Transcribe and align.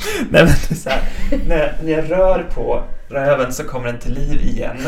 Nej 0.30 0.44
men 0.44 0.46
det 0.46 0.70
är 0.70 0.74
så 0.74 0.90
här, 0.90 1.02
när, 1.46 1.78
när 1.82 1.90
jag 1.90 2.10
rör 2.10 2.50
på 2.54 2.82
röven 3.08 3.52
så 3.52 3.64
kommer 3.64 3.86
den 3.86 3.98
till 3.98 4.14
liv 4.14 4.40
igen. 4.40 4.76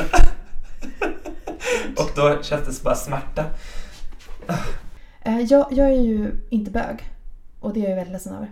Och 1.96 2.11
då 2.17 2.42
känns 2.42 2.67
det 2.67 2.72
så 2.72 2.83
bara 2.83 2.95
smärta. 2.95 3.45
Eh, 5.22 5.40
Jag, 5.40 5.67
jag 5.71 5.87
är 5.87 6.01
ju 6.01 6.30
inte 6.51 6.71
bög. 6.71 7.11
Och 7.61 7.72
det 7.75 7.87
är 7.87 7.88
jag 7.88 7.96
väldigt 7.96 8.12
ledsen 8.12 8.35
över. 8.35 8.48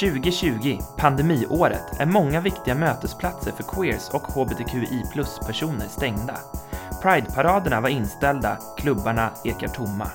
2020, 0.00 0.78
pandemiåret, 0.98 2.00
är 2.00 2.06
många 2.06 2.40
viktiga 2.40 2.74
mötesplatser 2.74 3.52
för 3.52 3.62
queers 3.62 4.08
och 4.08 4.22
hbtqi 4.22 5.02
plus-personer 5.12 5.86
stängda. 5.88 6.38
Pride-paraderna 7.02 7.80
var 7.80 7.88
inställda, 7.88 8.58
klubbarna 8.78 9.30
ekar 9.44 9.68
tomma. 9.68 10.10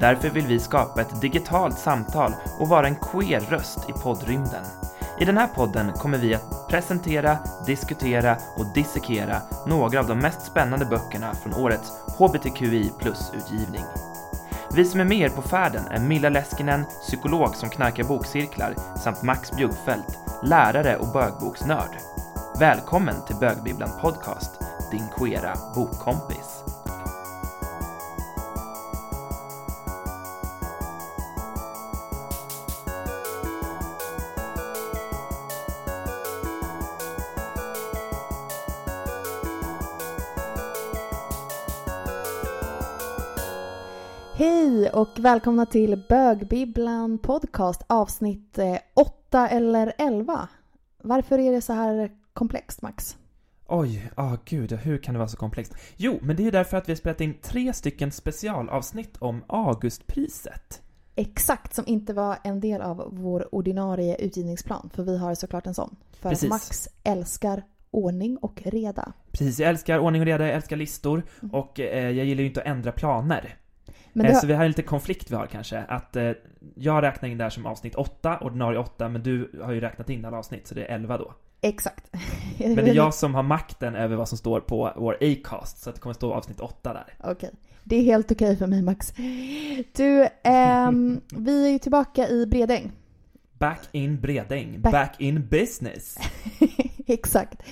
Därför 0.00 0.30
vill 0.30 0.46
vi 0.46 0.58
skapa 0.58 1.00
ett 1.00 1.20
digitalt 1.20 1.78
samtal 1.78 2.32
och 2.58 2.68
vara 2.68 2.86
en 2.86 2.96
queer 2.96 3.40
röst 3.40 3.78
i 3.88 3.92
poddrymden. 3.92 4.64
I 5.20 5.24
den 5.24 5.38
här 5.38 5.46
podden 5.46 5.92
kommer 5.92 6.18
vi 6.18 6.34
att 6.34 6.68
presentera, 6.68 7.38
diskutera 7.66 8.36
och 8.56 8.66
dissekera 8.74 9.36
några 9.66 10.00
av 10.00 10.06
de 10.06 10.18
mest 10.18 10.42
spännande 10.42 10.84
böckerna 10.84 11.34
från 11.34 11.54
årets 11.54 11.92
hbtqi 12.18 12.92
plus-utgivning. 12.98 13.84
Vi 14.74 14.84
som 14.84 15.00
är 15.00 15.04
med 15.04 15.18
er 15.18 15.28
på 15.28 15.42
färden 15.42 15.86
är 15.90 16.00
Milla 16.00 16.28
Leskinen, 16.28 16.84
psykolog 16.84 17.56
som 17.56 17.70
knarkar 17.70 18.04
bokcirklar, 18.04 18.74
samt 18.96 19.22
Max 19.22 19.52
Bjuggfeldt, 19.52 20.18
lärare 20.42 20.96
och 20.96 21.12
bögboksnörd. 21.12 21.96
Välkommen 22.58 23.14
till 23.26 23.36
Bögbibblan 23.36 23.90
Podcast, 24.00 24.50
din 24.90 25.08
queera 25.16 25.54
bokkompis. 25.74 26.64
Och 44.98 45.18
välkomna 45.18 45.66
till 45.66 46.02
Bögbibblan 46.08 47.18
podcast 47.18 47.82
avsnitt 47.86 48.58
8 48.94 49.48
eller 49.48 49.92
11. 49.98 50.48
Varför 51.02 51.38
är 51.38 51.52
det 51.52 51.60
så 51.60 51.72
här 51.72 52.10
komplext 52.32 52.82
Max? 52.82 53.16
Oj, 53.66 54.10
ah 54.14 54.36
gud, 54.44 54.72
hur 54.72 54.98
kan 54.98 55.14
det 55.14 55.18
vara 55.18 55.28
så 55.28 55.36
komplext? 55.36 55.74
Jo, 55.96 56.18
men 56.22 56.36
det 56.36 56.42
är 56.42 56.44
ju 56.44 56.50
därför 56.50 56.76
att 56.76 56.88
vi 56.88 56.92
har 56.92 56.96
spelat 56.96 57.20
in 57.20 57.34
tre 57.42 57.72
stycken 57.72 58.12
specialavsnitt 58.12 59.16
om 59.18 59.44
Augustpriset. 59.46 60.82
Exakt, 61.14 61.74
som 61.74 61.84
inte 61.86 62.12
var 62.12 62.38
en 62.44 62.60
del 62.60 62.80
av 62.80 63.08
vår 63.12 63.54
ordinarie 63.54 64.16
utgivningsplan. 64.16 64.90
För 64.94 65.02
vi 65.02 65.18
har 65.18 65.34
såklart 65.34 65.66
en 65.66 65.74
sån. 65.74 65.96
För 66.20 66.28
Precis. 66.28 66.50
Max 66.50 66.88
älskar 67.04 67.62
ordning 67.90 68.36
och 68.36 68.62
reda. 68.64 69.12
Precis, 69.30 69.60
jag 69.60 69.70
älskar 69.70 69.98
ordning 69.98 70.22
och 70.22 70.26
reda, 70.26 70.46
jag 70.46 70.54
älskar 70.54 70.76
listor 70.76 71.22
och 71.52 71.80
eh, 71.80 72.10
jag 72.10 72.26
gillar 72.26 72.40
ju 72.40 72.48
inte 72.48 72.60
att 72.60 72.66
ändra 72.66 72.92
planer. 72.92 73.58
Men 74.12 74.26
Eh, 74.26 74.32
det 74.32 74.38
Så 74.38 74.46
vi 74.46 74.52
har 74.54 74.62
en 74.64 74.68
liten 74.70 74.84
konflikt 74.84 75.30
vi 75.30 75.34
har 75.34 75.46
kanske, 75.46 75.78
att 75.78 76.16
eh, 76.16 76.30
jag 76.74 77.02
räknar 77.02 77.28
in 77.28 77.38
det 77.38 77.44
här 77.44 77.50
som 77.50 77.66
avsnitt 77.66 77.94
8, 77.94 78.38
ordinarie 78.40 78.78
8, 78.78 79.08
men 79.08 79.22
du 79.22 79.60
har 79.64 79.72
ju 79.72 79.80
räknat 79.80 80.10
in 80.10 80.24
alla 80.24 80.38
avsnitt, 80.38 80.66
så 80.66 80.74
det 80.74 80.84
är 80.84 80.94
11 80.94 81.18
då. 81.18 81.32
Exakt. 81.60 82.10
Men 82.58 82.74
det 82.76 82.90
är 82.90 82.94
jag 82.94 83.14
som 83.14 83.34
har 83.34 83.42
makten 83.42 83.94
över 83.94 84.16
vad 84.16 84.28
som 84.28 84.38
står 84.38 84.60
på 84.60 84.92
vår 84.96 85.16
Acast, 85.20 85.82
så 85.82 85.90
det 85.90 86.00
kommer 86.00 86.14
stå 86.14 86.32
avsnitt 86.32 86.60
8 86.60 86.92
där. 86.92 87.30
Okej, 87.30 87.50
det 87.84 87.96
är 87.96 88.02
helt 88.02 88.32
okej 88.32 88.56
för 88.56 88.66
mig 88.66 88.82
Max. 88.82 89.12
Du, 89.96 90.28
ehm, 90.42 91.20
vi 91.36 91.66
är 91.66 91.70
ju 91.70 91.78
tillbaka 91.78 92.28
i 92.28 92.46
Bredäng. 92.46 92.92
Back 93.58 93.80
in 93.92 94.20
Bredäng, 94.20 94.80
Back- 94.80 94.92
back, 94.92 95.20
in 95.20 95.46
business. 95.48 96.18
Exakt. 97.06 97.62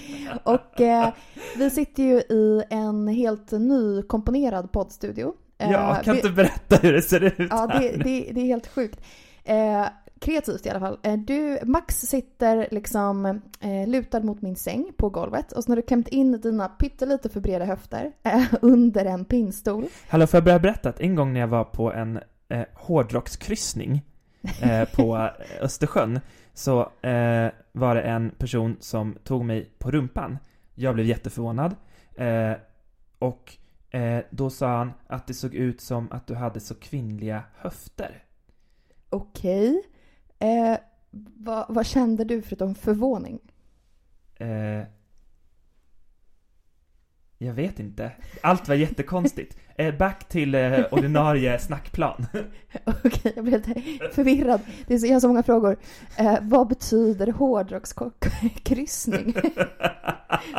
Och 0.45 0.81
eh, 0.81 1.12
vi 1.56 1.71
sitter 1.71 2.03
ju 2.03 2.17
i 2.19 2.62
en 2.71 3.09
helt 3.09 3.53
nykomponerad 3.53 4.72
poddstudio. 4.72 5.34
Eh, 5.59 5.71
Ja, 5.71 6.00
kan 6.05 6.15
vi- 6.15 6.21
inte 6.21 6.31
berätta 6.33 6.77
hur 6.77 6.93
det 6.93 7.03
ser 7.03 7.21
ut 7.25 7.34
Ja, 7.50 7.67
det, 7.67 7.91
det, 7.97 8.31
det 8.33 8.41
är 8.41 8.44
helt 8.47 8.67
sjukt. 8.67 9.00
Eh, 9.44 9.87
kreativt 10.21 10.67
i 10.67 10.71
alla 10.71 10.81
fall. 10.81 10.99
Eh, 11.03 11.17
du, 11.17 11.59
Max 11.62 11.97
sitter 12.00 12.69
liksom 12.71 13.27
eh, 13.61 13.87
lutad 13.89 14.21
mot 14.21 14.43
min 14.43 14.56
säng 14.56 14.93
på 14.97 15.09
golvet 15.11 15.53
och 15.53 15.65
så 15.65 15.71
har 15.71 15.77
du 15.77 15.83
klämt 15.83 16.09
in 16.09 16.41
dina 16.41 16.69
pyttelite 16.69 17.28
för 17.28 17.41
breda 17.41 17.65
höfter 17.65 18.12
eh, 18.22 18.43
under 18.62 19.05
en 19.05 19.25
pinnstol. 19.25 19.84
Hallå, 20.09 20.27
får 20.27 20.37
jag 20.39 20.44
börja 20.44 20.59
berätta 20.59 20.89
att 20.89 21.00
en 21.00 21.15
gång 21.15 21.33
när 21.33 21.41
jag 21.41 21.49
var 21.49 21.65
på 21.65 21.93
en 21.93 22.21
eh, 22.49 22.62
hårdrockskryssning 22.75 24.03
eh, 24.62 24.88
på 24.88 25.17
eh, 25.17 25.31
Östersjön 25.65 26.21
så 26.55 26.81
eh, 26.81 27.49
var 27.73 27.94
det 27.94 28.03
en 28.03 28.31
person 28.31 28.77
som 28.81 29.15
tog 29.25 29.44
mig 29.44 29.71
på 29.78 29.91
rumpan. 29.91 30.38
Jag 30.75 30.94
blev 30.94 31.06
jätteförvånad. 31.06 31.75
Eh, 32.17 32.53
och 33.19 33.56
eh, 33.91 34.19
då 34.31 34.51
sa 34.51 34.79
han 34.79 34.93
att 35.07 35.27
det 35.27 35.35
såg 35.35 35.55
ut 35.55 35.81
som 35.81 36.13
att 36.13 36.27
du 36.27 36.35
hade 36.35 36.61
så 36.61 36.75
kvinnliga 36.75 37.43
höfter. 37.57 38.25
Okej. 39.11 39.83
Eh, 40.39 40.79
vad, 41.37 41.67
vad 41.69 41.87
kände 41.87 42.25
du 42.25 42.43
förutom 42.43 42.75
förvåning? 42.75 43.39
Eh, 44.37 44.83
jag 47.39 47.55
vet 47.55 47.81
inte. 47.81 48.11
Allt 48.41 48.69
var 48.69 48.75
jättekonstigt. 48.75 49.57
Eh, 49.79 49.95
back 49.95 50.29
till 50.29 50.55
eh, 50.55 50.81
ordinarie 50.91 51.59
snackplan. 51.59 52.27
Okej, 53.05 53.33
jag 53.37 53.45
blev 53.45 53.67
lite 53.67 53.83
förvirrad. 54.13 54.61
Det 54.87 54.95
är 54.95 54.99
så, 54.99 55.07
jag 55.07 55.13
har 55.13 55.21
så 55.21 55.29
många 55.29 55.43
frågor. 55.43 55.77
Eh, 56.17 56.39
vad 56.43 56.69
betyder 56.69 57.27
hårdrockskryssning? 57.27 59.35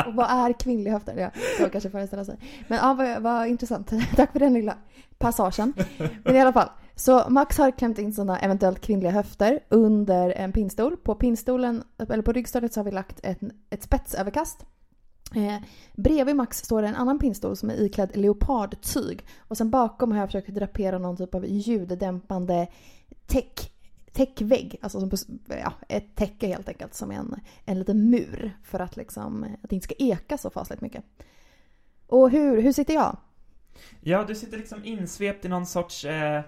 Och 0.08 0.14
vad 0.14 0.30
är 0.30 0.60
kvinnliga 0.60 0.94
höfter? 0.94 1.18
Ja, 1.18 1.30
så 1.58 1.70
kanske 1.70 1.90
föreställa 1.90 2.26
sig. 2.26 2.38
Men 2.68 2.78
ja, 2.78 2.94
vad, 2.94 3.22
vad 3.22 3.48
intressant. 3.48 3.92
Tack 4.16 4.32
för 4.32 4.40
den 4.40 4.54
lilla 4.54 4.78
passagen. 5.18 5.74
Men 6.24 6.36
i 6.36 6.42
alla 6.42 6.54
fall. 6.54 6.70
Så 6.96 7.24
Max 7.30 7.58
har 7.58 7.72
klämt 7.72 8.00
in 8.00 8.14
sina 8.14 8.40
eventuellt 8.40 8.82
kvinnliga 8.82 9.12
höfter 9.12 9.60
under 9.70 10.30
en 10.30 10.52
pinnstol. 10.52 10.98
På 10.98 11.16
pinnstolen, 11.16 11.84
eller 12.10 12.24
på 12.24 12.32
ryggstödet 12.32 12.74
så 12.74 12.80
har 12.80 12.86
vi 12.86 12.92
lagt 12.92 13.20
ett, 13.24 13.40
ett 13.70 13.84
spetsöverkast. 13.84 14.66
Eh, 15.36 15.58
bredvid 15.96 16.36
Max 16.36 16.58
står 16.58 16.82
det 16.82 16.88
en 16.88 16.96
annan 16.96 17.20
pinnstol 17.20 17.56
som 17.56 17.70
är 17.70 17.82
iklädd 17.82 18.18
leopardtyg. 18.18 19.26
Och 19.38 19.58
sen 19.58 19.70
bakom 19.70 20.12
har 20.12 20.20
jag 20.20 20.28
försökt 20.28 20.48
drapera 20.48 20.98
någon 20.98 21.18
typ 21.18 21.36
av 21.36 21.46
ljuddämpande 21.46 22.68
täck, 23.26 23.72
täckvägg. 24.12 24.80
Alltså 24.82 25.00
som, 25.00 25.40
ja, 25.48 25.74
ett 25.90 26.16
täcke 26.16 26.48
helt 26.48 26.70
enkelt 26.70 26.94
som 26.94 27.12
är 27.12 27.16
en, 27.16 27.36
en 27.66 27.80
liten 27.80 28.10
mur. 28.10 28.58
För 28.64 28.80
att, 28.80 28.98
liksom, 28.98 29.44
att 29.64 29.70
det 29.70 29.76
inte 29.76 29.86
ska 29.86 29.96
eka 29.98 30.38
så 30.38 30.50
fasligt 30.50 30.82
mycket. 30.82 31.04
Och 32.08 32.30
hur, 32.30 32.62
hur 32.62 32.72
sitter 32.72 32.94
jag? 32.94 33.18
Ja, 34.02 34.24
du 34.24 34.36
sitter 34.36 34.58
liksom 34.58 34.86
insvept 34.86 35.46
i 35.46 35.48
någon 35.48 35.66
sorts 35.66 36.06
eh, 36.06 36.42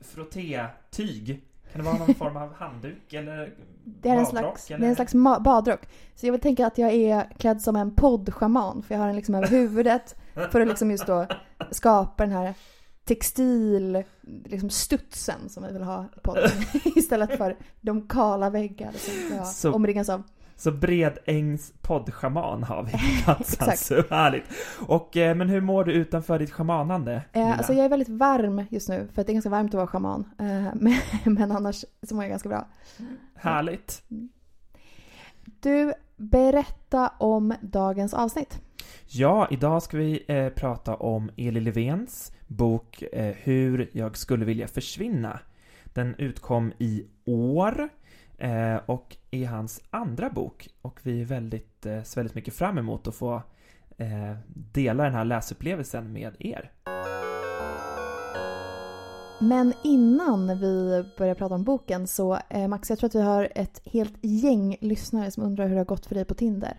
frottétyg. 0.00 1.44
Kan 1.72 1.84
det 1.84 1.90
vara 1.90 1.98
någon 1.98 2.14
form 2.14 2.36
av 2.36 2.54
handduk 2.54 3.12
eller 3.12 3.54
Det 3.84 4.08
är, 4.08 4.12
en 4.16 4.18
badrock, 4.24 4.28
slags, 4.30 4.66
det 4.66 4.74
eller? 4.74 4.84
är 4.86 4.88
en 4.90 4.94
slags 4.96 5.14
badrock. 5.44 5.80
Så 6.14 6.26
jag 6.26 6.32
vill 6.32 6.40
tänka 6.40 6.66
att 6.66 6.78
jag 6.78 6.92
är 6.92 7.30
klädd 7.38 7.62
som 7.62 7.76
en 7.76 7.94
poddschaman. 7.94 8.82
För 8.82 8.94
jag 8.94 9.00
har 9.00 9.06
den 9.06 9.16
liksom 9.16 9.34
över 9.34 9.48
huvudet. 9.48 10.16
För 10.50 10.60
att 10.60 10.68
liksom 10.68 10.90
just 10.90 11.06
då 11.06 11.26
skapa 11.70 12.22
den 12.26 12.32
här 12.32 12.54
textil 13.04 14.02
liksom 14.44 14.70
studsen 14.70 15.48
som 15.48 15.64
vi 15.66 15.72
vill 15.72 15.82
ha 15.82 16.04
i 16.16 16.20
podden. 16.20 16.50
Istället 16.96 17.38
för 17.38 17.56
de 17.80 18.08
kala 18.08 18.50
väggar 18.50 18.92
som 18.96 19.36
jag 19.36 19.46
Så- 19.46 19.72
omringas 19.72 20.08
av. 20.08 20.22
Så 20.62 20.72
Bredängs 20.72 21.72
poddschaman 21.80 22.62
har 22.62 22.82
vi 22.82 22.92
på 22.92 22.98
plats 23.24 23.52
Exakt. 23.52 23.70
alltså. 23.70 24.14
Härligt. 24.14 24.44
Och, 24.86 25.16
eh, 25.16 25.34
men 25.34 25.48
hur 25.48 25.60
mår 25.60 25.84
du 25.84 25.92
utanför 25.92 26.38
ditt 26.38 26.50
schamanande? 26.50 27.22
Eh, 27.32 27.58
alltså 27.58 27.72
jag 27.72 27.84
är 27.84 27.88
väldigt 27.88 28.08
varm 28.08 28.64
just 28.70 28.88
nu. 28.88 29.08
För 29.12 29.20
att 29.20 29.26
det 29.26 29.30
är 29.30 29.34
ganska 29.34 29.50
varmt 29.50 29.70
att 29.70 29.74
vara 29.74 29.86
schaman. 29.86 30.28
Eh, 30.38 30.46
men, 30.74 30.98
men 31.24 31.52
annars 31.52 31.84
så 32.02 32.14
mår 32.14 32.24
jag 32.24 32.30
ganska 32.30 32.48
bra. 32.48 32.68
Härligt. 33.34 34.02
Du, 35.60 35.92
berätta 36.16 37.12
om 37.18 37.54
dagens 37.60 38.14
avsnitt. 38.14 38.60
Ja, 39.06 39.48
idag 39.50 39.82
ska 39.82 39.96
vi 39.96 40.24
eh, 40.28 40.48
prata 40.48 40.96
om 40.96 41.30
Eli 41.36 41.60
Levens 41.60 42.32
bok 42.46 43.02
eh, 43.02 43.34
Hur 43.42 43.90
jag 43.92 44.16
skulle 44.16 44.44
vilja 44.44 44.68
försvinna. 44.68 45.38
Den 45.84 46.14
utkom 46.18 46.72
i 46.78 47.06
år 47.24 47.88
eh, 48.38 48.76
och 48.86 49.16
är 49.30 49.46
hans 49.46 49.82
andra 49.90 50.30
bok 50.30 50.68
och 50.82 51.00
vi 51.02 51.20
är 51.20 51.24
väldigt, 51.24 51.86
eh, 51.86 52.02
ser 52.02 52.16
väldigt 52.20 52.34
mycket 52.34 52.54
fram 52.54 52.78
emot 52.78 53.08
att 53.08 53.14
få 53.14 53.42
eh, 53.98 54.36
dela 54.48 55.04
den 55.04 55.14
här 55.14 55.24
läsupplevelsen 55.24 56.12
med 56.12 56.36
er. 56.38 56.70
Men 59.40 59.72
innan 59.84 60.58
vi 60.58 61.04
börjar 61.18 61.34
prata 61.34 61.54
om 61.54 61.64
boken 61.64 62.06
så 62.06 62.38
eh, 62.48 62.68
Max, 62.68 62.90
jag 62.90 62.98
tror 62.98 63.08
att 63.08 63.14
vi 63.14 63.22
har 63.22 63.48
ett 63.54 63.80
helt 63.84 64.14
gäng 64.20 64.76
lyssnare 64.80 65.30
som 65.30 65.42
undrar 65.42 65.66
hur 65.66 65.74
det 65.74 65.80
har 65.80 65.84
gått 65.84 66.06
för 66.06 66.14
dig 66.14 66.24
på 66.24 66.34
Tinder. 66.34 66.76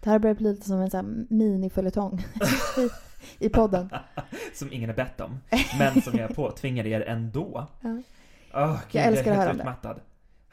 Det 0.00 0.10
här 0.10 0.18
börjar 0.18 0.34
bli 0.34 0.52
lite 0.52 0.68
som 0.68 0.80
en 0.80 0.90
sån 0.90 1.26
mini-följetong 1.30 2.18
i, 2.78 3.46
i 3.46 3.48
podden. 3.48 3.90
som 4.54 4.72
ingen 4.72 4.90
har 4.90 4.96
bett 4.96 5.20
om, 5.20 5.40
men 5.78 6.02
som 6.02 6.18
jag 6.18 6.34
påtvingar 6.34 6.86
er 6.86 7.00
ändå. 7.00 7.66
Ja. 7.80 8.02
Åh, 8.54 8.80
gud, 8.90 9.00
Jag 9.00 9.06
älskar 9.06 9.26
är 9.26 9.32
att 9.32 9.38
höra 9.38 9.48
helt 9.48 9.60
om 9.60 9.66
det. 9.82 10.00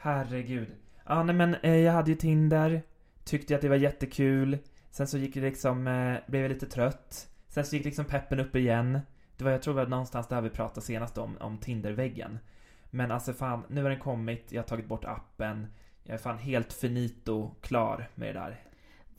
Herregud. 0.00 0.68
Ja, 1.06 1.22
nej 1.22 1.34
men 1.34 1.54
eh, 1.54 1.76
jag 1.76 1.92
hade 1.92 2.10
ju 2.10 2.16
Tinder. 2.16 2.82
Tyckte 3.24 3.54
att 3.54 3.60
det 3.60 3.68
var 3.68 3.76
jättekul. 3.76 4.58
Sen 4.90 5.06
så 5.06 5.18
gick 5.18 5.34
det 5.34 5.40
liksom, 5.40 5.86
eh, 5.86 6.16
blev 6.26 6.42
jag 6.42 6.48
lite 6.48 6.66
trött. 6.66 7.28
Sen 7.48 7.64
så 7.64 7.76
gick 7.76 7.84
liksom 7.84 8.04
peppen 8.04 8.40
upp 8.40 8.56
igen. 8.56 9.00
Det 9.36 9.44
var, 9.44 9.50
jag 9.50 9.62
tror 9.62 9.74
det 9.74 9.80
var 9.80 9.90
någonstans 9.90 10.28
där 10.28 10.40
vi 10.40 10.50
pratade 10.50 10.86
senast 10.86 11.18
om, 11.18 11.36
om 11.40 11.58
Tinderväggen. 11.58 12.38
Men 12.90 13.10
alltså 13.10 13.32
fan, 13.32 13.62
nu 13.68 13.82
har 13.82 13.90
den 13.90 13.98
kommit, 13.98 14.52
jag 14.52 14.62
har 14.62 14.66
tagit 14.66 14.88
bort 14.88 15.04
appen. 15.04 15.66
Jag 16.02 16.14
är 16.14 16.18
fan 16.18 16.38
helt 16.38 16.72
finito 16.72 17.50
klar 17.60 18.08
med 18.14 18.28
det 18.28 18.40
där. 18.40 18.62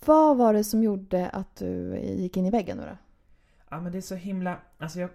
Vad 0.06 0.38
var 0.38 0.54
det 0.54 0.64
som 0.64 0.84
gjorde 0.84 1.30
att 1.30 1.56
du 1.56 2.00
gick 2.00 2.38
in 2.38 2.46
i 2.46 2.52
väggen 2.52 2.78
nu 2.78 2.84
då? 2.84 2.98
Ja 3.70 3.81
men 3.81 3.92
det 3.92 3.98
är 3.98 4.02
så 4.02 4.16
himla, 4.16 4.60
alltså 4.78 5.00
jag, 5.00 5.10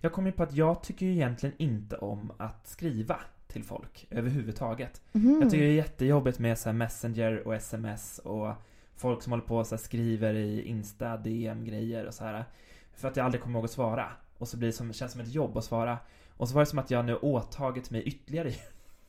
jag 0.00 0.12
kom 0.12 0.26
ju 0.26 0.32
på 0.32 0.42
att 0.42 0.52
jag 0.52 0.82
tycker 0.82 1.06
ju 1.06 1.12
egentligen 1.12 1.54
inte 1.58 1.96
om 1.96 2.32
att 2.38 2.68
skriva 2.68 3.20
till 3.50 3.64
folk 3.64 4.06
överhuvudtaget. 4.10 5.02
Mhm. 5.12 5.38
Jag 5.40 5.50
tycker 5.50 5.64
det 5.64 5.70
är 5.70 5.74
jättejobbigt 5.74 6.38
med 6.38 6.58
så 6.58 6.68
här 6.68 6.74
Messenger 6.74 7.46
och 7.46 7.54
sms 7.54 8.18
och 8.18 8.54
folk 8.96 9.22
som 9.22 9.32
håller 9.32 9.44
på 9.44 9.56
och 9.56 9.66
så 9.66 9.78
skriver 9.78 10.34
i 10.34 10.62
Insta, 10.62 11.16
DM-grejer 11.16 12.06
och 12.06 12.14
så 12.14 12.24
här. 12.24 12.44
För 12.92 13.08
att 13.08 13.16
jag 13.16 13.24
aldrig 13.24 13.42
kommer 13.42 13.58
ihåg 13.58 13.64
att 13.64 13.70
svara. 13.70 14.12
Och 14.38 14.48
så 14.48 14.56
blir 14.56 14.68
det 14.68 14.72
som, 14.72 14.92
känns 14.92 15.12
som 15.12 15.20
ett 15.20 15.34
jobb 15.34 15.56
att 15.56 15.64
svara. 15.64 15.98
Och 16.36 16.48
så 16.48 16.54
var 16.54 16.62
det 16.62 16.66
som 16.66 16.78
att 16.78 16.90
jag 16.90 17.04
nu 17.04 17.16
åtagit 17.16 17.90
mig 17.90 18.02
ytterligare 18.02 18.52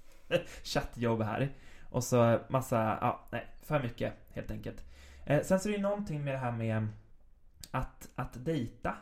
chattjobb 0.64 1.22
här. 1.22 1.56
Och 1.90 2.04
så 2.04 2.40
massa, 2.50 2.98
ja, 3.02 3.28
nej, 3.32 3.46
för 3.62 3.84
mycket 3.84 4.14
helt 4.30 4.52
enkelt. 4.52 4.86
Eh, 5.26 5.42
sen 5.44 5.60
så 5.60 5.70
är 5.70 5.72
det 5.72 5.78
ju 5.78 5.84
någonting 5.84 6.24
med 6.24 6.34
det 6.34 6.38
här 6.38 6.52
med 6.52 6.88
att, 7.72 8.10
att 8.16 8.46
dejta. 8.46 8.96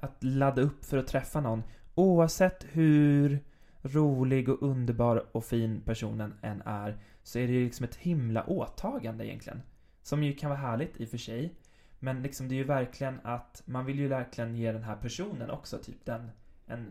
Att 0.00 0.24
ladda 0.24 0.62
upp 0.62 0.84
för 0.84 0.98
att 0.98 1.06
träffa 1.06 1.40
någon. 1.40 1.62
Oavsett 1.94 2.66
hur 2.70 3.44
rolig 3.84 4.48
och 4.48 4.62
underbar 4.62 5.26
och 5.32 5.44
fin 5.44 5.80
personen 5.84 6.34
än 6.42 6.62
är 6.64 6.98
så 7.22 7.38
är 7.38 7.46
det 7.46 7.52
ju 7.52 7.64
liksom 7.64 7.84
ett 7.84 7.94
himla 7.94 8.44
åtagande 8.44 9.26
egentligen. 9.26 9.62
Som 10.02 10.24
ju 10.24 10.32
kan 10.32 10.50
vara 10.50 10.60
härligt 10.60 11.00
i 11.00 11.04
och 11.04 11.08
för 11.08 11.18
sig. 11.18 11.54
Men 11.98 12.22
liksom 12.22 12.48
det 12.48 12.54
är 12.54 12.56
ju 12.56 12.64
verkligen 12.64 13.20
att 13.22 13.62
man 13.64 13.86
vill 13.86 13.98
ju 13.98 14.08
verkligen 14.08 14.56
ge 14.56 14.72
den 14.72 14.82
här 14.82 14.96
personen 14.96 15.50
också 15.50 15.78
typ 15.78 16.04
den 16.04 16.30
en 16.66 16.86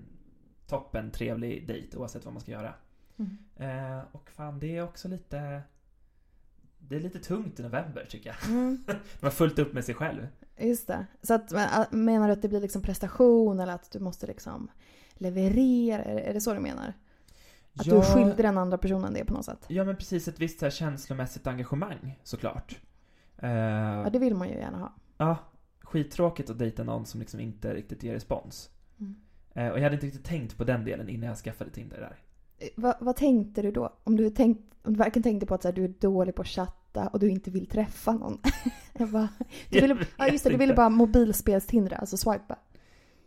toppen 0.67 1.11
trevlig 1.11 1.67
dejt 1.67 1.97
oavsett 1.97 2.25
vad 2.25 2.33
man 2.33 2.41
ska 2.41 2.51
göra. 2.51 2.73
Mm. 3.17 3.37
Eh, 3.55 4.03
och 4.11 4.29
fan 4.29 4.59
det 4.59 4.77
är 4.77 4.83
också 4.83 5.07
lite 5.07 5.61
Det 6.79 6.95
är 6.95 6.99
lite 6.99 7.19
tungt 7.19 7.59
i 7.59 7.63
november 7.63 8.05
tycker 8.09 8.29
jag. 8.29 8.49
Mm. 8.49 8.83
Man 8.87 8.97
har 9.21 9.29
fullt 9.29 9.59
upp 9.59 9.73
med 9.73 9.85
sig 9.85 9.95
själv. 9.95 10.27
Just 10.57 10.87
det. 10.87 11.05
Så 11.21 11.33
att, 11.33 11.51
äh, 11.51 11.83
menar 11.91 12.27
du 12.27 12.33
att 12.33 12.41
det 12.41 12.49
blir 12.49 12.61
liksom 12.61 12.81
prestation 12.81 13.59
eller 13.59 13.73
att 13.73 13.91
du 13.91 13.99
måste 13.99 14.27
liksom 14.27 14.71
leverera? 15.23 16.03
Är, 16.03 16.33
det 16.33 16.41
så 16.41 16.53
du 16.53 16.59
menar? 16.59 16.93
Att 17.73 17.85
du 17.85 17.97
är 17.97 18.01
skyldig 18.01 18.45
den 18.45 18.57
andra 18.57 18.77
personen 18.77 19.13
det 19.13 19.25
på 19.25 19.33
något 19.33 19.45
sätt? 19.45 19.65
Ja 19.67 19.83
men 19.83 19.95
precis, 19.95 20.27
ett 20.27 20.39
visst 20.39 20.61
här 20.61 20.69
känslomässigt 20.69 21.47
engagemang 21.47 22.19
såklart. 22.23 22.79
Eh, 23.37 23.49
Ja, 23.51 24.09
det 24.13 24.19
vill 24.19 24.35
man 24.35 24.49
ju 24.49 24.55
gärna 24.55 24.77
ha. 24.77 24.93
Ja, 25.17 25.37
skittråkigt 25.81 26.49
att 26.49 26.59
dejta 26.59 26.83
någon 26.83 27.05
som 27.05 27.19
liksom 27.19 27.39
inte 27.39 27.73
riktigt 27.73 28.03
ger 28.03 28.13
respons. 28.13 28.69
Mm. 28.99 29.15
Eh, 29.53 29.67
och 29.71 29.77
jag 29.77 29.83
hade 29.83 29.95
inte 29.95 30.05
riktigt 30.05 30.25
tänkt 30.25 30.57
på 30.57 30.63
den 30.63 30.85
delen 30.85 31.09
innan 31.09 31.27
jag 31.29 31.37
skaffade 31.37 31.69
Tinder 31.71 31.97
där. 31.99 32.17
Eh, 32.57 32.67
Vad, 32.75 32.95
vad 32.99 33.15
tänkte 33.15 33.61
du 33.61 33.71
då? 33.71 33.93
Om 34.03 34.17
du, 34.17 34.29
tänkt, 34.29 34.61
om 34.83 34.93
du 34.93 34.99
varken 34.99 35.23
tänkte 35.23 35.45
på 35.45 35.53
att 35.55 35.63
här, 35.63 35.71
du 35.71 35.83
är 35.83 35.93
dålig 35.99 36.35
på 36.35 36.41
att 36.41 36.47
chatta 36.47 37.07
och 37.07 37.19
du 37.19 37.29
inte 37.29 37.51
vill 37.51 37.65
träffa 37.65 38.11
någon. 38.11 38.37
Jag 38.93 39.09
bara, 39.09 39.29
du 39.69 39.81
ville, 39.81 39.97
ja 40.17 40.27
just 40.27 40.43
det, 40.43 40.49
du 40.49 40.57
ville 40.57 40.73
bara 40.73 40.89
mobilspelstindra, 40.89 41.95
alltså 41.95 42.17
swipa. 42.17 42.55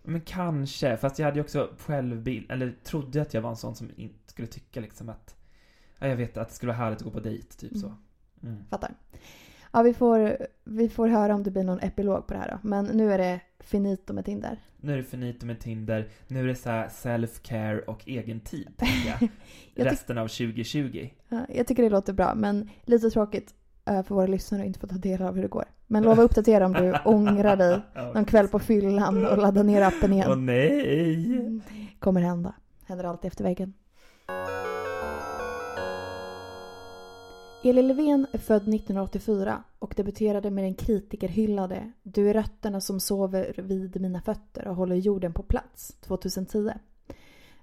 Men 0.06 0.20
kanske, 0.20 0.96
fast 0.96 1.18
jag 1.18 1.26
hade 1.26 1.38
ju 1.38 1.42
också 1.42 1.70
självbild, 1.78 2.50
eller 2.50 2.74
trodde 2.84 3.22
att 3.22 3.34
jag 3.34 3.42
var 3.42 3.50
en 3.50 3.56
sån 3.56 3.74
som 3.74 3.90
inte 3.96 4.32
skulle 4.32 4.48
tycka 4.48 4.80
liksom 4.80 5.08
att 5.08 5.36
Ja, 5.98 6.08
jag 6.08 6.16
vet 6.16 6.36
att 6.36 6.48
det 6.48 6.54
skulle 6.54 6.72
vara 6.72 6.78
härligt 6.78 6.98
att 6.98 7.04
gå 7.04 7.10
på 7.10 7.20
dejt, 7.20 7.56
typ 7.56 7.76
så. 7.76 7.94
Mm. 8.42 8.64
Fattar. 8.70 8.94
Ja, 9.72 9.82
vi 9.82 9.94
får, 9.94 10.36
vi 10.64 10.88
får 10.88 11.08
höra 11.08 11.34
om 11.34 11.42
det 11.42 11.50
blir 11.50 11.64
någon 11.64 11.80
epilog 11.80 12.26
på 12.26 12.34
det 12.34 12.40
här 12.40 12.50
då. 12.50 12.68
Men 12.68 12.84
nu 12.84 13.12
är 13.12 13.18
det 13.18 13.40
finito 13.60 14.12
med 14.12 14.24
Tinder. 14.24 14.58
Nu 14.80 14.92
är 14.92 14.96
det 14.96 15.04
finito 15.04 15.46
med 15.46 15.60
Tinder, 15.60 16.08
nu 16.28 16.40
är 16.40 16.46
det 16.46 16.54
så 16.54 16.70
här 16.70 16.88
self-care 16.88 17.84
och 17.84 18.08
egen 18.08 18.40
tid, 18.40 18.68
jag. 19.06 19.28
Jag 19.74 19.86
Resten 19.86 20.18
av 20.18 20.28
2020. 20.28 21.08
Ja, 21.28 21.46
jag 21.48 21.66
tycker 21.66 21.82
det 21.82 21.90
låter 21.90 22.12
bra, 22.12 22.34
men 22.34 22.70
lite 22.84 23.10
tråkigt 23.10 23.54
för 23.86 24.14
våra 24.14 24.26
lyssnare 24.26 24.62
att 24.62 24.66
inte 24.66 24.80
få 24.80 24.86
ta 24.86 24.96
del 24.96 25.22
av 25.22 25.34
hur 25.34 25.42
det 25.42 25.48
går. 25.48 25.64
Men 25.86 26.02
lova 26.02 26.22
att 26.22 26.30
uppdatera 26.30 26.66
om 26.66 26.72
du 26.72 26.94
ångrar 27.04 27.56
dig 27.56 27.80
någon 28.14 28.24
kväll 28.24 28.48
på 28.48 28.58
fyllan 28.58 29.26
och 29.26 29.38
laddar 29.38 29.64
ner 29.64 29.82
appen 29.82 30.12
Åh 30.12 30.16
igen. 30.16 30.46
nej! 30.46 31.60
Kommer 31.98 32.20
hända. 32.20 32.54
Händer 32.86 33.04
alltid 33.04 33.28
efter 33.28 33.44
väggen. 33.44 33.72
Elin 37.64 37.88
Löfven 37.88 38.26
är 38.32 38.38
född 38.38 38.62
1984 38.62 39.62
och 39.78 39.94
debuterade 39.96 40.50
med 40.50 40.64
den 40.64 40.74
kritikerhyllade 40.74 41.92
Du 42.02 42.30
är 42.30 42.34
rötterna 42.34 42.80
som 42.80 43.00
sover 43.00 43.54
vid 43.56 44.00
mina 44.00 44.20
fötter 44.20 44.68
och 44.68 44.76
håller 44.76 44.96
jorden 44.96 45.32
på 45.32 45.42
plats 45.42 45.96
2010. 46.00 46.70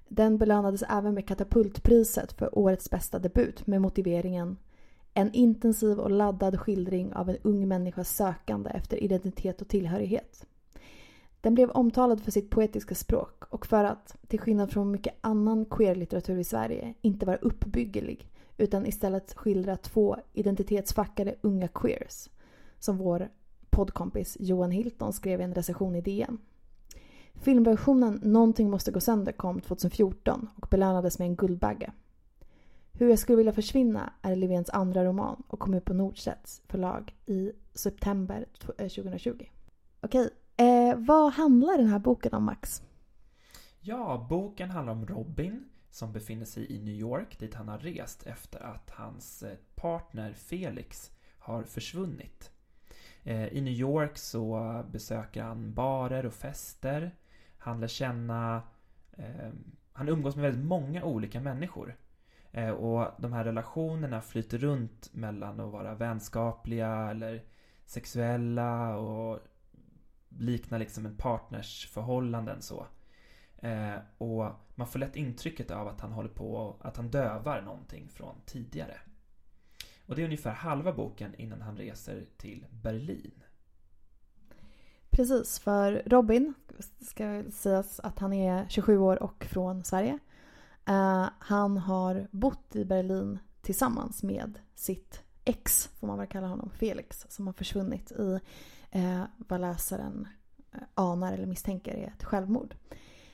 Den 0.07 0.37
belönades 0.37 0.83
även 0.89 1.13
med 1.13 1.27
Katapultpriset 1.27 2.33
för 2.33 2.59
årets 2.59 2.89
bästa 2.89 3.19
debut 3.19 3.67
med 3.67 3.81
motiveringen 3.81 4.57
en 5.13 5.33
intensiv 5.33 5.99
och 5.99 6.11
laddad 6.11 6.59
skildring 6.59 7.13
av 7.13 7.29
en 7.29 7.37
ung 7.41 7.67
människas 7.67 8.15
sökande 8.15 8.69
efter 8.69 9.03
identitet 9.03 9.61
och 9.61 9.67
tillhörighet. 9.67 10.45
Den 11.41 11.55
blev 11.55 11.69
omtalad 11.69 12.21
för 12.21 12.31
sitt 12.31 12.49
poetiska 12.49 12.95
språk 12.95 13.43
och 13.49 13.65
för 13.65 13.83
att, 13.83 14.15
till 14.27 14.39
skillnad 14.39 14.71
från 14.71 14.91
mycket 14.91 15.15
annan 15.21 15.65
queerlitteratur 15.65 16.37
i 16.37 16.43
Sverige, 16.43 16.93
inte 17.01 17.25
vara 17.25 17.37
uppbyggelig 17.37 18.29
utan 18.57 18.85
istället 18.85 19.33
skildra 19.33 19.77
två 19.77 20.17
identitetsfackade 20.33 21.35
unga 21.41 21.67
queers. 21.67 22.29
Som 22.79 22.97
vår 22.97 23.29
poddkompis 23.69 24.37
Johan 24.39 24.71
Hilton 24.71 25.13
skrev 25.13 25.41
i 25.41 25.43
en 25.43 25.53
recension 25.53 25.95
i 25.95 26.01
DN. 26.01 26.37
Filmversionen 27.33 28.19
Någonting 28.23 28.69
måste 28.69 28.91
gå 28.91 28.99
sönder 28.99 29.31
kom 29.31 29.61
2014 29.61 30.49
och 30.55 30.67
belönades 30.71 31.19
med 31.19 31.27
en 31.27 31.35
Guldbagge. 31.35 31.91
Hur 32.97 33.09
jag 33.09 33.19
skulle 33.19 33.37
vilja 33.37 33.53
försvinna 33.53 34.13
är 34.21 34.35
Löfvens 34.35 34.69
andra 34.69 35.05
roman 35.05 35.43
och 35.47 35.59
kom 35.59 35.73
ut 35.73 35.85
på 35.85 35.93
Norstedts 35.93 36.61
förlag 36.67 37.15
i 37.25 37.51
september 37.73 38.45
2020. 38.77 39.29
Eh, 39.39 39.47
Okej, 40.01 40.29
eh, 40.57 40.97
vad 40.97 41.33
handlar 41.33 41.77
den 41.77 41.87
här 41.87 41.99
boken 41.99 42.33
om 42.33 42.43
Max? 42.43 42.83
Ja, 43.79 44.27
boken 44.29 44.69
handlar 44.69 44.93
om 44.93 45.05
Robin 45.05 45.69
som 45.89 46.13
befinner 46.13 46.45
sig 46.45 46.71
i 46.71 46.79
New 46.79 46.93
York 46.93 47.39
dit 47.39 47.53
han 47.53 47.67
har 47.67 47.79
rest 47.79 48.23
efter 48.27 48.59
att 48.59 48.89
hans 48.89 49.43
eh, 49.43 49.57
partner 49.75 50.33
Felix 50.33 51.11
har 51.37 51.63
försvunnit. 51.63 52.51
Eh, 53.23 53.47
I 53.47 53.61
New 53.61 53.73
York 53.73 54.17
så 54.17 54.83
besöker 54.91 55.43
han 55.43 55.73
barer 55.73 56.25
och 56.25 56.33
fester. 56.33 57.15
Han 57.57 57.79
lär 57.79 57.87
känna... 57.87 58.61
Eh, 59.11 59.49
han 59.93 60.09
umgås 60.09 60.35
med 60.35 60.43
väldigt 60.43 60.65
många 60.65 61.03
olika 61.03 61.39
människor. 61.39 61.95
Eh, 62.53 62.69
och 62.69 63.11
de 63.17 63.33
här 63.33 63.43
relationerna 63.43 64.21
flyter 64.21 64.57
runt 64.57 65.09
mellan 65.13 65.59
att 65.59 65.71
vara 65.71 65.95
vänskapliga 65.95 67.09
eller 67.09 67.43
sexuella 67.85 68.97
och 68.97 69.39
liknar 70.29 70.79
liksom 70.79 71.05
en 71.05 71.17
partners 71.17 71.87
förhållanden 71.87 72.61
så. 72.61 72.87
Eh, 73.57 73.95
och 74.17 74.51
man 74.75 74.87
får 74.87 74.99
lätt 74.99 75.15
intrycket 75.15 75.71
av 75.71 75.87
att 75.87 76.01
han 76.01 76.11
håller 76.11 76.29
på 76.29 76.75
att 76.81 76.97
han 76.97 77.09
dövar 77.11 77.61
någonting 77.61 78.09
från 78.09 78.35
tidigare. 78.45 78.97
Och 80.05 80.15
det 80.15 80.21
är 80.21 80.25
ungefär 80.25 80.53
halva 80.53 80.93
boken 80.93 81.35
innan 81.35 81.61
han 81.61 81.77
reser 81.77 82.25
till 82.37 82.65
Berlin. 82.69 83.43
Precis, 85.09 85.59
för 85.59 86.03
Robin 86.05 86.53
ska 86.99 87.43
sägas 87.51 87.99
att 87.99 88.19
han 88.19 88.33
är 88.33 88.67
27 88.69 88.97
år 88.97 89.23
och 89.23 89.45
från 89.45 89.83
Sverige. 89.83 90.19
Eh, 90.85 91.29
han 91.39 91.77
har 91.77 92.27
bott 92.31 92.75
i 92.75 92.85
Berlin 92.85 93.39
tillsammans 93.61 94.23
med 94.23 94.59
sitt 94.75 95.21
ex, 95.45 95.87
får 95.87 96.07
man 96.07 96.17
väl 96.17 96.27
kalla 96.27 96.47
honom, 96.47 96.69
Felix, 96.69 97.25
som 97.29 97.47
har 97.47 97.53
försvunnit 97.53 98.11
i 98.11 98.39
eh, 98.91 99.23
vad 99.37 99.61
läsaren 99.61 100.27
eh, 100.71 100.79
anar 100.93 101.33
eller 101.33 101.45
misstänker 101.45 101.93
är 101.93 102.07
ett 102.07 102.23
självmord. 102.23 102.75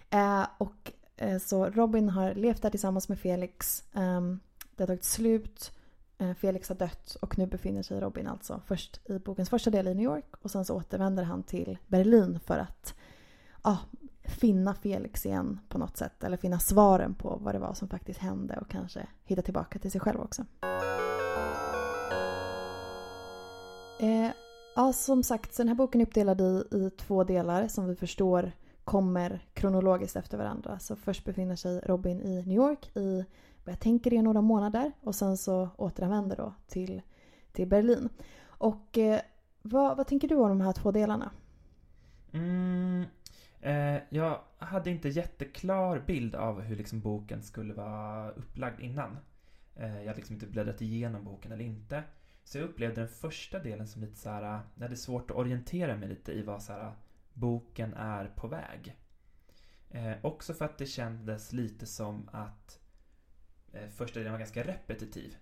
Eh, 0.10 0.46
och 0.58 0.92
eh, 1.16 1.40
så 1.40 1.66
Robin 1.66 2.10
har 2.10 2.36
levt 2.36 2.62
där 2.62 2.70
tillsammans 2.70 3.10
med 3.10 3.20
Felix. 3.20 3.84
ehm, 3.94 4.40
det 4.76 4.84
har 4.84 4.88
tagit 4.88 5.04
slut. 5.04 5.72
Eh, 6.18 6.34
Felix 6.34 6.70
har 6.70 6.76
dött 6.76 7.16
och 7.22 7.38
nu 7.38 7.46
befinner 7.48 7.84
sig 7.84 8.00
Robin 8.00 8.28
alltså 8.28 8.62
först 8.66 9.10
i 9.10 9.20
bokens 9.20 9.50
första 9.50 9.70
del 9.70 9.88
i 9.88 9.96
New 9.96 10.04
York 10.04 10.36
och 10.42 10.52
sen 10.52 10.66
så 10.66 10.76
återvänder 10.76 11.24
han 11.24 11.44
till 11.44 11.78
Berlin 11.88 12.40
för 12.40 12.58
att 12.58 12.94
ah, 13.62 13.78
finna 14.30 14.74
Felix 14.74 15.26
igen 15.26 15.60
på 15.70 15.78
något 15.78 15.98
sätt. 15.98 16.24
Eller 16.24 16.38
finna 16.38 16.60
svaren 16.60 17.14
på 17.14 17.40
vad 17.42 17.56
det 17.56 17.60
var 17.60 17.74
som 17.74 17.88
faktiskt 17.88 18.20
hände 18.20 18.58
och 18.62 18.70
kanske 18.70 19.08
hitta 19.24 19.42
tillbaka 19.42 19.80
till 19.80 19.92
sig 19.92 20.02
själv 20.02 20.22
också. 20.22 20.46
Eh, 24.00 24.32
ja, 24.76 24.94
som 24.94 25.24
sagt, 25.24 25.54
så 25.54 25.62
den 25.62 25.68
här 25.68 25.76
boken 25.76 26.02
är 26.02 26.06
uppdelad 26.06 26.42
i, 26.42 26.64
i 26.72 26.90
två 26.90 27.24
delar 27.24 27.68
som 27.68 27.88
vi 27.88 27.96
förstår 27.96 28.52
kommer 28.84 29.46
kronologiskt 29.54 30.16
efter 30.16 30.38
varandra. 30.38 30.80
Så 30.80 30.96
först 30.96 31.26
befinner 31.26 31.56
sig 31.56 31.80
Robin 31.80 32.22
i 32.22 32.44
New 32.46 32.58
York 32.58 32.96
i 32.96 33.26
vad 33.66 33.74
jag 33.74 33.80
tänker 33.80 34.14
är 34.14 34.22
några 34.22 34.42
månader 34.42 34.92
och 35.02 35.16
sen 35.16 35.38
så 35.38 35.70
återvänder 35.78 36.36
då 36.36 36.54
till, 36.68 37.02
till 37.52 37.68
Berlin. 37.68 38.10
Och 38.46 38.98
eh, 38.98 39.20
vad, 39.62 39.98
vad 39.98 40.08
tänker 40.08 40.28
du 40.28 40.36
om 40.36 40.50
de 40.50 40.62
här 40.62 40.74
två 40.74 40.92
delarna? 40.92 41.32
Mm, 42.32 43.06
eh, 43.62 43.98
jag 44.10 44.42
hade 44.58 44.90
inte 44.90 45.10
jätteklar 45.10 46.00
bild 46.00 46.36
av 46.36 46.62
hur 46.62 46.76
liksom 46.76 47.02
boken 47.02 47.44
skulle 47.44 47.74
vara 47.74 48.32
upplagd 48.32 48.80
innan. 48.80 49.18
Eh, 49.76 49.98
jag 49.98 50.08
hade 50.08 50.16
liksom 50.16 50.34
inte 50.34 50.48
bläddrat 50.48 50.82
igenom 50.82 51.24
boken 51.24 51.52
eller 51.52 51.66
inte. 51.66 52.04
Så 52.44 52.58
jag 52.58 52.66
upplevde 52.66 53.02
den 53.02 53.10
första 53.10 53.60
delen 53.60 53.88
som 53.88 54.02
lite 54.02 54.18
så 54.18 54.30
här, 54.30 54.44
eh, 54.44 54.62
jag 54.76 54.84
hade 54.84 54.96
svårt 54.96 55.32
att 55.32 55.38
orientera 55.38 55.96
mig 55.96 56.10
lite 56.10 56.32
i 56.32 56.42
vad 56.42 56.64
så 56.64 56.74
här, 56.74 56.82
eh, 56.82 56.94
boken 57.34 57.94
är 57.94 58.26
på 58.26 58.48
väg. 58.48 58.96
Eh, 59.90 60.14
också 60.22 60.54
för 60.54 60.66
att 60.66 60.78
det 60.78 60.86
kändes 60.86 61.54
lite 61.54 61.86
som 61.86 62.30
att 62.32 62.80
eh, 63.72 63.90
första 63.90 64.20
delen 64.20 64.32
var 64.32 64.40
ganska 64.40 64.64
repetitiv. 64.64 65.38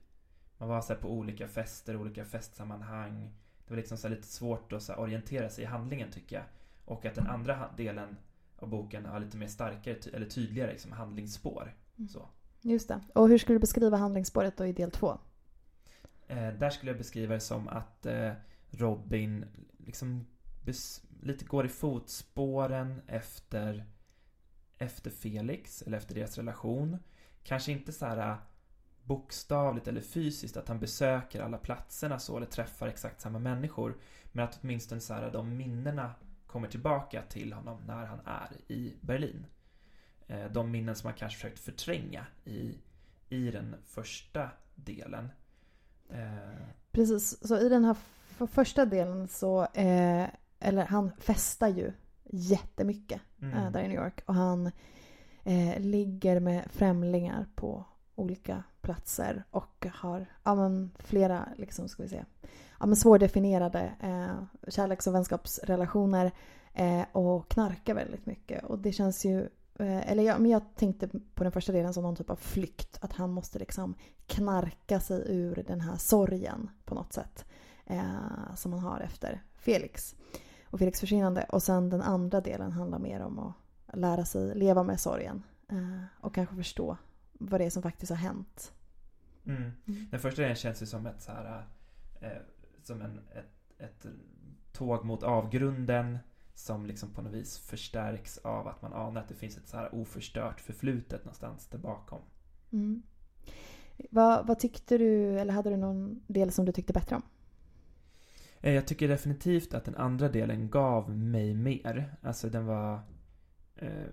Man 0.58 0.70
var 0.70 0.82
så 0.82 0.96
på 0.96 1.12
olika 1.12 1.48
fester, 1.48 1.96
olika 1.96 2.26
festsammanhang. 2.26 3.34
Det 3.66 3.74
var 3.74 3.78
liksom 3.78 3.98
så 3.98 4.08
lite 4.08 4.28
svårt 4.28 4.74
att 4.74 4.84
så 4.84 4.94
orientera 4.94 5.50
sig 5.50 5.64
i 5.64 5.68
handlingen 5.68 6.12
tycker 6.12 6.36
jag. 6.36 6.46
Och 6.88 7.06
att 7.06 7.16
den 7.16 7.28
andra 7.28 7.70
delen 7.78 8.18
av 8.56 8.70
boken 8.70 9.06
har 9.06 9.20
lite 9.20 9.38
mer 9.38 9.48
starkare 9.48 9.98
eller 10.14 10.26
tydligare 10.26 10.72
liksom, 10.72 10.92
handlingsspår. 10.92 11.76
Mm. 11.98 12.10
Så. 12.10 12.30
Just 12.62 12.88
det. 12.88 13.02
Och 13.16 13.30
hur 13.30 13.38
skulle 13.38 13.56
du 13.56 13.60
beskriva 13.60 13.98
handlingsspåret 13.98 14.58
då 14.58 14.66
i 14.66 14.74
del 14.74 14.92
två? 14.92 15.18
Eh, 16.28 16.54
där 16.54 16.70
skulle 16.70 16.92
jag 16.92 16.98
beskriva 16.98 17.34
det 17.34 17.40
som 17.40 17.68
att 17.68 18.06
eh, 18.06 18.32
Robin 18.70 19.46
liksom 19.78 20.28
lite 21.22 21.46
går 21.46 21.66
i 21.66 21.70
fotspåren 21.70 23.02
efter, 23.08 23.86
efter 24.78 25.12
Felix, 25.12 25.82
eller 25.82 25.98
efter 25.98 26.16
deras 26.16 26.38
relation. 26.38 26.98
Kanske 27.44 27.72
inte 27.72 27.92
så 27.92 28.06
här 28.06 28.32
äh, 28.32 28.38
bokstavligt 29.04 29.88
eller 29.88 30.02
fysiskt 30.02 30.58
att 30.58 30.68
han 30.68 30.80
besöker 30.80 31.42
alla 31.42 31.58
platserna 31.58 32.20
så 32.20 32.38
eller 32.38 32.48
träffar 32.48 32.88
exakt 32.88 33.22
samma 33.22 33.40
människor. 33.40 33.98
Men 34.32 34.46
att 34.46 34.60
åtminstone 34.62 35.02
så 35.02 35.14
här, 35.14 35.32
de 35.32 35.58
minnena 35.58 36.12
kommer 36.48 36.68
tillbaka 36.68 37.22
till 37.22 37.54
honom 37.54 37.82
när 37.88 38.06
han 38.06 38.20
är 38.26 38.72
i 38.72 38.96
Berlin. 39.02 39.46
Eh, 40.28 40.52
de 40.52 40.72
minnen 40.72 40.96
som 40.96 41.08
han 41.08 41.18
kanske 41.18 41.38
försökt 41.38 41.60
förtränga 41.60 42.26
i, 42.46 42.78
i 43.30 43.52
den 43.52 43.76
första 43.86 44.50
delen. 44.76 45.30
Eh, 46.10 46.68
Precis, 46.92 47.48
så 47.48 47.60
i 47.60 47.70
den 47.70 47.86
här 47.86 47.96
första 48.48 48.86
delen 48.86 49.28
så 49.28 49.64
eh, 49.64 50.28
eller 50.60 50.86
han 50.86 51.12
festar 51.20 51.68
ju 51.68 51.92
jättemycket 52.24 53.22
mm. 53.42 53.58
äh, 53.58 53.72
där 53.72 53.80
i 53.84 53.88
New 53.88 53.98
York. 53.98 54.22
Och 54.26 54.34
han 54.34 54.72
eh, 55.44 55.80
ligger 55.80 56.40
med 56.40 56.72
främlingar 56.72 57.46
på 57.56 57.86
olika 58.16 58.64
platser 58.82 59.44
och 59.52 59.88
har 59.94 60.26
ja, 60.44 60.56
men, 60.56 60.92
flera 61.00 61.50
liksom, 61.56 61.90
ska 61.90 62.04
vi 62.04 62.10
säga, 62.10 62.26
ja, 62.80 62.86
men 62.86 62.96
svårdefinierade 62.96 63.92
eh, 64.00 64.70
kärleks 64.70 65.08
och 65.08 65.16
vänskapsrelationer 65.16 66.32
eh, 66.74 67.04
och 67.12 67.50
knarkar 67.50 67.94
väldigt 67.94 68.26
mycket. 68.26 68.64
Och 68.64 68.80
det 68.80 68.92
känns 68.92 69.26
ju 69.26 69.42
eh, 69.80 70.12
eller 70.12 70.24
jag, 70.24 70.40
men 70.42 70.52
jag 70.52 70.62
tänkte 70.76 71.10
på 71.36 71.44
den 71.44 71.52
första 71.52 71.72
delen 71.72 71.94
som 71.94 72.04
någon 72.04 72.16
typ 72.16 72.30
av 72.30 72.36
flykt. 72.36 72.98
Att 73.02 73.14
han 73.14 73.32
måste 73.32 73.60
liksom 73.60 73.96
knarka 74.28 75.00
sig 75.00 75.24
ur 75.28 75.64
den 75.68 75.82
här 75.82 75.96
sorgen 75.96 76.70
på 76.86 76.96
något 76.96 77.14
sätt. 77.14 77.46
Eh, 77.86 78.56
som 78.56 78.74
han 78.74 78.82
har 78.82 79.00
efter 79.00 79.42
Felix 79.56 80.16
och 80.66 80.80
Felix 80.80 81.00
försvinnande. 81.00 81.46
Och 81.50 81.64
sen 81.64 81.90
den 81.90 82.02
andra 82.02 82.42
delen 82.42 82.72
handlar 82.72 83.00
mer 83.00 83.22
om 83.22 83.40
att 83.40 83.54
lära 83.98 84.26
sig 84.26 84.56
leva 84.56 84.84
med 84.84 85.00
sorgen. 85.00 85.44
Eh, 85.70 86.04
och 86.22 86.36
kanske 86.36 86.56
förstå 86.56 86.98
vad 87.34 87.62
det 87.62 87.66
är 87.66 87.70
som 87.70 87.84
faktiskt 87.84 88.10
har 88.10 88.18
hänt. 88.18 88.74
Mm. 89.46 89.62
Mm. 89.62 90.08
Den 90.12 90.20
första 90.20 90.42
delen 90.42 90.56
känns 90.56 90.82
ju 90.82 90.86
som 90.86 91.06
ett 91.06 91.22
så 91.22 91.32
här, 91.32 91.66
eh, 92.22 92.30
som 92.88 93.02
en, 93.02 93.20
ett, 93.36 93.82
ett 93.82 94.06
tåg 94.72 95.06
mot 95.06 95.24
avgrunden 95.24 96.18
som 96.54 96.86
liksom 96.86 97.14
på 97.14 97.22
något 97.22 97.34
vis 97.34 97.58
förstärks 97.58 98.38
av 98.38 98.68
att 98.68 98.82
man 98.82 98.94
anar 98.94 99.22
att 99.22 99.28
det 99.28 99.36
finns 99.36 99.58
ett 99.58 99.68
så 99.68 99.78
här 99.78 99.96
oförstört 99.96 100.62
förflutet 100.62 101.26
någonstans 101.26 101.68
där 101.68 101.78
bakom. 101.78 102.22
Mm. 102.72 103.04
Vad, 104.10 104.48
vad 104.48 104.60
tyckte 104.60 104.98
du, 104.98 105.40
eller 105.40 105.54
hade 105.54 105.70
du 105.70 105.78
någon 105.78 106.24
del 106.28 106.52
som 106.52 106.66
du 106.66 106.72
tyckte 106.72 106.94
bättre 106.94 107.16
om? 107.16 107.22
Eh, 108.62 108.74
jag 108.74 108.88
tycker 108.88 109.08
definitivt 109.08 109.74
att 109.74 109.86
den 109.86 109.96
andra 109.96 110.30
delen 110.30 110.70
gav 110.70 111.18
mig 111.18 111.54
mer. 111.54 112.16
Alltså 112.22 112.50
den 112.50 112.66
var 112.66 113.00
eh, 113.76 114.06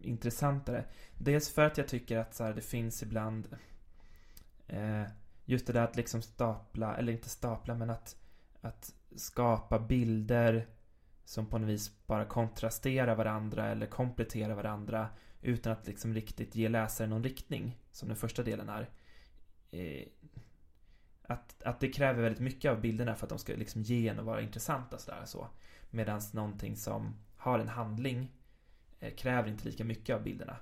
intressantare. 0.00 0.84
Dels 1.18 1.50
för 1.50 1.62
att 1.62 1.78
jag 1.78 1.88
tycker 1.88 2.18
att 2.18 2.34
så 2.34 2.44
här, 2.44 2.54
det 2.54 2.60
finns 2.60 3.02
ibland 3.02 3.48
eh, 4.66 5.02
just 5.44 5.66
det 5.66 5.72
där 5.72 5.84
att 5.84 5.96
liksom 5.96 6.22
stapla, 6.22 6.96
eller 6.96 7.12
inte 7.12 7.28
stapla 7.28 7.74
men 7.74 7.90
att, 7.90 8.16
att 8.62 8.94
skapa 9.16 9.78
bilder 9.78 10.66
som 11.24 11.46
på 11.46 11.58
något 11.58 11.68
vis 11.68 12.06
bara 12.06 12.24
kontrasterar 12.24 13.14
varandra 13.16 13.66
eller 13.66 13.86
kompletterar 13.86 14.54
varandra 14.54 15.08
utan 15.40 15.72
att 15.72 15.86
liksom 15.86 16.14
riktigt 16.14 16.54
ge 16.54 16.68
läsaren 16.68 17.10
någon 17.10 17.24
riktning 17.24 17.78
som 17.92 18.08
den 18.08 18.16
första 18.16 18.42
delen 18.42 18.68
är. 18.68 18.90
Eh, 19.70 20.06
att, 21.22 21.62
att 21.62 21.80
det 21.80 21.88
kräver 21.88 22.22
väldigt 22.22 22.40
mycket 22.40 22.70
av 22.70 22.80
bilderna 22.80 23.14
för 23.14 23.26
att 23.26 23.30
de 23.30 23.38
ska 23.38 23.52
liksom 23.54 23.82
ge 23.82 24.08
en 24.08 24.18
och 24.18 24.24
vara 24.24 24.40
intressanta 24.40 24.98
sådär 24.98 25.24
så. 25.24 25.48
Medan 25.90 26.20
någonting 26.32 26.76
som 26.76 27.14
har 27.36 27.58
en 27.58 27.68
handling 27.68 28.32
eh, 29.00 29.14
kräver 29.14 29.48
inte 29.48 29.64
lika 29.64 29.84
mycket 29.84 30.16
av 30.16 30.22
bilderna. 30.22 30.56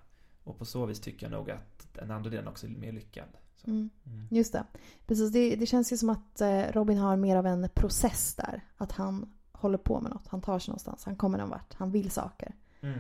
Och 0.45 0.59
på 0.59 0.65
så 0.65 0.87
vis 0.87 1.01
tycker 1.01 1.27
jag 1.27 1.33
nog 1.33 1.51
att 1.51 1.89
den 1.93 2.11
andra 2.11 2.31
delen 2.31 2.49
också 2.49 2.67
är 2.67 2.71
mer 2.71 2.93
lyckad. 2.93 3.29
Mm. 3.67 3.91
Mm. 4.07 4.27
Just 4.31 4.53
det. 4.53 4.65
Precis, 5.07 5.33
det, 5.33 5.57
det, 5.57 5.67
känns 5.67 5.93
ju 5.93 5.97
som 5.97 6.11
att 6.11 6.41
eh, 6.41 6.63
Robin 6.73 6.99
har 6.99 7.17
mer 7.17 7.37
av 7.37 7.47
en 7.47 7.69
process 7.69 8.35
där. 8.35 8.65
Att 8.77 8.93
han 8.93 9.33
håller 9.53 9.79
på 9.79 10.01
med 10.01 10.11
något, 10.11 10.29
han 10.29 10.41
tar 10.41 10.59
sig 10.59 10.71
någonstans, 10.71 11.05
han 11.05 11.17
kommer 11.17 11.39
någon 11.39 11.51
vart, 11.51 11.75
han 11.75 11.91
vill 11.91 12.11
saker. 12.11 12.55
Mm. 12.81 12.99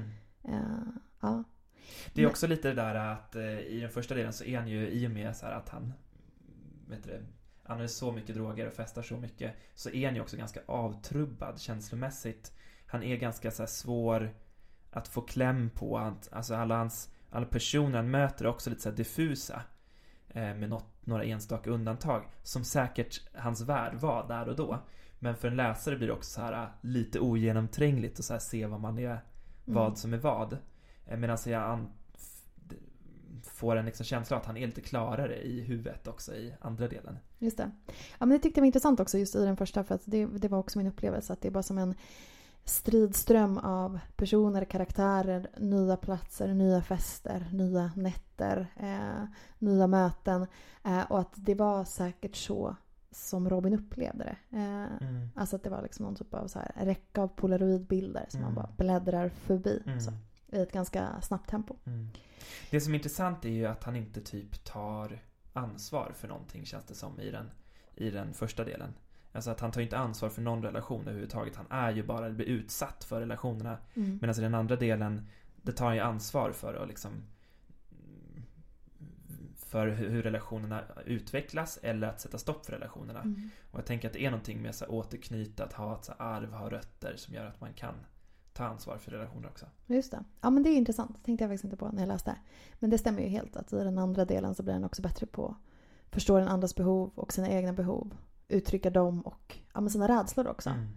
Uh, 0.49 0.88
ja. 1.21 1.45
Det 2.14 2.23
är 2.23 2.26
också 2.26 2.47
lite 2.47 2.69
det 2.69 2.75
där 2.75 2.95
att 2.95 3.37
uh, 3.37 3.61
i 3.61 3.81
den 3.81 3.90
första 3.90 4.14
delen 4.14 4.33
så 4.33 4.45
är 4.45 4.59
han 4.59 4.69
ju 4.69 4.88
i 4.88 5.07
och 5.07 5.11
med 5.11 5.37
så 5.37 5.47
att 5.47 5.69
han 5.69 5.93
vet 6.88 7.05
du, 7.05 7.26
använder 7.64 7.88
så 7.88 8.12
mycket 8.12 8.35
droger 8.35 8.67
och 8.67 8.73
festar 8.73 9.02
så 9.02 9.17
mycket 9.17 9.55
så 9.75 9.90
är 9.90 10.07
han 10.07 10.14
ju 10.14 10.21
också 10.21 10.37
ganska 10.37 10.61
avtrubbad 10.67 11.61
känslomässigt. 11.61 12.52
Han 12.87 13.02
är 13.02 13.17
ganska 13.17 13.50
så 13.50 13.67
svår 13.67 14.35
att 14.90 15.09
få 15.09 15.21
kläm 15.21 15.71
på. 15.71 16.14
Alltså 16.31 16.55
alla 16.55 16.76
hans 16.76 17.11
alla 17.31 17.47
personer 17.47 17.97
han 17.97 18.11
möter 18.11 18.45
är 18.45 18.49
också 18.49 18.71
lite 18.71 18.83
så 18.83 18.90
diffusa. 18.90 19.62
Eh, 20.35 20.55
med 20.55 20.69
något, 20.69 20.87
några 21.01 21.25
enstaka 21.25 21.71
undantag. 21.71 22.23
Som 22.43 22.65
säkert 22.65 23.21
hans 23.35 23.61
värld 23.61 23.95
var 23.95 24.29
där 24.29 24.49
och 24.49 24.57
då. 24.57 24.79
Men 25.19 25.37
för 25.37 25.49
en 25.49 25.57
läsare 25.57 25.97
blir 25.97 26.07
det 26.07 26.13
också 26.13 26.31
så 26.31 26.41
här 26.41 26.69
lite 26.81 27.21
ogenomträngligt 27.21 28.19
att 28.19 28.25
så 28.25 28.39
se 28.39 28.67
vad 28.67 28.81
man 28.81 28.99
är, 28.99 29.11
mm. 29.11 29.21
vad 29.65 29.99
som 29.99 30.15
är 30.15 30.19
vad. 30.19 30.57
Eh, 31.07 31.17
Medan 31.19 31.39
jag 31.47 31.87
får 33.43 33.77
en 33.77 33.85
liksom 33.85 34.07
känsla 34.07 34.37
att 34.37 34.47
han 34.47 34.57
är 34.57 34.67
lite 34.67 34.81
klarare 34.81 35.43
i 35.43 35.61
huvudet 35.61 36.09
också 36.09 36.35
i 36.35 36.55
andra 36.61 36.89
delen. 36.89 37.19
Just 37.39 37.57
det. 37.57 37.71
Ja 38.19 38.27
men 38.27 38.29
det 38.29 38.39
tyckte 38.39 38.59
jag 38.59 38.63
var 38.63 38.67
intressant 38.67 39.01
också 39.01 39.19
just 39.19 39.37
i 39.37 39.45
den 39.45 39.57
första 39.57 39.85
för 39.85 39.95
att 39.95 40.03
det, 40.05 40.27
det 40.27 40.49
var 40.49 40.59
också 40.59 40.79
min 40.79 40.87
upplevelse 40.87 41.33
att 41.33 41.41
det 41.41 41.49
är 41.49 41.53
bara 41.53 41.63
som 41.63 41.79
en 41.79 41.95
stridström 42.64 43.59
av 43.59 44.00
personer, 44.17 44.64
karaktärer, 44.64 45.50
nya 45.59 45.97
platser, 45.97 46.55
nya 46.55 46.83
fester, 46.83 47.49
nya 47.52 47.93
nätter, 47.97 48.67
eh, 48.76 49.25
nya 49.59 49.87
möten. 49.87 50.47
Eh, 50.85 51.02
och 51.02 51.21
att 51.21 51.33
det 51.35 51.55
var 51.55 51.85
säkert 51.85 52.37
så 52.37 52.76
som 53.11 53.50
Robin 53.50 53.75
upplevde 53.75 54.25
det. 54.25 54.57
Eh, 54.57 55.09
mm. 55.09 55.31
Alltså 55.35 55.57
att 55.57 55.62
det 55.62 55.71
var 55.71 55.83
liksom 55.83 56.05
någon 56.05 56.17
typ 56.17 56.35
av 56.35 56.47
så 56.47 56.59
här 56.59 56.73
räcka 56.85 57.23
av 57.23 57.29
polaroidbilder 57.29 58.26
som 58.29 58.40
mm. 58.40 58.55
man 58.55 58.62
bara 58.62 58.75
bläddrar 58.76 59.29
förbi. 59.29 59.83
Mm. 59.87 60.00
Så, 60.00 60.12
I 60.52 60.61
ett 60.61 60.73
ganska 60.73 61.21
snabbt 61.21 61.50
tempo. 61.50 61.76
Mm. 61.87 62.09
Det 62.71 62.81
som 62.81 62.93
är 62.93 62.99
intressant 62.99 63.45
är 63.45 63.49
ju 63.49 63.67
att 63.67 63.85
han 63.85 63.97
inte 63.97 64.21
typ 64.21 64.64
tar 64.64 65.23
ansvar 65.52 66.12
för 66.17 66.29
någonting 66.29 66.67
känns 66.67 66.85
det 66.85 66.95
som 66.95 67.21
i 67.21 67.31
den, 67.31 67.50
i 67.95 68.11
den 68.11 68.35
första 68.35 68.64
delen. 68.64 68.95
Alltså 69.33 69.51
att 69.51 69.61
han 69.61 69.71
tar 69.71 69.81
inte 69.81 69.99
ansvar 69.99 70.29
för 70.29 70.43
någon 70.43 70.63
relation 70.63 71.01
överhuvudtaget. 71.01 71.57
Han 71.57 71.67
är 71.71 71.93
ju 71.93 72.03
bara, 72.03 72.31
blir 72.31 72.47
utsatt 72.47 73.05
för 73.05 73.21
relationerna. 73.21 73.79
Mm. 73.95 74.19
Medan 74.21 74.37
i 74.37 74.41
den 74.41 74.55
andra 74.55 74.77
delen, 74.77 75.27
det 75.63 75.73
tar 75.73 75.87
han 75.87 75.95
ju 75.95 76.01
ansvar 76.01 76.53
för 76.53 76.75
att 76.75 76.89
liksom 76.89 77.23
för 79.71 79.89
hur 79.89 80.23
relationerna 80.23 80.83
utvecklas 81.05 81.79
eller 81.83 82.09
att 82.09 82.21
sätta 82.21 82.39
stopp 82.39 82.67
för 82.67 82.73
relationerna. 82.73 83.21
Mm. 83.21 83.51
Och 83.71 83.79
jag 83.79 83.87
tänker 83.87 84.09
att 84.09 84.15
det 84.15 84.25
är 84.25 84.31
någonting 84.31 84.63
med 84.63 84.71
att 84.71 84.89
återknyta, 84.89 85.65
att 85.65 85.73
ha 85.73 85.97
ett 85.97 86.05
så 86.05 86.13
arv, 86.13 86.53
ha 86.53 86.71
rötter 86.71 87.17
som 87.17 87.35
gör 87.35 87.47
att 87.47 87.61
man 87.61 87.73
kan 87.73 87.95
ta 88.53 88.65
ansvar 88.65 88.99
för 88.99 89.11
relationer 89.11 89.49
också. 89.49 89.67
Just 89.87 90.11
det. 90.11 90.25
Ja 90.41 90.51
men 90.51 90.63
det 90.63 90.71
är 90.71 90.77
intressant. 90.77 91.15
Det 91.15 91.25
tänkte 91.25 91.45
jag 91.45 91.51
faktiskt 91.51 91.65
inte 91.65 91.77
på 91.77 91.89
när 91.89 92.03
jag 92.03 92.09
läste. 92.09 92.37
Men 92.79 92.91
det 92.91 92.99
stämmer 92.99 93.23
ju 93.23 93.29
helt 93.29 93.57
att 93.57 93.73
i 93.73 93.77
den 93.77 93.99
andra 93.99 94.25
delen 94.25 94.55
så 94.55 94.63
blir 94.63 94.75
den 94.75 94.85
också 94.85 95.03
bättre 95.03 95.27
på 95.27 95.47
att 96.07 96.15
förstå 96.15 96.39
den 96.39 96.49
andras 96.49 96.75
behov 96.75 97.11
och 97.15 97.33
sina 97.33 97.49
egna 97.49 97.73
behov. 97.73 98.15
Uttrycka 98.50 98.90
dem 98.90 99.21
och 99.21 99.57
ja, 99.75 99.80
men 99.80 99.90
sina 99.90 100.09
rädslor 100.09 100.47
också. 100.47 100.71
Mm. 100.71 100.88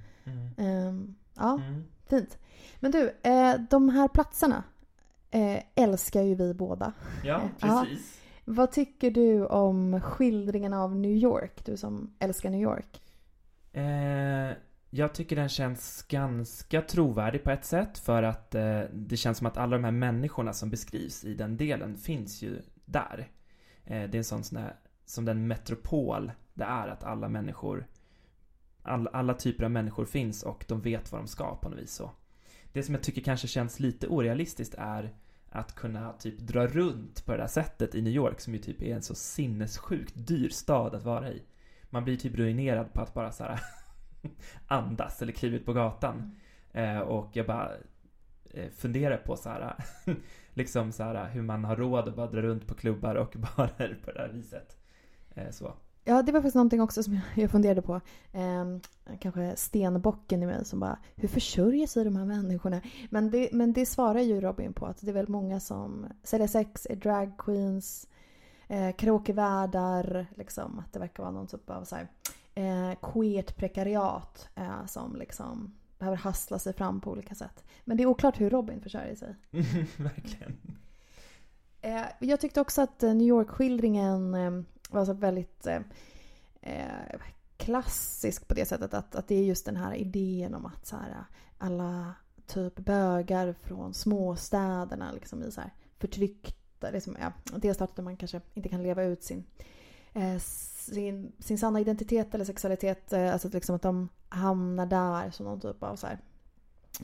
Mm. 0.57 0.87
Um, 0.87 1.15
ja, 1.33 1.53
mm. 1.53 1.83
fint. 2.05 2.37
Men 2.79 2.91
du, 2.91 3.09
eh, 3.23 3.55
de 3.69 3.89
här 3.89 4.07
platserna 4.07 4.63
eh, 5.31 5.63
älskar 5.75 6.21
ju 6.21 6.35
vi 6.35 6.53
båda. 6.53 6.93
Ja, 7.23 7.41
precis. 7.59 8.19
Vad 8.45 8.71
tycker 8.71 9.11
du 9.11 9.45
om 9.45 10.01
skildringen 10.01 10.73
av 10.73 10.95
New 10.95 11.11
York, 11.11 11.65
du 11.65 11.77
som 11.77 12.13
älskar 12.19 12.49
New 12.49 12.61
York? 12.61 13.01
Eh, 13.73 14.57
jag 14.89 15.13
tycker 15.13 15.35
den 15.35 15.49
känns 15.49 16.03
ganska 16.03 16.81
trovärdig 16.81 17.43
på 17.43 17.51
ett 17.51 17.65
sätt 17.65 17.97
för 17.97 18.23
att 18.23 18.55
eh, 18.55 18.81
det 18.93 19.17
känns 19.17 19.37
som 19.37 19.47
att 19.47 19.57
alla 19.57 19.77
de 19.77 19.83
här 19.83 19.91
människorna 19.91 20.53
som 20.53 20.69
beskrivs 20.69 21.23
i 21.23 21.33
den 21.33 21.57
delen 21.57 21.97
finns 21.97 22.41
ju 22.41 22.61
där. 22.85 23.31
Eh, 23.85 24.09
det 24.09 24.15
är 24.15 24.17
en 24.17 24.23
sån 24.23 24.43
sån 24.43 24.57
här, 24.57 24.75
som 25.05 25.25
den 25.25 25.47
metropol 25.47 26.31
det 26.53 26.63
är 26.63 26.87
att 26.87 27.03
alla 27.03 27.29
människor 27.29 27.87
all, 28.83 29.07
alla 29.07 29.33
typer 29.33 29.63
av 29.63 29.71
människor 29.71 30.05
finns 30.05 30.43
och 30.43 30.65
de 30.67 30.81
vet 30.81 31.11
vad 31.11 31.21
de 31.21 31.27
ska 31.27 31.55
på 31.55 31.69
något 31.69 31.79
vis 31.79 31.93
så. 31.93 32.11
Det 32.73 32.83
som 32.83 32.95
jag 32.95 33.03
tycker 33.03 33.21
kanske 33.21 33.47
känns 33.47 33.79
lite 33.79 34.07
orealistiskt 34.07 34.75
är 34.77 35.15
att 35.49 35.75
kunna 35.75 36.13
typ 36.13 36.39
dra 36.39 36.67
runt 36.67 37.25
på 37.25 37.31
det 37.31 37.37
där 37.37 37.47
sättet 37.47 37.95
i 37.95 38.01
New 38.01 38.13
York 38.13 38.39
som 38.39 38.53
ju 38.53 38.59
typ 38.59 38.81
är 38.81 38.95
en 38.95 39.01
så 39.01 39.15
sinnessjukt 39.15 40.13
dyr 40.15 40.49
stad 40.49 40.95
att 40.95 41.03
vara 41.03 41.29
i. 41.29 41.43
Man 41.89 42.03
blir 42.03 42.17
typ 42.17 42.35
ruinerad 42.35 42.93
på 42.93 43.01
att 43.01 43.13
bara 43.13 43.31
så 43.31 43.43
här 43.43 43.59
andas 44.67 45.21
eller 45.21 45.31
kliva 45.31 45.55
ut 45.55 45.65
på 45.65 45.73
gatan. 45.73 46.35
Eh, 46.71 46.99
och 46.99 47.29
jag 47.33 47.45
bara 47.45 47.71
eh, 48.51 48.69
funderar 48.69 49.17
på 49.17 49.35
så 49.35 49.49
här 49.49 49.75
liksom 50.53 50.91
så 50.91 51.03
här 51.03 51.29
hur 51.29 51.41
man 51.41 51.63
har 51.65 51.75
råd 51.75 52.07
att 52.07 52.15
bara 52.15 52.27
dra 52.27 52.41
runt 52.41 52.67
på 52.67 52.73
klubbar 52.73 53.15
och 53.15 53.33
barer 53.57 53.99
på 54.05 54.11
det 54.11 54.19
där 54.19 54.29
viset. 54.33 54.77
Eh, 55.35 55.49
så. 55.51 55.73
Ja, 56.05 56.21
det 56.21 56.31
var 56.31 56.39
faktiskt 56.39 56.55
någonting 56.55 56.81
också 56.81 57.03
som 57.03 57.19
jag 57.35 57.51
funderade 57.51 57.81
på. 57.81 58.01
Eh, 58.31 58.65
kanske 59.19 59.55
stenbocken 59.55 60.43
i 60.43 60.45
mig 60.45 60.65
som 60.65 60.79
bara, 60.79 60.99
hur 61.15 61.27
försörjer 61.27 61.87
sig 61.87 62.03
de 62.03 62.15
här 62.15 62.25
människorna? 62.25 62.81
Men 63.09 63.31
det, 63.31 63.49
men 63.51 63.73
det 63.73 63.85
svarar 63.85 64.19
ju 64.19 64.41
Robin 64.41 64.73
på 64.73 64.85
att 64.85 65.01
det 65.01 65.11
är 65.11 65.13
väl 65.13 65.29
många 65.29 65.59
som 65.59 66.05
säljer 66.23 66.47
sex, 66.47 66.87
är 66.89 66.95
dragqueens, 66.95 68.07
eh, 68.67 68.95
karaokevärdar, 68.95 70.27
liksom. 70.35 70.79
Att 70.79 70.93
det 70.93 70.99
verkar 70.99 71.23
vara 71.23 71.33
någon 71.33 71.47
typ 71.47 71.69
av 71.69 71.83
så 71.83 71.95
här, 71.95 72.07
eh, 72.55 72.97
queert 73.01 73.55
prekariat 73.55 74.49
eh, 74.55 74.85
som 74.85 75.15
liksom 75.15 75.73
behöver 75.99 76.17
hassla 76.17 76.59
sig 76.59 76.73
fram 76.73 77.01
på 77.01 77.11
olika 77.11 77.35
sätt. 77.35 77.63
Men 77.85 77.97
det 77.97 78.03
är 78.03 78.07
oklart 78.07 78.41
hur 78.41 78.49
Robin 78.49 78.81
försörjer 78.81 79.15
sig. 79.15 79.35
Verkligen. 79.97 80.57
Eh, 81.81 82.05
jag 82.19 82.39
tyckte 82.39 82.61
också 82.61 82.81
att 82.81 83.03
eh, 83.03 83.13
New 83.13 83.27
York-skildringen 83.27 84.33
eh, 84.33 84.51
var 84.93 85.05
så 85.05 85.13
väldigt 85.13 85.67
eh, 85.67 85.81
eh, 86.61 87.19
klassisk 87.57 88.47
på 88.47 88.53
det 88.53 88.65
sättet 88.65 88.93
att, 88.93 89.15
att 89.15 89.27
det 89.27 89.35
är 89.35 89.43
just 89.43 89.65
den 89.65 89.75
här 89.75 89.95
idén 89.95 90.53
om 90.53 90.65
att 90.65 90.85
så 90.85 90.95
här, 90.95 91.25
alla 91.57 92.15
typ 92.47 92.75
bögar 92.75 93.55
från 93.63 93.93
småstäderna 93.93 95.11
liksom 95.11 95.43
i 95.43 95.51
så 95.51 95.61
här 95.61 95.73
förtryckta, 95.99 96.89
liksom, 96.91 97.17
ja, 97.19 97.31
dels 97.57 97.81
att 97.81 97.97
man 97.97 98.17
kanske 98.17 98.41
inte 98.53 98.69
kan 98.69 98.83
leva 98.83 99.03
ut 99.03 99.23
sin, 99.23 99.43
eh, 100.13 100.37
sin, 100.37 101.31
sin 101.39 101.57
sanna 101.57 101.79
identitet 101.79 102.35
eller 102.35 102.45
sexualitet, 102.45 103.13
eh, 103.13 103.33
alltså 103.33 103.47
att, 103.47 103.53
liksom 103.53 103.75
att 103.75 103.81
de 103.81 104.09
hamnar 104.29 104.85
där 104.85 105.31
som 105.31 105.45
någon 105.45 105.59
typ 105.59 105.83
av 105.83 105.95
så 105.95 106.07
här, 106.07 106.19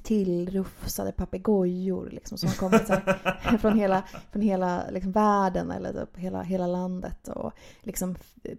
tillrufsade 0.04 1.12
papegojor 1.12 2.10
liksom, 2.10 2.38
som 2.38 2.50
kommer 2.50 2.78
kommit 2.78 2.88
så 2.88 2.94
här, 2.94 3.58
från 3.62 3.78
hela, 3.78 4.04
från 4.32 4.42
hela 4.42 4.90
liksom, 4.92 5.12
världen 5.12 5.72
eller 5.72 5.94
typ 5.94 6.18
hela, 6.18 6.42
hela 6.42 6.68
landet 6.68 7.28
och 7.28 7.52
liksom 7.82 8.16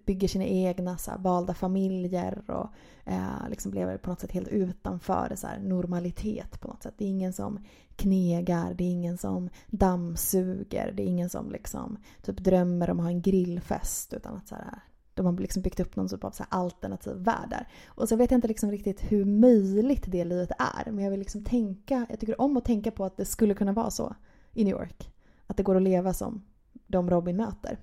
bygger 0.07 0.29
sina 0.29 0.45
egna 0.45 0.99
så 0.99 1.11
här, 1.11 1.19
valda 1.19 1.55
familjer 1.55 2.43
och 2.47 2.67
eh, 3.05 3.49
liksom 3.51 3.73
lever 3.73 3.97
på 3.97 4.11
något 4.11 4.21
sätt 4.21 4.33
helt 4.33 4.49
utanför 4.49 5.33
så 5.37 5.47
här, 5.47 5.59
normalitet 5.59 6.61
på 6.61 6.69
något 6.69 6.83
sätt. 6.83 6.95
Det 6.99 7.05
är 7.05 7.09
ingen 7.09 7.33
som 7.33 7.65
knegar, 7.97 8.75
det 8.75 8.85
är 8.85 8.91
ingen 8.91 9.19
som 9.19 9.49
dammsuger, 9.67 10.93
det 10.97 11.03
är 11.03 11.07
ingen 11.07 11.31
som 11.31 11.51
liksom 11.51 11.97
typ 12.23 12.39
drömmer 12.39 12.91
om 12.91 13.01
att 13.01 13.05
ha 13.05 13.11
en 13.11 13.23
grillfest 13.23 14.13
utan 14.13 14.37
att 14.37 14.49
så 14.49 14.55
här, 14.55 14.81
de 15.25 15.27
har 15.27 15.43
liksom 15.43 15.63
byggt 15.63 15.81
upp 15.81 15.97
någon 15.97 16.09
typ 16.09 16.25
av 16.25 16.31
så 16.31 16.45
alternativ 16.49 17.17
värld 17.17 17.51
där. 17.51 17.69
Och 17.87 18.09
så 18.09 18.17
vet 18.17 18.31
jag 18.31 18.39
inte 18.39 18.49
liksom 18.49 18.71
riktigt 18.71 19.13
hur 19.13 19.25
möjligt 19.25 20.05
det 20.07 20.25
livet 20.25 20.51
är. 20.59 20.91
Men 20.91 21.05
jag 21.05 21.11
vill 21.11 21.21
liksom 21.21 21.45
tänka, 21.45 22.07
jag 22.11 22.21
tycker 22.21 22.41
om 22.41 22.57
att 22.57 22.65
tänka 22.65 22.91
på 22.91 23.05
att 23.05 23.17
det 23.17 23.25
skulle 23.25 23.55
kunna 23.55 23.73
vara 23.73 23.91
så 23.91 24.15
i 24.53 24.65
New 24.65 24.73
York. 24.73 25.13
Att 25.47 25.57
det 25.57 25.63
går 25.63 25.77
att 25.77 25.83
leva 25.83 26.13
som 26.13 26.45
de 26.87 27.11
Robin 27.11 27.37
möter. 27.37 27.79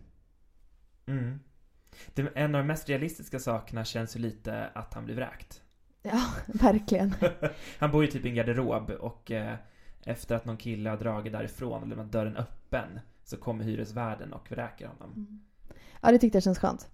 Mm. 1.05 1.39
Det, 2.13 2.31
en 2.35 2.55
av 2.55 2.61
de 2.61 2.67
mest 2.67 2.89
realistiska 2.89 3.39
sakerna 3.39 3.85
känns 3.85 4.15
ju 4.15 4.19
lite 4.19 4.67
att 4.73 4.93
han 4.93 5.05
blir 5.05 5.15
vräkt. 5.15 5.61
Ja, 6.01 6.23
verkligen. 6.47 7.13
han 7.79 7.91
bor 7.91 8.05
ju 8.05 8.11
typ 8.11 8.25
i 8.25 8.29
en 8.29 8.35
garderob 8.35 8.89
och 8.89 9.31
eh, 9.31 9.55
efter 10.03 10.35
att 10.35 10.45
någon 10.45 10.57
kille 10.57 10.89
har 10.89 10.97
dragit 10.97 11.33
därifrån 11.33 11.83
eller 11.83 11.95
lämnat 11.95 12.11
dörren 12.11 12.37
öppen 12.37 12.99
så 13.23 13.37
kommer 13.37 13.63
hyresvärden 13.63 14.33
och 14.33 14.51
vräker 14.51 14.87
honom. 14.87 15.11
Mm. 15.11 15.41
Ja, 16.01 16.11
det 16.11 16.19
tyckte 16.19 16.35
jag 16.35 16.43
känns 16.43 16.59
skönt. 16.59 16.89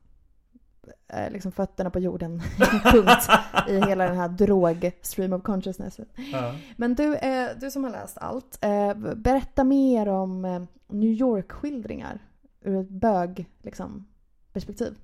Eh, 1.08 1.32
liksom 1.32 1.52
fötterna 1.52 1.90
på 1.90 2.00
jorden. 2.00 2.42
Punkt. 2.84 3.28
I 3.68 3.80
hela 3.80 4.08
den 4.08 4.18
här 4.18 4.28
drog 4.30 4.92
stream 5.02 5.34
of 5.34 5.44
consciousness. 5.44 6.00
Ja. 6.32 6.56
Men 6.78 6.96
du, 6.96 7.16
eh, 7.16 7.50
du 7.60 7.72
som 7.72 7.84
har 7.84 7.92
läst 7.92 8.18
allt. 8.18 8.60
Eh, 8.62 8.94
berätta 9.16 9.64
mer 9.64 10.08
om 10.08 10.68
New 10.88 11.12
York-skildringar 11.12 12.20
ur 12.62 12.82
ett 12.82 12.90
bög 12.90 13.50
liksom, 13.62 14.08
perspektiv. 14.54 14.98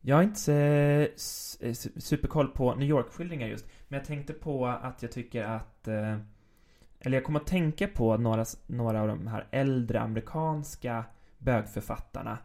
Jag 0.00 0.16
har 0.16 0.22
inte 0.22 1.08
superkoll 1.96 2.48
på 2.48 2.74
New 2.74 2.88
York-skildringar 2.88 3.46
just. 3.46 3.66
Men 3.88 3.98
jag 3.98 4.06
tänkte 4.06 4.32
på 4.32 4.66
att 4.66 5.02
jag 5.02 5.12
tycker 5.12 5.44
att 5.44 5.88
eller 7.00 7.16
jag 7.16 7.24
kommer 7.24 7.40
att 7.40 7.46
tänka 7.46 7.88
på 7.88 8.16
några, 8.16 8.44
några 8.66 9.02
av 9.02 9.08
de 9.08 9.26
här 9.26 9.46
äldre 9.50 10.00
amerikanska 10.00 11.04
bögförfattarna 11.38 12.38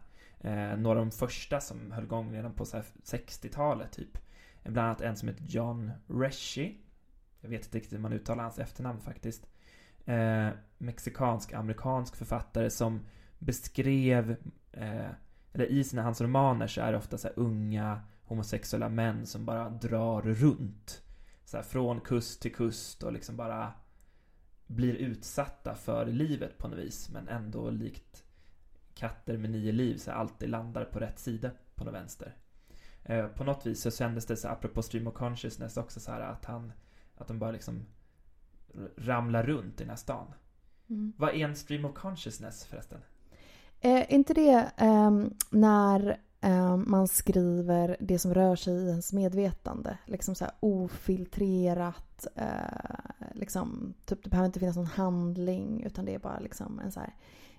Eh, 0.44 0.76
några 0.76 0.98
av 1.00 1.06
de 1.06 1.10
första 1.10 1.60
som 1.60 1.92
höll 1.92 2.04
igång 2.04 2.32
redan 2.32 2.52
på 2.52 2.64
60-talet 2.64 3.92
typ. 3.92 4.18
Bland 4.62 4.78
annat 4.78 5.00
en 5.00 5.16
som 5.16 5.28
heter 5.28 5.44
John 5.44 5.90
Reshi. 6.08 6.78
Jag 7.40 7.48
vet 7.48 7.64
inte 7.64 7.78
riktigt 7.78 7.92
hur 7.92 7.98
man 7.98 8.12
uttalar 8.12 8.42
hans 8.42 8.58
efternamn 8.58 9.00
faktiskt. 9.00 9.46
Eh, 10.04 10.48
Mexikansk-amerikansk 10.78 12.16
författare 12.16 12.70
som 12.70 13.00
beskrev, 13.38 14.36
eh, 14.72 15.10
eller 15.52 15.66
i 15.66 15.84
sina 15.84 16.02
hans 16.02 16.20
romaner 16.20 16.66
så 16.66 16.80
är 16.80 16.92
det 16.92 16.98
ofta 16.98 17.18
så 17.18 17.28
unga 17.28 18.00
homosexuella 18.24 18.88
män 18.88 19.26
som 19.26 19.44
bara 19.44 19.70
drar 19.70 20.22
runt. 20.22 21.02
Så 21.44 21.56
här, 21.56 21.64
från 21.64 22.00
kust 22.00 22.42
till 22.42 22.54
kust 22.54 23.02
och 23.02 23.12
liksom 23.12 23.36
bara 23.36 23.72
blir 24.66 24.94
utsatta 24.94 25.74
för 25.74 26.06
livet 26.06 26.58
på 26.58 26.68
något 26.68 26.78
vis 26.78 27.10
men 27.10 27.28
ändå 27.28 27.70
likt 27.70 28.23
katter 28.94 29.36
med 29.36 29.50
nio 29.50 29.72
liv 29.72 29.96
så 29.96 30.12
alltid 30.12 30.48
landar 30.48 30.84
på 30.84 30.98
rätt 30.98 31.18
sida 31.18 31.50
på 31.74 31.84
något 31.84 31.94
vänster. 31.94 32.36
Eh, 33.02 33.26
på 33.26 33.44
något 33.44 33.66
vis 33.66 33.82
så 33.82 33.90
kändes 33.90 34.26
det 34.26 34.36
så 34.36 34.48
apropå 34.48 34.82
stream 34.82 35.06
of 35.06 35.14
consciousness 35.14 35.76
också 35.76 36.00
så 36.00 36.12
här 36.12 36.20
att 36.20 36.44
han 36.44 36.72
att 37.16 37.28
de 37.28 37.38
bara 37.38 37.50
liksom 37.50 37.86
ramlar 38.96 39.42
runt 39.42 39.80
i 39.80 39.84
den 39.84 39.88
här 39.88 39.96
stan. 39.96 40.26
Mm. 40.90 41.12
Vad 41.16 41.30
är 41.30 41.34
en 41.34 41.56
stream 41.56 41.84
of 41.84 41.94
consciousness 41.94 42.64
förresten? 42.64 43.00
Är 43.80 44.12
inte 44.12 44.34
det 44.34 44.70
um, 44.80 45.34
när 45.50 46.20
um, 46.40 46.84
man 46.88 47.08
skriver 47.08 47.96
det 48.00 48.18
som 48.18 48.34
rör 48.34 48.56
sig 48.56 48.74
i 48.74 48.88
ens 48.88 49.12
medvetande? 49.12 49.98
Liksom 50.06 50.34
så 50.34 50.44
här 50.44 50.54
ofiltrerat. 50.60 52.26
Uh, 52.38 53.34
liksom, 53.34 53.94
typ, 54.04 54.22
det 54.22 54.30
behöver 54.30 54.46
inte 54.46 54.60
finnas 54.60 54.76
någon 54.76 54.86
handling 54.86 55.82
utan 55.82 56.04
det 56.04 56.14
är 56.14 56.18
bara 56.18 56.38
liksom 56.38 56.78
en 56.78 56.92
så 56.92 57.00
här 57.00 57.14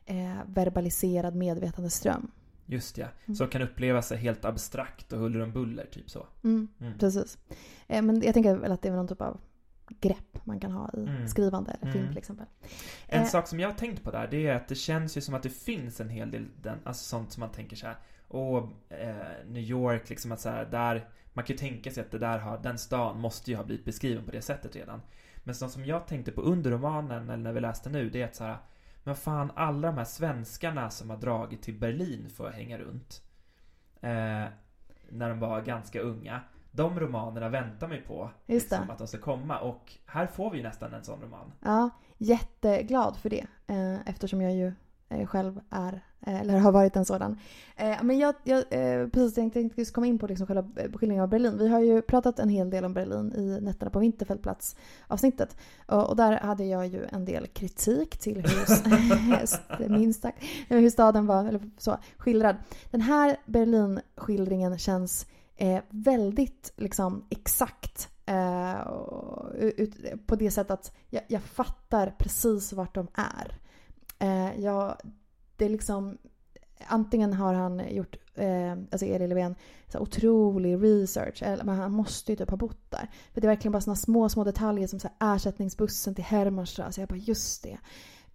eh, 0.06 0.38
verbaliserad 0.48 1.36
medvetandeström. 1.36 2.32
Just 2.66 2.98
ja, 2.98 3.08
mm. 3.26 3.36
som 3.36 3.48
kan 3.48 3.62
uppleva 3.62 4.02
sig 4.02 4.18
helt 4.18 4.46
abstrakt 4.46 5.14
och 5.14 5.20
huller 5.20 5.40
om 5.40 5.52
buller, 5.52 5.86
typ 5.92 6.10
så. 6.10 6.28
Mm, 6.44 6.68
mm. 6.80 6.98
Precis. 6.98 7.38
Eh, 7.88 8.02
men 8.02 8.22
jag 8.22 8.34
tänker 8.34 8.56
väl 8.56 8.72
att 8.72 8.82
det 8.82 8.90
är 8.90 8.94
någon 8.94 9.08
typ 9.08 9.22
av 9.22 9.40
grepp 10.00 10.46
man 10.46 10.60
kan 10.60 10.72
ha 10.72 10.90
i 10.94 11.00
mm. 11.00 11.28
skrivande 11.28 11.72
eller 11.72 11.92
film 11.92 12.04
mm. 12.04 12.14
till 12.14 12.18
exempel. 12.18 12.46
En 13.08 13.22
eh, 13.22 13.28
sak 13.28 13.48
som 13.48 13.60
jag 13.60 13.70
har 13.70 13.76
tänkt 13.76 14.04
på 14.04 14.12
där, 14.12 14.28
det 14.32 14.48
är 14.48 14.56
att 14.56 14.68
det 14.68 14.76
känns 14.76 15.18
ju 15.18 15.22
som 15.22 15.34
att 15.34 15.44
det 15.44 15.50
finns 15.50 16.02
en 16.02 16.10
hel 16.10 16.32
del, 16.32 16.46
den, 16.62 16.80
alltså 16.84 17.04
sånt 17.04 17.32
som 17.32 17.42
man 17.42 17.52
tänker 17.52 17.76
så 17.76 17.88
här, 17.88 17.96
åh, 18.28 18.70
eh, 18.90 19.16
New 19.48 19.64
York, 19.64 20.10
liksom 20.10 20.32
att 20.32 20.42
så 20.42 20.50
här, 20.50 20.66
där, 20.66 21.10
man 21.34 21.46
kan 21.46 21.54
ju 21.54 21.58
tänka 21.58 21.92
sig 21.92 22.04
att 22.04 22.12
det 22.12 22.20
där 22.20 22.40
har, 22.40 22.58
den 22.58 22.78
stan 22.78 23.20
måste 23.20 23.52
ju 23.52 23.58
ha 23.58 23.64
blivit 23.64 23.86
beskriven 23.86 24.26
på 24.26 24.32
det 24.32 24.42
sättet 24.42 24.76
redan. 24.76 25.02
Men 25.44 25.56
sånt 25.56 25.72
som 25.72 25.86
jag 25.86 26.08
tänkte 26.08 26.32
på 26.32 26.42
under 26.42 26.72
romanen, 26.72 27.30
eller 27.30 27.44
när 27.44 27.54
vi 27.54 27.60
läste 27.60 27.90
nu, 27.90 28.10
det 28.10 28.22
är 28.22 28.26
att 28.26 28.36
så 28.36 28.44
här, 28.44 28.58
men 29.06 29.16
fan, 29.16 29.52
alla 29.56 29.88
de 29.88 29.98
här 29.98 30.06
svenskarna 30.06 30.90
som 30.90 31.10
har 31.10 31.18
dragit 31.18 31.62
till 31.62 31.80
Berlin 31.80 32.30
för 32.30 32.48
att 32.48 32.56
hänga 32.56 32.78
runt. 32.78 33.22
Eh, 34.02 34.46
när 35.10 35.30
de 35.30 35.40
var 35.40 35.62
ganska 35.62 36.00
unga. 36.00 36.42
De 36.72 37.00
romanerna 37.00 37.50
väntar 37.50 37.88
man 37.88 37.98
ju 37.98 38.04
på. 38.04 38.32
Liksom, 38.46 38.90
att 38.90 38.98
de 38.98 39.08
ska 39.08 39.18
komma. 39.18 39.60
Och 39.60 39.94
här 40.06 40.28
får 40.28 40.52
vi 40.52 40.58
ju 40.58 40.64
nästan 40.64 40.94
en 40.94 41.04
sån 41.04 41.22
roman. 41.22 41.52
Ja, 41.60 41.90
jätteglad 42.18 43.18
för 43.18 43.30
det. 43.30 43.48
Eh, 43.68 44.08
eftersom 44.10 44.42
jag 44.42 44.54
ju 44.54 44.74
Eh, 45.10 45.26
själv 45.26 45.62
är, 45.70 46.04
eh, 46.22 46.42
eller 46.42 46.58
har 46.58 46.72
varit 46.72 46.96
en 46.96 47.06
sådan. 47.06 47.40
Eh, 47.76 48.04
men 48.04 48.18
jag, 48.20 48.36
jag 48.44 48.58
eh, 48.70 49.08
precis 49.08 49.34
tänkte 49.34 49.70
just 49.76 49.94
komma 49.94 50.08
in 50.08 50.20
på 50.20 50.28
liksom 50.28 50.48
själva 50.48 50.68
eh, 50.76 50.92
skildringen 50.92 51.24
av 51.24 51.30
Berlin. 51.30 51.58
Vi 51.58 51.68
har 51.68 51.80
ju 51.80 52.02
pratat 52.02 52.40
en 52.40 52.50
hel 52.50 52.70
del 52.70 52.86
om 52.86 52.94
Berlin 52.94 53.34
i 53.36 53.62
Nätterna 53.62 53.92
på 53.92 54.00
Vinterfältplats 54.00 54.76
avsnittet. 55.08 55.58
Och, 55.86 56.10
och 56.10 56.16
där 56.16 56.40
hade 56.40 56.66
jag 56.66 56.88
ju 56.88 57.06
en 57.12 57.26
del 57.26 57.48
kritik 57.48 58.18
till 58.18 58.36
hur, 58.36 59.90
minst 59.90 60.22
sagt, 60.22 60.44
eh, 60.70 60.78
hur 60.78 60.90
staden 60.90 61.26
var 61.26 61.46
eller 61.46 61.62
så, 61.78 61.98
skildrad. 62.18 62.56
Den 62.92 63.02
här 63.02 63.38
Berlin-skildringen 63.46 64.78
känns 64.78 65.28
eh, 65.56 65.82
väldigt 65.90 66.74
liksom 66.78 67.26
exakt 67.30 68.10
eh, 68.26 68.82
ut, 69.56 69.96
på 70.28 70.36
det 70.36 70.52
sättet 70.52 70.72
att 70.72 70.96
jag, 71.10 71.24
jag 71.28 71.42
fattar 71.42 72.16
precis 72.18 72.74
vart 72.74 72.96
de 72.96 73.08
är. 73.14 73.65
Eh, 74.26 74.60
ja, 74.60 74.98
det 75.58 75.66
är 75.66 75.70
liksom, 75.70 76.18
antingen 76.88 77.34
har 77.34 77.54
han 77.54 77.96
gjort, 77.96 78.16
eh, 78.36 78.72
alltså 78.72 79.06
Erik 79.06 79.30
Löfven, 79.30 79.56
så 79.88 80.00
otrolig 80.00 80.84
research, 80.84 81.44
eller, 81.44 81.64
men 81.64 81.76
han 81.76 81.92
måste 81.92 82.32
ju 82.32 82.36
typ 82.36 82.50
ha 82.50 82.58
bott 82.58 82.92
där. 82.92 83.10
För 83.34 83.42
det 83.42 83.48
är 83.48 83.50
verkligen 83.50 83.72
bara 83.72 83.82
sådana 83.82 83.96
små, 83.96 84.30
små 84.30 84.44
detaljer 84.44 84.88
som 84.88 85.00
så 85.00 85.10
här, 85.20 85.36
ersättningsbussen 85.36 86.16
till 86.16 86.24
Hermannstrasse. 86.24 87.02
Jag 87.02 87.10
bara 87.10 87.18
just 87.18 87.64
det. 87.64 87.78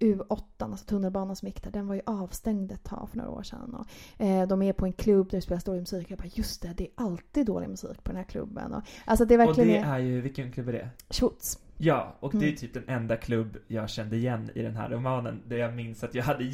U8, 0.00 0.42
alltså 0.58 0.86
tunnelbanan 0.86 1.36
som 1.36 1.48
gick 1.48 1.62
där, 1.62 1.70
den 1.70 1.86
var 1.86 1.94
ju 1.94 2.00
avstängd 2.06 2.72
ett 2.72 2.84
tag 2.84 3.08
för 3.10 3.16
några 3.16 3.30
år 3.30 3.42
sedan. 3.42 3.74
Och, 3.74 4.24
eh, 4.24 4.48
de 4.48 4.62
är 4.62 4.72
på 4.72 4.86
en 4.86 4.92
klubb 4.92 5.30
där 5.30 5.38
det 5.38 5.42
spelas 5.42 5.64
dålig 5.64 5.80
musik. 5.80 6.10
Jag 6.10 6.18
bara 6.18 6.28
just 6.34 6.62
det, 6.62 6.74
det 6.76 6.84
är 6.84 6.90
alltid 6.94 7.46
dålig 7.46 7.68
musik 7.68 8.04
på 8.04 8.10
den 8.10 8.16
här 8.16 8.24
klubben. 8.24 8.74
Och, 8.74 8.82
alltså 9.04 9.24
det 9.24 9.34
är 9.34 9.38
verkligen... 9.38 9.80
Och 9.80 9.86
det 9.86 9.90
är 9.90 9.98
ju, 9.98 10.20
vilken 10.20 10.52
klubb 10.52 10.68
är 10.68 10.72
det? 10.72 10.88
Schutz. 11.10 11.58
Ja, 11.76 12.16
och 12.20 12.30
det 12.32 12.38
är 12.38 12.42
mm. 12.42 12.56
typ 12.56 12.74
den 12.74 12.88
enda 12.88 13.16
klubb 13.16 13.56
jag 13.66 13.90
kände 13.90 14.16
igen 14.16 14.50
i 14.54 14.62
den 14.62 14.76
här 14.76 14.88
romanen. 14.90 15.42
Där 15.46 15.56
jag 15.56 15.74
minns 15.74 16.04
att 16.04 16.14
jag 16.14 16.24
hade 16.24 16.44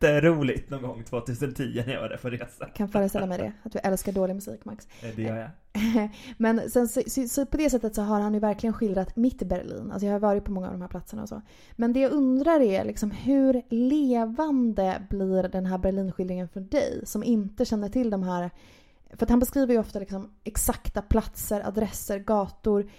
jätteroligt 0.00 0.70
någon 0.70 0.82
gång 0.82 1.04
2010 1.04 1.82
när 1.86 1.92
jag 1.92 2.00
var 2.00 2.08
där 2.08 2.16
på 2.16 2.30
resa. 2.30 2.46
Jag 2.58 2.74
kan 2.74 2.88
föreställa 2.88 3.26
mig 3.26 3.38
det, 3.38 3.52
att 3.62 3.72
du 3.72 3.78
älskar 3.78 4.12
dålig 4.12 4.34
musik 4.34 4.64
Max. 4.64 4.88
Det 5.16 5.22
gör 5.22 5.36
jag. 5.36 5.50
Men 6.36 6.70
sen 6.70 6.88
så, 6.88 7.02
så, 7.06 7.28
så, 7.28 7.46
på 7.46 7.56
det 7.56 7.70
sättet 7.70 7.94
så 7.94 8.02
har 8.02 8.20
han 8.20 8.34
ju 8.34 8.40
verkligen 8.40 8.74
skildrat 8.74 9.16
mitt 9.16 9.42
Berlin. 9.42 9.90
Alltså 9.92 10.06
jag 10.06 10.12
har 10.12 10.20
varit 10.20 10.44
på 10.44 10.52
många 10.52 10.66
av 10.66 10.72
de 10.72 10.82
här 10.82 10.88
platserna 10.88 11.22
och 11.22 11.28
så. 11.28 11.42
Men 11.72 11.92
det 11.92 12.00
jag 12.00 12.12
undrar 12.12 12.60
är 12.60 12.84
liksom 12.84 13.10
hur 13.10 13.62
levande 13.68 15.02
blir 15.10 15.42
den 15.42 15.66
här 15.66 15.78
Berlinskildringen 15.78 16.48
för 16.48 16.60
dig 16.60 17.00
som 17.04 17.24
inte 17.24 17.64
känner 17.64 17.88
till 17.88 18.10
de 18.10 18.22
här 18.22 18.50
för 19.10 19.26
att 19.26 19.30
han 19.30 19.40
beskriver 19.40 19.74
ju 19.74 19.80
ofta 19.80 19.98
liksom 19.98 20.30
exakta 20.44 21.02
platser, 21.02 21.68
adresser, 21.68 22.18
gator, 22.18 22.90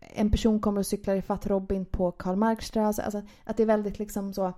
en 0.00 0.30
person 0.30 0.60
kommer 0.60 0.78
och 0.78 0.86
cyklar 0.86 1.16
ifatt 1.16 1.46
Robin 1.46 1.84
på 1.84 2.12
Karl 2.12 2.36
Marx 2.36 2.76
Alltså 2.76 3.22
att 3.44 3.56
det 3.56 3.62
är 3.62 3.66
väldigt 3.66 3.98
liksom 3.98 4.34
så 4.34 4.52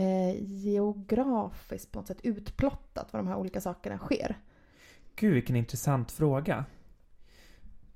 eh, 0.00 0.42
geografiskt 0.42 1.92
på 1.92 1.98
något 1.98 2.06
sätt 2.06 2.20
utplottat 2.22 3.12
var 3.12 3.20
de 3.20 3.26
här 3.26 3.36
olika 3.36 3.60
sakerna 3.60 3.98
sker. 3.98 4.38
Gud 5.16 5.34
vilken 5.34 5.56
intressant 5.56 6.12
fråga. 6.12 6.64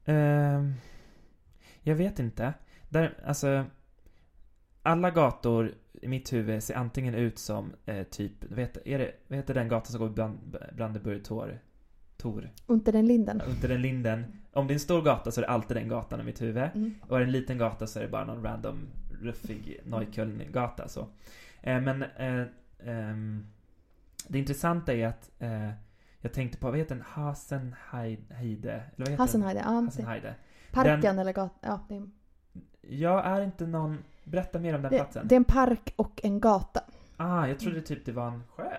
Uh, 0.08 0.72
jag 1.80 1.94
vet 1.94 2.18
inte. 2.18 2.54
Där, 2.88 3.18
alltså, 3.26 3.64
alla 4.82 5.10
gator 5.10 5.74
i 5.92 6.08
mitt 6.08 6.32
huvud 6.32 6.62
ser 6.62 6.74
antingen 6.74 7.14
ut 7.14 7.38
som 7.38 7.72
eh, 7.86 8.02
typ, 8.02 8.44
vet, 8.44 8.86
är 8.86 8.98
det, 8.98 9.12
vad 9.28 9.36
heter 9.36 9.54
den 9.54 9.68
gatan 9.68 9.92
som 9.92 10.00
går 10.00 10.08
bland 10.08 10.38
Brandenburg 10.76 11.24
Tor? 11.24 11.60
Tor? 12.16 12.50
Unter 12.66 12.92
den 12.92 13.06
Linden. 13.06 13.40
Unter 13.40 13.68
den 13.68 13.82
Linden 13.82 14.24
om 14.54 14.66
det 14.66 14.72
är 14.72 14.74
en 14.74 14.80
stor 14.80 15.02
gata 15.02 15.30
så 15.30 15.40
är 15.40 15.42
det 15.42 15.48
alltid 15.48 15.76
den 15.76 15.88
gatan 15.88 16.20
i 16.20 16.24
mitt 16.24 16.42
huvud. 16.42 16.68
Mm. 16.74 16.94
Och 17.08 17.16
är 17.16 17.20
det 17.20 17.26
en 17.26 17.32
liten 17.32 17.58
gata 17.58 17.86
så 17.86 17.98
är 17.98 18.02
det 18.02 18.08
bara 18.08 18.24
någon 18.24 18.42
random 18.42 18.88
ruffig 19.22 19.80
Neukölln-gata 19.84 20.88
så. 20.88 21.06
Eh, 21.66 21.81
men 21.81 22.03
eh, 22.03 22.40
eh, 22.88 23.16
det 24.29 24.38
intressanta 24.38 24.92
är 24.94 25.07
att 25.07 25.31
eh, 25.38 25.70
jag 26.20 26.33
tänkte 26.33 26.59
på, 26.59 26.70
vad 26.70 26.79
heter 26.79 26.94
den? 26.94 27.05
Hasenheide? 27.07 28.83
Eller 28.96 29.11
vad 29.11 29.18
Hasenheide, 29.18 29.61
ja. 29.61 29.70
Hasenheide. 29.70 30.35
Parken 30.72 31.00
den, 31.00 31.18
eller 31.18 31.33
gatan, 31.33 31.59
ja. 31.61 31.81
Det 31.88 31.96
är... 31.96 32.09
Jag 32.81 33.27
är 33.27 33.40
inte 33.40 33.66
någon, 33.66 33.98
berätta 34.24 34.59
mer 34.59 34.74
om 34.74 34.83
den 34.83 34.90
det, 34.90 34.98
platsen. 34.98 35.29
Det 35.29 35.35
är 35.35 35.37
en 35.37 35.44
park 35.44 35.94
och 35.96 36.20
en 36.24 36.40
gata. 36.40 36.81
Ah, 37.16 37.46
jag 37.46 37.59
trodde 37.59 37.81
typ 37.81 38.07
det 38.07 38.12
var 38.12 38.29
en 38.29 38.42
sjö. 38.57 38.72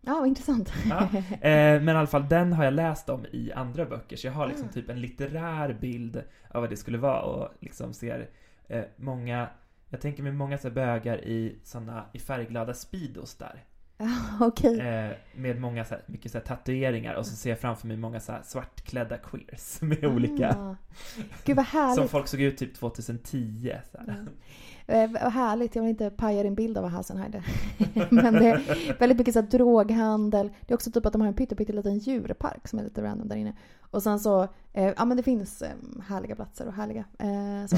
Ja, 0.00 0.14
vad 0.14 0.28
intressant. 0.28 0.72
Ja. 0.90 1.08
Eh, 1.40 1.82
men 1.82 1.88
i 1.88 1.98
alla 1.98 2.06
fall, 2.06 2.28
den 2.28 2.52
har 2.52 2.64
jag 2.64 2.74
läst 2.74 3.08
om 3.08 3.26
i 3.32 3.52
andra 3.52 3.84
böcker, 3.84 4.16
så 4.16 4.26
jag 4.26 4.32
har 4.32 4.46
liksom 4.46 4.68
ah. 4.68 4.72
typ 4.72 4.88
en 4.88 5.00
litterär 5.00 5.72
bild 5.80 6.22
av 6.50 6.60
vad 6.60 6.70
det 6.70 6.76
skulle 6.76 6.98
vara 6.98 7.22
och 7.22 7.48
liksom 7.60 7.92
ser 7.92 8.28
eh, 8.68 8.84
många, 8.96 9.48
jag 9.90 10.00
tänker 10.00 10.22
mig 10.22 10.32
många 10.32 10.58
så 10.58 10.70
bögar 10.70 11.24
i 11.24 11.58
sådana, 11.64 12.04
i 12.12 12.18
färgglada 12.18 12.74
Speedos 12.74 13.34
där. 13.34 13.64
Okay. 14.40 14.78
Eh, 14.78 15.10
med 15.34 15.60
många 15.60 15.84
så 15.84 15.94
här, 15.94 16.02
mycket 16.06 16.32
så 16.32 16.38
här, 16.38 16.44
tatueringar 16.44 17.14
och 17.14 17.26
så 17.26 17.36
ser 17.36 17.50
jag 17.50 17.58
framför 17.58 17.86
mig 17.86 17.96
många 17.96 18.20
så 18.20 18.32
här, 18.32 18.42
svartklädda 18.44 19.16
queers 19.16 19.80
med 19.80 20.04
ah. 20.04 20.08
olika... 20.08 20.76
Gud 21.44 21.56
vad 21.56 21.66
härligt. 21.66 21.96
Som 21.96 22.08
folk 22.08 22.28
såg 22.28 22.40
ut 22.40 22.56
typ 22.58 22.74
2010. 22.74 23.72
Så 23.92 23.98
här. 23.98 24.08
Mm. 24.08 24.28
Eh, 24.86 25.22
vad 25.22 25.32
härligt, 25.32 25.74
jag 25.74 25.82
vill 25.82 25.90
inte 25.90 26.10
paja 26.10 26.42
din 26.42 26.54
bild 26.54 26.76
av 26.76 26.82
vad 26.82 26.92
Hassenheider. 26.92 27.44
Men 28.10 28.34
det 28.34 28.46
är 28.46 28.98
väldigt 28.98 29.18
mycket 29.18 29.34
så 29.34 29.40
här, 29.40 29.48
droghandel. 29.48 30.50
Det 30.66 30.72
är 30.72 30.74
också 30.74 30.90
typ 30.90 31.06
att 31.06 31.12
de 31.12 31.20
har 31.20 31.28
en 31.28 31.34
pytteliten 31.34 31.98
djurpark 31.98 32.68
som 32.68 32.78
är 32.78 32.82
lite 32.82 33.02
random 33.02 33.28
där 33.28 33.36
inne. 33.36 33.54
Och 33.90 34.02
sen 34.02 34.20
så, 34.20 34.42
eh, 34.72 34.92
ja 34.96 35.04
men 35.04 35.16
det 35.16 35.22
finns 35.22 35.62
eh, 35.62 35.74
härliga 36.08 36.36
platser 36.36 36.66
och 36.66 36.72
härliga 36.72 37.04
eh, 37.18 37.66
så, 37.66 37.76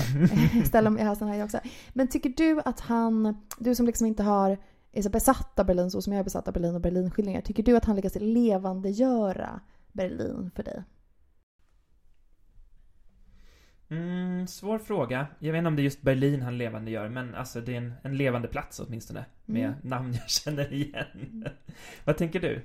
ställen 0.66 0.98
i 0.98 1.02
Hassenheider 1.02 1.44
också. 1.44 1.60
Men 1.92 2.08
tycker 2.08 2.30
du 2.30 2.60
att 2.64 2.80
han, 2.80 3.36
du 3.58 3.74
som 3.74 3.86
liksom 3.86 4.06
inte 4.06 4.22
har 4.22 4.58
är 4.92 5.02
så 5.02 5.10
besatt 5.10 5.58
av 5.58 5.66
Berlin 5.66 5.90
så 5.90 6.02
som 6.02 6.12
jag 6.12 6.20
är 6.20 6.24
besatt 6.24 6.48
av 6.48 6.54
Berlin 6.54 6.74
och 6.74 6.80
Berlinskildringar. 6.80 7.40
Tycker 7.40 7.62
du 7.62 7.76
att 7.76 7.84
han 7.84 7.96
lyckas 7.96 8.14
levandegöra 8.14 9.60
Berlin 9.92 10.50
för 10.54 10.62
dig? 10.62 10.82
Mm, 13.88 14.46
svår 14.46 14.78
fråga. 14.78 15.26
Jag 15.38 15.52
vet 15.52 15.58
inte 15.58 15.68
om 15.68 15.76
det 15.76 15.82
är 15.82 15.84
just 15.84 16.02
Berlin 16.02 16.42
han 16.42 16.58
levande 16.58 16.90
gör, 16.90 17.08
men 17.08 17.34
alltså 17.34 17.60
det 17.60 17.72
är 17.72 17.78
en, 17.78 17.92
en 18.02 18.16
levande 18.16 18.48
plats 18.48 18.80
åtminstone. 18.80 19.24
Med 19.44 19.66
mm. 19.66 19.78
namn 19.82 20.12
jag 20.12 20.30
känner 20.30 20.72
igen. 20.72 21.48
Vad 22.04 22.16
tänker 22.16 22.40
du? 22.40 22.62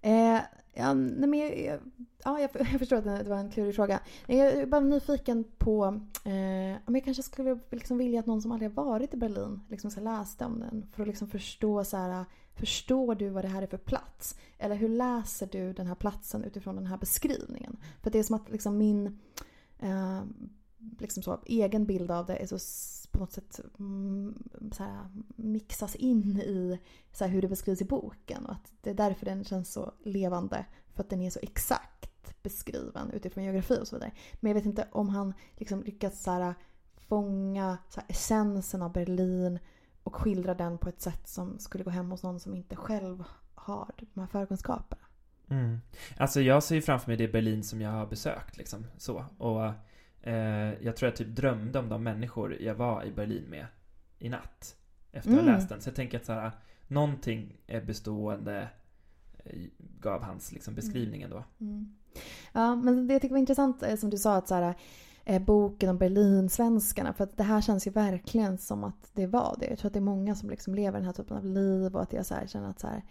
Eh, 0.00 0.38
ja, 0.74 0.94
nej, 0.94 1.28
men 1.28 1.38
jag, 1.38 1.80
ja, 2.24 2.40
jag, 2.40 2.50
jag, 2.72 2.78
förstår 2.78 2.96
att 2.96 3.04
det 3.04 3.30
var 3.30 3.36
en 3.36 3.50
klurig 3.50 3.74
fråga. 3.74 4.00
Jag 4.26 4.38
är 4.38 4.66
bara 4.66 4.80
nyfiken 4.80 5.44
på 5.58 5.84
eh, 6.24 6.78
om 6.86 6.94
jag 6.94 7.04
kanske 7.04 7.22
skulle 7.22 7.58
liksom 7.70 7.98
vilja 7.98 8.20
att 8.20 8.26
någon 8.26 8.42
som 8.42 8.52
aldrig 8.52 8.70
har 8.70 8.84
varit 8.84 9.14
i 9.14 9.16
Berlin 9.16 9.60
liksom 9.68 9.90
så 9.90 10.00
läste 10.00 10.44
om 10.44 10.60
den. 10.60 10.86
För 10.92 11.02
att 11.02 11.08
liksom 11.08 11.28
förstå 11.28 11.84
så 11.84 11.96
här, 11.96 12.24
förstår 12.54 13.14
du 13.14 13.28
vad 13.28 13.44
det 13.44 13.48
här 13.48 13.62
är 13.62 13.66
för 13.66 13.76
plats? 13.76 14.38
Eller 14.58 14.74
hur 14.74 14.88
läser 14.88 15.46
du 15.46 15.72
den 15.72 15.86
här 15.86 15.94
platsen 15.94 16.44
utifrån 16.44 16.76
den 16.76 16.86
här 16.86 16.98
beskrivningen? 16.98 17.76
För 18.02 18.10
det 18.10 18.18
är 18.18 18.22
som 18.22 18.36
att 18.36 18.50
liksom 18.50 18.78
min 18.78 19.18
eh, 19.78 20.22
liksom 20.98 21.22
så, 21.22 21.40
egen 21.46 21.86
bild 21.86 22.10
av 22.10 22.26
det 22.26 22.36
är 22.36 22.46
så 22.46 22.58
på 23.16 23.20
något 23.22 23.32
sätt 23.32 23.60
mm, 23.78 24.34
så 24.72 24.82
här, 24.82 25.08
mixas 25.36 25.94
in 25.94 26.40
i 26.40 26.80
så 27.12 27.24
här, 27.24 27.30
hur 27.30 27.42
det 27.42 27.48
beskrivs 27.48 27.80
i 27.80 27.84
boken. 27.84 28.46
Och 28.46 28.52
att 28.52 28.72
det 28.80 28.90
är 28.90 28.94
därför 28.94 29.24
den 29.24 29.44
känns 29.44 29.72
så 29.72 29.92
levande. 30.04 30.66
För 30.94 31.02
att 31.02 31.10
den 31.10 31.22
är 31.22 31.30
så 31.30 31.38
exakt 31.42 32.42
beskriven 32.42 33.10
utifrån 33.10 33.44
geografi 33.44 33.78
och 33.80 33.88
så 33.88 33.96
vidare. 33.96 34.12
Men 34.34 34.50
jag 34.50 34.54
vet 34.54 34.66
inte 34.66 34.88
om 34.92 35.08
han 35.08 35.34
liksom 35.54 35.82
lyckats 35.82 36.22
så 36.22 36.30
här, 36.30 36.54
fånga 36.96 37.78
så 37.88 38.00
här, 38.00 38.10
essensen 38.10 38.82
av 38.82 38.92
Berlin 38.92 39.58
och 40.02 40.16
skildra 40.16 40.54
den 40.54 40.78
på 40.78 40.88
ett 40.88 41.00
sätt 41.00 41.28
som 41.28 41.58
skulle 41.58 41.84
gå 41.84 41.90
hem 41.90 42.10
hos 42.10 42.22
någon 42.22 42.40
som 42.40 42.54
inte 42.54 42.76
själv 42.76 43.24
har 43.54 43.90
de 43.96 44.20
här 44.20 44.26
förkunskaperna. 44.26 45.02
Mm. 45.48 45.80
Alltså 46.16 46.40
jag 46.40 46.62
ser 46.62 46.74
ju 46.74 46.82
framför 46.82 47.08
mig 47.08 47.16
det 47.16 47.28
Berlin 47.28 47.64
som 47.64 47.80
jag 47.80 47.90
har 47.90 48.06
besökt 48.06 48.56
liksom 48.56 48.86
så. 48.98 49.24
Och 49.38 49.72
Eh, 50.26 50.84
jag 50.84 50.96
tror 50.96 51.10
jag 51.10 51.16
typ 51.16 51.36
drömde 51.36 51.78
om 51.78 51.88
de 51.88 52.02
människor 52.02 52.62
jag 52.62 52.74
var 52.74 53.04
i 53.04 53.12
Berlin 53.12 53.44
med 53.50 53.66
i 54.18 54.28
natt. 54.28 54.76
Efter 55.12 55.30
att 55.30 55.36
ha 55.36 55.42
mm. 55.42 55.54
läst 55.54 55.68
den. 55.68 55.80
Så 55.80 55.88
jag 55.88 55.96
tänker 55.96 56.18
att 56.18 56.26
så 56.26 56.32
här, 56.32 56.50
någonting 56.88 57.56
är 57.66 57.80
bestående 57.80 58.68
eh, 59.44 59.58
gav 59.78 60.22
hans 60.22 60.52
liksom, 60.52 60.74
beskrivning 60.74 61.22
ändå. 61.22 61.44
Mm. 61.60 61.96
Ja, 62.52 62.76
men 62.76 63.06
det 63.06 63.12
jag 63.12 63.22
tycker 63.22 63.34
var 63.34 63.40
intressant 63.40 63.82
eh, 63.82 63.96
som 63.96 64.10
du 64.10 64.18
sa 64.18 64.36
att 64.36 64.48
så 64.48 64.54
här, 64.54 64.74
boken 65.40 65.88
om 65.88 65.98
Berlinsvenskarna. 65.98 67.12
För 67.12 67.24
att 67.24 67.36
det 67.36 67.42
här 67.42 67.60
känns 67.60 67.86
ju 67.86 67.90
verkligen 67.90 68.58
som 68.58 68.84
att 68.84 69.10
det 69.12 69.26
var 69.26 69.56
det. 69.60 69.66
Jag 69.66 69.78
tror 69.78 69.88
att 69.88 69.94
det 69.94 69.98
är 69.98 70.00
många 70.00 70.34
som 70.34 70.50
liksom 70.50 70.74
lever 70.74 70.98
den 70.98 71.06
här 71.06 71.12
typen 71.12 71.36
av 71.36 71.44
liv 71.44 71.96
och 71.96 72.02
att 72.02 72.12
jag 72.12 72.26
så 72.26 72.34
här, 72.34 72.46
känner 72.46 72.70
att 72.70 72.80
så 72.80 72.86
här, 72.86 73.02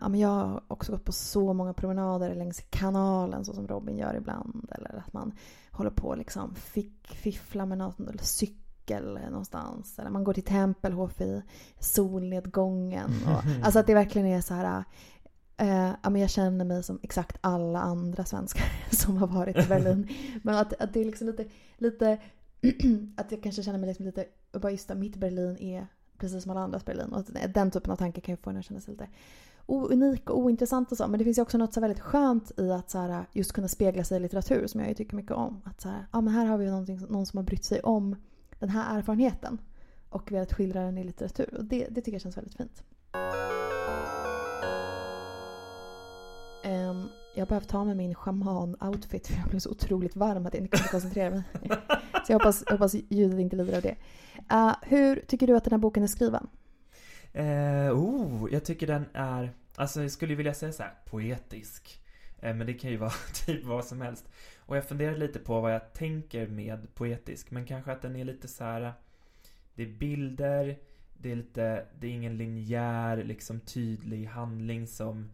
ja, 0.00 0.08
men 0.08 0.20
jag 0.20 0.28
har 0.28 0.62
också 0.68 0.92
gått 0.92 1.04
på 1.04 1.12
så 1.12 1.52
många 1.52 1.72
promenader 1.72 2.34
längs 2.34 2.62
kanalen 2.70 3.44
så 3.44 3.54
som 3.54 3.68
Robin 3.68 3.96
gör 3.96 4.14
ibland. 4.14 4.68
Eller 4.70 5.02
att 5.06 5.12
man 5.12 5.32
håller 5.70 5.90
på 5.90 6.08
och 6.08 6.18
liksom 6.18 6.54
fick, 6.54 7.06
fiffla 7.06 7.66
med 7.66 7.78
något, 7.78 8.00
eller 8.00 8.22
cykel 8.22 9.18
någonstans. 9.30 9.98
Eller 9.98 10.10
man 10.10 10.24
går 10.24 10.34
till 10.34 10.44
Tempelhof 10.44 11.20
i 11.20 11.42
solnedgången. 11.78 13.10
Och, 13.26 13.42
alltså 13.62 13.78
att 13.78 13.86
det 13.86 13.94
verkligen 13.94 14.26
är 14.28 14.40
så 14.40 14.54
här... 14.54 14.84
Uh, 15.62 15.94
ja, 16.02 16.10
men 16.10 16.20
jag 16.20 16.30
känner 16.30 16.64
mig 16.64 16.82
som 16.82 16.98
exakt 17.02 17.38
alla 17.40 17.80
andra 17.80 18.24
svenskar 18.24 18.64
som 18.90 19.16
har 19.16 19.26
varit 19.26 19.56
i 19.56 19.68
Berlin. 19.68 20.08
Men 20.42 20.54
att, 20.54 20.80
att 20.80 20.92
det 20.92 21.00
är 21.00 21.04
liksom 21.04 21.26
lite, 21.26 21.46
lite 21.76 22.18
att 23.16 23.32
jag 23.32 23.42
kanske 23.42 23.62
känner 23.62 23.78
mig 23.78 23.88
liksom 23.88 24.06
lite, 24.06 24.26
bara 24.52 24.72
just 24.72 24.90
att 24.90 24.98
mitt 24.98 25.16
Berlin 25.16 25.56
är 25.58 25.86
precis 26.18 26.42
som 26.42 26.50
alla 26.50 26.60
andras 26.60 26.84
Berlin. 26.84 27.12
Och 27.12 27.24
den 27.54 27.70
typen 27.70 27.92
av 27.92 27.96
tankar 27.96 28.22
kan 28.22 28.32
ju 28.32 28.36
få 28.36 28.50
en 28.50 28.56
att 28.56 28.64
känna 28.64 28.80
sig 28.80 28.92
lite 28.94 29.08
unik 29.66 30.30
och 30.30 30.38
ointressant 30.38 30.92
och 30.92 30.98
så. 30.98 31.08
Men 31.08 31.18
det 31.18 31.24
finns 31.24 31.38
ju 31.38 31.42
också 31.42 31.58
något 31.58 31.74
så 31.74 31.80
väldigt 31.80 32.00
skönt 32.00 32.52
i 32.58 32.70
att 32.70 32.90
så 32.90 32.98
här, 32.98 33.26
just 33.32 33.52
kunna 33.52 33.68
spegla 33.68 34.04
sig 34.04 34.16
i 34.16 34.20
litteratur 34.20 34.66
som 34.66 34.80
jag 34.80 34.88
ju 34.88 34.94
tycker 34.94 35.16
mycket 35.16 35.32
om. 35.32 35.62
Att 35.64 35.80
så 35.80 35.88
här, 35.88 36.06
ja 36.12 36.20
men 36.20 36.34
här 36.34 36.46
har 36.46 36.58
vi 36.58 36.70
någon 37.08 37.26
som 37.26 37.36
har 37.36 37.44
brytt 37.44 37.64
sig 37.64 37.80
om 37.80 38.16
den 38.58 38.68
här 38.68 38.98
erfarenheten 38.98 39.58
och 40.08 40.32
velat 40.32 40.52
skildra 40.52 40.80
den 40.80 40.98
i 40.98 41.04
litteratur. 41.04 41.54
Och 41.58 41.64
det, 41.64 41.86
det 41.90 42.00
tycker 42.00 42.12
jag 42.12 42.20
känns 42.20 42.36
väldigt 42.36 42.56
fint. 42.56 42.82
Um, 46.64 47.08
jag 47.34 47.48
behöver 47.48 47.66
ta 47.66 47.84
med 47.84 47.96
min 47.96 48.14
shaman-outfit 48.14 49.26
för 49.26 49.38
jag 49.38 49.48
blev 49.48 49.58
så 49.58 49.70
otroligt 49.70 50.16
varm 50.16 50.46
att 50.46 50.54
jag 50.54 50.62
inte 50.62 50.76
kunde 50.76 50.90
koncentrera 50.90 51.30
mig. 51.30 51.42
så 52.26 52.32
jag 52.32 52.38
hoppas, 52.38 52.62
jag 52.66 52.72
hoppas 52.72 52.94
ljudet 52.94 53.40
inte 53.40 53.56
lider 53.56 53.76
av 53.76 53.82
det. 53.82 53.96
Uh, 54.52 54.74
hur 54.82 55.24
tycker 55.26 55.46
du 55.46 55.56
att 55.56 55.64
den 55.64 55.72
här 55.72 55.78
boken 55.78 56.02
är 56.02 56.06
skriven? 56.06 56.46
Eh, 57.32 57.92
oh, 57.92 58.48
jag 58.52 58.64
tycker 58.64 58.86
den 58.86 59.04
är, 59.12 59.52
alltså 59.74 60.02
jag 60.02 60.10
skulle 60.10 60.34
vilja 60.34 60.54
säga 60.54 60.72
så 60.72 60.82
här, 60.82 60.94
poetisk. 61.06 62.00
Eh, 62.38 62.54
men 62.54 62.66
det 62.66 62.74
kan 62.74 62.90
ju 62.90 62.96
vara 62.96 63.12
typ 63.46 63.64
vad 63.64 63.84
som 63.84 64.00
helst. 64.00 64.28
Och 64.58 64.76
jag 64.76 64.88
funderar 64.88 65.16
lite 65.16 65.38
på 65.38 65.60
vad 65.60 65.74
jag 65.74 65.92
tänker 65.92 66.46
med 66.46 66.94
poetisk. 66.94 67.50
Men 67.50 67.66
kanske 67.66 67.92
att 67.92 68.02
den 68.02 68.16
är 68.16 68.24
lite 68.24 68.48
så 68.48 68.64
här. 68.64 68.92
Det 69.74 69.82
är 69.82 69.98
bilder, 69.98 70.78
det 71.14 71.32
är 71.32 71.36
lite, 71.36 71.86
det 71.98 72.06
är 72.06 72.10
ingen 72.10 72.36
linjär, 72.36 73.24
liksom 73.24 73.60
tydlig 73.60 74.24
handling 74.24 74.86
som 74.86 75.30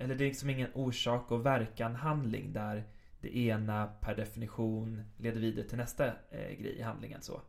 eller 0.00 0.14
det 0.14 0.24
är 0.24 0.28
liksom 0.28 0.50
ingen 0.50 0.70
orsak 0.74 1.30
och 1.30 1.46
verkan 1.46 1.94
handling 1.94 2.52
där 2.52 2.84
det 3.20 3.36
ena 3.36 3.86
per 3.86 4.16
definition 4.16 5.02
leder 5.16 5.40
vidare 5.40 5.68
till 5.68 5.78
nästa 5.78 6.06
eh, 6.06 6.58
grej 6.58 6.76
i 6.78 6.82
handlingen 6.82 7.22
så. 7.22 7.42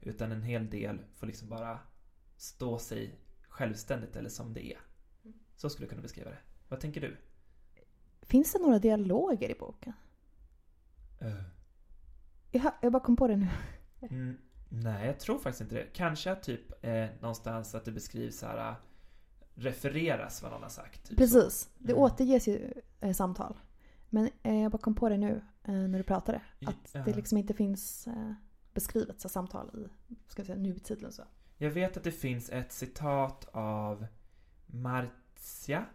Utan 0.00 0.32
en 0.32 0.42
hel 0.42 0.70
del 0.70 0.98
får 1.14 1.26
liksom 1.26 1.48
bara 1.48 1.78
stå 2.36 2.78
sig 2.78 3.14
självständigt 3.58 4.16
eller 4.16 4.28
som 4.28 4.54
det 4.54 4.72
är. 4.72 4.78
Så 5.56 5.70
skulle 5.70 5.84
jag 5.84 5.90
kunna 5.90 6.02
beskriva 6.02 6.30
det. 6.30 6.38
Vad 6.68 6.80
tänker 6.80 7.00
du? 7.00 7.16
Finns 8.22 8.52
det 8.52 8.58
några 8.58 8.78
dialoger 8.78 9.50
i 9.50 9.54
boken? 9.54 9.92
Uh. 11.22 11.42
Jag, 12.50 12.72
jag 12.82 12.92
bara 12.92 13.02
kom 13.02 13.16
på 13.16 13.28
det 13.28 13.36
nu. 13.36 13.48
Mm, 14.00 14.38
nej, 14.68 15.06
jag 15.06 15.20
tror 15.20 15.38
faktiskt 15.38 15.60
inte 15.60 15.74
det. 15.74 15.86
Kanske 15.92 16.34
typ 16.34 16.84
eh, 16.84 17.06
någonstans 17.20 17.74
att 17.74 17.84
det 17.84 17.92
beskrivs 17.92 18.38
så 18.38 18.46
här 18.46 18.74
refereras 19.54 20.42
vad 20.42 20.52
någon 20.52 20.62
har 20.62 20.68
sagt. 20.68 21.08
Typ 21.08 21.18
Precis. 21.18 21.58
Så. 21.58 21.68
Det 21.78 21.92
mm. 21.92 22.02
återges 22.02 22.48
ju 22.48 22.72
eh, 23.00 23.12
samtal. 23.12 23.56
Men 24.10 24.30
eh, 24.42 24.62
jag 24.62 24.72
bara 24.72 24.78
kom 24.78 24.94
på 24.94 25.08
det 25.08 25.16
nu 25.16 25.42
eh, 25.64 25.74
när 25.74 25.98
du 25.98 26.04
pratade. 26.04 26.42
Att 26.66 26.90
ja. 26.92 27.02
det 27.02 27.16
liksom 27.16 27.38
inte 27.38 27.54
finns 27.54 28.06
eh, 28.06 28.32
beskrivet 28.74 29.20
som 29.20 29.30
samtal 29.30 29.70
i 29.74 29.88
ska 30.28 30.42
vi 30.42 30.46
säga, 30.46 30.58
nutiden. 30.58 31.12
Så. 31.12 31.22
Jag 31.60 31.70
vet 31.70 31.96
att 31.96 32.04
det 32.04 32.12
finns 32.12 32.50
ett 32.50 32.72
citat 32.72 33.48
av 33.52 34.06
Martia. 34.66 35.86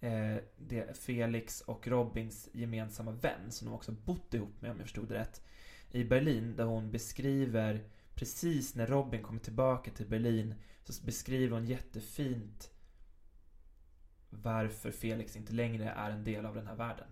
Eh, 0.00 0.36
det 0.56 0.80
är 0.80 0.92
Felix 0.92 1.60
och 1.60 1.86
Robins 1.86 2.48
gemensamma 2.52 3.10
vän 3.10 3.50
som 3.52 3.68
de 3.68 3.74
också 3.74 3.92
bott 3.92 4.34
ihop 4.34 4.62
med 4.62 4.70
om 4.70 4.76
jag 4.76 4.86
förstod 4.86 5.08
det 5.08 5.14
rätt. 5.14 5.42
I 5.90 6.04
Berlin 6.04 6.56
där 6.56 6.64
hon 6.64 6.90
beskriver 6.90 7.84
precis 8.14 8.74
när 8.74 8.86
Robin 8.86 9.22
kommer 9.22 9.40
tillbaka 9.40 9.90
till 9.90 10.06
Berlin 10.06 10.54
så 10.84 11.04
beskriver 11.04 11.56
hon 11.56 11.66
jättefint 11.66 12.70
varför 14.30 14.90
Felix 14.90 15.36
inte 15.36 15.52
längre 15.52 15.90
är 15.90 16.10
en 16.10 16.24
del 16.24 16.46
av 16.46 16.54
den 16.54 16.66
här 16.66 16.74
världen. 16.74 17.08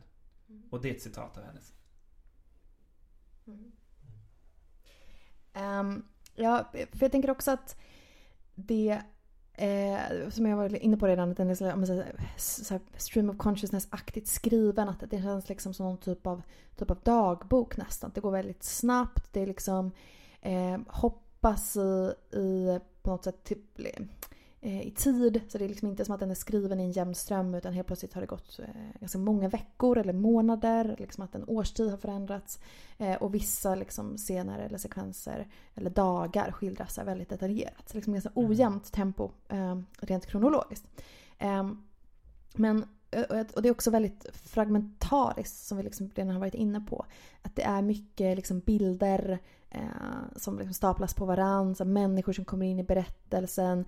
Mm. 0.48 0.62
Och 0.70 0.81
det 0.81 0.90
är 0.90 0.94
ett 0.94 1.02
citat 1.02 1.37
av 1.38 1.44
hennes. 1.44 1.74
Mm. 3.46 3.72
Um, 5.55 6.09
ja, 6.37 6.68
för 6.72 7.03
jag 7.03 7.12
tänker 7.12 7.31
också 7.31 7.51
att 7.51 7.77
det 8.55 9.03
Eh, 9.59 10.31
som 10.31 10.46
jag 10.46 10.57
var 10.57 10.77
inne 10.83 10.96
på 10.96 11.07
redan, 11.07 11.31
att 11.31 11.37
den 11.37 11.51
är 11.51 11.55
så, 11.55 11.87
så, 12.37 12.75
här, 12.75 12.81
stream 12.96 13.31
of 13.31 13.37
consciousness-aktigt 13.37 14.27
skriven. 14.27 14.88
Att 14.88 15.11
det 15.11 15.22
känns 15.22 15.49
liksom 15.49 15.75
som 15.75 15.87
någon 15.87 15.99
typ 15.99 16.27
av, 16.27 16.42
typ 16.77 16.90
av 16.90 16.99
dagbok 17.03 17.77
nästan. 17.77 18.11
Det 18.14 18.20
går 18.20 18.31
väldigt 18.31 18.62
snabbt. 18.62 19.33
Det 19.33 19.40
är 19.40 19.46
liksom 19.46 19.90
eh, 20.40 20.79
hoppas 20.87 21.77
i, 21.77 22.12
i 22.37 22.81
på 23.03 23.11
något 23.11 23.25
sätt 23.25 23.44
typ, 23.44 23.79
i 24.70 24.90
tid. 24.90 25.40
Så 25.48 25.59
det 25.59 25.64
är 25.64 25.68
liksom 25.68 25.88
inte 25.88 26.05
som 26.05 26.14
att 26.14 26.20
den 26.20 26.31
är 26.31 26.35
skriven 26.35 26.81
i 26.81 26.83
en 26.83 26.92
jämn 26.92 27.14
ström 27.14 27.55
utan 27.55 27.72
helt 27.72 27.87
plötsligt 27.87 28.12
har 28.12 28.20
det 28.20 28.26
gått 28.26 28.59
eh, 28.59 29.00
ganska 29.00 29.18
många 29.18 29.48
veckor 29.48 29.98
eller 29.98 30.12
månader. 30.12 30.96
Liksom 30.98 31.24
att 31.24 31.35
en 31.35 31.44
årstid 31.46 31.90
har 31.90 31.96
förändrats. 31.96 32.59
Eh, 32.98 33.14
och 33.14 33.35
vissa 33.35 33.74
liksom 33.74 34.16
scener 34.16 34.59
eller 34.59 34.79
sekvenser 34.79 35.48
eller 35.74 35.90
dagar 35.90 36.52
skildras 36.52 36.98
väldigt 36.98 37.29
detaljerat. 37.29 37.88
Så 37.88 37.96
liksom 37.96 38.12
ganska 38.12 38.31
mm. 38.37 38.50
ojämnt 38.50 38.92
tempo 38.92 39.31
rent 40.00 40.26
kronologiskt. 40.26 40.87
Men 42.55 42.85
och 43.55 43.62
det 43.62 43.68
är 43.68 43.70
också 43.70 43.90
väldigt 43.90 44.26
fragmentariskt 44.33 45.66
som 45.66 45.76
vi 45.76 45.85
liksom 45.85 46.11
redan 46.14 46.33
har 46.33 46.40
varit 46.40 46.55
inne 46.55 46.81
på. 46.81 47.07
Att 47.42 47.57
det 47.57 47.62
är 47.62 47.83
mycket 47.83 48.37
liksom 48.37 48.61
bilder 48.61 49.38
eh, 49.70 49.81
som 50.37 50.59
liksom 50.59 50.74
staplas 50.74 51.14
på 51.14 51.24
varandra. 51.24 51.85
Människor 51.85 52.33
som 52.33 52.44
kommer 52.44 52.66
in 52.66 52.79
i 52.79 52.85
berättelsen. 52.85 53.85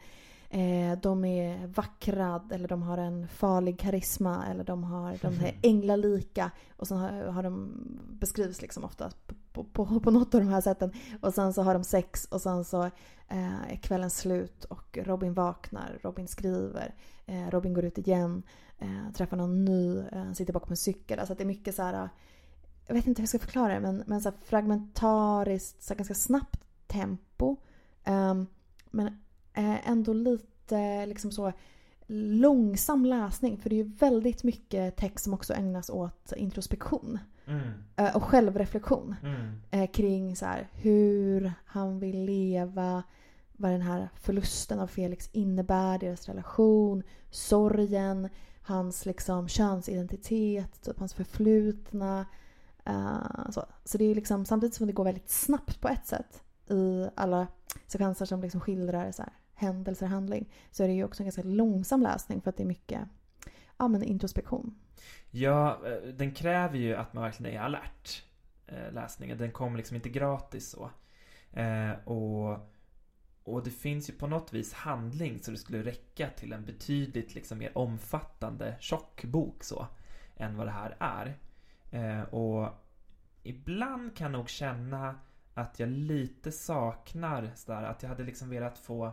Eh, 0.50 0.98
de 1.02 1.24
är 1.24 1.66
vackra 1.66 2.42
eller 2.50 2.68
de 2.68 2.82
har 2.82 2.98
en 2.98 3.28
farlig 3.28 3.78
karisma 3.78 4.46
eller 4.46 4.64
de, 4.64 4.84
har, 4.84 5.18
de 5.22 5.44
är 5.44 5.58
änglalika. 5.62 6.50
Och 6.76 6.88
sen 6.88 6.98
har, 6.98 7.10
har 7.10 7.42
de 7.42 7.72
beskrivs 8.20 8.62
liksom 8.62 8.84
ofta 8.84 9.10
på, 9.52 9.64
på, 9.64 10.00
på 10.00 10.10
något 10.10 10.34
av 10.34 10.40
de 10.40 10.48
här 10.48 10.60
sätten. 10.60 10.92
Och 11.20 11.34
sen 11.34 11.52
så 11.52 11.62
har 11.62 11.74
de 11.74 11.84
sex 11.84 12.24
och 12.24 12.40
sen 12.40 12.64
så 12.64 12.82
eh, 13.28 13.72
är 13.72 13.76
kvällen 13.76 14.10
slut 14.10 14.64
och 14.64 14.98
Robin 15.02 15.34
vaknar, 15.34 15.98
Robin 16.02 16.28
skriver, 16.28 16.94
eh, 17.26 17.50
Robin 17.50 17.74
går 17.74 17.84
ut 17.84 17.98
igen, 17.98 18.42
eh, 18.78 19.12
träffar 19.14 19.36
någon 19.36 19.64
ny, 19.64 19.98
eh, 19.98 20.32
sitter 20.32 20.52
bakom 20.52 20.70
en 20.70 20.76
cykel. 20.76 21.18
Alltså 21.18 21.34
det 21.34 21.42
är 21.42 21.46
mycket 21.46 21.74
så 21.74 21.82
här 21.82 22.08
jag 22.86 22.94
vet 22.94 23.06
inte 23.06 23.20
hur 23.20 23.24
jag 23.24 23.28
ska 23.28 23.38
förklara 23.38 23.74
det, 23.74 23.80
men, 23.80 24.02
men 24.06 24.20
så 24.20 24.32
fragmentariskt, 24.44 25.82
så 25.82 25.94
ganska 25.94 26.14
snabbt 26.14 26.64
tempo. 26.86 27.56
Um, 28.06 28.46
men 28.90 29.18
ändå 29.54 30.12
lite 30.12 31.06
liksom 31.06 31.30
så 31.30 31.52
långsam 32.08 33.04
läsning. 33.04 33.58
För 33.58 33.70
det 33.70 33.76
är 33.76 33.84
ju 33.84 33.92
väldigt 33.98 34.44
mycket 34.44 34.96
text 34.96 35.24
som 35.24 35.34
också 35.34 35.54
ägnas 35.54 35.90
åt 35.90 36.32
introspektion. 36.36 37.18
Mm. 37.46 37.68
Uh, 38.00 38.16
och 38.16 38.22
självreflektion. 38.22 39.14
Mm. 39.22 39.82
Uh, 39.82 39.90
kring 39.90 40.36
så 40.36 40.46
här, 40.46 40.68
hur 40.72 41.52
han 41.64 41.98
vill 41.98 42.24
leva, 42.24 43.02
vad 43.52 43.70
den 43.70 43.82
här 43.82 44.08
förlusten 44.14 44.80
av 44.80 44.86
Felix 44.86 45.30
innebär, 45.32 45.98
deras 45.98 46.28
relation, 46.28 47.02
sorgen, 47.30 48.28
hans 48.62 49.06
liksom 49.06 49.48
könsidentitet, 49.48 50.82
typ 50.82 50.98
hans 50.98 51.14
förflutna. 51.14 52.26
Uh, 52.88 53.50
så. 53.50 53.64
så 53.84 53.98
det 53.98 54.04
är 54.04 54.14
liksom 54.14 54.44
samtidigt 54.44 54.74
som 54.74 54.86
det 54.86 54.92
går 54.92 55.04
väldigt 55.04 55.30
snabbt 55.30 55.80
på 55.80 55.88
ett 55.88 56.06
sätt 56.06 56.42
i 56.70 57.10
alla 57.14 57.46
sekvenser 57.86 58.26
som 58.26 58.42
liksom 58.42 58.60
skildrar 58.60 59.12
så 59.12 59.22
här, 59.22 59.32
händelser 59.54 60.06
och 60.06 60.10
handling 60.10 60.52
så 60.70 60.84
är 60.84 60.88
det 60.88 60.94
ju 60.94 61.04
också 61.04 61.22
en 61.22 61.26
ganska 61.26 61.42
långsam 61.42 62.02
läsning 62.02 62.40
för 62.40 62.50
att 62.50 62.56
det 62.56 62.62
är 62.62 62.66
mycket 62.66 63.00
ja, 63.78 63.88
men 63.88 64.02
introspektion. 64.02 64.74
Ja, 65.30 65.80
eh, 65.86 66.08
den 66.08 66.34
kräver 66.34 66.78
ju 66.78 66.94
att 66.94 67.12
man 67.12 67.24
verkligen 67.24 67.56
är 67.56 67.60
alert. 67.60 68.24
Eh, 68.66 68.92
läsningen. 68.92 69.38
Den 69.38 69.52
kommer 69.52 69.76
liksom 69.76 69.96
inte 69.96 70.08
gratis 70.08 70.70
så. 70.70 70.90
Eh, 71.52 71.90
och, 72.04 72.58
och 73.44 73.64
det 73.64 73.70
finns 73.70 74.08
ju 74.10 74.14
på 74.14 74.26
något 74.26 74.52
vis 74.52 74.72
handling 74.72 75.38
så 75.38 75.50
det 75.50 75.56
skulle 75.56 75.82
räcka 75.82 76.30
till 76.30 76.52
en 76.52 76.64
betydligt 76.64 77.34
liksom 77.34 77.58
mer 77.58 77.78
omfattande 77.78 78.76
tjock 78.80 79.24
bok 79.24 79.64
så. 79.64 79.86
Än 80.36 80.56
vad 80.56 80.66
det 80.66 80.70
här 80.70 80.96
är. 80.98 81.38
Och 82.34 82.68
ibland 83.42 84.16
kan 84.16 84.24
jag 84.24 84.38
nog 84.38 84.48
känna 84.48 85.18
att 85.58 85.78
jag 85.78 85.88
lite 85.88 86.52
saknar 86.52 87.50
sådär, 87.54 87.82
att 87.82 88.02
jag 88.02 88.10
hade 88.10 88.24
liksom 88.24 88.50
velat 88.50 88.78
få 88.78 89.12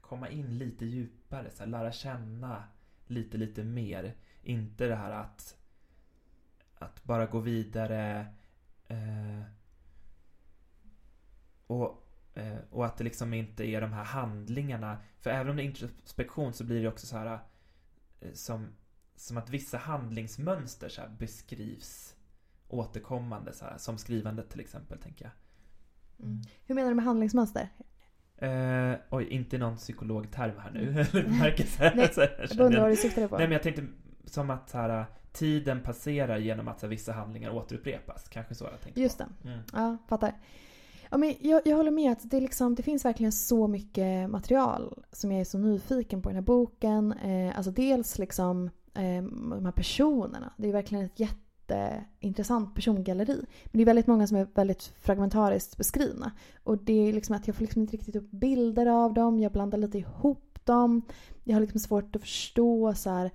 komma 0.00 0.28
in 0.28 0.58
lite 0.58 0.86
djupare, 0.86 1.50
så 1.50 1.64
lära 1.64 1.92
känna 1.92 2.64
lite, 3.06 3.38
lite 3.38 3.64
mer. 3.64 4.14
Inte 4.42 4.86
det 4.86 4.96
här 4.96 5.10
att, 5.10 5.56
att 6.74 7.04
bara 7.04 7.26
gå 7.26 7.38
vidare 7.38 8.26
eh, 8.88 9.42
och, 11.66 12.06
eh, 12.34 12.58
och 12.70 12.86
att 12.86 12.96
det 12.96 13.04
liksom 13.04 13.34
inte 13.34 13.64
är 13.64 13.80
de 13.80 13.92
här 13.92 14.04
handlingarna. 14.04 14.98
För 15.18 15.30
även 15.30 15.50
om 15.50 15.56
det 15.56 15.62
är 15.62 15.66
introspektion 15.66 16.52
så 16.52 16.64
blir 16.64 16.82
det 16.82 16.88
också 16.88 17.06
så 17.06 17.16
här 17.16 17.38
eh, 18.20 18.32
som 18.32 18.68
som 19.16 19.36
att 19.36 19.50
vissa 19.50 19.78
handlingsmönster 19.78 20.88
så 20.88 21.02
beskrivs 21.18 22.16
återkommande, 22.72 23.52
så 23.52 23.64
här, 23.64 23.78
som 23.78 23.98
skrivandet 23.98 24.50
till 24.50 24.60
exempel, 24.60 24.98
tänker 24.98 25.24
jag. 25.24 25.32
Mm. 26.26 26.42
Hur 26.66 26.74
menar 26.74 26.88
du 26.88 26.94
med 26.94 27.04
handlingsmönster? 27.04 27.68
Eh, 28.36 28.94
oj, 29.10 29.28
inte 29.28 29.58
någon 29.58 29.76
psykologterm 29.76 30.58
här 30.58 30.70
nu. 30.70 30.88
Mm. 30.90 31.38
Nej, 31.38 31.66
jag 32.50 32.66
undrar 32.66 32.80
vad 32.80 32.90
du 32.90 32.96
syftade 32.96 33.28
på. 33.28 33.38
Nej, 33.38 33.46
men 33.46 33.52
jag 33.52 33.62
tänkte 33.62 33.86
som 34.24 34.50
att 34.50 34.70
så 34.70 34.78
här, 34.78 35.04
tiden 35.32 35.82
passerar 35.82 36.38
genom 36.38 36.68
att 36.68 36.80
så 36.80 36.86
här, 36.86 36.90
vissa 36.90 37.12
handlingar 37.12 37.50
återupprepas. 37.50 38.28
Kanske 38.28 38.54
så 38.54 38.64
jag 38.64 38.80
tänkte 38.80 39.00
Just 39.00 39.18
det. 39.18 39.26
Mm. 39.44 39.58
Ja, 39.72 39.96
fattar. 40.08 40.32
Ja, 41.10 41.18
men 41.18 41.34
jag, 41.40 41.62
jag 41.64 41.76
håller 41.76 41.90
med 41.90 42.12
att 42.12 42.30
det, 42.30 42.40
liksom, 42.40 42.74
det 42.74 42.82
finns 42.82 43.04
verkligen 43.04 43.32
så 43.32 43.68
mycket 43.68 44.30
material 44.30 45.04
som 45.12 45.32
jag 45.32 45.40
är 45.40 45.44
så 45.44 45.58
nyfiken 45.58 46.22
på 46.22 46.30
i 46.30 46.32
den 46.32 46.42
här 46.42 46.46
boken. 46.46 47.12
Eh, 47.12 47.56
alltså 47.56 47.70
dels 47.70 48.18
liksom 48.18 48.70
eh, 48.94 49.22
de 49.32 49.64
här 49.64 49.72
personerna. 49.72 50.52
Det 50.56 50.68
är 50.68 50.72
verkligen 50.72 51.04
ett 51.04 51.18
jätteintressant 51.68 52.74
persongalleri. 52.74 53.36
Men 53.64 53.70
det 53.72 53.82
är 53.82 53.86
väldigt 53.86 54.06
många 54.06 54.26
som 54.26 54.36
är 54.36 54.48
väldigt 54.54 54.82
fragmentariskt 54.82 55.76
beskrivna. 55.76 56.32
Och 56.64 56.78
det 56.78 57.08
är 57.08 57.12
liksom 57.12 57.36
att 57.36 57.46
jag 57.46 57.56
får 57.56 57.62
liksom 57.62 57.82
inte 57.82 57.92
riktigt 57.92 58.16
upp 58.16 58.30
bilder 58.30 58.86
av 58.86 59.14
dem. 59.14 59.40
Jag 59.40 59.52
blandar 59.52 59.78
lite 59.78 59.98
ihop 59.98 60.58
dem. 60.64 61.02
Jag 61.44 61.54
har 61.54 61.60
liksom 61.60 61.80
svårt 61.80 62.16
att 62.16 62.22
förstå 62.22 62.94
så 62.94 63.10
här, 63.10 63.30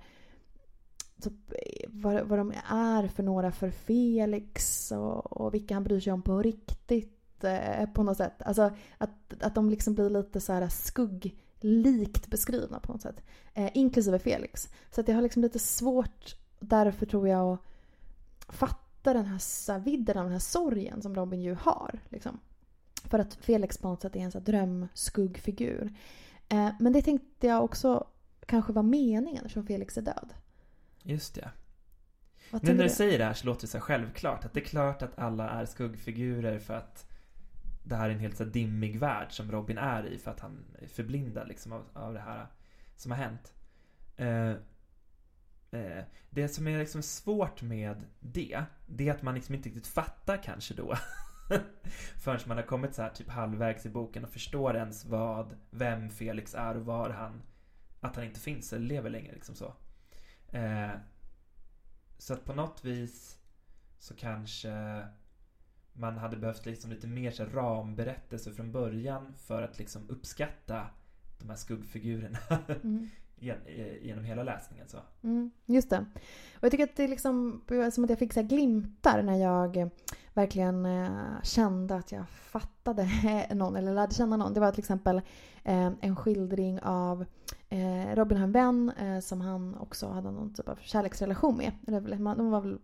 typ, 1.22 1.52
vad, 1.88 2.26
vad 2.26 2.38
de 2.38 2.52
är 2.70 3.08
för 3.08 3.22
några 3.22 3.52
för 3.52 3.70
Felix 3.70 4.92
och, 4.92 5.32
och 5.32 5.54
vilka 5.54 5.74
han 5.74 5.84
bryr 5.84 6.00
sig 6.00 6.12
om 6.12 6.22
på 6.22 6.42
riktigt 6.42 7.44
eh, 7.44 7.86
på 7.86 8.02
något 8.02 8.16
sätt. 8.16 8.42
Alltså 8.42 8.70
att, 8.98 9.42
att 9.42 9.54
de 9.54 9.70
liksom 9.70 9.94
blir 9.94 10.10
lite 10.10 10.40
så 10.40 10.52
här 10.52 10.68
skugglikt 10.68 12.26
beskrivna 12.26 12.80
på 12.80 12.92
något 12.92 13.02
sätt. 13.02 13.22
Eh, 13.54 13.70
inklusive 13.74 14.18
Felix. 14.18 14.68
Så 14.90 15.00
att 15.00 15.08
jag 15.08 15.14
har 15.14 15.22
liksom 15.22 15.42
lite 15.42 15.58
svårt 15.58 16.36
därför 16.60 17.06
tror 17.06 17.28
jag 17.28 17.52
att 17.52 17.67
fatta 18.48 19.12
den 19.12 19.26
här, 19.26 19.78
vidden 19.78 20.18
av 20.18 20.24
den 20.24 20.32
här 20.32 20.38
sorgen 20.38 21.02
som 21.02 21.14
Robin 21.14 21.42
ju 21.42 21.54
har. 21.54 22.00
Liksom. 22.08 22.40
För 23.04 23.18
att 23.18 23.34
Felix 23.34 23.78
på 23.78 23.88
något 23.88 24.02
sätt 24.02 24.16
är 24.16 24.20
en 24.20 24.32
så 24.32 24.38
här 24.38 24.46
drömskuggfigur. 24.46 25.94
Eh, 26.48 26.70
men 26.80 26.92
det 26.92 27.02
tänkte 27.02 27.46
jag 27.46 27.64
också 27.64 28.06
kanske 28.46 28.72
var 28.72 28.82
meningen 28.82 29.44
eftersom 29.44 29.66
Felix 29.66 29.98
är 29.98 30.02
död. 30.02 30.34
Just 31.02 31.34
det. 31.34 31.50
Vad 32.50 32.64
Nu 32.64 32.74
när 32.74 32.84
du 32.84 32.90
säger 32.90 33.18
det 33.18 33.24
här 33.24 33.34
så 33.34 33.46
låter 33.46 33.60
det 33.60 33.66
så 33.66 33.80
självklart. 33.80 34.44
Att 34.44 34.52
det 34.52 34.60
är 34.60 34.64
klart 34.64 35.02
att 35.02 35.18
alla 35.18 35.50
är 35.50 35.66
skuggfigurer 35.66 36.58
för 36.58 36.74
att 36.74 37.08
det 37.84 37.96
här 37.96 38.08
är 38.08 38.14
en 38.14 38.20
helt 38.20 38.36
så 38.36 38.44
dimmig 38.44 38.98
värld 38.98 39.32
som 39.32 39.52
Robin 39.52 39.78
är 39.78 40.06
i 40.06 40.18
för 40.18 40.30
att 40.30 40.40
han 40.40 40.64
är 40.82 40.86
förblindad 40.86 41.48
liksom 41.48 41.72
av, 41.72 41.84
av 41.92 42.14
det 42.14 42.20
här 42.20 42.46
som 42.96 43.10
har 43.10 43.18
hänt. 43.18 43.54
Eh, 44.16 44.52
eh, 45.70 46.04
det 46.30 46.48
som 46.48 46.68
är 46.68 46.78
liksom 46.78 47.02
svårt 47.02 47.62
med 47.62 48.04
det, 48.20 48.64
det 48.86 49.08
är 49.08 49.14
att 49.14 49.22
man 49.22 49.34
liksom 49.34 49.54
inte 49.54 49.68
riktigt 49.68 49.86
fattar 49.86 50.42
kanske 50.42 50.74
då. 50.74 50.94
Förrän 52.16 52.40
man 52.46 52.56
har 52.56 52.64
kommit 52.64 52.94
så 52.94 53.02
här 53.02 53.10
typ 53.10 53.28
halvvägs 53.28 53.86
i 53.86 53.88
boken 53.88 54.24
och 54.24 54.30
förstår 54.30 54.76
ens 54.76 55.04
vad, 55.04 55.56
vem 55.70 56.10
Felix 56.10 56.54
är 56.54 56.76
och 56.76 56.84
var 56.84 57.10
han, 57.10 57.42
att 58.00 58.16
han 58.16 58.24
inte 58.24 58.40
finns 58.40 58.72
eller 58.72 58.86
lever 58.86 59.10
längre 59.10 59.32
liksom 59.32 59.54
så. 59.54 59.74
Eh, 60.48 60.90
så 62.18 62.34
att 62.34 62.44
på 62.44 62.54
något 62.54 62.84
vis 62.84 63.38
så 63.98 64.14
kanske 64.14 65.02
man 65.92 66.18
hade 66.18 66.36
behövt 66.36 66.66
liksom 66.66 66.90
lite 66.90 67.06
mer 67.06 67.30
så 67.30 67.44
ramberättelse 67.44 68.52
från 68.52 68.72
början 68.72 69.34
för 69.36 69.62
att 69.62 69.78
liksom 69.78 70.10
uppskatta 70.10 70.86
de 71.38 71.48
här 71.48 71.56
skuggfigurerna 71.56 72.38
Mm. 72.82 73.10
Eh, 73.40 74.06
genom 74.06 74.24
hela 74.24 74.42
läsningen. 74.42 74.88
Så. 74.88 74.98
Mm, 75.22 75.50
just 75.66 75.90
det. 75.90 76.06
Och 76.56 76.62
jag 76.64 76.70
tycker 76.70 76.84
att 76.84 76.96
det 76.96 77.04
är 77.04 77.08
liksom 77.08 77.62
som 77.92 78.04
att 78.04 78.10
jag 78.10 78.18
fick 78.18 78.32
så 78.32 78.40
här 78.40 78.48
glimtar 78.48 79.22
när 79.22 79.36
jag 79.36 79.90
verkligen 80.38 80.86
eh, 80.86 81.42
kände 81.42 81.94
att 81.94 82.12
jag 82.12 82.28
fattade 82.28 83.08
någon 83.54 83.76
eller 83.76 83.94
lärde 83.94 84.14
känna 84.14 84.36
någon. 84.36 84.54
Det 84.54 84.60
var 84.60 84.70
till 84.70 84.80
exempel 84.80 85.16
eh, 85.64 85.90
en 86.00 86.16
skildring 86.16 86.80
av 86.82 87.24
eh, 87.68 88.14
Robin 88.14 88.38
har 88.38 88.44
en 88.44 88.52
vän 88.52 88.92
som 89.22 89.40
han 89.40 89.78
också 89.78 90.08
hade 90.08 90.30
någon 90.30 90.54
typ 90.54 90.68
av 90.68 90.78
kärleksrelation 90.82 91.56
med. 91.56 91.72
De 92.36 92.50
var 92.50 92.60
väl 92.60 92.78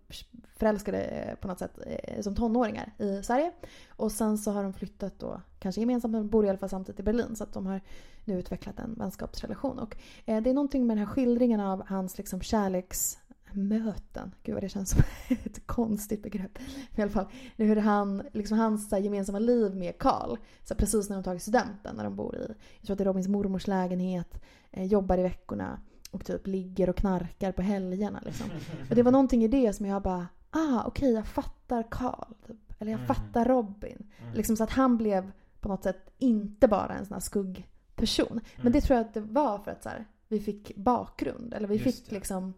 förälskade 0.56 1.36
på 1.40 1.48
något 1.48 1.58
sätt 1.58 1.78
som 2.20 2.34
tonåringar 2.34 2.92
i 2.98 3.22
Sverige. 3.22 3.52
Och 3.88 4.12
sen 4.12 4.38
så 4.38 4.50
har 4.50 4.62
de 4.62 4.72
flyttat 4.72 5.18
då, 5.18 5.40
kanske 5.58 5.80
gemensamt, 5.80 6.12
men 6.12 6.28
bor 6.28 6.46
i 6.46 6.48
alla 6.48 6.58
fall 6.58 6.68
samtidigt 6.68 7.00
i 7.00 7.02
Berlin. 7.02 7.36
Så 7.36 7.44
att 7.44 7.52
de 7.52 7.66
har 7.66 7.80
nu 8.24 8.38
utvecklat 8.38 8.78
en 8.78 8.94
vänskapsrelation. 8.94 9.78
Och 9.78 9.96
Det 10.24 10.32
är 10.32 10.54
någonting 10.54 10.86
med 10.86 10.96
den 10.96 11.06
här 11.06 11.14
skildringen 11.14 11.60
av 11.60 11.86
hans 11.86 12.18
liksom 12.18 12.40
kärleks 12.40 13.18
kärleksmöten. 13.54 14.34
Gud 14.42 14.54
vad 14.54 14.62
det 14.62 14.68
känns 14.68 14.90
som 14.90 15.02
ett 15.44 15.66
konstigt 15.66 16.22
begrepp. 16.22 16.58
Men 16.90 17.00
I 17.00 17.02
alla 17.02 17.10
fall 17.10 17.26
hur 17.56 17.76
han, 17.76 18.22
liksom 18.32 18.58
hans 18.58 18.88
så 18.88 18.98
gemensamma 18.98 19.38
liv 19.38 19.74
med 19.76 19.98
Karl. 19.98 20.36
Så 20.64 20.74
precis 20.74 21.08
när 21.08 21.16
de 21.16 21.22
tagit 21.24 21.42
studenten, 21.42 21.96
när 21.96 22.04
de 22.04 22.16
bor 22.16 22.36
i, 22.36 22.54
jag 22.78 22.86
tror 22.86 22.94
att 22.94 22.98
det 22.98 23.04
är 23.04 23.06
Robins 23.06 23.28
mormors 23.28 23.66
lägenhet, 23.66 24.42
eh, 24.70 24.84
jobbar 24.84 25.18
i 25.18 25.22
veckorna 25.22 25.80
och 26.10 26.24
typ 26.24 26.46
ligger 26.46 26.90
och 26.90 26.96
knarkar 26.96 27.52
på 27.52 27.62
helgerna. 27.62 28.20
Liksom. 28.24 28.46
Och 28.90 28.94
det 28.96 29.02
var 29.02 29.12
någonting 29.12 29.44
i 29.44 29.48
det 29.48 29.72
som 29.72 29.86
jag 29.86 30.02
bara, 30.02 30.28
ah 30.50 30.82
okej 30.86 31.12
jag 31.12 31.26
fattar 31.26 31.86
Karl. 31.90 32.32
Typ. 32.46 32.56
Eller 32.80 32.90
jag 32.92 33.00
Mm. 33.00 33.14
fattar 33.14 33.44
Robin. 33.44 34.06
Mm. 34.22 34.34
Liksom 34.34 34.56
så 34.56 34.64
att 34.64 34.70
han 34.70 34.96
blev 34.96 35.30
på 35.60 35.68
något 35.68 35.82
sätt 35.82 36.10
inte 36.18 36.68
bara 36.68 36.94
en 36.94 37.06
sån 37.06 37.14
här 37.14 37.20
skuggperson. 37.20 38.40
Men 38.56 38.60
Mm. 38.60 38.72
det 38.72 38.80
tror 38.80 38.96
jag 38.98 39.06
att 39.06 39.14
det 39.14 39.20
var 39.20 39.58
för 39.58 39.70
att 39.70 39.82
så 39.82 39.88
här, 39.88 40.04
vi 40.28 40.40
fick 40.40 40.76
bakgrund. 40.76 41.54
Eller 41.54 41.68
vi 41.68 41.74
Just 41.76 41.84
fick 41.96 42.08
det. 42.08 42.14
liksom 42.14 42.54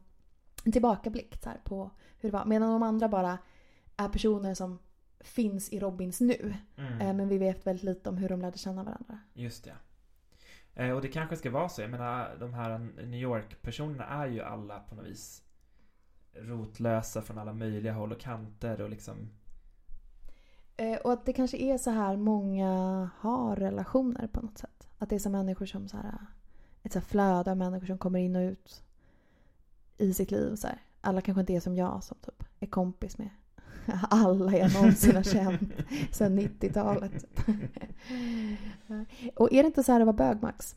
en 0.66 0.72
tillbakablick 0.72 1.36
så 1.42 1.48
här, 1.48 1.60
på 1.64 1.90
hur 2.20 2.30
det 2.30 2.36
var. 2.36 2.44
Medan 2.44 2.70
de 2.70 2.82
andra 2.82 3.08
bara 3.08 3.38
är 3.96 4.08
personer 4.08 4.54
som 4.54 4.78
finns 5.20 5.68
i 5.72 5.80
Robins 5.80 6.20
nu. 6.20 6.54
Mm. 6.76 7.00
Eh, 7.00 7.14
Men 7.14 7.28
vi 7.28 7.38
vet 7.38 7.66
väldigt 7.66 7.84
lite 7.84 8.08
om 8.08 8.16
hur 8.16 8.28
de 8.28 8.40
lärde 8.40 8.58
känna 8.58 8.84
varandra. 8.84 9.18
Just 9.34 9.64
det. 9.64 9.74
Eh, 10.74 10.90
och 10.90 11.02
det 11.02 11.08
kanske 11.08 11.36
ska 11.36 11.50
vara 11.50 11.68
så. 11.68 11.80
Jag 11.82 11.90
menar, 11.90 12.36
de 12.40 12.54
här 12.54 12.78
New 12.78 13.20
York-personerna 13.20 14.04
är 14.04 14.26
ju 14.26 14.42
alla 14.42 14.78
på 14.78 14.94
något 14.94 15.06
vis 15.06 15.42
rotlösa 16.34 17.22
från 17.22 17.38
alla 17.38 17.52
möjliga 17.52 17.92
håll 17.92 18.12
och 18.12 18.20
kanter 18.20 18.80
och 18.80 18.90
liksom... 18.90 19.30
Eh, 20.76 20.96
Och 20.96 21.12
att 21.12 21.26
det 21.26 21.32
kanske 21.32 21.56
är 21.56 21.78
så 21.78 21.90
här 21.90 22.16
många 22.16 22.70
har 23.18 23.56
relationer 23.56 24.26
på 24.26 24.40
något 24.40 24.58
sätt. 24.58 24.88
Att 24.98 25.08
det 25.08 25.14
är 25.14 25.18
så 25.18 25.30
människor 25.30 25.66
som 25.66 25.88
så 25.88 25.96
här, 25.96 26.18
ett 26.82 26.92
så 26.92 26.98
här 26.98 27.06
flöde 27.06 27.50
av 27.50 27.56
människor 27.56 27.86
som 27.86 27.98
kommer 27.98 28.18
in 28.18 28.36
och 28.36 28.40
ut 28.40 28.82
i 29.98 30.14
sitt 30.14 30.30
liv. 30.30 30.56
Så 30.56 30.66
här. 30.66 30.82
Alla 31.00 31.20
kanske 31.20 31.40
inte 31.40 31.52
är 31.52 31.60
som 31.60 31.76
jag 31.76 32.04
som 32.04 32.16
typ 32.20 32.42
är 32.60 32.66
kompis 32.66 33.18
med 33.18 33.28
alla 34.10 34.56
jag 34.56 34.74
någonsin 34.74 35.16
har 35.16 35.22
känt 35.22 35.60
sedan 36.10 36.38
90-talet. 36.38 37.24
och 39.34 39.52
är 39.52 39.62
det 39.62 39.66
inte 39.66 39.82
så 39.82 39.92
här 39.92 40.00
att 40.00 40.06
vara 40.06 40.16
bög 40.16 40.42
Max? 40.42 40.76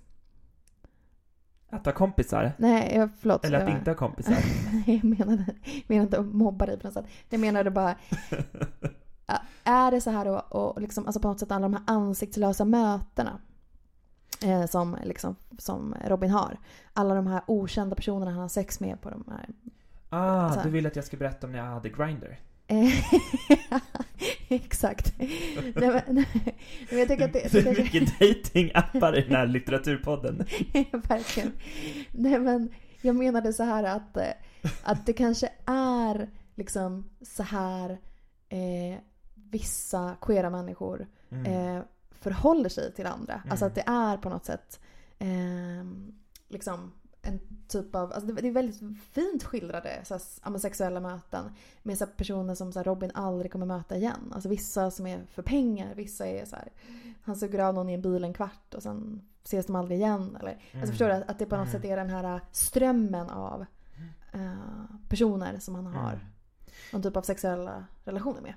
Att 1.69 1.85
ha 1.85 1.93
kompisar. 1.93 2.51
Nej, 2.57 3.09
förlåt. 3.19 3.45
Eller 3.45 3.61
att 3.61 3.69
jag, 3.69 3.77
inte 3.77 3.91
ha 3.91 3.95
kompisar. 3.95 4.37
Nej, 4.71 4.83
jag 5.03 5.03
menade, 5.03 5.45
menade 5.87 6.05
inte 6.05 6.19
att 6.19 6.25
mobba 6.25 6.65
dig 6.65 6.79
på 6.79 6.87
något 6.87 6.93
sätt. 6.93 7.05
Jag 7.29 7.39
menade 7.39 7.71
bara 7.71 7.95
Är 9.63 9.91
det 9.91 10.01
så 10.01 10.11
här 10.11 10.25
då, 10.25 10.39
och 10.39 10.81
liksom, 10.81 11.05
alltså 11.05 11.19
på 11.19 11.27
något 11.27 11.39
sätt 11.39 11.51
alla 11.51 11.61
de 11.69 11.73
här 11.73 11.83
ansiktslösa 11.87 12.65
mötena 12.65 13.39
eh, 14.43 14.65
som, 14.65 14.97
liksom, 15.03 15.35
som 15.57 15.95
Robin 16.05 16.29
har. 16.29 16.57
Alla 16.93 17.15
de 17.15 17.27
här 17.27 17.41
okända 17.47 17.95
personerna 17.95 18.31
han 18.31 18.41
har 18.41 18.49
sex 18.49 18.79
med 18.79 19.01
på 19.01 19.09
de 19.09 19.23
här. 19.31 19.49
Ah, 20.09 20.53
Så 20.53 20.61
du 20.63 20.69
vill 20.69 20.85
att 20.87 20.95
jag 20.95 21.05
ska 21.05 21.17
berätta 21.17 21.47
om 21.47 21.51
när 21.53 21.59
jag 21.59 21.65
hade 21.65 21.89
Grindr? 21.89 22.37
Eh, 22.67 22.93
Exakt. 24.49 25.13
Nej, 25.19 25.73
men, 25.75 26.01
nej, 26.07 26.55
men 26.89 26.99
jag 26.99 27.07
tycker 27.07 27.25
att 27.25 27.33
det... 27.33 27.51
Det 27.51 27.69
är 27.69 27.77
mycket 27.83 28.19
datingappar 28.19 29.17
i 29.17 29.21
den 29.21 29.35
här 29.35 29.47
litteraturpodden. 29.47 30.37
Verkligen. 30.91 31.51
Nej 32.11 32.39
men 32.39 32.69
jag 33.01 33.15
menade 33.15 33.53
så 33.53 33.63
här 33.63 33.83
att, 33.83 34.17
eh, 34.17 34.23
att 34.83 35.05
det 35.05 35.13
kanske 35.13 35.49
är 35.65 36.29
liksom 36.55 37.09
så 37.21 37.43
här 37.43 37.89
eh, 38.49 38.99
vissa 39.33 40.15
queera 40.21 40.49
människor 40.49 41.07
Mm. 41.31 41.45
eh, 41.77 41.83
förhåller 42.19 42.69
sig 42.69 42.93
till 42.93 43.05
andra. 43.05 43.33
Mm. 43.33 43.51
Alltså 43.51 43.65
att 43.65 43.75
det 43.75 43.83
är 43.87 44.17
på 44.17 44.29
något 44.29 44.45
sätt 44.45 44.79
eh, 45.19 45.85
liksom 46.47 46.91
en 47.21 47.39
typ 47.67 47.95
av, 47.95 48.13
alltså 48.13 48.31
det 48.31 48.47
är 48.47 48.51
väldigt 48.51 48.79
fint 49.11 49.43
skildrade 49.43 49.99
så 50.03 50.13
här, 50.13 50.57
sexuella 50.57 50.99
möten 50.99 51.51
med 51.83 51.97
så 51.97 52.05
här, 52.05 52.11
personer 52.11 52.55
som 52.55 52.71
så 52.73 52.79
här, 52.79 52.83
Robin 52.83 53.11
aldrig 53.13 53.51
kommer 53.51 53.65
möta 53.65 53.95
igen. 53.95 54.31
Alltså 54.35 54.49
vissa 54.49 54.91
som 54.91 55.07
är 55.07 55.25
för 55.25 55.41
pengar, 55.43 55.95
vissa 55.95 56.27
är 56.27 56.45
så 56.45 56.55
här, 56.55 56.69
han 57.21 57.35
suger 57.35 57.59
av 57.59 57.73
någon 57.73 57.89
i 57.89 57.93
en 57.93 58.01
bil 58.01 58.23
en 58.23 58.33
kvart 58.33 58.73
och 58.73 58.83
sen 58.83 59.21
ses 59.43 59.65
de 59.65 59.75
aldrig 59.75 59.97
igen. 59.99 60.37
Eller, 60.39 60.51
Mm. 60.51 60.81
Alltså 60.81 60.91
förstår 60.91 61.07
du? 61.07 61.13
Att 61.13 61.39
det 61.39 61.45
på 61.45 61.55
något 61.57 61.67
Mm. 61.67 61.81
sätt 61.81 61.91
är 61.91 61.97
den 61.97 62.09
här 62.09 62.41
strömmen 62.51 63.29
av 63.29 63.65
eh, 64.33 64.53
personer 65.09 65.59
som 65.59 65.75
han 65.75 65.85
har 65.85 66.13
Mm. 66.13 66.25
någon 66.93 67.01
typ 67.03 67.17
av 67.17 67.21
sexuella 67.21 67.85
relationer 68.05 68.41
med. 68.41 68.53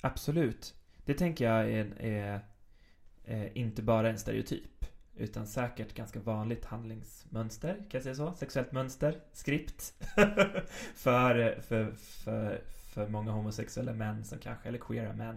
Absolut. 0.00 0.74
Det 1.04 1.14
tänker 1.14 1.44
jag 1.44 1.70
är, 1.70 2.02
är, 2.02 2.40
Eh, 3.30 3.56
inte 3.56 3.82
bara 3.82 4.10
en 4.10 4.18
stereotyp. 4.18 4.86
Utan 5.16 5.46
säkert 5.46 5.94
ganska 5.94 6.20
vanligt 6.20 6.64
handlingsmönster, 6.64 7.74
kan 7.74 7.86
jag 7.90 8.02
säga 8.02 8.14
så? 8.14 8.32
Sexuellt 8.32 8.72
mönster, 8.72 9.20
skript. 9.32 9.94
för, 10.94 11.38
eh, 11.38 11.60
för, 11.60 11.92
för, 11.92 12.62
för 12.94 13.08
många 13.08 13.30
homosexuella 13.30 13.92
män 13.92 14.24
som 14.24 14.38
kanske, 14.38 14.68
eller 14.68 14.78
queera 14.78 15.12
män 15.12 15.36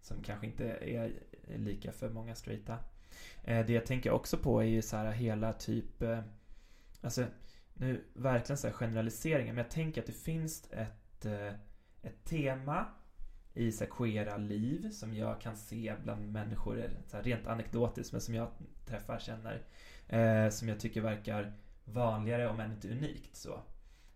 som 0.00 0.22
kanske 0.22 0.46
inte 0.46 0.64
är 0.70 1.12
lika 1.56 1.92
för 1.92 2.10
många 2.10 2.34
straighta. 2.34 2.78
Eh, 3.44 3.66
Det 3.66 3.72
jag 3.72 3.86
tänker 3.86 4.10
också 4.10 4.36
på 4.36 4.60
är 4.60 4.66
ju 4.66 4.82
så 4.82 4.96
här 4.96 5.12
hela 5.12 5.52
typ, 5.52 6.02
eh, 6.02 6.20
alltså 7.00 7.24
nu 7.74 8.04
verkligen 8.14 8.58
så 8.58 8.66
här 8.66 8.74
generaliseringar, 8.74 9.52
men 9.52 9.64
jag 9.64 9.70
tänker 9.70 10.00
att 10.00 10.06
det 10.06 10.12
finns 10.12 10.70
ett, 10.70 11.24
eh, 11.24 11.52
ett 12.02 12.24
tema 12.24 12.86
i 13.54 13.72
så 13.72 13.84
här, 13.84 13.90
queera 13.90 14.36
liv 14.36 14.90
som 14.90 15.14
jag 15.14 15.40
kan 15.40 15.56
se 15.56 15.94
bland 16.04 16.32
människor, 16.32 16.90
så 17.06 17.16
här, 17.16 17.24
rent 17.24 17.46
anekdotiskt, 17.46 18.12
men 18.12 18.20
som 18.20 18.34
jag 18.34 18.48
träffar, 18.86 19.18
känner. 19.18 19.62
Eh, 20.08 20.50
som 20.50 20.68
jag 20.68 20.80
tycker 20.80 21.00
verkar 21.00 21.52
vanligare 21.84 22.48
om 22.48 22.60
än 22.60 22.72
inte 22.72 22.90
unikt 22.90 23.36
så. 23.36 23.60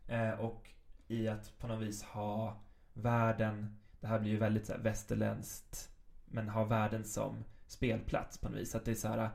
Eh, 0.06 0.30
och 0.30 0.70
i 1.08 1.28
att 1.28 1.58
på 1.58 1.66
något 1.66 1.82
vis 1.82 2.02
ha 2.02 2.62
världen, 2.94 3.78
det 4.00 4.06
här 4.06 4.18
blir 4.18 4.30
ju 4.30 4.38
väldigt 4.38 4.66
så 4.66 4.72
här, 4.72 4.80
västerländskt, 4.80 5.90
men 6.24 6.48
ha 6.48 6.64
världen 6.64 7.04
som 7.04 7.44
spelplats 7.66 8.38
på 8.38 8.48
något 8.48 8.58
vis. 8.58 8.74
Att 8.74 8.84
det 8.84 8.90
är 8.90 8.94
så 8.94 9.08
här 9.08 9.30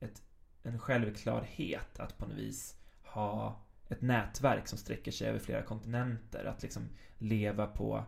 ett, 0.00 0.22
en 0.62 0.78
självklarhet 0.78 2.00
att 2.00 2.18
på 2.18 2.26
något 2.26 2.36
vis 2.36 2.76
ha 3.02 3.60
ett 3.88 4.02
nätverk 4.02 4.68
som 4.68 4.78
sträcker 4.78 5.12
sig 5.12 5.28
över 5.28 5.38
flera 5.38 5.62
kontinenter. 5.62 6.44
Att 6.44 6.62
liksom 6.62 6.88
leva 7.18 7.66
på 7.66 8.04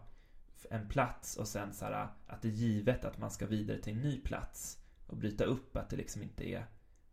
en 0.70 0.88
plats 0.88 1.36
och 1.36 1.48
sen 1.48 1.72
så 1.72 1.84
här, 1.84 2.08
att 2.26 2.42
det 2.42 2.48
är 2.48 2.52
givet 2.52 3.04
att 3.04 3.18
man 3.18 3.30
ska 3.30 3.46
vidare 3.46 3.78
till 3.78 3.92
en 3.92 4.02
ny 4.02 4.20
plats 4.20 4.78
och 5.06 5.16
bryta 5.16 5.44
upp 5.44 5.76
att 5.76 5.90
det 5.90 5.96
liksom 5.96 6.22
inte 6.22 6.48
är 6.48 6.66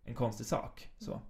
en 0.03 0.15
konstig 0.15 0.45
sak. 0.45 0.89
Så. 0.97 1.21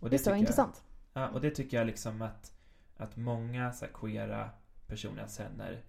Och 0.00 0.10
det, 0.10 0.24
det 0.24 0.30
är 0.30 0.36
intressant. 0.36 0.82
Jag, 1.12 1.22
ja, 1.22 1.28
och 1.28 1.40
det 1.40 1.50
tycker 1.50 1.76
jag 1.76 1.86
liksom 1.86 2.22
att, 2.22 2.52
att 2.96 3.16
många 3.16 3.72
så 3.72 3.84
här, 3.84 3.92
queera 3.92 4.50
personer 4.86 5.20
jag 5.20 5.30
känner, 5.30 5.84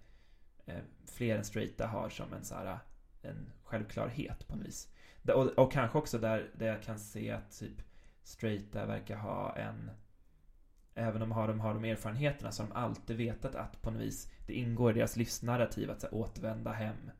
eh, 0.66 0.82
fler 1.06 1.38
än 1.38 1.44
straighta, 1.44 1.86
har 1.86 2.08
som 2.08 2.32
en, 2.32 2.44
så 2.44 2.54
här, 2.54 2.78
en 3.22 3.52
självklarhet 3.64 4.48
på 4.48 4.56
något 4.56 4.66
vis. 4.66 4.88
Och, 5.34 5.46
och 5.46 5.72
kanske 5.72 5.98
också 5.98 6.18
där, 6.18 6.50
där 6.54 6.66
jag 6.66 6.82
kan 6.82 6.98
se 6.98 7.30
att 7.30 7.58
typ 7.58 7.82
straighta 8.22 8.86
verkar 8.86 9.16
ha 9.16 9.56
en 9.56 9.90
Även 10.94 11.22
om 11.22 11.28
de 11.28 11.32
har, 11.32 11.48
de 11.48 11.60
har 11.60 11.74
de 11.74 11.84
erfarenheterna 11.84 12.52
så 12.52 12.62
har 12.62 12.68
de 12.68 12.74
alltid 12.74 13.16
vetat 13.16 13.54
att 13.54 13.82
på 13.82 13.90
något 13.90 14.00
vis 14.00 14.30
det 14.46 14.54
ingår 14.54 14.90
i 14.90 14.94
deras 14.94 15.16
livsnarrativ 15.16 15.90
att 15.90 16.00
så 16.00 16.06
här, 16.06 16.14
återvända 16.14 16.72
hem. 16.72 17.10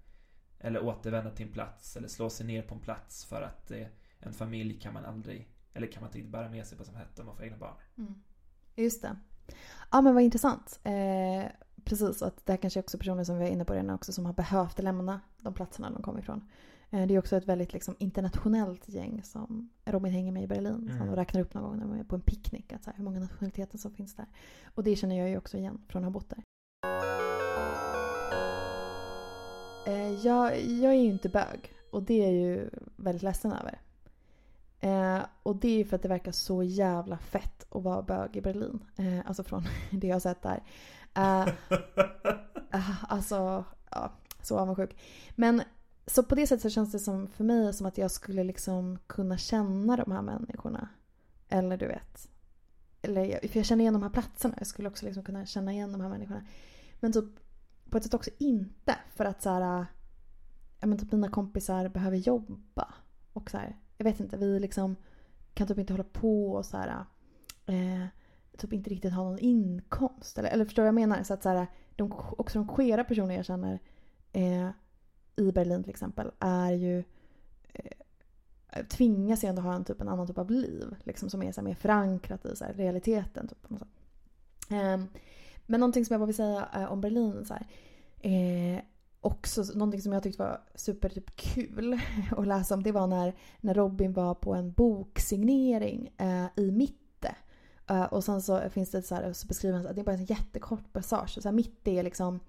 Eller 0.59 0.85
återvända 0.85 1.31
till 1.31 1.47
en 1.47 1.53
plats 1.53 1.97
eller 1.97 2.09
slå 2.09 2.31
sig 2.31 2.47
ner 2.47 2.63
på 2.63 2.75
en 2.75 2.81
plats 2.81 3.25
för 3.25 3.43
att 3.43 3.71
eh, 3.71 3.87
en 4.19 4.33
familj 4.33 4.81
kan 4.81 4.95
man 4.95 5.05
aldrig, 5.05 5.49
eller 5.73 5.87
kan 5.87 6.03
man 6.03 6.17
inte 6.17 6.31
bära 6.31 6.49
med 6.49 6.67
sig 6.67 6.79
på 6.79 6.85
samma 6.85 6.99
sätt 6.99 7.19
om 7.19 7.27
man 7.27 7.37
får 7.37 7.45
egna 7.45 7.57
barn. 7.57 7.75
Mm. 7.99 8.15
Just 8.75 9.03
det. 9.03 9.17
Ja 9.91 10.01
men 10.01 10.15
vad 10.15 10.23
intressant. 10.23 10.81
Eh, 10.85 11.45
precis, 11.85 12.23
att 12.23 12.47
det 12.47 12.53
här 12.53 12.57
kanske 12.57 12.81
också 12.81 12.97
är 12.97 12.99
personer 12.99 13.25
som 13.25 13.39
vi 13.39 13.45
var 13.45 13.51
inne 13.51 13.65
på 13.65 13.73
redan 13.73 13.91
också 13.91 14.13
som 14.13 14.27
har 14.27 14.33
behövt 14.33 14.79
lämna 14.79 15.21
de 15.39 15.55
platserna 15.55 15.91
de 15.91 16.03
kom 16.03 16.19
ifrån. 16.19 16.49
Eh, 16.91 17.07
det 17.07 17.15
är 17.15 17.19
också 17.19 17.37
ett 17.37 17.49
väldigt 17.49 17.73
liksom, 17.73 17.97
internationellt 17.99 18.89
gäng 18.89 19.23
som 19.23 19.69
Robin 19.85 20.13
hänger 20.13 20.33
med 20.33 20.43
i 20.43 20.47
Berlin. 20.47 20.89
Mm. 20.91 20.99
Han 20.99 21.17
räknar 21.17 21.41
upp 21.41 21.55
någon 21.55 21.63
gång 21.63 21.79
när 21.79 21.87
man 21.87 21.99
är 21.99 22.05
på 22.05 22.15
en 22.15 22.21
picknick 22.21 22.73
att 22.73 22.85
så 22.85 22.91
här, 22.91 22.97
hur 22.97 23.05
många 23.05 23.21
nationaliteter 23.21 23.79
som 23.79 23.91
finns 23.91 24.15
där. 24.15 24.27
Och 24.75 24.85
det 24.85 24.97
känner 24.97 25.19
jag 25.19 25.29
ju 25.29 25.39
också 25.39 25.57
igen 25.57 25.83
från 25.89 26.05
att 26.05 26.07
ha 26.07 26.13
bott 26.13 26.31
där. 26.31 26.43
Eh, 29.87 30.27
jag, 30.27 30.61
jag 30.61 30.93
är 30.93 30.99
ju 30.99 31.11
inte 31.11 31.29
bög 31.29 31.73
och 31.91 32.03
det 32.03 32.15
är 32.15 32.25
jag 32.25 32.33
ju 32.33 32.71
väldigt 32.97 33.23
ledsen 33.23 33.53
över. 33.53 33.79
Eh, 34.81 35.25
och 35.43 35.57
det 35.57 35.69
är 35.69 35.79
ju 35.79 35.85
för 35.85 35.97
att 35.97 36.03
det 36.03 36.09
verkar 36.09 36.33
så 36.33 36.63
jävla 36.63 37.19
fett 37.19 37.67
att 37.71 37.83
vara 37.83 38.03
bög 38.03 38.37
i 38.37 38.41
Berlin. 38.41 38.85
Eh, 38.97 39.19
alltså 39.27 39.45
från 39.45 39.65
det 39.91 40.07
jag 40.07 40.15
har 40.15 40.21
sett 40.21 40.43
där. 40.43 40.63
Eh, 41.15 41.43
eh 42.73 43.05
alltså, 43.13 43.65
ja, 43.91 44.13
så 44.43 44.59
avundsjuk. 44.59 44.97
Men 45.31 45.63
så 46.07 46.23
på 46.23 46.35
det 46.35 46.47
sättet 46.47 46.63
så 46.63 46.71
känns 46.71 46.93
det 46.93 46.99
som 46.99 47.29
för 47.29 47.45
mig 47.45 47.75
som 47.75 47.87
att 47.87 47.99
jag 47.99 48.11
skulle 48.11 48.45
liksom 48.45 48.99
kunna 49.07 49.39
känna 49.39 49.97
de 49.97 50.13
här 50.13 50.23
människorna. 50.23 50.89
Eller 51.49 51.77
du 51.77 51.87
vet. 51.87 52.29
Eller, 53.03 53.49
för 53.49 53.59
jag 53.59 53.67
känner 53.67 53.83
igen 53.83 53.93
de 53.93 54.03
här 54.03 54.11
platserna. 54.11 54.55
Jag 54.59 54.67
skulle 54.67 54.89
också 54.89 55.05
liksom 55.05 55.25
kunna 55.25 55.47
känna 55.47 55.73
igen 55.73 55.93
de 55.93 56.01
här 56.01 56.09
människorna. 56.09 56.47
Men 57.01 57.13
typ 57.13 57.25
på 57.91 57.99
ett 57.99 58.05
sätt 58.05 58.15
också 58.15 58.31
inte. 58.39 58.97
För 59.15 59.25
att 59.25 59.43
så 59.43 59.51
här, 59.51 59.87
ja, 60.81 60.87
men 60.87 60.99
typ 60.99 61.13
mina 61.13 61.29
kompisar 61.29 61.89
behöver 61.89 62.17
jobba. 62.17 62.95
Och 63.33 63.51
så 63.51 63.59
här, 63.59 63.79
jag 63.97 64.05
vet 64.05 64.21
inte, 64.21 64.37
vi 64.37 64.61
liksom 64.61 64.97
kan 65.55 65.67
typ 65.67 65.79
inte 65.79 65.93
hålla 65.93 66.05
på 66.05 66.53
och 66.53 66.67
så 66.67 66.77
här, 66.77 67.05
eh, 67.67 68.07
typ 68.59 68.73
inte 68.73 68.91
riktigt 68.91 69.13
ha 69.13 69.25
någon 69.25 69.39
inkomst. 69.39 70.39
Eller, 70.39 70.49
eller 70.49 70.65
förstår 70.65 70.83
du 70.83 70.85
vad 70.85 71.03
jag 71.03 71.09
menar? 71.09 71.23
Så 71.23 71.35
att 71.35 71.43
så 71.43 71.49
här, 71.49 71.67
de, 71.97 72.13
också 72.13 72.59
de 72.59 72.69
queera 72.69 73.05
personer 73.05 73.35
jag 73.35 73.45
känner 73.45 73.79
eh, 74.33 74.69
i 75.37 75.53
Berlin 75.53 75.83
till 75.83 75.91
exempel 75.91 76.31
är 76.39 76.73
ju 76.73 77.05
eh, 77.73 78.85
tvingas 78.89 79.45
ju 79.45 79.49
ändå 79.49 79.63
ha 79.63 79.75
en, 79.75 79.85
typ, 79.85 80.01
en 80.01 80.09
annan 80.09 80.27
typ 80.27 80.39
av 80.39 80.51
liv. 80.51 80.97
Liksom, 81.05 81.31
som 81.31 81.43
är 81.43 81.53
så 81.53 81.61
här, 81.61 81.69
mer 81.69 81.75
förankrat 81.75 82.47
i 82.47 82.57
så 82.57 82.65
här, 82.65 82.73
realiteten. 82.73 83.49
Typ, 83.49 83.63
på 83.63 83.73
något 83.73 83.81
sätt. 83.81 83.89
Eh, 84.71 85.05
men 85.67 85.81
någonting 85.81 86.05
som 86.05 86.15
jag 86.15 86.21
bara 86.21 86.27
vill 86.27 86.37
säga 86.37 86.69
eh, 86.75 86.93
om 86.93 87.01
Berlin. 87.01 87.45
Så 87.45 87.55
här, 87.55 87.67
eh, 88.21 88.83
också 89.21 89.65
någonting 89.75 90.03
som 90.03 90.13
jag 90.13 90.23
tyckte 90.23 90.43
var 90.43 90.61
super 90.75 91.09
typ, 91.09 91.37
kul 91.37 92.01
att 92.37 92.47
läsa 92.47 92.75
om. 92.75 92.83
Det 92.83 92.93
var 92.93 93.07
när, 93.07 93.35
när 93.61 93.75
Robin 93.75 94.13
var 94.13 94.35
på 94.35 94.55
en 94.55 94.73
boksignering 94.73 96.15
eh, 96.19 96.47
i 96.57 96.71
Mitte. 96.71 97.01
Uh, 97.91 98.05
och 98.05 98.25
sen 98.25 98.43
så 98.43 98.71
finns 98.71 98.91
det 98.91 99.03
så 99.03 99.15
här, 99.15 99.33
så 99.33 99.47
beskriver 99.47 99.79
han, 99.79 99.95
det 99.95 100.01
är 100.01 100.05
bara 100.05 100.17
en 100.17 100.25
jättekort 100.25 100.93
passage. 100.93 101.43
Så 101.43 101.49
här, 101.49 101.53
Mitte 101.53 101.91
är 101.91 102.03
liksom 102.03 102.41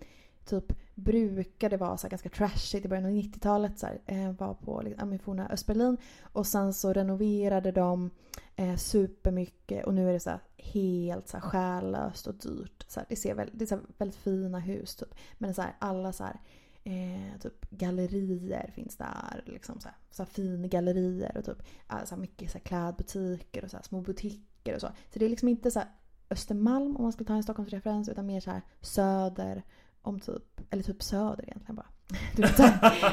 typ 0.46 0.74
brukade 0.96 1.78
vara 1.78 1.98
så 1.98 2.08
ganska 2.08 2.30
trashigt 2.30 2.86
i 2.86 2.89
början 2.89 3.06
av 3.06 3.12
90-talet. 3.12 3.80
Så 3.80 3.86
här, 3.86 4.02
eh, 4.06 4.32
var 4.32 4.54
på 4.54 4.82
liksom, 4.82 5.20
forna 5.20 5.50
Östberlin. 5.50 5.98
Och 6.22 6.48
sen 6.48 6.74
så 6.74 6.93
renoverade 6.93 7.72
de 7.72 8.10
eh, 8.56 8.76
supermycket 8.76 9.86
och 9.86 9.93
nu 9.93 10.10
är 10.10 10.14
det 10.14 10.20
så 10.20 10.30
här, 10.30 10.39
helt 10.58 11.28
så 11.28 11.38
här, 11.38 11.41
själlöst 11.41 12.28
och 12.28 12.36
dyrt. 12.36 12.86
Så 12.88 13.00
här, 13.00 13.08
det, 13.10 13.16
ser 13.16 13.34
väl, 13.34 13.50
det 13.54 13.66
är 13.66 13.68
så 13.68 13.76
här, 13.76 13.84
väldigt 13.98 14.20
fina 14.20 14.60
hus 14.60 14.96
typ. 14.96 15.16
Men 15.38 15.54
så 15.54 15.62
här, 15.62 15.76
alla 15.80 16.14
så 16.14 16.24
här, 16.24 16.39
eh, 16.84 17.39
typ 17.41 17.70
gallerier 17.70 18.72
finns 18.76 18.98
där. 18.98 19.43
Liksom 19.46 19.80
så 19.80 19.88
här, 19.88 19.98
så 20.12 20.24
här 20.24 20.30
fin 20.30 20.70
gallerier 20.70 21.38
och 21.38 21.46
typ 21.46 21.64
så 22.06 22.16
mycket 22.16 22.52
så 22.52 22.58
här, 22.58 22.66
klädbutiker 22.66 23.64
och 23.64 23.72
så 23.72 23.78
här, 23.78 23.84
små 23.84 24.02
butiker 24.02 24.76
och 24.76 24.82
så. 24.82 24.88
Så 24.88 25.20
det 25.20 25.26
är 25.26 25.30
liksom 25.30 25.48
inte 25.48 25.72
så 25.72 25.80
här, 25.80 25.89
Östermalm 26.30 26.96
om 26.96 27.04
man 27.04 27.12
ska 27.12 27.24
ta 27.24 27.34
en 27.34 27.43
Stockholmsreferens 27.43 28.10
utan 28.10 28.26
mer 28.26 28.39
så 28.39 28.52
här 28.52 28.62
söder 28.82 29.64
om 30.08 30.20
typ, 30.20 30.62
eller 30.70 30.84
typ 30.84 31.03
söder 31.03 31.43
egentligen 31.43 31.76
bara. 31.76 31.86
Du 32.36 32.41
vet, 32.41 32.58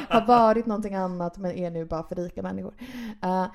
har 0.08 0.26
varit 0.26 0.66
någonting 0.66 0.94
annat 0.94 1.38
men 1.38 1.50
är 1.50 1.70
nu 1.70 1.84
bara 1.84 2.02
för 2.02 2.14
rika 2.14 2.42
människor. 2.42 2.74
Uh, 3.24 3.46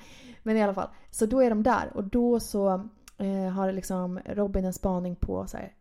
men 0.42 0.56
i 0.56 0.62
alla 0.62 0.74
fall, 0.74 0.88
så 1.10 1.26
då 1.26 1.42
är 1.42 1.50
de 1.50 1.62
där 1.62 1.90
och 1.94 2.04
då 2.04 2.40
så 2.40 2.88
uh, 3.20 3.48
har 3.48 3.72
liksom 3.72 4.20
Robin 4.24 4.64
en 4.64 4.72
spaning 4.72 5.16
på 5.16 5.46
så 5.46 5.56
här, 5.56 5.74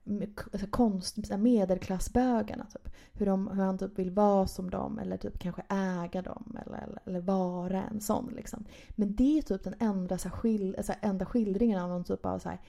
alltså 0.54 0.68
konst, 0.70 1.28
så 1.28 1.34
här 1.34 1.42
medelklassbögarna. 1.42 2.66
Typ. 2.66 2.94
Hur, 3.14 3.26
de, 3.26 3.48
hur 3.48 3.64
han 3.64 3.78
typ 3.78 4.00
vill 4.00 4.12
vara 4.12 4.48
som 4.48 4.70
dem 4.70 5.00
eller 5.00 5.18
typ 5.18 5.40
kanske 5.40 5.62
äga 5.70 6.22
dem 6.22 6.58
eller, 6.66 6.78
eller, 6.78 7.00
eller 7.06 7.20
vara 7.20 7.84
en 7.84 8.02
sån. 8.02 8.34
Liksom. 8.36 8.66
Men 8.90 9.16
det 9.16 9.38
är 9.38 9.42
typ 9.42 9.64
den 9.64 9.76
enda, 9.80 10.18
så 10.18 10.30
här, 10.30 10.36
skil, 10.36 10.76
så 10.82 10.92
här, 10.92 11.10
enda 11.10 11.26
skildringen 11.26 11.80
av 11.80 11.90
någon 11.90 12.04
typ 12.04 12.26
av 12.26 12.40
så 12.40 12.50
här, 12.50 12.60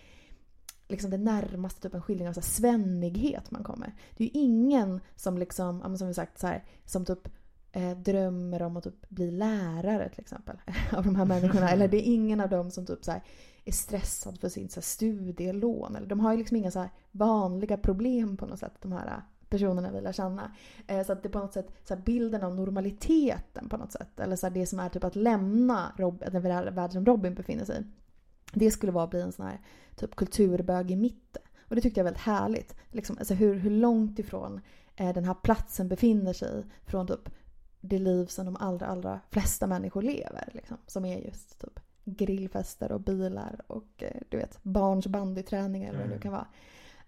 liksom 0.88 1.10
det 1.10 1.18
närmaste 1.18 1.80
typ 1.80 1.94
en 1.94 2.02
skildring 2.02 2.28
av 2.28 2.32
så 2.32 2.40
här 2.40 2.48
svennighet 2.48 3.50
man 3.50 3.64
kommer. 3.64 3.94
Det 4.16 4.24
är 4.24 4.28
ju 4.28 4.40
ingen 4.40 5.00
som 5.16 5.38
liksom, 5.38 5.98
som 5.98 6.08
vi 6.08 6.14
sagt 6.14 6.38
så 6.38 6.46
här, 6.46 6.64
som 6.84 7.04
typ 7.04 7.28
eh, 7.72 7.98
drömmer 7.98 8.62
om 8.62 8.76
att 8.76 8.84
typ 8.84 9.08
bli 9.08 9.30
lärare 9.30 10.08
till 10.08 10.20
exempel. 10.20 10.56
Av 10.92 11.04
de 11.04 11.16
här 11.16 11.24
människorna. 11.24 11.70
Eller 11.72 11.88
det 11.88 12.08
är 12.08 12.12
ingen 12.12 12.40
av 12.40 12.48
dem 12.48 12.70
som 12.70 12.86
typ 12.86 13.04
så 13.04 13.10
här, 13.10 13.22
är 13.64 13.72
stressad 13.72 14.40
för 14.40 14.48
sin 14.48 14.68
så 14.68 14.76
här, 14.76 14.82
studielån. 14.82 15.96
Eller 15.96 16.06
de 16.06 16.20
har 16.20 16.32
ju 16.32 16.38
liksom 16.38 16.56
inga 16.56 16.70
så 16.70 16.88
vanliga 17.10 17.76
problem 17.76 18.36
på 18.36 18.46
något 18.46 18.58
sätt 18.58 18.74
de 18.80 18.92
här 18.92 19.22
personerna 19.48 19.90
vill 19.90 20.12
känna. 20.12 20.52
Eh, 20.86 21.06
så 21.06 21.12
att 21.12 21.22
det 21.22 21.28
är 21.28 21.32
på 21.32 21.38
något 21.38 21.52
sätt 21.52 21.72
så 21.84 21.96
bilden 21.96 22.42
av 22.42 22.54
normaliteten 22.54 23.68
på 23.68 23.76
något 23.76 23.92
sätt. 23.92 24.20
Eller 24.20 24.36
så 24.36 24.48
det 24.48 24.66
som 24.66 24.80
är 24.80 24.88
typ 24.88 25.04
att 25.04 25.16
lämna 25.16 25.92
Rob 25.96 26.24
den 26.32 26.42
värld 26.74 26.92
som 26.92 27.06
Robin 27.06 27.34
befinner 27.34 27.64
sig 27.64 27.80
i. 27.80 27.84
Det 28.52 28.70
skulle 28.70 28.92
vara 28.92 29.04
att 29.04 29.10
bli 29.10 29.20
en 29.20 29.32
sån 29.32 29.46
här 29.46 29.60
typ 29.96 30.16
kulturbög 30.16 30.90
i 30.90 30.96
mitten. 30.96 31.42
Och 31.60 31.74
det 31.74 31.80
tyckte 31.80 32.00
jag 32.00 32.04
var 32.04 32.10
väldigt 32.10 32.24
härligt. 32.24 32.74
Liksom, 32.88 33.18
alltså 33.18 33.34
hur, 33.34 33.54
hur 33.54 33.70
långt 33.70 34.18
ifrån 34.18 34.60
eh, 34.96 35.14
den 35.14 35.24
här 35.24 35.34
platsen 35.34 35.88
befinner 35.88 36.32
sig 36.32 36.64
från 36.86 37.06
typ 37.06 37.30
det 37.80 37.98
liv 37.98 38.26
som 38.26 38.46
de 38.46 38.56
allra, 38.56 38.86
allra 38.86 39.20
flesta 39.30 39.66
människor 39.66 40.02
lever. 40.02 40.48
Liksom, 40.52 40.76
som 40.86 41.04
är 41.04 41.18
just 41.18 41.60
typ 41.60 41.80
grillfester 42.04 42.92
och 42.92 43.00
bilar 43.00 43.60
och 43.66 44.02
eh, 44.02 44.20
du 44.28 44.36
vet 44.36 44.58
barns 44.62 45.06
bandyträningar 45.06 45.88
eller 45.88 45.98
vad 45.98 46.08
det 46.08 46.10
nu 46.10 46.14
mm. 46.14 46.22
kan 46.22 46.32
vara. 46.32 46.46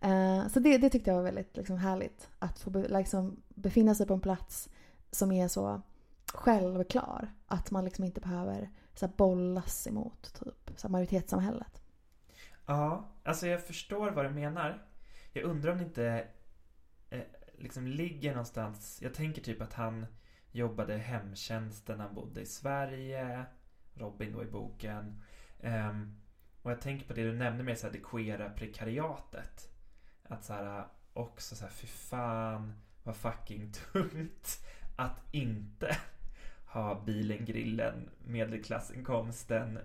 Eh, 0.00 0.48
så 0.48 0.60
det, 0.60 0.78
det 0.78 0.90
tyckte 0.90 1.10
jag 1.10 1.16
var 1.16 1.24
väldigt 1.24 1.56
liksom, 1.56 1.76
härligt. 1.76 2.28
Att 2.38 2.58
få 2.58 2.70
be, 2.70 2.88
liksom, 2.88 3.42
befinna 3.48 3.94
sig 3.94 4.06
på 4.06 4.14
en 4.14 4.20
plats 4.20 4.68
som 5.10 5.32
är 5.32 5.48
så 5.48 5.82
självklar. 6.34 7.34
Att 7.46 7.70
man 7.70 7.84
liksom 7.84 8.04
inte 8.04 8.20
behöver 8.20 8.70
så 8.94 9.06
här, 9.06 9.12
bollas 9.16 9.86
emot 9.86 10.34
typ, 10.44 10.78
så 10.78 10.88
här, 10.88 10.92
majoritetssamhället. 10.92 11.82
Ja, 12.66 13.12
alltså 13.22 13.46
jag 13.46 13.66
förstår 13.66 14.10
vad 14.10 14.24
du 14.24 14.30
menar. 14.30 14.86
Jag 15.32 15.44
undrar 15.44 15.72
om 15.72 15.78
det 15.78 15.84
inte 15.84 16.28
eh, 17.10 17.22
liksom 17.58 17.86
ligger 17.86 18.30
någonstans. 18.30 18.98
Jag 19.02 19.14
tänker 19.14 19.42
typ 19.42 19.60
att 19.62 19.72
han 19.72 20.06
jobbade 20.52 20.96
hemtjänsten 20.96 21.98
när 21.98 22.04
han 22.04 22.14
bodde 22.14 22.40
i 22.40 22.46
Sverige. 22.46 23.44
Robin 23.94 24.32
då 24.32 24.42
i 24.42 24.46
boken. 24.46 25.22
Um, 25.60 26.20
och 26.62 26.70
jag 26.70 26.80
tänker 26.80 27.06
på 27.06 27.12
det 27.12 27.22
du 27.22 27.32
nämnde 27.32 27.64
med 27.64 27.78
så 27.78 27.86
här, 27.86 27.92
det 27.92 28.00
queera 28.00 28.50
prekariatet. 28.50 29.68
Att 30.22 30.44
så 30.44 30.52
här, 30.52 30.86
också 31.12 31.56
så 31.56 31.64
här, 31.64 31.72
fy 31.72 31.86
fan 31.86 32.74
vad 33.02 33.16
fucking 33.16 33.72
tungt 33.92 34.66
att 34.96 35.24
inte 35.30 35.96
ha 36.72 37.02
bilen, 37.04 37.44
grillen, 37.44 38.10
medelklassinkomsten, 38.24 39.78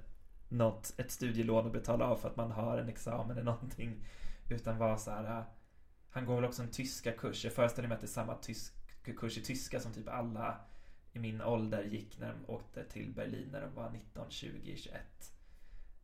något, 0.49 0.93
ett 0.97 1.11
studielån 1.11 1.65
att 1.65 1.73
betala 1.73 2.05
av 2.05 2.15
för 2.15 2.29
att 2.29 2.35
man 2.35 2.51
har 2.51 2.77
en 2.77 2.89
examen 2.89 3.31
eller 3.31 3.43
någonting. 3.43 4.05
Utan 4.49 4.77
vara 4.77 4.97
så 4.97 5.11
här. 5.11 5.45
Han 6.09 6.25
går 6.25 6.35
väl 6.35 6.45
också 6.45 6.61
en 6.61 6.71
tyska 6.71 7.11
kurs. 7.11 7.43
Jag 7.43 7.53
föreställer 7.53 7.87
mig 7.87 7.95
att 7.95 8.01
det 8.01 8.05
är 8.05 8.09
samma 8.09 8.35
tysk 8.35 8.73
kurs 9.17 9.37
i 9.37 9.41
tyska 9.41 9.79
som 9.79 9.93
typ 9.93 10.07
alla 10.07 10.57
i 11.13 11.19
min 11.19 11.41
ålder 11.41 11.83
gick 11.83 12.19
när 12.19 12.33
de 12.33 12.53
åkte 12.53 12.83
till 12.83 13.13
Berlin 13.13 13.49
när 13.51 13.61
de 13.61 13.75
var 13.75 13.89
19, 13.89 14.25
20, 14.29 14.77
21. 14.77 15.01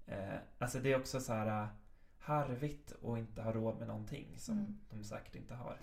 Eh, 0.05 0.35
alltså 0.57 0.79
det 0.79 0.91
är 0.91 0.99
också 0.99 1.19
så 1.19 1.33
här 1.33 1.67
harvigt 2.19 2.91
och 2.91 3.17
inte 3.17 3.41
ha 3.41 3.51
råd 3.51 3.79
med 3.79 3.87
någonting 3.87 4.27
som 4.37 4.57
mm. 4.57 4.79
de 4.89 5.03
säkert 5.03 5.35
inte 5.35 5.55
har. 5.55 5.77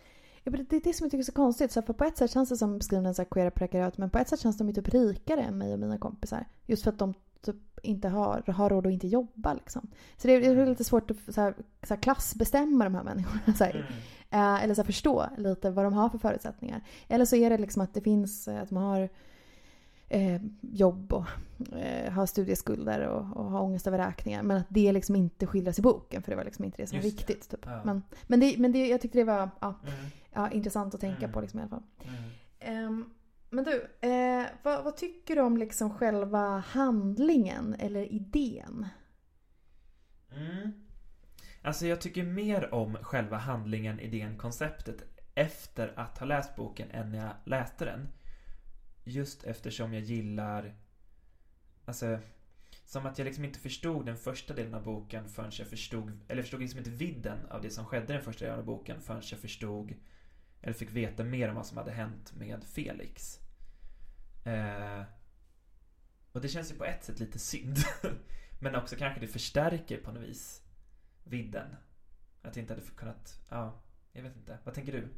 Ja, 0.53 0.64
det 0.68 0.76
är 0.76 0.80
det 0.80 0.92
som 0.92 1.05
jag 1.05 1.11
tycker 1.11 1.22
är 1.22 1.26
så 1.26 1.32
konstigt. 1.32 1.72
Så 1.72 1.82
för 1.82 1.92
på 1.92 2.05
ett 2.05 2.16
sätt 2.16 2.30
känns 2.30 2.49
det 2.49 2.57
som 2.57 2.78
beskrivningen 2.78 3.14
så 3.14 3.24
queera 3.24 3.51
prekariat 3.51 3.99
men 3.99 4.11
på 4.11 4.18
ett 4.18 4.28
sätt 4.28 4.40
känns 4.40 4.59
de 4.59 4.68
ju 4.68 4.74
typ 4.74 4.88
rikare 4.88 5.40
än 5.40 5.59
mig 5.59 5.72
och 5.72 5.78
mina 5.78 5.99
kompisar. 5.99 6.46
Just 6.66 6.82
för 6.82 6.90
att 6.90 6.99
de 6.99 7.14
typ 7.42 7.57
inte 7.82 8.09
har, 8.09 8.53
har 8.53 8.70
råd 8.70 8.86
att 8.86 8.92
inte 8.92 9.09
jobba. 9.09 9.55
Liksom. 9.55 9.88
Så 10.16 10.28
det 10.28 10.34
är, 10.34 10.40
det 10.40 10.46
är 10.46 10.53
mm. 10.53 10.68
lite 10.68 10.84
svårt 10.84 11.11
att 11.11 11.16
så 11.34 11.40
här, 11.40 11.55
så 11.82 11.94
här 11.94 12.03
klassbestämma 12.03 12.84
de 12.84 12.94
här 12.94 13.03
människorna. 13.03 13.55
Så 13.57 13.64
här. 13.64 13.74
Mm. 13.74 13.84
Eh, 14.30 14.64
eller 14.64 14.74
så 14.74 14.84
förstå 14.84 15.26
lite 15.36 15.70
vad 15.70 15.84
de 15.84 15.92
har 15.92 16.09
för 16.09 16.18
förutsättningar. 16.18 16.82
Eller 17.09 17.24
så 17.24 17.36
är 17.36 17.51
det 17.51 17.59
liksom 17.59 17.82
att 17.82 17.94
det 17.94 18.01
finns, 18.01 18.49
eh, 18.49 18.62
att 18.62 18.70
man 18.70 18.82
har 18.82 19.09
eh, 20.09 20.40
jobb 20.61 21.12
och 21.12 21.26
eh, 21.76 22.12
har 22.12 22.26
studieskulder 22.26 23.07
och, 23.07 23.36
och 23.36 23.51
har 23.51 23.61
ångest 23.61 23.86
över 23.86 23.99
räkningar. 23.99 24.42
Men 24.42 24.57
att 24.57 24.66
det 24.68 24.92
liksom 24.92 25.16
inte 25.16 25.46
skildras 25.46 25.78
i 25.78 25.82
boken 25.82 26.22
för 26.22 26.30
det 26.32 26.36
var 26.36 26.44
liksom 26.44 26.64
inte 26.64 26.82
det 26.82 26.86
som 26.86 26.99
var 26.99 27.03
viktigt. 27.03 27.51
Typ. 27.51 27.61
Ja. 27.66 27.80
Men, 27.84 28.03
men, 28.26 28.40
det, 28.40 28.55
men 28.59 28.72
det, 28.72 28.88
jag 28.88 29.01
tyckte 29.01 29.18
det 29.18 29.24
var 29.24 29.51
ja, 29.61 29.74
mm. 29.82 29.94
Ja, 30.33 30.51
intressant 30.51 30.95
att 30.95 31.01
tänka 31.01 31.24
mm. 31.24 31.33
på 31.33 31.41
liksom, 31.41 31.61
i 31.61 31.62
alla 31.62 31.70
fall. 31.70 31.83
Um, 32.68 33.14
men 33.51 33.64
du, 33.64 34.09
eh, 34.09 34.47
vad, 34.62 34.85
vad, 34.85 34.97
tycker 34.97 35.37
du 35.37 35.43
om 35.43 35.57
liksom 35.57 35.91
själva 35.91 36.59
handlingen 36.59 37.74
eller 37.74 38.12
idén? 38.12 38.89
Mm. 40.31 40.72
Alltså 41.62 41.87
jag 41.87 42.01
tycker 42.01 42.24
mer 42.24 42.74
om 42.74 42.97
själva 43.03 43.37
handlingen, 43.37 44.01
idén, 44.01 44.39
konceptet 44.39 45.03
efter 45.35 45.93
att 45.97 46.18
ha 46.18 46.26
läst 46.26 46.57
boken 46.57 46.91
än 46.91 47.12
när 47.12 47.18
jag 47.18 47.35
läste 47.45 47.85
den. 47.85 48.09
Just 49.05 49.45
eftersom 49.45 49.95
jag 49.95 50.03
gillar 50.03 50.74
Alltså 51.85 52.18
Som 52.85 53.07
att 53.07 53.18
jag 53.18 53.24
liksom 53.24 53.45
inte 53.45 53.59
förstod 53.59 54.07
den 54.07 54.16
första 54.16 54.55
delen 54.55 54.74
av 54.74 54.85
boken 54.85 55.29
förrän 55.29 55.51
jag 55.59 55.66
förstod 55.68 56.20
Eller 56.29 56.43
förstod 56.43 56.61
liksom 56.61 56.79
inte 56.79 56.91
vidden 56.91 57.39
av 57.51 57.62
det 57.62 57.70
som 57.70 57.85
skedde 57.85 58.12
i 58.12 58.16
den 58.16 58.24
första 58.24 58.45
delen 58.45 58.59
av 58.59 58.64
boken 58.64 59.01
förrän 59.01 59.22
jag 59.31 59.41
förstod 59.41 59.95
eller 60.62 60.72
fick 60.72 60.90
veta 60.90 61.24
mer 61.24 61.48
om 61.48 61.54
vad 61.54 61.66
som 61.66 61.78
hade 61.78 61.90
hänt 61.90 62.32
med 62.36 62.64
Felix 62.64 63.38
eh, 64.44 65.02
Och 66.32 66.40
det 66.40 66.48
känns 66.48 66.72
ju 66.72 66.76
på 66.76 66.84
ett 66.84 67.04
sätt 67.04 67.20
lite 67.20 67.38
synd 67.38 67.76
Men 68.61 68.74
också 68.74 68.96
kanske 68.96 69.20
det 69.20 69.28
förstärker 69.28 70.00
på 70.00 70.12
något 70.12 70.22
vis 70.22 70.62
Vidden 71.24 71.76
Att 72.42 72.56
jag 72.56 72.62
inte 72.62 72.74
hade 72.74 72.86
kunnat, 72.86 73.40
ja 73.48 73.82
Jag 74.12 74.22
vet 74.22 74.36
inte, 74.36 74.59
vad 74.64 74.74
tänker 74.74 74.92
du? 74.92 75.09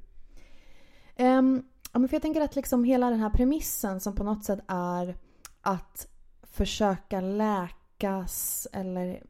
Um, 1.24 1.70
Ja, 1.93 1.99
men 1.99 2.09
för 2.09 2.14
jag 2.14 2.22
tänker 2.22 2.41
att 2.41 2.57
liksom 2.57 2.84
hela 2.84 3.11
den 3.11 3.20
här 3.20 3.30
premissen 3.30 4.01
som 4.01 4.14
på 4.14 4.24
något 4.24 4.45
sätt 4.45 4.61
är 4.68 5.16
att 5.61 6.09
försöka 6.43 7.20
läkas 7.20 8.66
eller 8.72 9.22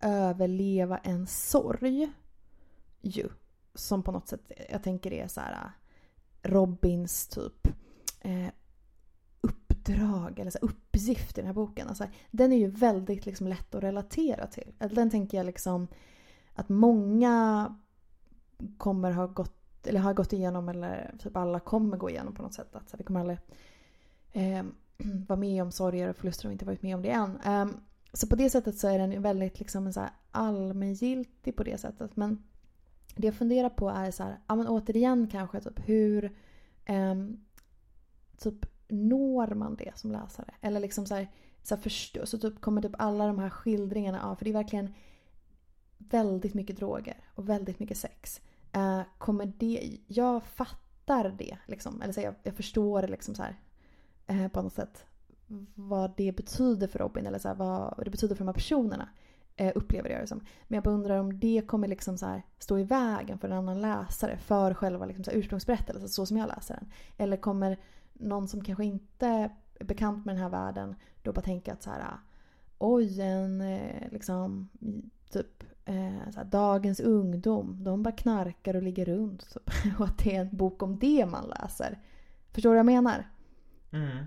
överleva 0.00 0.98
en 0.98 1.26
sorg. 1.26 2.12
Ju. 3.00 3.28
Som 3.78 4.02
på 4.02 4.12
något 4.12 4.28
sätt, 4.28 4.52
jag 4.70 4.82
tänker 4.82 5.12
är 5.12 5.28
så 5.28 5.40
här 5.40 5.52
äh, 5.52 6.50
Robins 6.50 7.26
typ 7.28 7.68
eh, 8.20 8.48
uppdrag 9.40 10.38
eller 10.38 10.50
så 10.50 10.58
här, 10.62 10.68
uppgift 10.68 11.38
i 11.38 11.40
den 11.40 11.46
här 11.46 11.54
boken. 11.54 11.88
Alltså, 11.88 12.04
den 12.30 12.52
är 12.52 12.56
ju 12.56 12.70
väldigt 12.70 13.26
liksom, 13.26 13.48
lätt 13.48 13.74
att 13.74 13.82
relatera 13.82 14.46
till. 14.46 14.72
Den 14.78 15.10
tänker 15.10 15.38
jag 15.38 15.46
liksom 15.46 15.88
att 16.54 16.68
många 16.68 17.76
kommer 18.78 19.10
ha 19.10 19.26
gått 19.26 19.86
eller 19.86 20.00
har 20.00 20.14
gått 20.14 20.32
igenom 20.32 20.68
eller 20.68 21.14
typ 21.18 21.36
alla 21.36 21.60
kommer 21.60 21.96
gå 21.96 22.10
igenom 22.10 22.34
på 22.34 22.42
något 22.42 22.54
sätt. 22.54 22.76
Att 22.76 22.88
så 22.88 22.96
vi 22.96 23.04
kommer 23.04 23.20
aldrig 23.20 23.38
eh, 24.32 24.64
vara 25.28 25.38
med 25.38 25.62
om 25.62 25.72
sorger 25.72 26.08
och 26.08 26.16
förluster 26.16 26.46
om 26.46 26.48
vi 26.48 26.52
inte 26.52 26.64
varit 26.64 26.82
med 26.82 26.94
om 26.94 27.02
det 27.02 27.10
än. 27.10 27.40
Eh, 27.40 27.66
så 28.12 28.26
på 28.26 28.36
det 28.36 28.50
sättet 28.50 28.78
så 28.78 28.88
är 28.88 28.98
den 28.98 29.22
väldigt 29.22 29.58
liksom 29.58 29.92
så 29.92 30.00
här 30.00 30.10
allmängiltig 30.30 31.56
på 31.56 31.62
det 31.62 31.78
sättet. 31.78 32.16
Men 32.16 32.42
det 33.20 33.26
jag 33.26 33.34
funderar 33.34 33.68
på 33.68 33.88
är 33.88 34.10
så 34.10 34.22
här, 34.22 34.38
ja 34.46 34.54
men 34.54 34.68
återigen 34.68 35.28
kanske 35.28 35.60
typ 35.60 35.88
hur 35.88 36.24
eh, 36.84 37.14
typ 38.38 38.66
når 38.88 39.54
man 39.54 39.76
det 39.76 39.98
som 39.98 40.12
läsare? 40.12 40.54
Eller 40.60 40.80
liksom 40.80 41.06
så 41.06 41.14
här, 41.14 41.28
så, 41.62 41.74
här 41.74 41.82
förstå, 41.82 42.26
så 42.26 42.38
typ 42.38 42.60
kommer 42.60 42.82
typ 42.82 42.94
alla 42.98 43.26
de 43.26 43.38
här 43.38 43.50
skildringarna 43.50 44.22
av, 44.22 44.36
för 44.36 44.44
det 44.44 44.50
är 44.50 44.54
verkligen 44.54 44.94
väldigt 45.98 46.54
mycket 46.54 46.76
droger 46.76 47.16
och 47.34 47.48
väldigt 47.48 47.78
mycket 47.78 47.98
sex. 47.98 48.40
Uh, 48.76 49.02
kommer 49.18 49.52
det, 49.58 49.98
jag 50.06 50.44
fattar 50.44 51.34
det 51.38 51.58
liksom. 51.66 52.02
Eller 52.02 52.12
så 52.12 52.20
jag, 52.20 52.34
jag 52.42 52.54
förstår 52.54 53.02
det 53.02 53.08
liksom 53.08 53.34
så 53.34 53.42
här, 53.42 53.60
uh, 54.30 54.48
på 54.48 54.62
något 54.62 54.72
sätt. 54.72 55.04
Vad 55.74 56.16
det 56.16 56.32
betyder 56.32 56.86
för 56.86 56.98
Robin 56.98 57.26
eller 57.26 57.38
så 57.38 57.48
här, 57.48 57.54
vad 57.54 58.04
det 58.04 58.10
betyder 58.10 58.34
för 58.34 58.44
de 58.44 58.48
här 58.48 58.54
personerna. 58.54 59.08
Eh, 59.60 59.72
upplever 59.74 60.10
jag 60.10 60.20
det 60.20 60.26
som. 60.26 60.40
Men 60.68 60.76
jag 60.76 60.84
bara 60.84 60.94
undrar 60.94 61.18
om 61.18 61.40
det 61.40 61.62
kommer 61.66 61.88
liksom 61.88 62.18
så 62.18 62.26
här, 62.26 62.42
stå 62.58 62.78
i 62.78 62.84
vägen 62.84 63.38
för 63.38 63.48
en 63.48 63.54
annan 63.54 63.80
läsare. 63.80 64.36
För 64.36 64.74
själva 64.74 65.06
liksom 65.06 65.24
så 65.24 65.30
här, 65.30 65.38
ursprungsberättelsen 65.38 66.08
så 66.08 66.26
som 66.26 66.36
jag 66.36 66.48
läser 66.48 66.74
den. 66.74 66.90
Eller 67.16 67.36
kommer 67.36 67.78
någon 68.12 68.48
som 68.48 68.64
kanske 68.64 68.84
inte 68.84 69.26
är 69.26 69.84
bekant 69.84 70.26
med 70.26 70.34
den 70.34 70.42
här 70.42 70.50
världen 70.50 70.94
då 71.22 71.32
bara 71.32 71.40
tänka 71.40 71.72
att 71.72 71.82
så 71.82 71.90
här, 71.90 72.04
oj 72.78 73.20
en 73.20 73.60
eh, 73.60 74.10
liksom 74.10 74.68
typ 75.30 75.64
eh, 75.84 76.44
dagens 76.44 77.00
ungdom, 77.00 77.84
de 77.84 78.02
bara 78.02 78.12
knarkar 78.12 78.76
och 78.76 78.82
ligger 78.82 79.04
runt. 79.04 79.56
Och 79.98 80.04
att 80.04 80.18
det 80.18 80.36
är 80.36 80.40
en 80.40 80.56
bok 80.56 80.82
om 80.82 80.98
det 80.98 81.26
man 81.26 81.48
läser. 81.48 81.98
Förstår 82.52 82.70
du 82.70 82.74
vad 82.74 82.78
jag 82.78 82.86
menar? 82.86 83.30
Mm. 83.90 84.24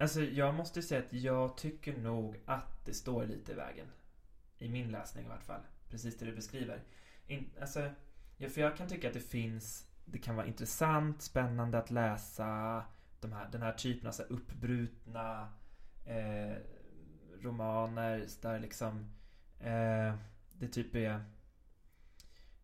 Alltså 0.00 0.20
jag 0.20 0.54
måste 0.54 0.82
säga 0.82 1.00
att 1.00 1.12
jag 1.12 1.56
tycker 1.56 1.96
nog 1.96 2.40
att 2.46 2.84
det 2.84 2.94
står 2.94 3.26
lite 3.26 3.52
i 3.52 3.54
vägen. 3.54 3.86
I 4.58 4.68
min 4.68 4.92
läsning 4.92 5.26
i 5.26 5.28
vart 5.28 5.42
fall. 5.42 5.60
Precis 5.88 6.18
det 6.18 6.24
du 6.24 6.34
beskriver. 6.34 6.82
In, 7.26 7.50
alltså, 7.60 7.90
ja, 8.36 8.48
för 8.48 8.60
jag 8.60 8.76
kan 8.76 8.88
tycka 8.88 9.08
att 9.08 9.14
det 9.14 9.20
finns, 9.20 9.86
det 10.04 10.18
kan 10.18 10.36
vara 10.36 10.46
intressant, 10.46 11.22
spännande 11.22 11.78
att 11.78 11.90
läsa 11.90 12.84
de 13.20 13.32
här, 13.32 13.48
den 13.52 13.62
här 13.62 13.72
typen 13.72 14.08
av 14.08 14.12
så 14.12 14.22
här 14.22 14.32
uppbrutna 14.32 15.52
eh, 16.06 16.56
romaner 17.40 18.26
där 18.42 18.60
liksom 18.60 19.10
Eh, 19.60 20.14
det 20.52 20.68
typ 20.68 20.96
är... 20.96 21.24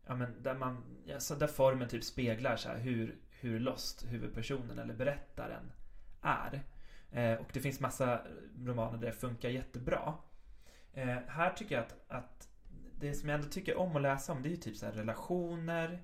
Ja 0.06 0.14
men 0.14 0.42
där 0.42 0.54
man... 0.54 0.84
Alltså 1.14 1.34
där 1.34 1.46
formen 1.46 1.88
typ 1.88 2.04
speglar 2.04 2.56
så 2.56 2.68
här 2.68 2.78
hur, 2.78 3.18
hur 3.30 3.60
lost 3.60 4.04
huvudpersonen 4.08 4.78
eller 4.78 4.94
berättaren 4.94 5.72
är. 6.22 6.62
Eh, 7.10 7.34
och 7.34 7.50
det 7.52 7.60
finns 7.60 7.80
massa 7.80 8.20
romaner 8.58 8.98
där 8.98 9.06
det 9.06 9.12
funkar 9.12 9.48
jättebra. 9.48 10.14
Eh, 10.92 11.18
här 11.28 11.50
tycker 11.50 11.74
jag 11.74 11.84
att, 11.84 11.96
att 12.08 12.48
det 12.98 13.14
som 13.14 13.28
jag 13.28 13.38
ändå 13.38 13.48
tycker 13.48 13.76
om 13.76 13.96
att 13.96 14.02
läsa 14.02 14.32
om 14.32 14.42
det 14.42 14.48
är 14.48 14.50
ju 14.50 14.56
typ 14.56 14.76
så 14.76 14.86
relationer. 14.86 16.02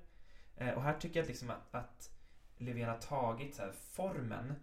Eh, 0.55 0.69
och 0.69 0.83
här 0.83 0.93
tycker 0.93 1.19
jag 1.19 1.27
liksom 1.27 1.49
att, 1.49 1.75
att 1.75 2.11
Löfven 2.57 2.89
har 2.89 2.97
tagit 2.97 3.55
så 3.55 3.71
formen, 3.71 4.53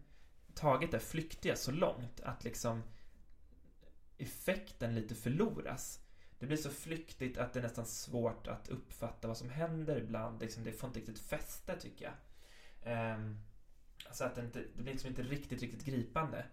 tagit 0.54 0.90
det 0.90 1.00
flyktiga 1.00 1.56
så 1.56 1.72
långt 1.72 2.20
att 2.20 2.44
liksom 2.44 2.82
effekten 4.18 4.94
lite 4.94 5.14
förloras 5.14 6.00
det 6.40 6.46
blir 6.46 6.56
så 6.56 6.70
flyktigt 6.70 7.38
att 7.38 7.52
det 7.52 7.60
är 7.60 7.62
nästan 7.62 7.86
svårt 7.86 8.46
att 8.46 8.68
uppfatta 8.68 9.28
vad 9.28 9.36
som 9.36 9.50
händer 9.50 9.96
ibland. 9.96 10.40
Liksom, 10.40 10.64
det 10.64 10.72
får 10.72 10.86
inte 10.86 11.00
riktigt 11.00 11.18
fäste 11.18 11.76
tycker 11.76 12.04
jag. 12.04 13.16
Um, 13.16 13.40
Alltså, 14.10 14.24
att 14.24 14.34
det, 14.34 14.40
inte, 14.40 14.58
det 14.76 14.82
blir 14.82 14.92
liksom 14.92 15.08
inte 15.08 15.22
riktigt, 15.22 15.62
riktigt 15.62 15.84
gripande. 15.84 16.46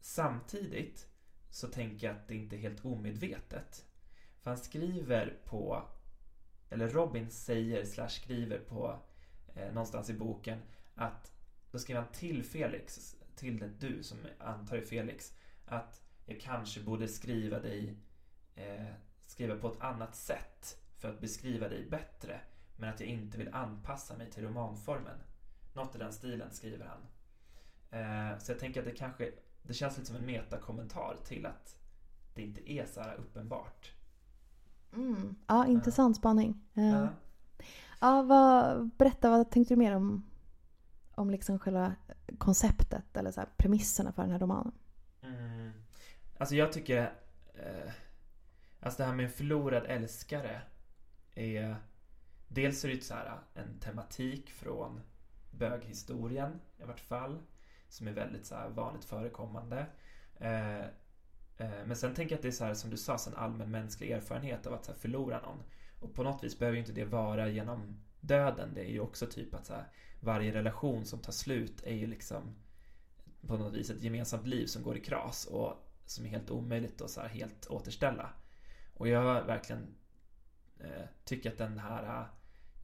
Samtidigt 0.00 1.08
så 1.50 1.68
tänker 1.68 2.06
jag 2.06 2.16
att 2.16 2.28
det 2.28 2.34
inte 2.34 2.56
är 2.56 2.60
helt 2.60 2.84
omedvetet. 2.84 3.84
För 4.40 4.50
han 4.50 4.58
skriver 4.58 5.38
på, 5.44 5.88
eller 6.70 6.88
Robin 6.88 7.30
säger 7.30 7.84
slash 7.84 8.08
skriver 8.08 8.58
på 8.58 8.98
eh, 9.54 9.72
någonstans 9.72 10.10
i 10.10 10.14
boken 10.14 10.58
att 10.94 11.32
då 11.70 11.78
skriver 11.78 12.00
han 12.00 12.12
till 12.12 12.44
Felix, 12.44 13.16
till 13.34 13.72
du 13.78 14.02
som 14.02 14.18
antar 14.38 14.76
är 14.76 14.80
Felix, 14.82 15.32
att 15.64 16.02
jag 16.26 16.40
kanske 16.40 16.80
borde 16.80 17.08
skriva 17.08 17.60
dig 17.60 17.96
eh, 18.54 18.94
skriva 19.20 19.56
på 19.56 19.68
ett 19.72 19.80
annat 19.80 20.16
sätt 20.16 20.78
för 20.96 21.08
att 21.08 21.20
beskriva 21.20 21.68
dig 21.68 21.88
bättre. 21.90 22.40
Men 22.76 22.90
att 22.90 23.00
jag 23.00 23.08
inte 23.08 23.38
vill 23.38 23.54
anpassa 23.54 24.16
mig 24.16 24.30
till 24.30 24.44
romanformen. 24.44 25.18
Något 25.74 25.94
i 25.94 25.98
den 25.98 26.12
stilen 26.12 26.50
skriver 26.50 26.86
han. 26.86 27.00
Eh, 27.90 28.38
så 28.38 28.52
jag 28.52 28.58
tänker 28.58 28.80
att 28.80 28.86
det 28.86 28.92
kanske, 28.92 29.30
det 29.62 29.74
känns 29.74 29.96
lite 29.96 30.06
som 30.06 30.16
en 30.16 30.26
metakommentar 30.26 31.16
till 31.24 31.46
att 31.46 31.76
det 32.34 32.42
inte 32.42 32.72
är 32.72 32.86
så 32.86 33.00
här 33.00 33.14
uppenbart. 33.14 33.92
Mm. 34.92 35.36
Ja, 35.46 35.66
intressant 35.66 36.16
spaning. 36.16 36.60
Uh. 36.78 37.02
Uh. 37.02 37.08
Ja, 38.00 38.22
vad, 38.22 38.88
berätta, 38.88 39.30
vad 39.30 39.50
tänkte 39.50 39.74
du 39.74 39.78
mer 39.78 39.96
om, 39.96 40.24
om 41.14 41.30
liksom 41.30 41.58
själva 41.58 41.94
konceptet 42.38 43.16
eller 43.16 43.30
så 43.30 43.40
här, 43.40 43.48
premisserna 43.56 44.12
för 44.12 44.22
den 44.22 44.30
här 44.30 44.38
romanen? 44.38 44.72
Mm. 45.22 45.72
Alltså 46.38 46.54
jag 46.54 46.72
tycker, 46.72 47.12
eh, 47.54 47.92
alltså 48.80 49.02
det 49.02 49.06
här 49.06 49.14
med 49.14 49.24
en 49.24 49.32
förlorad 49.32 49.84
älskare 49.86 50.62
är 51.34 51.76
Dels 52.48 52.84
är 52.84 52.88
det 52.88 53.04
så 53.04 53.14
här, 53.14 53.38
en 53.54 53.78
tematik 53.78 54.50
från 54.50 55.00
böghistorien 55.58 56.60
i 56.78 56.84
vart 56.84 57.00
fall. 57.00 57.38
Som 57.88 58.08
är 58.08 58.12
väldigt 58.12 58.46
så 58.46 58.54
här, 58.54 58.68
vanligt 58.68 59.04
förekommande. 59.04 59.86
Eh, 60.36 60.80
eh, 61.56 61.84
men 61.86 61.96
sen 61.96 62.14
tänker 62.14 62.32
jag 62.32 62.38
att 62.38 62.42
det 62.42 62.48
är 62.48 62.52
så 62.52 62.64
här, 62.64 62.74
som 62.74 62.90
du 62.90 62.96
sa, 62.96 63.18
en 63.26 63.34
allmän 63.34 63.70
mänsklig 63.70 64.10
erfarenhet 64.10 64.66
av 64.66 64.74
att 64.74 64.84
så 64.84 64.92
här, 64.92 64.98
förlora 64.98 65.40
någon. 65.40 65.62
Och 66.00 66.14
på 66.14 66.22
något 66.22 66.44
vis 66.44 66.58
behöver 66.58 66.76
ju 66.76 66.80
inte 66.80 66.92
det 66.92 67.04
vara 67.04 67.48
genom 67.48 68.00
döden. 68.20 68.74
Det 68.74 68.80
är 68.80 68.90
ju 68.90 69.00
också 69.00 69.26
typ 69.26 69.54
att 69.54 69.66
så 69.66 69.74
här, 69.74 69.88
varje 70.20 70.54
relation 70.54 71.04
som 71.04 71.18
tar 71.18 71.32
slut 71.32 71.82
är 71.82 71.94
ju 71.94 72.06
liksom 72.06 72.54
på 73.46 73.56
något 73.56 73.74
vis 73.74 73.90
ett 73.90 74.02
gemensamt 74.02 74.46
liv 74.46 74.66
som 74.66 74.82
går 74.82 74.96
i 74.96 75.00
kras 75.00 75.46
och 75.46 75.72
som 76.06 76.24
är 76.24 76.28
helt 76.28 76.50
omöjligt 76.50 77.00
att 77.00 77.10
så 77.10 77.20
här, 77.20 77.28
helt 77.28 77.66
återställa. 77.66 78.30
Och 78.94 79.08
jag 79.08 79.44
verkligen 79.44 79.94
eh, 80.80 81.04
tycker 81.24 81.50
att 81.50 81.58
den 81.58 81.78
här 81.78 82.28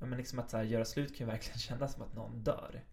Ja 0.01 0.07
men 0.07 0.19
liksom 0.19 0.39
att 0.39 0.51
så 0.51 0.57
här, 0.57 0.65
göra 0.65 0.85
slut 0.85 1.17
kan 1.17 1.27
ju 1.27 1.33
verkligen 1.33 1.59
kännas 1.69 1.95
som 1.95 2.03
att 2.03 2.15
någon 2.15 2.43
dör. 2.43 2.85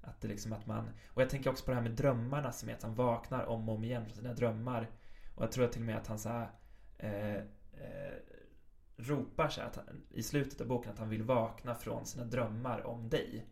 Att 0.00 0.20
det 0.20 0.28
liksom 0.28 0.52
att 0.52 0.66
man... 0.66 0.90
Och 1.08 1.22
jag 1.22 1.30
tänker 1.30 1.50
också 1.50 1.64
på 1.64 1.70
det 1.70 1.74
här 1.74 1.82
med 1.82 1.92
drömmarna 1.92 2.52
som 2.52 2.68
är 2.68 2.74
att 2.74 2.82
han 2.82 2.94
vaknar 2.94 3.44
om 3.44 3.68
och 3.68 3.74
om 3.74 3.84
igen 3.84 4.04
från 4.04 4.16
sina 4.16 4.34
drömmar. 4.34 4.90
Och 5.34 5.42
jag 5.42 5.52
tror 5.52 5.66
till 5.66 5.80
och 5.80 5.86
med 5.86 5.96
att 5.96 6.06
han 6.06 6.18
så 6.18 6.28
här, 6.28 6.50
eh, 6.98 7.36
eh, 7.36 8.14
ropar 8.96 9.48
så 9.48 9.60
att 9.60 9.76
han, 9.76 9.84
i 10.10 10.22
slutet 10.22 10.60
av 10.60 10.66
boken 10.66 10.92
att 10.92 10.98
han 10.98 11.08
vill 11.08 11.22
vakna 11.22 11.74
från 11.74 12.06
sina 12.06 12.24
drömmar 12.24 12.86
om 12.86 13.08
dig. 13.08 13.46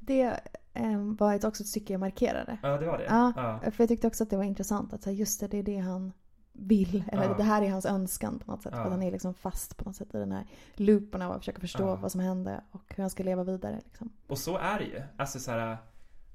Det 0.00 0.40
eh, 0.72 0.98
var 1.18 1.46
också 1.46 1.62
ett 1.62 1.68
stycke 1.68 1.92
jag 1.92 2.00
markerade. 2.00 2.58
Ja, 2.62 2.78
det 2.78 2.86
var 2.86 2.98
det? 2.98 3.04
Ja, 3.04 3.32
ja. 3.36 3.70
för 3.70 3.82
jag 3.82 3.88
tyckte 3.88 4.06
också 4.06 4.24
att 4.24 4.30
det 4.30 4.36
var 4.36 4.44
intressant 4.44 4.92
att 4.92 5.06
just 5.06 5.40
det, 5.40 5.48
det 5.48 5.58
är 5.58 5.62
det 5.62 5.78
han 5.78 6.12
vill. 6.54 7.04
Eller 7.12 7.24
ja. 7.24 7.34
det 7.34 7.42
här 7.42 7.62
är 7.62 7.70
hans 7.70 7.86
önskan 7.86 8.38
på 8.38 8.50
något 8.50 8.62
sätt. 8.62 8.72
Ja. 8.72 8.78
För 8.78 8.84
att 8.84 8.92
han 8.92 9.02
är 9.02 9.10
liksom 9.10 9.34
fast 9.34 9.76
på 9.76 9.84
något 9.84 9.96
sätt 9.96 10.14
i 10.14 10.18
den 10.18 10.32
här 10.32 10.46
loopen 10.74 11.22
av 11.22 11.32
att 11.32 11.38
försöka 11.38 11.60
förstå 11.60 11.82
ja. 11.82 11.96
vad 11.96 12.12
som 12.12 12.20
hände 12.20 12.64
och 12.70 12.94
hur 12.96 13.02
han 13.02 13.10
ska 13.10 13.22
leva 13.22 13.44
vidare. 13.44 13.80
Liksom. 13.84 14.12
Och 14.26 14.38
så 14.38 14.56
är 14.56 14.78
det 14.78 14.84
ju. 14.84 15.02
Alltså 15.16 15.38
så 15.38 15.50
här, 15.50 15.76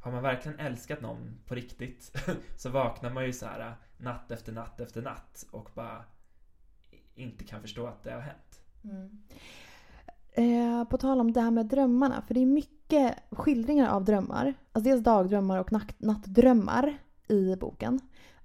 har 0.01 0.11
man 0.11 0.23
verkligen 0.23 0.59
älskat 0.59 1.01
någon 1.01 1.39
på 1.45 1.55
riktigt 1.55 2.15
så 2.57 2.69
vaknar 2.69 3.09
man 3.09 3.25
ju 3.25 3.33
så 3.33 3.45
här 3.45 3.75
natt 3.97 4.31
efter 4.31 4.51
natt 4.51 4.79
efter 4.79 5.01
natt 5.01 5.45
och 5.51 5.69
bara 5.75 6.03
inte 7.15 7.43
kan 7.43 7.61
förstå 7.61 7.87
att 7.87 8.03
det 8.03 8.11
har 8.11 8.21
hänt. 8.21 8.61
Mm. 8.83 9.19
Eh, 10.31 10.83
på 10.87 10.97
tal 10.97 11.19
om 11.19 11.31
det 11.31 11.41
här 11.41 11.51
med 11.51 11.65
drömmarna, 11.65 12.21
för 12.21 12.33
det 12.33 12.39
är 12.39 12.45
mycket 12.45 13.15
skildringar 13.31 13.89
av 13.89 14.05
drömmar. 14.05 14.53
Alltså 14.71 14.89
dels 14.89 15.03
dagdrömmar 15.03 15.57
och 15.59 15.71
natt, 15.71 15.95
nattdrömmar 15.97 16.97
i 17.27 17.55
boken. 17.55 17.99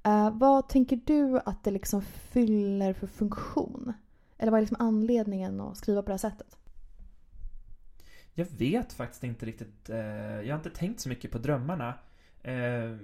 Uh, 0.07 0.39
vad 0.39 0.69
tänker 0.69 1.01
du 1.05 1.41
att 1.45 1.65
det 1.65 1.71
liksom 1.71 2.03
fyller 2.03 2.93
för 2.93 3.07
funktion? 3.07 3.93
Eller 4.39 4.51
vad 4.51 4.59
är 4.59 4.63
liksom 4.63 4.77
anledningen 4.81 5.61
att 5.61 5.77
skriva 5.77 6.03
på 6.03 6.07
det 6.07 6.13
här 6.13 6.19
sättet? 6.19 6.59
Jag 8.35 8.47
vet 8.47 8.93
faktiskt 8.93 9.25
inte 9.25 9.47
riktigt. 9.47 9.91
Uh, 9.91 9.97
jag 10.43 10.55
har 10.55 10.59
inte 10.59 10.71
tänkt 10.71 11.01
så 11.01 11.09
mycket 11.09 11.31
på 11.31 11.39
drömmarna. 11.39 11.95
Uh, 12.49 12.97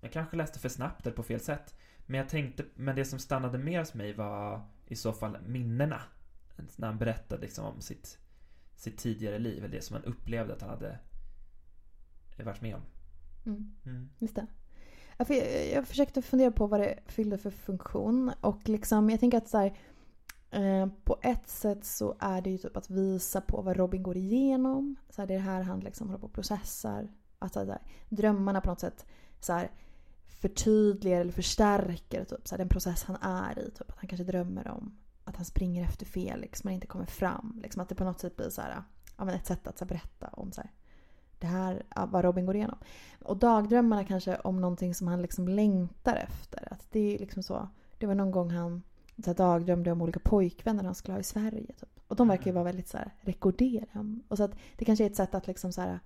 jag 0.00 0.12
kanske 0.12 0.36
läste 0.36 0.58
för 0.58 0.68
snabbt 0.68 1.06
eller 1.06 1.16
på 1.16 1.22
fel 1.22 1.40
sätt. 1.40 1.74
Men 2.06 2.18
jag 2.18 2.28
tänkte, 2.28 2.64
men 2.74 2.96
det 2.96 3.04
som 3.04 3.18
stannade 3.18 3.58
mer 3.58 3.78
hos 3.78 3.94
mig 3.94 4.12
var 4.12 4.62
i 4.86 4.96
så 4.96 5.12
fall 5.12 5.38
minnena. 5.46 6.00
När 6.76 6.86
han 6.88 6.98
berättade 6.98 7.42
liksom 7.42 7.64
om 7.64 7.80
sitt, 7.80 8.18
sitt 8.76 8.98
tidigare 8.98 9.38
liv, 9.38 9.64
eller 9.64 9.76
det 9.76 9.82
som 9.82 9.96
han 9.96 10.04
upplevde 10.04 10.54
att 10.54 10.60
han 10.60 10.70
hade 10.70 10.98
varit 12.44 12.60
med 12.60 12.74
om. 12.74 12.82
Mm. 13.46 13.72
Mm. 13.84 14.10
Just 14.18 14.34
det. 14.34 14.46
Jag, 15.16 15.30
jag 15.72 15.86
försökte 15.86 16.22
fundera 16.22 16.50
på 16.50 16.66
vad 16.66 16.80
det 16.80 16.98
fyllde 17.06 17.38
för 17.38 17.50
funktion. 17.50 18.32
Och 18.40 18.68
liksom, 18.68 19.10
jag 19.10 19.20
tänker 19.20 19.38
att 19.38 19.48
så 19.48 19.58
här, 19.58 19.78
eh, 20.50 20.88
på 21.04 21.18
ett 21.22 21.48
sätt 21.48 21.84
så 21.84 22.16
är 22.18 22.42
det 22.42 22.50
ju 22.50 22.58
typ 22.58 22.76
att 22.76 22.90
visa 22.90 23.40
på 23.40 23.62
vad 23.62 23.76
Robin 23.76 24.02
går 24.02 24.16
igenom. 24.16 24.96
Så 25.10 25.22
här, 25.22 25.26
det 25.26 25.34
är 25.34 25.38
det 25.38 25.44
här 25.44 25.62
han 25.62 25.80
liksom 25.80 26.08
håller 26.08 26.20
på 26.20 26.26
och 26.26 26.32
processar. 26.32 27.08
Att 27.38 27.52
så 27.52 27.64
här, 27.64 27.78
drömmarna 28.08 28.60
på 28.60 28.70
något 28.70 28.80
sätt 28.80 29.06
så 29.40 29.52
här, 29.52 29.70
förtydligar 30.26 31.20
eller 31.20 31.32
förstärker 31.32 32.24
typ, 32.24 32.48
så 32.48 32.54
här, 32.54 32.58
den 32.58 32.68
process 32.68 33.04
han 33.04 33.16
är 33.16 33.58
i. 33.58 33.70
Typ, 33.70 33.90
att 33.90 33.98
han 33.98 34.08
kanske 34.08 34.24
drömmer 34.24 34.68
om 34.68 34.98
att 35.26 35.36
han 35.36 35.44
springer 35.44 35.84
efter 35.84 36.06
Felix 36.06 36.40
liksom, 36.42 36.68
men 36.68 36.74
inte 36.74 36.86
kommer 36.86 37.06
fram. 37.06 37.60
Liksom, 37.62 37.82
att 37.82 37.88
det 37.88 37.94
på 37.94 38.04
något 38.04 38.20
sätt 38.20 38.36
blir 38.36 38.50
så 38.50 38.60
här, 38.60 38.82
ja, 39.16 39.32
ett 39.32 39.46
sätt 39.46 39.66
att 39.66 39.78
så 39.78 39.84
här, 39.84 39.88
berätta 39.88 40.26
om 40.26 40.52
så 40.52 40.60
här, 40.60 40.70
det 41.38 41.46
här, 41.46 41.82
vad 42.06 42.24
Robin 42.24 42.46
går 42.46 42.56
igenom. 42.56 42.78
Och 43.22 43.36
dagdrömmarna 43.36 44.04
kanske 44.04 44.36
om 44.36 44.60
någonting 44.60 44.94
som 44.94 45.06
han 45.06 45.22
liksom 45.22 45.48
längtar 45.48 46.16
efter. 46.16 46.72
Att 46.72 46.86
det 46.90 47.14
är 47.14 47.18
liksom 47.18 47.42
så. 47.42 47.68
Det 47.98 48.06
var 48.06 48.14
någon 48.14 48.30
gång 48.30 48.50
han 48.50 48.82
så 49.24 49.30
här, 49.30 49.34
dagdrömde 49.34 49.92
om 49.92 50.02
olika 50.02 50.20
pojkvänner 50.20 50.84
han 50.84 50.94
skulle 50.94 51.14
ha 51.14 51.20
i 51.20 51.24
Sverige. 51.24 51.66
Typ. 51.66 52.00
Och 52.08 52.16
de 52.16 52.28
verkar 52.28 52.44
ju 52.44 52.50
mm. 52.50 52.54
vara 52.54 52.64
väldigt 52.64 52.88
så 52.88 52.98
här, 52.98 53.14
rekorderade. 53.20 54.20
Och 54.28 54.36
så 54.36 54.44
att 54.44 54.58
det 54.76 54.84
kanske 54.84 55.04
är 55.04 55.10
ett 55.10 55.16
sätt 55.16 55.34
att 55.34 55.46
liksom 55.46 55.72
så 55.72 55.80
här, 55.80 56.00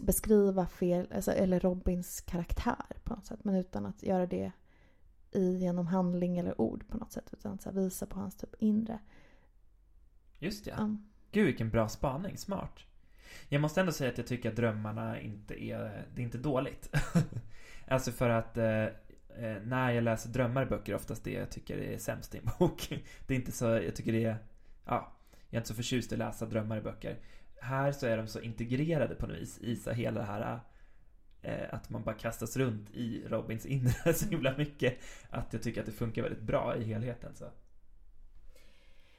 beskriva 0.00 0.66
fel, 0.66 1.12
alltså, 1.14 1.32
eller 1.32 1.60
Robins 1.60 2.20
karaktär 2.20 2.96
på 3.04 3.14
något 3.14 3.26
sätt. 3.26 3.44
Men 3.44 3.54
utan 3.54 3.86
att 3.86 4.02
göra 4.02 4.26
det 4.26 4.52
i, 5.32 5.56
genom 5.56 5.86
handling 5.86 6.38
eller 6.38 6.60
ord 6.60 6.88
på 6.88 6.98
något 6.98 7.12
sätt. 7.12 7.30
Utan 7.32 7.52
att 7.52 7.74
visa 7.74 8.06
på 8.06 8.18
hans 8.18 8.36
typ 8.36 8.54
inre. 8.58 8.98
Just 10.38 10.66
ja. 10.66 10.76
Um. 10.78 11.08
Gud 11.32 11.46
vilken 11.46 11.70
bra 11.70 11.88
spaning, 11.88 12.36
smart. 12.36 12.78
Jag 13.48 13.60
måste 13.60 13.80
ändå 13.80 13.92
säga 13.92 14.10
att 14.10 14.18
jag 14.18 14.26
tycker 14.26 14.50
att 14.50 14.56
drömmarna 14.56 15.20
inte 15.20 15.64
är, 15.64 16.06
det 16.14 16.22
är 16.22 16.24
inte 16.24 16.38
dåligt. 16.38 16.96
alltså 17.88 18.12
för 18.12 18.30
att 18.30 18.56
eh, 18.56 18.84
eh, 19.38 19.62
när 19.64 19.90
jag 19.90 20.04
läser 20.04 20.28
drömmar 20.28 20.62
i 20.62 20.66
böcker 20.66 20.94
oftast 20.94 21.24
det 21.24 21.32
jag 21.32 21.50
tycker 21.50 21.76
är 21.78 21.98
sämst 21.98 22.34
i 22.34 22.38
en 22.38 22.50
bok. 22.58 22.88
det 23.26 23.34
är 23.34 23.38
inte 23.38 23.52
så, 23.52 23.64
jag 23.64 23.96
tycker 23.96 24.12
det 24.12 24.24
är, 24.24 24.36
ja, 24.84 25.12
jag 25.48 25.54
är 25.54 25.58
inte 25.58 25.68
så 25.68 25.74
förtjust 25.74 26.12
i 26.12 26.14
att 26.14 26.18
läsa 26.18 26.46
drömmar 26.46 26.76
i 26.76 26.80
böcker. 26.80 27.18
Här 27.60 27.92
så 27.92 28.06
är 28.06 28.16
de 28.16 28.26
så 28.26 28.40
integrerade 28.40 29.14
på 29.14 29.26
något 29.26 29.36
vis 29.36 29.58
i 29.58 29.76
så 29.76 29.90
hela 29.90 30.20
det 30.20 30.26
här 30.26 30.60
eh, 31.42 31.74
att 31.74 31.90
man 31.90 32.02
bara 32.02 32.14
kastas 32.14 32.56
runt 32.56 32.90
i 32.90 33.24
Robins 33.28 33.66
inre 33.66 34.14
så 34.14 34.28
himla 34.28 34.56
mycket 34.56 34.98
att 35.30 35.52
jag 35.52 35.62
tycker 35.62 35.80
att 35.80 35.86
det 35.86 35.92
funkar 35.92 36.22
väldigt 36.22 36.42
bra 36.42 36.76
i 36.76 36.84
helheten. 36.84 37.34
Så. 37.34 37.44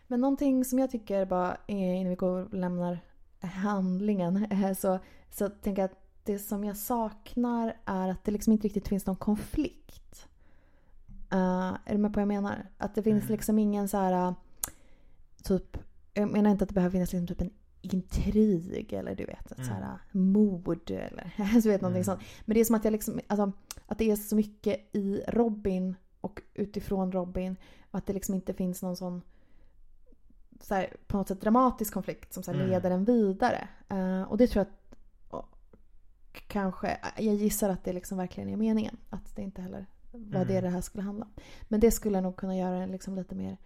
Men 0.07 0.21
någonting 0.21 0.65
som 0.65 0.79
jag 0.79 0.91
tycker 0.91 1.25
bara, 1.25 1.57
innan 1.67 2.09
vi 2.09 2.15
går 2.15 2.43
och 2.43 2.53
lämnar 2.53 2.99
handlingen 3.39 4.45
eh, 4.45 4.73
så, 4.73 4.99
så 5.29 5.49
tänker 5.49 5.81
jag 5.81 5.91
att 5.91 5.99
det 6.23 6.39
som 6.39 6.63
jag 6.63 6.77
saknar 6.77 7.77
är 7.85 8.09
att 8.09 8.23
det 8.23 8.31
liksom 8.31 8.53
inte 8.53 8.67
riktigt 8.67 8.88
finns 8.88 9.05
någon 9.05 9.15
konflikt. 9.15 10.27
Uh, 11.33 11.77
är 11.85 11.91
du 11.91 11.97
med 11.97 12.13
på 12.13 12.17
vad 12.17 12.21
jag 12.21 12.27
menar? 12.27 12.69
Att 12.77 12.95
det 12.95 13.03
finns 13.03 13.23
mm. 13.23 13.31
liksom 13.31 13.59
ingen 13.59 13.88
så 13.88 13.97
här 13.97 14.35
typ, 15.43 15.77
jag 16.13 16.31
menar 16.31 16.51
inte 16.51 16.63
att 16.63 16.69
det 16.69 16.73
behöver 16.73 16.91
finnas 16.91 17.13
liksom 17.13 17.27
typ 17.27 17.41
en 17.41 17.53
intrig 17.81 18.93
eller 18.93 19.15
du 19.15 19.25
vet 19.25 19.51
mm. 19.51 19.67
så 19.67 19.73
här 19.73 19.97
mord 20.11 20.91
eller 20.91 21.33
så 21.61 21.69
vet, 21.69 21.81
någonting 21.81 22.03
mm. 22.03 22.03
sånt. 22.03 22.21
Men 22.45 22.53
det 22.53 22.59
är 22.59 22.65
som 22.65 22.75
att 22.75 22.83
jag 22.83 22.91
liksom, 22.91 23.19
alltså, 23.27 23.51
att 23.85 23.97
det 23.97 24.11
är 24.11 24.15
så 24.15 24.35
mycket 24.35 24.95
i 24.95 25.21
Robin 25.27 25.95
och 26.21 26.41
utifrån 26.53 27.11
Robin 27.11 27.55
och 27.91 27.97
att 27.97 28.05
det 28.05 28.13
liksom 28.13 28.35
inte 28.35 28.53
finns 28.53 28.81
någon 28.81 28.95
sån 28.95 29.21
så 30.61 30.75
här, 30.75 30.93
på 31.07 31.17
något 31.17 31.27
sätt 31.27 31.41
dramatisk 31.41 31.93
konflikt 31.93 32.33
som 32.33 32.43
så 32.43 32.51
här, 32.51 32.59
mm. 32.59 32.71
leder 32.71 32.91
en 32.91 33.05
vidare. 33.05 33.67
Uh, 33.93 34.21
och 34.21 34.37
det 34.37 34.47
tror 34.47 34.65
jag 34.65 34.71
att 34.71 34.77
och, 35.29 36.41
kanske, 36.47 36.97
jag 37.17 37.35
gissar 37.35 37.69
att 37.69 37.83
det 37.83 37.93
liksom 37.93 38.17
verkligen 38.17 38.49
är 38.49 38.57
meningen. 38.57 38.97
Att 39.09 39.35
det 39.35 39.41
inte 39.41 39.61
heller 39.61 39.85
var 40.11 40.41
mm. 40.41 40.47
det 40.47 40.61
det 40.61 40.69
här 40.69 40.81
skulle 40.81 41.03
handla 41.03 41.25
om. 41.25 41.31
Men 41.67 41.79
det 41.79 41.91
skulle 41.91 42.21
nog 42.21 42.35
kunna 42.35 42.57
göra 42.57 42.79
den 42.79 42.91
liksom 42.91 43.15
lite 43.15 43.35
mer 43.35 43.57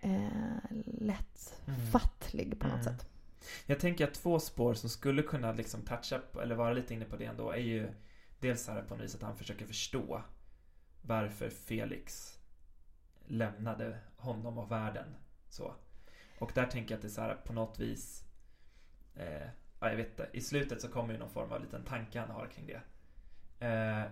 eh, 0.00 0.76
lättfattlig 0.84 2.46
mm. 2.46 2.58
på 2.58 2.66
något 2.66 2.86
mm. 2.86 2.98
sätt. 2.98 3.08
Jag 3.66 3.80
tänker 3.80 4.06
att 4.06 4.14
två 4.14 4.40
spår 4.40 4.74
som 4.74 4.90
skulle 4.90 5.22
kunna 5.22 5.52
liksom 5.52 5.82
toucha 5.82 6.18
på, 6.32 6.40
eller 6.40 6.54
vara 6.54 6.72
lite 6.72 6.94
inne 6.94 7.04
på 7.04 7.16
det 7.16 7.24
ändå 7.24 7.50
är 7.50 7.60
ju 7.60 7.88
dels 8.40 8.68
här 8.68 8.82
på 8.82 8.94
något 8.94 9.04
vis 9.04 9.14
att 9.14 9.22
han 9.22 9.36
försöker 9.36 9.66
förstå 9.66 10.22
varför 11.02 11.50
Felix 11.50 12.38
lämnade 13.26 13.98
honom 14.16 14.58
och 14.58 14.70
världen. 14.70 15.14
Så. 15.48 15.74
Och 16.38 16.52
där 16.54 16.66
tänker 16.66 16.92
jag 16.92 16.96
att 16.96 17.02
det 17.02 17.08
är 17.08 17.10
så 17.10 17.20
här 17.20 17.34
på 17.34 17.52
något 17.52 17.78
vis 17.78 18.24
eh, 19.14 19.48
Ja, 19.80 19.90
jag 19.90 19.96
vet 19.96 20.10
inte. 20.10 20.28
I 20.32 20.40
slutet 20.40 20.80
så 20.80 20.88
kommer 20.88 21.12
ju 21.12 21.18
någon 21.18 21.30
form 21.30 21.52
av 21.52 21.60
liten 21.60 21.84
tanke 21.84 22.20
han 22.20 22.30
har 22.30 22.46
kring 22.46 22.66
det. 22.66 22.80
Eh, 23.66 24.04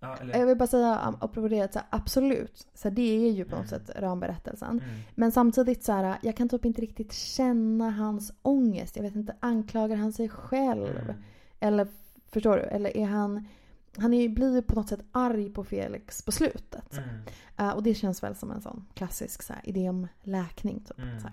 ja, 0.00 0.16
eller... 0.16 0.38
Jag 0.38 0.46
vill 0.46 0.56
bara 0.56 0.66
säga 0.66 1.16
apropå 1.20 1.48
det 1.48 1.60
att 1.60 1.76
absolut, 1.90 2.68
så 2.74 2.90
det 2.90 3.26
är 3.26 3.30
ju 3.30 3.44
på 3.44 3.56
något 3.56 3.72
mm. 3.72 3.86
sätt 3.86 3.96
ramberättelsen. 3.96 4.80
Mm. 4.80 5.00
Men 5.14 5.32
samtidigt 5.32 5.84
så 5.84 5.92
här, 5.92 6.18
jag 6.22 6.36
kan 6.36 6.48
typ 6.48 6.64
inte 6.64 6.82
riktigt 6.82 7.12
känna 7.12 7.90
hans 7.90 8.32
ångest. 8.42 8.96
Jag 8.96 9.02
vet 9.02 9.16
inte, 9.16 9.36
anklagar 9.40 9.96
han 9.96 10.12
sig 10.12 10.28
själv? 10.28 10.98
Mm. 10.98 11.16
Eller 11.60 11.88
förstår 12.26 12.56
du? 12.56 12.62
Eller 12.62 12.96
är 12.96 13.06
han 13.06 13.48
han 13.96 14.14
är, 14.14 14.28
blir 14.28 14.54
ju 14.54 14.62
på 14.62 14.74
något 14.74 14.88
sätt 14.88 15.04
arg 15.12 15.50
på 15.50 15.64
Felix 15.64 16.22
på 16.22 16.32
slutet. 16.32 16.98
Uh, 17.60 17.70
och 17.70 17.82
det 17.82 17.94
känns 17.94 18.22
väl 18.22 18.34
som 18.34 18.50
en 18.50 18.62
sån 18.62 18.86
klassisk 18.94 19.42
så 19.42 19.52
här, 19.52 19.62
idé 19.68 19.88
om 19.88 20.08
läkning. 20.22 20.80
Typ, 20.80 20.98
mm. 20.98 21.20
så 21.20 21.28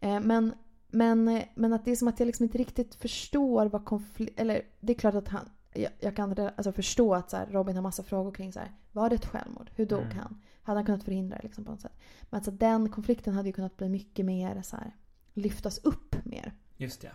men, 0.00 0.54
Men, 0.88 1.42
men 1.54 1.72
att 1.72 1.84
det 1.84 1.90
är 1.90 1.96
som 1.96 2.08
att 2.08 2.20
jag 2.20 2.26
liksom 2.26 2.44
inte 2.44 2.58
riktigt 2.58 2.94
förstår 2.94 3.66
vad 3.66 3.84
konflikt... 3.84 4.40
Eller 4.40 4.62
det 4.80 4.92
är 4.92 4.98
klart 4.98 5.14
att 5.14 5.28
han... 5.28 5.48
Jag, 5.74 5.92
jag 6.00 6.16
kan 6.16 6.38
alltså 6.38 6.72
förstå 6.72 7.14
att 7.14 7.30
så 7.30 7.36
här, 7.36 7.46
Robin 7.46 7.76
har 7.76 7.82
massa 7.82 8.02
frågor 8.02 8.32
kring 8.32 8.52
så 8.52 8.58
här, 8.58 8.70
var 8.92 9.08
det 9.10 9.14
ett 9.14 9.26
självmord? 9.26 9.70
Hur 9.74 9.86
dog 9.86 10.02
Mm. 10.02 10.16
han? 10.18 10.40
Hade 10.62 10.78
han 10.78 10.86
kunnat 10.86 11.04
förhindra 11.04 11.36
det 11.36 11.42
liksom 11.42 11.64
på 11.64 11.70
något 11.70 11.80
sätt? 11.80 11.98
Men 12.22 12.38
alltså 12.38 12.50
den 12.50 12.88
konflikten 12.88 13.34
hade 13.34 13.48
ju 13.48 13.52
kunnat 13.52 13.76
bli 13.76 13.88
mycket 13.88 14.26
mer 14.26 14.62
så 14.62 14.76
här, 14.76 14.94
lyftas 15.34 15.78
upp 15.78 16.16
mer. 16.24 16.52
Just 16.76 17.00
det. 17.00 17.12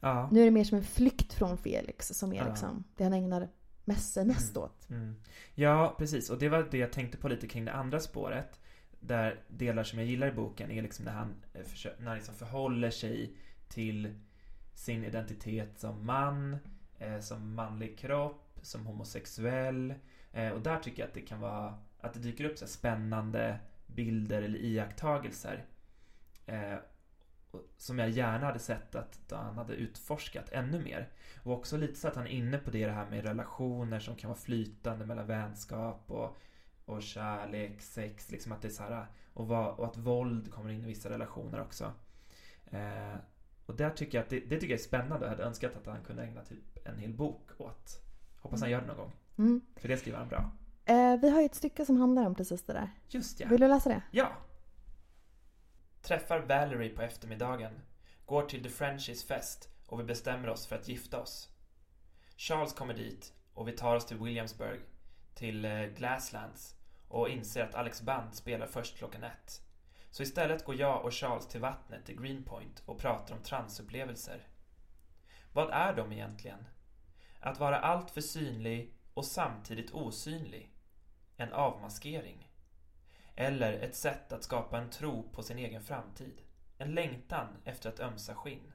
Ja. 0.00 0.28
Nu 0.32 0.40
är 0.40 0.44
det 0.44 0.50
mer 0.50 0.64
som 0.64 0.78
en 0.78 0.84
flykt 0.84 1.32
från 1.32 1.58
Felix 1.58 2.08
som 2.08 2.32
är 2.32 2.36
Ja. 2.36 2.48
liksom 2.48 2.84
det 2.96 3.04
han 3.04 3.12
ägnar 3.12 3.48
mest, 3.84 4.16
mest 4.16 4.56
åt. 4.56 4.90
Mm. 4.90 5.16
Ja, 5.54 5.94
precis. 5.98 6.30
Och 6.30 6.38
det 6.38 6.48
var 6.48 6.68
det 6.70 6.78
jag 6.78 6.92
tänkte 6.92 7.18
på 7.18 7.28
lite 7.28 7.46
kring 7.48 7.64
det 7.64 7.72
andra 7.72 8.00
spåret. 8.00 8.60
Där 9.00 9.40
delar 9.48 9.84
som 9.84 9.98
jag 9.98 10.08
gillar 10.08 10.28
i 10.28 10.32
boken 10.32 10.70
är 10.70 10.82
liksom 10.82 11.04
när 11.04 11.12
han, 11.12 11.34
eh, 11.54 11.62
när 11.98 12.06
han 12.06 12.16
liksom 12.16 12.34
förhåller 12.34 12.90
sig 12.90 13.36
till 13.68 14.14
sin 14.74 15.04
identitet 15.04 15.78
som 15.80 16.06
man, 16.06 16.56
eh, 16.98 17.20
som 17.20 17.54
manlig 17.54 17.98
kropp, 17.98 18.58
som 18.62 18.86
homosexuell. 18.86 19.94
Eh, 20.32 20.50
och 20.50 20.60
där 20.60 20.78
tycker 20.78 21.02
jag 21.02 21.08
att 21.08 21.14
det 21.14 21.20
kan 21.20 21.40
vara, 21.40 21.78
att 22.00 22.14
det 22.14 22.20
dyker 22.20 22.44
upp 22.44 22.58
så 22.58 22.64
här 22.64 22.70
spännande 22.70 23.58
bilder 23.86 24.42
eller 24.42 24.58
iakttagelser. 24.58 25.64
Som 27.76 27.98
jag 27.98 28.10
gärna 28.10 28.46
hade 28.46 28.58
sett 28.58 28.94
att 28.94 29.18
han 29.30 29.58
hade 29.58 29.74
utforskat 29.74 30.52
ännu 30.52 30.82
mer. 30.82 31.08
Och 31.42 31.52
också 31.52 31.76
lite 31.76 31.94
så 31.94 32.08
att 32.08 32.16
han 32.16 32.26
är 32.26 32.30
inne 32.30 32.58
på 32.58 32.70
det, 32.70 32.86
det 32.86 32.92
här 32.92 33.10
med 33.10 33.24
relationer 33.24 34.00
som 34.00 34.16
kan 34.16 34.28
vara 34.28 34.38
flytande 34.38 35.06
mellan 35.06 35.26
vänskap 35.26 36.10
och, 36.10 36.36
och 36.86 37.02
kärlek, 37.02 37.82
sex, 37.82 38.30
liksom 38.30 38.52
att 38.52 38.62
det 38.62 38.68
är 38.68 38.72
så 38.72 38.82
här, 38.82 39.06
och, 39.32 39.48
vad, 39.48 39.74
och 39.74 39.86
att 39.86 39.96
våld 39.96 40.52
kommer 40.52 40.70
in 40.70 40.84
i 40.84 40.86
vissa 40.86 41.10
relationer 41.10 41.60
också. 41.60 41.92
Eh, 42.70 43.14
och 43.66 43.76
där 43.76 43.90
tycker 43.90 44.18
jag 44.18 44.22
att 44.24 44.30
det, 44.30 44.40
det 44.40 44.60
tycker 44.60 44.74
jag 44.74 44.80
är 44.80 44.84
spännande 44.84 45.14
och 45.14 45.24
jag 45.24 45.28
hade 45.30 45.42
önskat 45.42 45.76
att 45.76 45.86
han 45.86 46.04
kunde 46.04 46.22
ägna 46.24 46.44
typ 46.44 46.86
en 46.86 46.98
hel 46.98 47.14
bok 47.14 47.50
åt. 47.58 48.02
Hoppas 48.40 48.60
han 48.60 48.70
gör 48.70 48.80
det 48.80 48.86
någon 48.86 48.96
gång, 48.96 49.12
Mm. 49.38 49.60
för 49.76 49.88
det 49.88 49.96
skriver 49.96 50.18
han 50.18 50.28
bra. 50.28 50.50
Eh, 50.84 51.16
vi 51.20 51.30
har 51.30 51.40
ju 51.40 51.46
ett 51.46 51.54
stycke 51.54 51.84
som 51.86 51.96
handlar 51.96 52.26
om 52.26 52.34
precis 52.34 52.62
det 52.62 52.72
där. 52.72 52.90
Just 53.08 53.40
ja. 53.40 53.48
Vill 53.48 53.60
du 53.60 53.68
läsa 53.68 53.88
det? 53.88 54.02
Ja. 54.10 54.32
Träffar 56.02 56.38
Valerie 56.40 56.88
på 56.96 57.02
eftermiddagen. 57.02 57.72
Går 58.26 58.42
till 58.42 58.62
The 58.62 58.68
Frenchies 58.68 59.24
fest 59.24 59.68
och 59.86 60.00
vi 60.00 60.04
bestämmer 60.04 60.48
oss 60.48 60.66
för 60.66 60.76
att 60.76 60.88
gifta 60.88 61.20
oss. 61.20 61.48
Charles 62.36 62.72
kommer 62.72 62.94
dit 62.94 63.32
och 63.54 63.68
vi 63.68 63.72
tar 63.72 63.96
oss 63.96 64.06
till 64.06 64.16
Williamsburg, 64.18 64.80
till 65.34 65.64
eh, 65.64 65.82
Glasslands 65.82 66.75
och 67.08 67.28
inser 67.28 67.64
att 67.64 67.74
Alex 67.74 68.02
band 68.02 68.34
spelar 68.34 68.66
först 68.66 68.98
klockan 68.98 69.24
ett. 69.24 69.62
Så 70.10 70.22
istället 70.22 70.64
går 70.64 70.74
jag 70.74 71.04
och 71.04 71.14
Charles 71.14 71.48
till 71.48 71.60
vattnet 71.60 72.10
i 72.10 72.14
Greenpoint 72.14 72.82
och 72.86 72.98
pratar 72.98 73.34
om 73.34 73.42
transupplevelser. 73.42 74.48
Vad 75.52 75.70
är 75.70 75.94
de 75.94 76.12
egentligen? 76.12 76.68
Att 77.40 77.60
vara 77.60 77.78
alltför 77.78 78.20
synlig 78.20 78.94
och 79.14 79.24
samtidigt 79.24 79.90
osynlig. 79.90 80.72
En 81.36 81.52
avmaskering. 81.52 82.50
Eller 83.34 83.72
ett 83.72 83.94
sätt 83.94 84.32
att 84.32 84.44
skapa 84.44 84.78
en 84.78 84.90
tro 84.90 85.30
på 85.32 85.42
sin 85.42 85.58
egen 85.58 85.82
framtid. 85.82 86.42
En 86.78 86.94
längtan 86.94 87.46
efter 87.64 87.88
att 87.88 88.00
ömsa 88.00 88.34
skinn. 88.34 88.72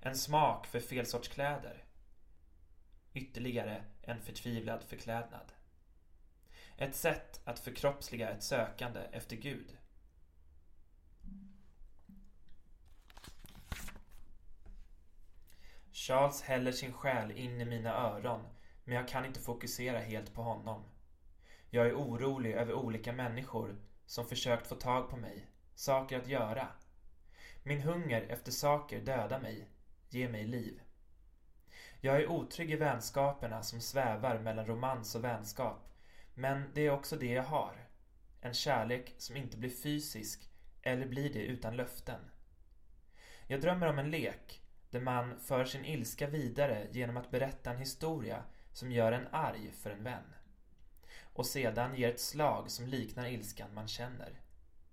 En 0.00 0.16
smak 0.16 0.66
för 0.66 0.80
fel 0.80 1.06
sorts 1.06 1.28
kläder. 1.28 1.84
Ytterligare 3.12 3.84
en 4.02 4.20
förtvivlad 4.20 4.84
förklädnad. 4.84 5.52
Ett 6.76 6.94
sätt 6.94 7.40
att 7.44 7.58
förkroppsliga 7.58 8.30
ett 8.30 8.42
sökande 8.42 9.00
efter 9.12 9.36
Gud. 9.36 9.76
Charles 15.92 16.42
häller 16.42 16.72
sin 16.72 16.92
själ 16.92 17.30
in 17.30 17.60
i 17.60 17.64
mina 17.64 17.94
öron, 17.94 18.46
men 18.84 18.94
jag 18.94 19.08
kan 19.08 19.24
inte 19.24 19.40
fokusera 19.40 19.98
helt 19.98 20.34
på 20.34 20.42
honom. 20.42 20.84
Jag 21.70 21.86
är 21.86 21.94
orolig 21.94 22.52
över 22.52 22.74
olika 22.74 23.12
människor 23.12 23.76
som 24.06 24.26
försökt 24.26 24.66
få 24.66 24.74
tag 24.74 25.10
på 25.10 25.16
mig, 25.16 25.50
saker 25.74 26.18
att 26.18 26.28
göra. 26.28 26.68
Min 27.62 27.80
hunger 27.80 28.22
efter 28.22 28.52
saker 28.52 29.00
dödar 29.00 29.40
mig, 29.40 29.68
ger 30.08 30.28
mig 30.28 30.44
liv. 30.44 30.80
Jag 32.00 32.16
är 32.16 32.30
otrygg 32.30 32.70
i 32.70 32.76
vänskaperna 32.76 33.62
som 33.62 33.80
svävar 33.80 34.38
mellan 34.38 34.66
romans 34.66 35.14
och 35.14 35.24
vänskap, 35.24 35.93
men 36.34 36.70
det 36.74 36.86
är 36.86 36.90
också 36.90 37.16
det 37.16 37.32
jag 37.32 37.42
har. 37.42 37.88
En 38.40 38.54
kärlek 38.54 39.14
som 39.18 39.36
inte 39.36 39.56
blir 39.56 39.70
fysisk 39.70 40.50
eller 40.82 41.06
blir 41.06 41.32
det 41.32 41.42
utan 41.42 41.76
löften. 41.76 42.20
Jag 43.46 43.60
drömmer 43.60 43.86
om 43.86 43.98
en 43.98 44.10
lek 44.10 44.62
där 44.90 45.00
man 45.00 45.40
för 45.40 45.64
sin 45.64 45.84
ilska 45.84 46.26
vidare 46.26 46.86
genom 46.92 47.16
att 47.16 47.30
berätta 47.30 47.70
en 47.70 47.78
historia 47.78 48.44
som 48.72 48.92
gör 48.92 49.12
en 49.12 49.28
arg 49.30 49.70
för 49.72 49.90
en 49.90 50.04
vän 50.04 50.34
och 51.34 51.46
sedan 51.46 51.94
ger 51.94 52.08
ett 52.08 52.20
slag 52.20 52.70
som 52.70 52.86
liknar 52.86 53.26
ilskan 53.26 53.74
man 53.74 53.88
känner. 53.88 54.40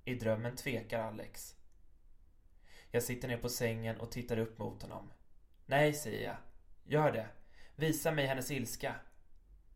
I 0.05 0.15
drömmen 0.15 0.55
tvekar 0.55 0.99
Alex. 0.99 1.55
Jag 2.91 3.03
sitter 3.03 3.27
ner 3.27 3.37
på 3.37 3.49
sängen 3.49 3.99
och 3.99 4.11
tittar 4.11 4.37
upp 4.39 4.57
mot 4.57 4.81
honom. 4.81 5.11
Nej, 5.65 5.93
säger 5.93 6.23
jag. 6.27 6.37
Gör 6.83 7.11
det. 7.11 7.27
Visa 7.75 8.11
mig 8.11 8.25
hennes 8.25 8.51
ilska. 8.51 8.95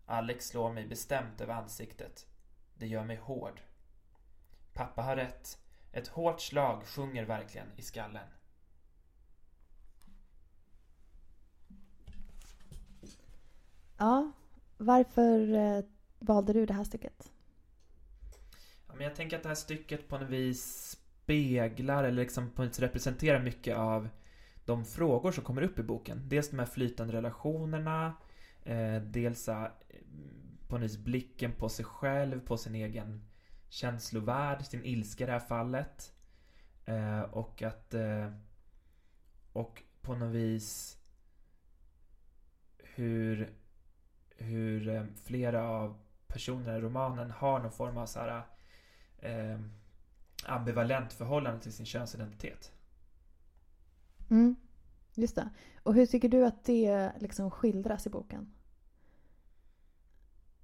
Alex 0.05 0.47
slår 0.47 0.73
mig 0.73 0.87
bestämt 0.87 1.41
över 1.41 1.53
ansiktet. 1.53 2.27
Det 2.73 2.87
gör 2.87 3.03
mig 3.03 3.17
hård. 3.17 3.61
Pappa 4.73 5.01
har 5.01 5.15
rätt. 5.15 5.57
Ett 5.91 6.07
hårt 6.07 6.41
slag 6.41 6.83
sjunger 6.85 7.25
verkligen 7.25 7.67
i 7.75 7.81
skallen. 7.81 8.27
Ja. 13.97 14.31
Varför 14.77 15.53
eh, 15.53 15.83
valde 16.19 16.53
du 16.53 16.65
det 16.65 16.73
här 16.73 16.83
stycket? 16.83 17.31
Ja, 18.87 18.93
men 18.93 19.03
jag 19.03 19.15
tänker 19.15 19.37
att 19.37 19.43
det 19.43 19.49
här 19.49 19.55
stycket 19.55 20.07
på 20.07 20.17
något 20.17 20.29
vis 20.29 20.97
speglar 21.23 22.03
eller 22.03 22.21
liksom 22.21 22.49
på 22.49 22.63
något 22.63 22.79
representerar 22.79 23.39
mycket 23.39 23.77
av 23.77 24.09
de 24.65 24.85
frågor 24.85 25.31
som 25.31 25.43
kommer 25.43 25.61
upp 25.61 25.79
i 25.79 25.83
boken. 25.83 26.29
Dels 26.29 26.49
de 26.49 26.59
här 26.59 26.65
flytande 26.65 27.13
relationerna, 27.13 28.13
eh, 28.65 29.01
dels 29.01 29.49
eh, 29.49 29.67
på 30.67 30.77
något 30.77 30.97
blicken 30.97 31.51
på 31.51 31.69
sig 31.69 31.85
själv, 31.85 32.39
på 32.39 32.57
sin 32.57 32.75
egen 32.75 33.29
känslovärld, 33.69 34.65
sin 34.65 34.83
ilska 34.83 35.23
i 35.23 35.27
det 35.27 35.33
här 35.33 35.39
fallet. 35.39 36.13
Eh, 36.85 37.21
och 37.21 37.61
att... 37.61 37.93
Eh, 37.93 38.31
och 39.53 39.83
på 40.01 40.15
något 40.15 40.35
vis 40.35 40.97
hur, 42.77 43.53
hur 44.37 44.89
eh, 44.89 45.05
flera 45.23 45.69
av 45.69 45.97
personerna 46.27 46.77
i 46.77 46.81
romanen 46.81 47.31
har 47.31 47.59
någon 47.59 47.71
form 47.71 47.97
av 47.97 48.05
så 48.05 48.19
här, 48.19 48.43
eh, 49.17 49.59
ambivalent 50.45 51.13
förhållande 51.13 51.61
till 51.61 51.73
sin 51.73 51.85
könsidentitet. 51.85 52.71
Mm. 54.29 54.55
Just 55.15 55.35
det. 55.35 55.49
Och 55.83 55.93
hur 55.93 56.05
tycker 56.05 56.29
du 56.29 56.45
att 56.45 56.63
det 56.63 57.11
liksom 57.19 57.51
skildras 57.51 58.07
i 58.07 58.09
boken? 58.09 58.53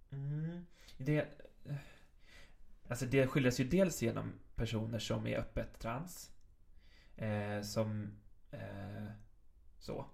Mm. 0.10 0.66
Det, 0.98 1.18
eh, 1.66 1.76
alltså 2.88 3.06
det 3.06 3.28
skildras 3.28 3.60
ju 3.60 3.64
dels 3.64 4.02
genom 4.02 4.34
personer 4.56 5.00
som 5.00 5.28
är 5.28 5.38
öppet 5.38 5.80
trans. 5.80 6.32
Eh, 7.16 7.62
som 7.62 8.18
eh, 8.52 9.08
så. 9.80 10.06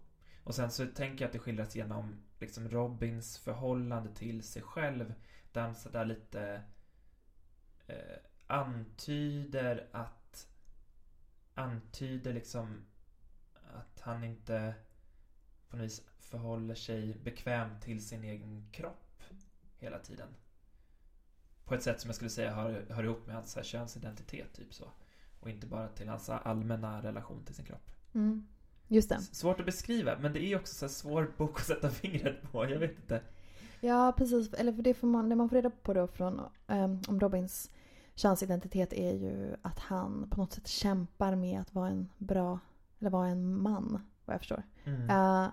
Och 0.43 0.55
sen 0.55 0.71
så 0.71 0.85
tänker 0.85 1.23
jag 1.23 1.27
att 1.27 1.33
det 1.33 1.39
skildras 1.39 1.75
genom 1.75 2.23
liksom 2.39 2.69
Robins 2.69 3.37
förhållande 3.37 4.13
till 4.15 4.43
sig 4.43 4.61
själv. 4.61 5.13
Där 5.51 5.61
han 5.61 5.75
sådär 5.75 6.05
lite 6.05 6.63
eh, 7.87 8.17
antyder 8.47 9.87
att 9.91 10.47
antyder 11.53 12.33
liksom 12.33 12.85
han 14.07 14.23
inte 14.23 14.73
på 15.69 15.77
något 15.77 15.85
vis 15.85 16.01
förhåller 16.19 16.75
sig 16.75 17.17
bekvämt 17.23 17.81
till 17.81 18.07
sin 18.07 18.23
egen 18.23 18.69
kropp 18.71 19.23
hela 19.77 19.99
tiden. 19.99 20.27
På 21.65 21.75
ett 21.75 21.83
sätt 21.83 22.01
som 22.01 22.09
jag 22.09 22.15
skulle 22.15 22.29
säga 22.29 22.51
hör, 22.51 22.85
hör 22.89 23.03
ihop 23.03 23.25
med 23.25 23.35
hans 23.35 23.55
här, 23.55 23.63
könsidentitet, 23.63 24.53
typ 24.53 24.73
så. 24.73 24.85
Och 25.39 25.49
inte 25.49 25.67
bara 25.67 25.87
till 25.87 26.09
hans 26.09 26.29
allmänna 26.29 27.03
relation 27.03 27.45
till 27.45 27.55
sin 27.55 27.65
kropp. 27.65 27.91
Mm. 28.13 28.47
Just 28.87 29.09
det. 29.09 29.21
Svårt 29.21 29.59
att 29.59 29.65
beskriva, 29.65 30.17
men 30.19 30.33
det 30.33 30.39
är 30.39 30.59
också 30.59 30.75
så 30.75 30.85
här 30.85 30.93
svår 30.93 31.33
bok 31.37 31.59
att 31.59 31.65
sätta 31.65 31.89
fingret 31.89 32.51
på. 32.51 32.69
Jag 32.69 32.79
vet 32.79 32.91
inte. 32.91 33.21
Ja, 33.79 34.13
precis. 34.17 34.53
Eller 34.53 34.73
för 34.73 34.81
det, 34.81 34.93
får 34.93 35.07
man, 35.07 35.29
det 35.29 35.35
man 35.35 35.49
får 35.49 35.55
reda 35.55 35.69
på 35.69 35.93
då 35.93 36.07
från 36.07 36.41
um, 36.67 37.01
om 37.07 37.19
Robins 37.19 37.71
könsidentitet 38.15 38.93
är 38.93 39.13
ju 39.13 39.55
att 39.61 39.79
han 39.79 40.29
på 40.29 40.41
något 40.41 40.53
sätt 40.53 40.67
kämpar 40.67 41.35
med 41.35 41.61
att 41.61 41.73
vara 41.73 41.89
en 41.89 42.09
bra, 42.17 42.59
eller 42.99 43.09
vara 43.09 43.27
en 43.27 43.61
man, 43.61 44.01
vad 44.25 44.33
jag 44.33 44.41
förstår. 44.41 44.63
Mm. 44.83 45.09
Eh, 45.09 45.49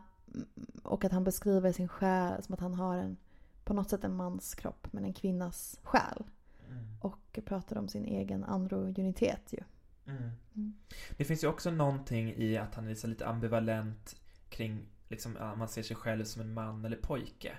och 0.83 1.05
att 1.05 1.13
han 1.13 1.25
beskriver 1.25 1.73
sin 1.73 1.89
själ 1.89 2.43
som 2.43 2.55
att 2.55 2.61
han 2.61 2.75
har 2.75 2.97
en, 2.97 3.17
på 3.65 3.75
något 3.75 3.91
sätt 3.91 4.05
en 4.05 4.17
mans 4.17 4.55
kropp 4.55 4.87
men 4.91 5.05
en 5.05 5.15
kvinnas 5.15 5.81
själ. 5.83 6.25
Mm. 6.71 6.85
Och 7.01 7.39
pratar 7.45 7.79
om 7.79 7.89
sin 7.89 8.05
egen 8.05 8.45
androgynitet 8.45 9.53
ju. 9.53 9.61
Mm. 10.07 10.31
Mm. 10.55 10.75
Det 11.17 11.25
finns 11.25 11.45
ju 11.45 11.49
också 11.49 11.71
någonting 11.71 12.35
i 12.37 12.57
att 12.57 12.75
han 12.75 12.89
är 12.89 13.07
lite 13.07 13.27
ambivalent 13.27 14.17
kring 14.49 14.89
liksom, 15.09 15.37
ja, 15.41 15.55
man 15.55 15.69
ser 15.69 15.83
sig 15.83 15.97
själv 15.97 16.25
som 16.25 16.43
en 16.43 16.55
man 16.55 16.85
eller 16.85 16.97
pojke. 16.97 17.53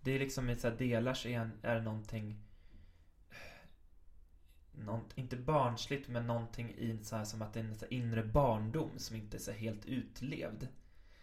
Det 0.00 0.12
är 0.12 0.18
liksom 0.18 0.50
i 0.50 0.56
så 0.56 0.68
här 0.68 0.76
delar 0.76 1.14
så 1.14 1.28
är, 1.28 1.50
är 1.62 1.74
det 1.74 1.82
någonting 1.82 2.43
någon, 4.78 5.04
inte 5.14 5.36
barnsligt 5.36 6.08
men 6.08 6.26
någonting 6.26 6.70
i 6.70 6.98
så 7.02 7.16
här, 7.16 7.24
som 7.24 7.42
att 7.42 7.52
det 7.52 7.60
är 7.60 7.64
en 7.64 7.74
så 7.74 7.84
här 7.84 7.92
inre 7.92 8.24
barndom 8.24 8.90
som 8.96 9.16
inte 9.16 9.36
är 9.36 9.40
så 9.40 9.52
helt 9.52 9.86
utlevd. 9.86 10.68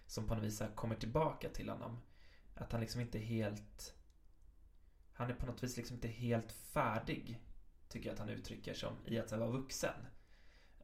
Som 0.08 0.28
på 0.28 0.36
något 0.36 0.44
vis 0.44 0.58
så 0.58 0.66
kommer 0.76 0.96
tillbaka 0.96 1.50
till 1.50 1.70
honom. 1.70 1.98
Att 2.56 2.72
han 2.72 2.82
liksom 2.82 3.02
inte 3.02 3.18
är 3.18 3.24
helt 3.24 3.96
Han 5.14 5.30
är 5.30 5.34
på 5.34 5.46
något 5.46 5.64
vis 5.64 5.78
liksom 5.78 5.96
inte 5.96 6.08
helt 6.08 6.52
färdig 6.52 7.40
Tycker 7.92 8.10
jag 8.10 8.14
att 8.14 8.20
han 8.20 8.30
uttrycker 8.30 8.74
som 8.74 8.94
i 9.06 9.20
att 9.20 9.30
så 9.30 9.36
här, 9.36 9.40
vara 9.40 9.52
vuxen. 9.52 10.08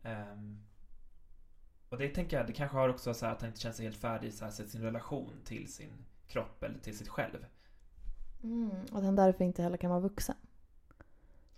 Um, 0.04 0.64
och 1.90 1.98
det 1.98 2.10
tänker 2.10 2.38
jag, 2.38 2.48
det 2.48 2.54
kanske 2.54 2.78
har 2.78 2.90
också 2.90 3.14
så 3.14 3.26
här 3.26 3.34
att 3.34 3.42
han 3.42 3.50
inte 3.50 3.60
känner 3.60 3.76
sig 3.76 3.86
helt 3.86 3.98
färdig 3.98 4.28
i 4.28 4.32
så 4.32 4.46
här, 4.46 4.52
så 4.52 4.68
sin 4.68 4.82
relation 4.82 5.34
till 5.46 5.74
sin 5.74 6.06
kropp 6.28 6.64
eller 6.64 6.80
till 6.80 6.98
sitt 6.98 7.08
själv. 7.08 7.46
Mm. 8.44 8.70
Och 8.70 8.98
att 8.98 9.04
han 9.04 9.16
därför 9.16 9.44
inte 9.44 9.64
heller 9.64 9.78
kan 9.78 9.90
vara 9.90 10.00
vuxen. 10.00 10.36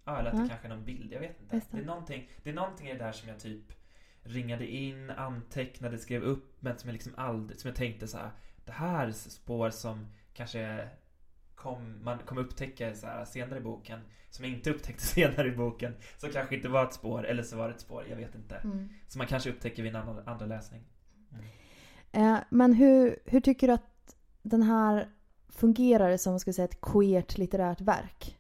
Ja, 0.06 0.20
eller 0.20 0.30
att 0.30 0.38
det 0.38 0.48
kanske 0.48 0.68
är 0.68 0.70
någon 0.70 0.86
bild, 0.86 1.14
jag 1.14 1.20
vet 1.20 1.42
inte. 1.42 1.56
Det. 1.56 1.66
Det. 1.72 1.78
är 1.78 1.86
någonting, 1.86 2.30
det 2.44 2.50
är 2.50 2.54
någonting 2.54 2.88
i 2.88 2.94
det 2.94 3.00
där 3.00 3.12
som 3.12 3.30
jag 3.30 3.40
typ 3.40 3.74
ringade 4.24 4.68
in, 4.68 5.10
antecknade, 5.10 5.98
skrev 5.98 6.24
upp 6.24 6.56
men 6.60 6.78
som 6.78 6.88
jag 6.88 6.94
liksom 6.94 7.14
aldrig, 7.18 7.60
som 7.60 7.68
jag 7.68 7.76
tänkte 7.76 8.08
så 8.08 8.18
här. 8.18 8.32
Det 8.66 8.72
här 8.72 9.08
är 9.08 9.12
spår 9.12 9.70
som 9.70 10.08
kanske 10.34 10.90
kom, 11.56 12.04
man 12.04 12.18
kommer 12.18 12.42
upptäcka 12.42 12.96
så 12.96 13.08
här 13.08 13.26
senare 13.26 13.60
i 13.60 13.62
boken 13.62 14.00
som 14.30 14.46
jag 14.46 14.54
inte 14.54 14.70
upptäckte 14.70 15.04
senare 15.06 15.48
i 15.48 15.52
boken 15.52 15.96
som 16.18 16.30
kanske 16.30 16.56
inte 16.56 16.70
var 16.70 16.84
ett 16.84 16.94
spår 16.94 17.26
eller 17.26 17.44
så 17.44 17.58
var 17.58 17.68
det 17.68 17.74
ett 17.74 17.82
spår, 17.82 18.06
jag 18.10 18.18
vet 18.18 18.36
inte. 18.36 18.56
Mm. 18.56 18.90
Som 19.08 19.20
man 19.20 19.28
kanske 19.28 19.50
upptäcker 19.50 19.84
vid 19.84 19.96
en 19.96 20.02
annan, 20.02 20.28
andra 20.28 20.46
läsning. 20.46 20.82
Eh, 22.12 22.38
men 22.50 22.74
hur, 22.74 23.20
hur 23.26 23.42
tycker 23.42 23.68
du 23.68 23.74
att 23.74 24.16
den 24.42 24.64
här 24.64 25.10
fungerar 25.50 26.18
som 26.18 26.40
ska 26.40 26.54
säga, 26.54 26.66
ett 26.66 26.82
queert 26.82 27.38
litterärt 27.38 27.82
verk? 27.82 28.39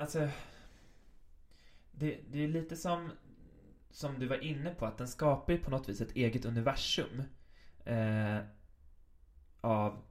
Alltså, 0.00 0.28
det, 1.92 2.20
det 2.30 2.44
är 2.44 2.48
lite 2.48 2.76
som, 2.76 3.10
som 3.90 4.18
du 4.18 4.26
var 4.26 4.44
inne 4.44 4.74
på, 4.74 4.86
att 4.86 4.98
den 4.98 5.08
skapar 5.08 5.52
ju 5.52 5.58
på 5.58 5.70
något 5.70 5.88
vis 5.88 6.00
ett 6.00 6.16
eget 6.16 6.44
universum. 6.44 7.22
Eh, 7.84 8.38
av, 9.60 10.02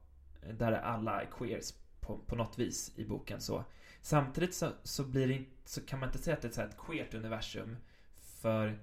där 0.54 0.72
alla 0.72 1.22
är 1.22 1.26
queers 1.26 1.74
på, 2.00 2.18
på 2.18 2.36
något 2.36 2.60
vis 2.60 2.94
i 2.96 3.06
boken 3.06 3.42
så. 3.42 3.64
Samtidigt 4.02 4.56
så, 4.56 4.72
så, 4.84 5.04
blir 5.04 5.28
det, 5.28 5.46
så 5.66 5.82
kan 5.82 6.00
man 6.00 6.10
inte 6.10 6.20
säga 6.20 6.36
att 6.36 6.42
det 6.42 6.58
är 6.58 6.68
ett 6.68 6.78
queert 6.78 7.14
universum 7.14 7.78
för, 8.20 8.80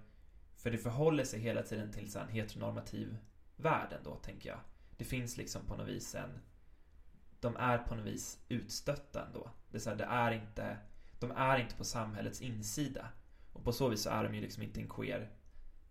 för 0.57 0.71
det 0.71 0.79
förhåller 0.79 1.25
sig 1.25 1.41
hela 1.41 1.63
tiden 1.63 1.93
till 1.93 2.13
så 2.13 2.19
en 2.19 2.29
heteronormativ 2.29 3.17
värld 3.57 3.93
ändå, 3.99 4.17
tänker 4.17 4.49
jag. 4.49 4.59
Det 4.97 5.05
finns 5.05 5.37
liksom 5.37 5.67
på 5.67 5.77
något 5.77 5.89
vis 5.89 6.15
en 6.15 6.41
de 7.45 7.57
är 7.57 7.79
på 7.79 7.95
något 7.95 8.07
vis 8.07 8.39
utstötta 8.49 9.27
ändå. 9.27 9.51
Det 9.71 9.77
är, 9.77 9.81
så 9.81 9.91
här, 9.91 9.97
det 9.97 10.05
är 10.05 10.31
inte, 10.33 10.77
de 11.29 11.35
är 11.37 11.59
inte 11.59 11.75
på 11.75 11.85
samhällets 11.85 12.41
insida. 12.41 13.09
Och 13.53 13.65
på 13.65 13.73
så 13.73 13.89
vis 13.89 14.03
så 14.03 14.11
är 14.11 14.25
de 14.25 14.35
ju 14.35 14.41
liksom 14.41 14.63
inte 14.63 14.81
en 14.81 14.89
queer, 14.89 15.31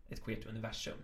ett 0.09 0.23
queert 0.23 0.45
universum. 0.45 0.97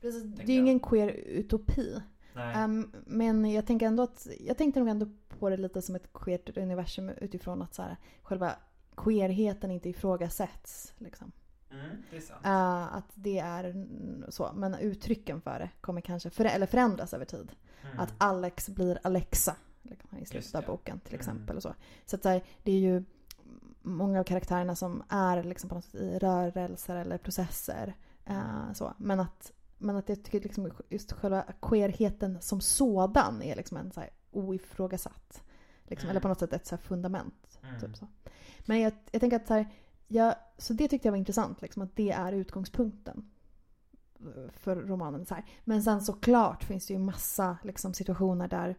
Precis, 0.00 0.22
det 0.22 0.42
är 0.42 0.46
ju 0.46 0.60
ingen 0.60 0.80
queer 0.80 1.08
utopi. 1.08 2.02
Ehm, 2.36 2.92
men 3.06 3.52
jag 3.52 3.66
tänker 3.66 3.86
ändå 3.86 4.02
att, 4.02 4.26
jag 4.40 4.58
tänkte 4.58 4.80
nog 4.80 4.88
ändå 4.88 5.06
på 5.28 5.50
det 5.50 5.56
lite 5.56 5.82
som 5.82 5.94
ett 5.94 6.12
queert 6.12 6.56
universum 6.58 7.08
utifrån 7.08 7.62
att 7.62 7.74
så 7.74 7.82
här, 7.82 7.96
själva 8.22 8.56
queerheten 8.96 9.70
inte 9.70 9.88
ifrågasätts. 9.88 10.94
Liksom. 10.98 11.32
Mm, 11.70 11.96
det 12.10 12.16
är 12.16 12.20
sant. 12.20 12.46
Eh, 12.46 12.94
att 12.96 13.10
det 13.14 13.38
är 13.38 13.64
mm, 13.64 14.24
så. 14.28 14.52
Men 14.54 14.74
uttrycken 14.74 15.40
för 15.40 15.58
det 15.58 15.70
kommer 15.80 16.00
kanske 16.00 16.30
för, 16.30 16.44
eller 16.44 16.66
förändras 16.66 17.14
över 17.14 17.24
tid. 17.24 17.52
Mm. 17.82 18.00
Att 18.00 18.14
Alex 18.18 18.68
blir 18.68 18.98
Alexa 19.02 19.56
liksom, 19.82 20.18
i 20.18 20.26
slutet 20.26 20.54
av 20.54 20.64
boken 20.64 21.00
till 21.00 21.14
Mm. 21.14 21.20
exempel. 21.20 21.56
Och 21.56 21.62
så 21.62 21.74
så 22.06 22.16
att, 22.16 22.22
så 22.22 22.28
här, 22.28 22.42
det 22.62 22.72
är 22.72 22.78
ju 22.78 23.04
många 23.84 24.20
av 24.20 24.24
karaktärerna 24.24 24.76
som 24.76 25.02
är 25.08 25.42
liksom, 25.42 25.68
på 25.68 25.74
något 25.74 25.84
sätt 25.84 25.94
i 25.94 26.18
rörelser 26.18 26.96
eller 26.96 27.18
processer. 27.18 27.94
eh, 28.24 28.72
så. 28.74 28.92
Men, 28.98 29.20
att, 29.20 29.52
men 29.78 29.96
att 29.96 30.08
jag 30.08 30.22
tycker 30.22 30.40
liksom, 30.40 30.70
just 30.88 31.12
själva 31.12 31.44
queerheten 31.62 32.38
som 32.40 32.60
sådan 32.60 33.42
är 33.42 33.56
liksom 33.56 33.76
en 33.76 33.92
så 33.92 34.00
här, 34.00 34.10
oifrågasatt. 34.30 35.42
Liksom, 35.84 36.06
Mm. 36.06 36.10
Eller 36.10 36.20
på 36.20 36.28
något 36.28 36.38
sätt 36.38 36.52
ett 36.52 36.66
så 36.66 36.76
fundament. 36.76 37.58
Mm. 37.62 37.80
Typ 37.80 37.96
så. 37.96 38.06
Men 38.60 38.80
jag, 38.80 38.92
jag 39.10 39.20
tänker 39.20 39.36
att 39.36 39.46
så, 39.46 39.54
här, 39.54 39.66
jag, 40.08 40.34
så 40.58 40.72
det 40.72 40.88
tyckte 40.88 41.08
jag 41.08 41.12
var 41.12 41.18
intressant, 41.18 41.62
liksom, 41.62 41.82
att 41.82 41.96
det 41.96 42.10
är 42.10 42.32
utgångspunkten 42.32 43.30
för 44.52 44.76
romanen. 44.76 45.26
Så 45.26 45.34
här. 45.34 45.44
Men 45.64 45.82
sen 45.82 46.00
såklart 46.02 46.64
finns 46.64 46.86
det 46.86 46.92
ju 46.92 46.98
massa 46.98 47.58
liksom, 47.62 47.94
situationer 47.94 48.48
där 48.48 48.76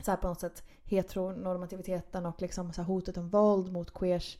så 0.00 0.10
här, 0.10 0.18
på 0.18 0.28
något 0.28 0.40
sätt 0.40 0.62
heteronormativiteten 0.84 2.26
och 2.26 2.42
liksom, 2.42 2.72
så 2.72 2.82
här, 2.82 2.86
hotet 2.86 3.16
om 3.16 3.28
våld 3.28 3.72
mot 3.72 3.94
queers 3.94 4.38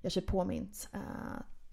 gör 0.00 0.10
sig 0.10 0.22
påmint. 0.22 0.88
Eh, 0.92 1.00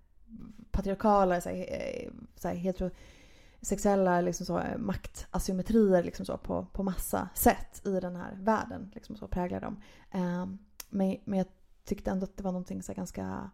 patriarkala, 0.71 1.41
så 1.41 1.49
här, 1.49 1.57
eh, 1.57 2.11
så 2.35 2.47
här, 2.47 2.55
heterosexuella 2.55 4.21
liksom 4.21 4.45
så, 4.45 4.59
eh, 4.59 4.77
maktasymmetrier 4.77 6.03
liksom 6.03 6.25
så, 6.25 6.37
på, 6.37 6.67
på 6.73 6.83
massa 6.83 7.29
sätt 7.33 7.81
i 7.85 7.99
den 7.99 8.15
här 8.15 8.35
världen. 8.35 8.91
Liksom 8.93 9.17
så 9.17 9.27
präglar 9.27 9.61
dem. 9.61 9.81
Eh, 10.11 10.45
men, 10.89 11.17
men 11.25 11.37
jag 11.37 11.47
tyckte 11.85 12.11
ändå 12.11 12.23
att 12.23 12.37
det 12.37 12.43
var 12.43 12.51
någonting 12.51 12.83
så 12.83 12.91
här 12.91 12.97
ganska 12.97 13.49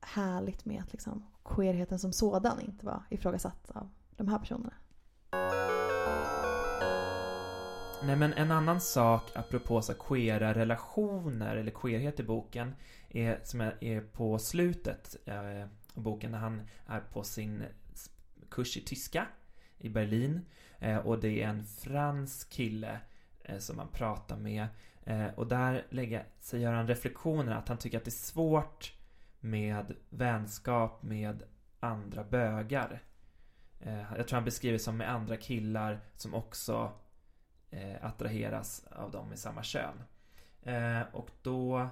härligt 0.00 0.64
med 0.64 0.82
att 0.82 0.92
liksom 0.92 1.26
queerheten 1.44 1.98
som 1.98 2.12
sådan 2.12 2.60
inte 2.60 2.86
var 2.86 3.02
ifrågasatt 3.10 3.70
av 3.70 3.88
de 4.16 4.28
här 4.28 4.38
personerna. 4.38 4.72
Nej 8.04 8.16
men 8.16 8.32
en 8.32 8.50
annan 8.50 8.80
sak 8.80 9.30
apropå 9.34 9.82
så 9.82 9.94
queera 9.94 10.54
relationer 10.54 11.56
eller 11.56 11.70
queerhet 11.70 12.20
i 12.20 12.22
boken 12.22 12.74
är, 13.08 13.40
som 13.44 13.60
är, 13.60 13.84
är 13.84 14.00
på 14.00 14.38
slutet 14.38 15.16
eh, 15.24 15.66
boken 15.94 16.30
när 16.30 16.38
han 16.38 16.62
är 16.86 17.00
på 17.00 17.22
sin 17.22 17.64
kurs 18.50 18.76
i 18.76 18.80
tyska 18.80 19.26
i 19.78 19.88
Berlin 19.88 20.40
eh, 20.78 20.96
och 20.96 21.20
det 21.20 21.42
är 21.42 21.48
en 21.48 21.64
fransk 21.64 22.50
kille 22.50 23.00
eh, 23.44 23.58
som 23.58 23.78
han 23.78 23.88
pratar 23.88 24.36
med 24.36 24.66
eh, 25.04 25.26
och 25.26 25.46
där 25.46 25.86
lägger 25.90 26.26
sig 26.40 26.60
gör 26.60 26.72
han 26.72 26.88
reflektioner 26.88 27.56
att 27.56 27.68
han 27.68 27.78
tycker 27.78 27.98
att 27.98 28.04
det 28.04 28.08
är 28.08 28.12
svårt 28.32 28.92
med 29.40 29.94
vänskap 30.10 31.02
med 31.02 31.42
andra 31.80 32.24
bögar. 32.24 33.02
Jag 34.16 34.28
tror 34.28 34.36
han 34.36 34.44
beskriver 34.44 34.78
som 34.78 34.96
med 34.96 35.10
andra 35.10 35.36
killar 35.36 36.00
som 36.16 36.34
också 36.34 36.92
attraheras 38.00 38.84
av 38.90 39.10
dem 39.10 39.28
med 39.28 39.38
samma 39.38 39.62
kön. 39.62 40.02
Och 41.12 41.30
då 41.42 41.88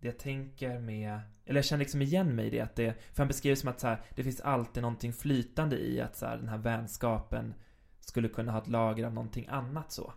det 0.00 0.08
jag 0.08 0.18
tänker 0.18 0.78
med, 0.78 1.20
eller 1.44 1.58
jag 1.58 1.64
känner 1.64 1.78
liksom 1.78 2.02
igen 2.02 2.34
mig 2.34 2.46
i 2.46 2.50
det, 2.50 2.60
att 2.60 2.76
det, 2.76 2.94
för 3.12 3.22
han 3.22 3.28
beskriver 3.28 3.56
som 3.56 3.68
att 3.68 3.80
så 3.80 3.86
här, 3.86 4.02
det 4.14 4.24
finns 4.24 4.40
alltid 4.40 4.82
någonting 4.82 5.12
flytande 5.12 5.76
i 5.76 6.00
att 6.00 6.16
så 6.16 6.26
här, 6.26 6.36
den 6.36 6.48
här 6.48 6.58
vänskapen 6.58 7.54
skulle 8.00 8.28
kunna 8.28 8.52
ha 8.52 8.62
ett 8.62 8.68
lager 8.68 9.04
av 9.04 9.14
någonting 9.14 9.46
annat 9.48 9.92
så. 9.92 10.12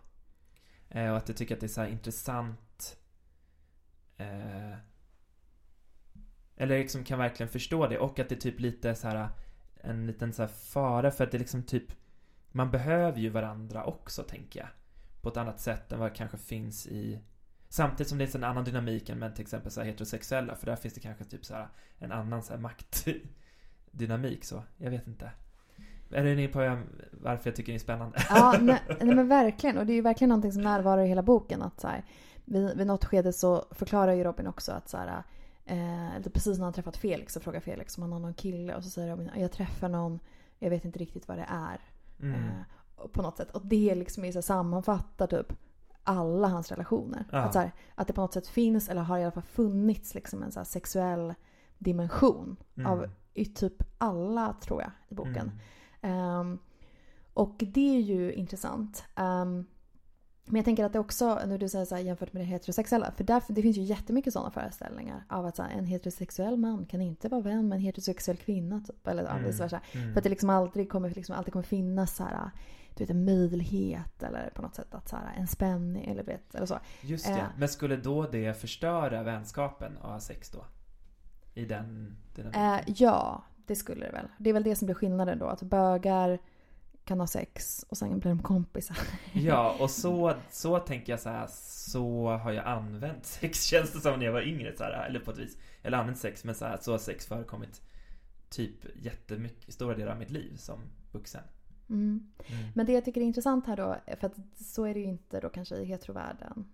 Eh, 0.88 1.10
och 1.10 1.16
att 1.16 1.28
jag 1.28 1.36
tycker 1.36 1.54
att 1.54 1.60
det 1.60 1.66
är 1.66 1.68
så 1.68 1.80
här 1.80 1.88
intressant 1.88 2.96
eh, 4.16 4.74
eller 6.56 6.78
liksom 6.78 7.04
kan 7.04 7.18
verkligen 7.18 7.52
förstå 7.52 7.86
det 7.86 7.98
och 7.98 8.18
att 8.18 8.28
det 8.28 8.34
är 8.34 8.40
typ 8.40 8.60
lite 8.60 8.94
så 8.94 9.08
här 9.08 9.28
en 9.74 10.06
liten 10.06 10.32
så 10.32 10.42
här 10.42 10.48
fara 10.48 11.10
för 11.10 11.24
att 11.24 11.30
det 11.30 11.38
liksom 11.38 11.62
typ 11.62 11.84
man 12.48 12.70
behöver 12.70 13.18
ju 13.18 13.28
varandra 13.28 13.84
också 13.84 14.22
tänker 14.22 14.60
jag. 14.60 14.68
På 15.20 15.28
ett 15.28 15.36
annat 15.36 15.60
sätt 15.60 15.92
än 15.92 15.98
vad 15.98 16.14
kanske 16.14 16.38
finns 16.38 16.86
i 16.86 17.20
Samtidigt 17.72 18.08
som 18.08 18.18
det 18.18 18.34
är 18.34 18.36
en 18.36 18.44
annan 18.44 18.64
dynamik 18.64 19.08
än 19.08 19.18
med 19.18 19.34
till 19.34 19.42
exempel 19.42 19.70
så 19.70 19.80
här 19.80 19.86
heterosexuella 19.86 20.54
för 20.54 20.66
där 20.66 20.76
finns 20.76 20.94
det 20.94 21.00
kanske 21.00 21.24
typ 21.24 21.44
så 21.44 21.54
här 21.54 21.68
en 21.98 22.12
annan 22.12 22.42
så 22.42 22.52
här 22.52 22.60
maktdynamik 22.60 24.44
så. 24.44 24.62
Jag 24.76 24.90
vet 24.90 25.06
inte. 25.06 25.30
Är 26.10 26.24
du 26.24 26.32
inne 26.32 26.48
på 26.48 26.78
varför 27.12 27.50
jag 27.50 27.56
tycker 27.56 27.72
det 27.72 27.76
är 27.76 27.78
spännande? 27.78 28.18
Ja, 28.28 28.56
nej, 28.60 28.80
nej, 29.00 29.14
men 29.14 29.28
verkligen. 29.28 29.78
Och 29.78 29.86
det 29.86 29.92
är 29.92 29.94
ju 29.94 30.00
verkligen 30.00 30.28
någonting 30.28 30.52
som 30.52 30.62
närvarar 30.62 31.02
i 31.02 31.08
hela 31.08 31.22
boken. 31.22 31.62
Att 31.62 31.80
så 31.80 31.88
här, 31.88 32.04
vid, 32.44 32.76
vid 32.76 32.86
något 32.86 33.04
skede 33.04 33.32
så 33.32 33.64
förklarar 33.70 34.12
ju 34.12 34.24
Robin 34.24 34.46
också 34.46 34.72
att 34.72 34.88
så 34.88 34.96
här, 34.96 35.22
eh, 35.64 36.22
precis 36.34 36.58
när 36.58 36.64
han 36.64 36.72
träffat 36.72 36.96
Felix 36.96 37.32
så 37.32 37.40
frågar 37.40 37.60
Felix 37.60 37.96
om 37.96 38.02
han 38.02 38.12
har 38.12 38.20
någon 38.20 38.34
kille 38.34 38.74
och 38.74 38.84
så 38.84 38.90
säger 38.90 39.10
Robin 39.10 39.30
jag 39.36 39.52
träffar 39.52 39.88
någon, 39.88 40.20
jag 40.58 40.70
vet 40.70 40.84
inte 40.84 40.98
riktigt 40.98 41.28
vad 41.28 41.38
det 41.38 41.46
är. 41.48 41.80
Mm. 42.20 42.34
Eh, 42.34 43.06
på 43.12 43.22
något 43.22 43.36
sätt. 43.36 43.50
Och 43.50 43.66
det 43.66 43.94
liksom 43.94 44.24
är 44.24 44.32
så 44.32 44.42
sammanfattar 44.42 45.26
typ 45.26 45.52
alla 46.04 46.48
hans 46.48 46.70
relationer. 46.70 47.24
Ja. 47.32 47.38
Att, 47.38 47.52
så 47.52 47.58
här, 47.58 47.72
att 47.94 48.06
det 48.06 48.12
på 48.12 48.20
något 48.20 48.34
sätt 48.34 48.46
finns, 48.46 48.88
eller 48.88 49.02
har 49.02 49.18
i 49.18 49.22
alla 49.22 49.32
fall 49.32 49.42
funnits, 49.42 50.14
liksom 50.14 50.42
en 50.42 50.52
så 50.52 50.64
sexuell 50.64 51.34
dimension 51.78 52.56
mm. 52.76 52.92
av 52.92 53.06
i 53.34 53.44
typ 53.44 53.82
alla, 53.98 54.52
tror 54.52 54.82
jag, 54.82 54.90
i 55.08 55.14
boken. 55.14 55.52
Mm. 56.00 56.38
Um, 56.38 56.58
och 57.34 57.56
det 57.58 57.96
är 57.96 58.00
ju 58.00 58.32
intressant. 58.32 59.04
Um, 59.16 59.66
men 60.44 60.56
jag 60.56 60.64
tänker 60.64 60.84
att 60.84 60.92
det 60.92 60.98
också, 60.98 61.40
nu 61.46 61.58
du 61.58 61.68
säger 61.68 61.84
så 61.84 61.94
här, 61.94 62.02
jämfört 62.02 62.32
med 62.32 62.42
det 62.42 62.46
heterosexuella, 62.46 63.12
för 63.16 63.24
därför, 63.24 63.52
det 63.52 63.62
finns 63.62 63.76
ju 63.76 63.82
jättemycket 63.82 64.32
sådana 64.32 64.50
föreställningar 64.50 65.24
av 65.28 65.46
att 65.46 65.56
så 65.56 65.62
här, 65.62 65.70
en 65.70 65.86
heterosexuell 65.86 66.56
man 66.56 66.86
kan 66.86 67.00
inte 67.00 67.28
vara 67.28 67.40
vän 67.40 67.68
med 67.68 67.76
en 67.76 67.82
heterosexuell 67.82 68.36
kvinna. 68.36 68.80
Typ, 68.80 69.06
eller 69.06 69.26
mm. 69.26 69.44
vice 69.44 69.62
versa. 69.62 69.80
Mm. 69.92 70.12
För 70.12 70.20
att 70.20 70.24
det 70.24 70.30
liksom 70.30 70.50
aldrig 70.50 70.90
kommer, 70.90 71.10
liksom, 71.10 71.36
alltid 71.36 71.52
kommer 71.52 71.62
finnas 71.62 72.16
så 72.16 72.24
här, 72.24 72.50
du 72.96 73.04
vet, 73.04 73.10
en 73.10 73.24
möjlighet 73.24 74.22
eller 74.22 74.50
på 74.50 74.62
något 74.62 74.74
sätt 74.74 74.94
att 74.94 75.08
så 75.08 75.16
här, 75.16 75.34
en 75.36 75.46
spänning 75.46 76.04
eller, 76.04 76.22
vet, 76.22 76.54
eller 76.54 76.66
så. 76.66 76.78
Just 77.00 77.26
det, 77.26 77.32
eh, 77.32 77.46
men 77.56 77.68
skulle 77.68 77.96
då 77.96 78.26
det 78.26 78.60
förstöra 78.60 79.22
vänskapen 79.22 79.98
att 79.98 80.10
ha 80.10 80.20
sex 80.20 80.50
då? 80.50 80.64
I 81.54 81.64
den 81.64 82.16
eh, 82.54 82.78
Ja, 82.86 83.44
det 83.66 83.76
skulle 83.76 84.06
det 84.06 84.12
väl. 84.12 84.28
Det 84.38 84.50
är 84.50 84.54
väl 84.54 84.62
det 84.62 84.76
som 84.76 84.86
blir 84.86 84.94
skillnaden 84.94 85.38
då, 85.38 85.46
att 85.46 85.62
bögar 85.62 86.38
kan 87.04 87.20
ha 87.20 87.26
sex 87.26 87.84
och 87.88 87.98
sen 87.98 88.18
blir 88.18 88.30
de 88.30 88.42
kompisar. 88.42 88.96
Ja, 89.32 89.76
och 89.80 89.90
så, 89.90 90.34
så 90.50 90.78
tänker 90.78 91.12
jag 91.12 91.20
så 91.20 91.28
här, 91.28 91.46
så 91.50 92.28
har 92.28 92.52
jag 92.52 92.66
använt 92.66 93.26
sex 93.26 93.64
känns 93.64 93.92
det 93.92 94.00
som 94.00 94.18
när 94.18 94.26
jag 94.26 94.32
var 94.32 94.42
yngre 94.42 94.76
så 94.76 94.84
här, 94.84 95.06
eller 95.06 95.20
på 95.20 95.30
ett 95.30 95.38
vis. 95.38 95.56
Eller 95.82 95.98
använt 95.98 96.18
sex, 96.18 96.44
men 96.44 96.54
så 96.54 96.64
här, 96.64 96.78
så 96.80 96.90
har 96.90 96.98
sex 96.98 97.26
förekommit 97.26 97.82
typ 98.48 98.86
jättemycket, 98.94 99.74
stora 99.74 99.94
delar 99.94 100.12
av 100.12 100.18
mitt 100.18 100.30
liv 100.30 100.56
som 100.56 100.80
vuxen. 101.12 101.42
Mm. 101.92 102.32
Mm. 102.46 102.68
Men 102.74 102.86
det 102.86 102.92
jag 102.92 103.04
tycker 103.04 103.20
är 103.20 103.24
intressant 103.24 103.66
här 103.66 103.76
då, 103.76 103.96
för 104.20 104.26
att 104.26 104.36
så 104.54 104.84
är 104.84 104.94
det 104.94 105.00
ju 105.00 105.06
inte 105.06 105.40
då 105.40 105.48
kanske 105.48 105.76
i 105.76 105.84
heterovärlden. 105.84 106.64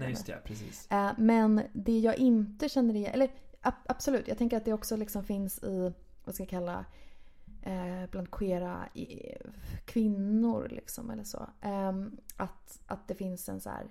Nej, 0.00 0.10
just 0.10 0.26
det, 0.26 0.40
precis. 0.44 0.90
Eh, 0.90 1.12
men 1.18 1.62
det 1.72 1.98
jag 1.98 2.16
inte 2.16 2.68
känner 2.68 2.94
igen, 2.94 3.10
eller 3.14 3.30
absolut, 3.86 4.28
jag 4.28 4.38
tänker 4.38 4.56
att 4.56 4.64
det 4.64 4.72
också 4.72 4.96
liksom 4.96 5.24
finns 5.24 5.62
i, 5.62 5.92
vad 6.24 6.34
ska 6.34 6.42
jag 6.42 6.50
kalla, 6.50 6.84
eh, 7.62 8.10
bland 8.10 8.30
queera 8.30 8.88
kvinnor 9.84 10.68
liksom 10.70 11.10
eller 11.10 11.24
så. 11.24 11.46
Ehm, 11.60 12.16
att, 12.36 12.80
att 12.86 13.08
det 13.08 13.14
finns 13.14 13.48
en 13.48 13.60
så 13.60 13.70
här, 13.70 13.86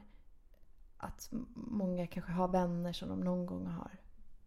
att 0.97 1.29
många 1.55 2.07
kanske 2.07 2.31
har 2.31 2.47
vänner 2.47 2.93
som 2.93 3.09
de 3.09 3.19
någon 3.19 3.45
gång 3.45 3.67
har 3.67 3.91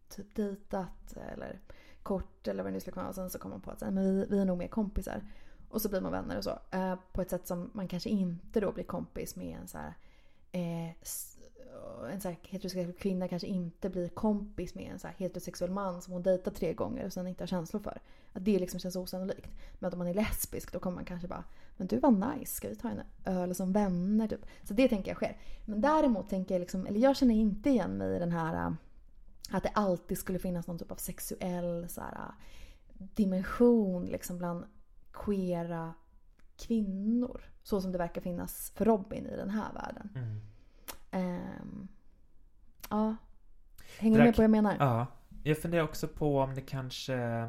typ 0.09 0.35
dejtat 0.35 1.17
eller 1.33 1.61
kort 2.03 2.49
eller 2.49 2.63
vad 2.63 2.73
det 2.73 2.75
nu 2.75 2.81
skulle 2.81 2.97
vara. 2.97 3.09
Och 3.09 3.15
sen 3.15 3.31
så 3.31 3.39
kommer 3.39 3.55
man 3.55 3.61
på 3.61 3.71
att 3.71 3.81
men 3.81 4.05
vi, 4.05 4.27
vi 4.31 4.39
är 4.39 4.45
nog 4.45 4.59
mer 4.59 4.69
kompisar. 4.69 5.23
Och 5.69 5.83
så 5.83 5.89
blir 5.89 6.01
man 6.01 6.13
vänner 6.13 6.39
och 6.39 6.45
så. 6.45 6.59
Eh, 6.71 6.95
på 7.13 7.23
ett 7.23 7.31
sätt 7.31 7.47
som 7.47 7.71
man 7.73 7.89
kanske 7.89 8.11
inte 8.11 8.61
då 8.61 8.73
blir 8.73 8.85
kompis 8.85 9.37
med 9.37 9.59
en 9.61 9.69
så 9.69 9.79
här, 9.79 9.95
eh, 10.53 10.89
en 12.13 12.21
så 12.21 12.29
här 12.29 12.39
heterosexuell 12.43 12.93
kvinna 12.93 13.29
kanske 13.29 13.49
inte 13.49 13.91
blir 13.91 14.09
kompis 14.09 14.75
med 14.75 14.93
en 14.93 14.99
så 14.99 15.07
här 15.07 15.15
heterosexuell 15.19 15.71
man 15.71 16.03
som 16.03 16.13
hon 16.13 16.23
dejtar 16.23 16.51
tre 16.51 16.75
gånger 16.75 17.07
och 17.07 17.13
sen 17.13 17.27
inte 17.27 17.43
har 17.43 17.47
känslor 17.47 17.81
för. 17.81 18.01
Att 18.33 18.45
det 18.45 18.59
liksom 18.59 18.81
känns 18.81 18.97
osannolikt. 18.97 19.51
Men 19.79 19.93
om 19.93 19.99
man 19.99 20.09
är 20.09 20.15
lesbisk 20.15 20.73
då 20.73 20.79
kommer 20.79 20.95
man 20.95 21.05
kanske 21.05 21.29
bara 21.29 21.45
Men 21.77 21.87
du 21.87 21.99
var 21.99 22.37
nice, 22.37 22.55
ska 22.55 22.69
vi 22.69 22.77
ta 22.77 22.89
en 22.89 23.01
öl 23.25 23.55
som 23.55 23.73
vänner 23.73 24.29
typ? 24.29 24.47
Så 24.63 24.75
det 24.75 24.89
tänker 24.89 25.11
jag 25.11 25.17
sker. 25.17 25.37
Men 25.65 25.81
däremot 25.81 26.29
tänker 26.29 26.55
jag 26.55 26.61
liksom, 26.61 26.87
eller 26.87 27.01
jag 27.01 27.17
känner 27.17 27.35
inte 27.35 27.71
igen 27.71 27.91
mig 27.91 28.17
i 28.17 28.19
den 28.19 28.33
här 28.33 28.67
eh, 28.67 28.73
att 29.51 29.63
det 29.63 29.69
alltid 29.69 30.19
skulle 30.19 30.39
finnas 30.39 30.67
någon 30.67 30.79
typ 30.79 30.93
av 30.93 30.97
sexuell 30.97 31.89
så 31.89 32.01
här, 32.01 32.13
eh, 32.13 32.35
dimension 32.99 34.07
liksom 34.07 34.39
bland 34.39 34.65
queera 35.25 35.95
kvinnor. 36.57 37.41
Så 37.63 37.81
som 37.81 37.93
det 37.93 37.99
verkar 37.99 38.21
finnas 38.21 38.73
för 38.75 38.85
Robin 38.85 39.27
i 39.27 39.37
den 39.37 39.51
här 39.51 39.73
världen. 39.73 40.11
Mm. 40.15 40.41
Um, 41.53 41.89
ja. 42.91 43.17
Hänger 43.99 44.19
du 44.19 44.25
med 44.25 44.35
på 44.35 44.43
vad 44.43 44.45
jag 44.45 44.51
menar? 44.51 44.77
Ja. 44.79 45.07
Jag 45.43 45.59
funderar 45.59 45.83
också 45.83 46.09
på 46.09 46.41
om 46.41 46.55
det 46.55 46.61
kanske... 46.61 47.49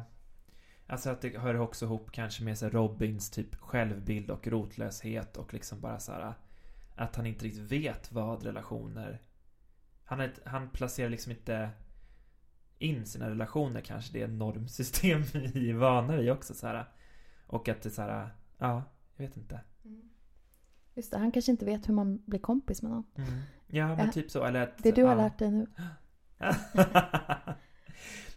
Alltså 0.86 1.10
att 1.10 1.20
det 1.20 1.38
hör 1.38 1.60
också 1.60 1.84
ihop 1.84 2.12
kanske 2.12 2.44
med 2.44 2.58
så 2.58 2.68
Robins 2.68 3.30
typ 3.30 3.54
självbild 3.54 4.30
och 4.30 4.46
rotlöshet 4.46 5.36
och 5.36 5.54
liksom 5.54 5.80
bara 5.80 5.98
så 5.98 6.12
här 6.12 6.34
Att 6.96 7.16
han 7.16 7.26
inte 7.26 7.44
riktigt 7.44 7.72
vet 7.72 8.12
vad 8.12 8.42
relationer... 8.42 9.22
Han, 10.04 10.20
är, 10.20 10.34
han 10.44 10.70
placerar 10.70 11.08
liksom 11.08 11.32
inte 11.32 11.70
in 12.78 13.06
sina 13.06 13.30
relationer 13.30 13.80
kanske 13.80 14.12
det 14.12 14.22
är 14.22 14.28
normsystem 14.28 15.22
vi 15.54 15.70
är 15.70 15.74
vana 15.74 16.16
vid 16.16 16.32
också 16.32 16.54
så 16.54 16.66
här. 16.66 16.88
Och 17.48 17.68
att 17.68 17.82
det 17.82 17.90
så 17.90 18.02
här, 18.02 18.30
ja, 18.58 18.82
jag 19.16 19.26
vet 19.26 19.36
inte. 19.36 19.60
Mm. 19.84 20.08
Just 20.94 21.10
det, 21.10 21.18
han 21.18 21.32
kanske 21.32 21.50
inte 21.50 21.64
vet 21.64 21.88
hur 21.88 21.94
man 21.94 22.22
blir 22.26 22.40
kompis 22.40 22.82
med 22.82 22.90
någon. 22.90 23.04
Mm. 23.16 23.40
Ja, 23.66 23.86
men 23.96 24.06
ja. 24.06 24.12
typ 24.12 24.30
så. 24.30 24.44
Eller 24.44 24.62
att, 24.62 24.82
det 24.82 24.92
du 24.92 25.04
har 25.04 25.10
ja. 25.10 25.16
lärt 25.16 25.38
dig 25.38 25.50
nu. 25.50 25.66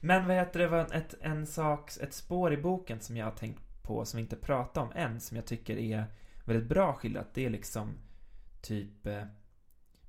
men 0.01 0.27
vad 0.27 0.35
heter 0.35 0.59
det, 0.59 0.67
var 0.67 0.93
ett, 0.93 1.15
en 1.21 1.47
sak, 1.47 1.91
ett 2.01 2.13
spår 2.13 2.53
i 2.53 2.57
boken 2.57 2.99
som 2.99 3.17
jag 3.17 3.25
har 3.25 3.31
tänkt 3.31 3.83
på 3.83 4.05
som 4.05 4.17
vi 4.17 4.21
inte 4.21 4.35
pratar 4.35 4.81
om 4.81 4.91
än, 4.95 5.19
som 5.19 5.37
jag 5.37 5.45
tycker 5.45 5.77
är 5.77 6.05
väldigt 6.45 6.69
bra 6.69 6.93
skildrat. 6.93 7.33
Det 7.33 7.45
är 7.45 7.49
liksom 7.49 7.93
typ 8.61 9.07
eh, 9.07 9.23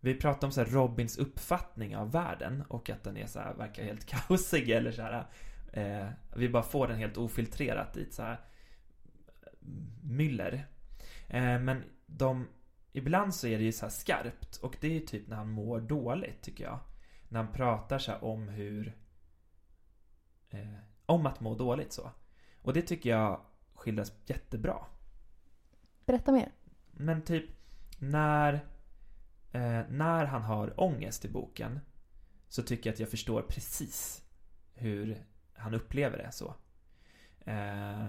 vi 0.00 0.14
pratar 0.14 0.46
om 0.46 0.52
så 0.52 0.64
Robins 0.64 1.18
uppfattning 1.18 1.96
av 1.96 2.12
världen 2.12 2.62
och 2.68 2.90
att 2.90 3.04
den 3.04 3.16
är 3.16 3.26
så 3.26 3.38
här, 3.38 3.54
verkar 3.54 3.82
helt 3.82 4.06
kaosig 4.28 4.70
eller 4.70 4.92
så 4.92 5.02
här. 5.02 5.26
Eh, 5.72 6.08
vi 6.36 6.48
bara 6.48 6.62
får 6.62 6.88
den 6.88 6.96
helt 6.96 7.16
ofiltrerat 7.16 7.96
ett 7.96 8.14
så 8.14 8.22
här 8.22 8.40
myller. 10.02 10.66
Eh, 11.28 11.60
men 11.60 11.84
de, 12.06 12.48
ibland 12.92 13.34
så 13.34 13.46
är 13.46 13.58
det 13.58 13.64
ju 13.64 13.72
så 13.72 13.90
skarpt 13.90 14.56
och 14.56 14.76
det 14.80 14.96
är 14.96 15.00
typ 15.00 15.28
när 15.28 15.36
han 15.36 15.50
mår 15.50 15.80
dåligt 15.80 16.42
tycker 16.42 16.64
jag. 16.64 16.78
När 17.28 17.42
han 17.42 17.52
pratar 17.52 17.98
så 17.98 18.14
om 18.14 18.48
hur 18.48 18.96
eh, 20.50 20.74
om 21.06 21.26
att 21.26 21.40
må 21.40 21.54
dåligt 21.54 21.92
så. 21.92 22.10
Och 22.62 22.72
det 22.72 22.82
tycker 22.82 23.10
jag 23.10 23.40
skildras 23.74 24.12
jättebra. 24.26 24.86
Berätta 26.06 26.32
mer. 26.32 26.52
Men 26.90 27.22
typ 27.22 27.50
när 27.98 28.54
eh, 29.52 29.80
när 29.88 30.24
han 30.24 30.42
har 30.42 30.80
ångest 30.80 31.24
i 31.24 31.28
boken 31.28 31.80
så 32.48 32.62
tycker 32.62 32.90
jag 32.90 32.94
att 32.94 33.00
jag 33.00 33.08
förstår 33.08 33.42
precis 33.42 34.24
hur 34.74 35.24
han 35.54 35.74
upplever 35.74 36.18
det 36.18 36.32
så. 36.32 36.54
Eh, 37.40 38.06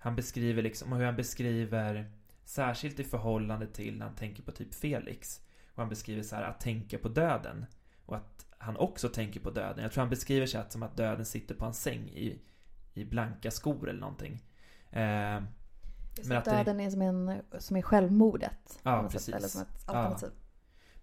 han 0.00 0.16
beskriver 0.16 0.62
liksom 0.62 0.92
hur 0.92 1.04
han 1.04 1.16
beskriver 1.16 2.10
Särskilt 2.50 3.00
i 3.00 3.04
förhållande 3.04 3.66
till 3.66 3.98
när 3.98 4.06
han 4.06 4.14
tänker 4.14 4.42
på 4.42 4.52
typ 4.52 4.74
Felix. 4.74 5.40
Och 5.72 5.78
han 5.78 5.88
beskriver 5.88 6.22
så 6.22 6.36
här 6.36 6.42
att 6.42 6.60
tänka 6.60 6.98
på 6.98 7.08
döden. 7.08 7.66
Och 8.06 8.16
att 8.16 8.46
han 8.58 8.76
också 8.76 9.08
tänker 9.08 9.40
på 9.40 9.50
döden. 9.50 9.82
Jag 9.82 9.92
tror 9.92 10.02
han 10.02 10.10
beskriver 10.10 10.46
sig 10.46 10.64
som 10.68 10.82
att 10.82 10.96
döden 10.96 11.24
sitter 11.24 11.54
på 11.54 11.64
hans 11.64 11.82
säng 11.82 12.08
i, 12.08 12.42
i 12.94 13.04
blanka 13.04 13.50
skor 13.50 13.88
eller 13.88 14.00
någonting. 14.00 14.32
Eh, 14.90 15.00
men 16.24 16.36
att 16.36 16.44
döden 16.44 16.76
det... 16.76 16.84
är 16.84 16.90
som, 16.90 17.02
en, 17.02 17.42
som 17.58 17.76
är 17.76 17.82
självmordet. 17.82 18.80
Ja, 18.82 19.02
precis. 19.02 19.24
Sätt, 19.24 19.34
eller 19.34 19.48
som 19.48 19.62
ett 19.62 19.88
alternativ. 19.88 20.30
Ja. 20.32 20.40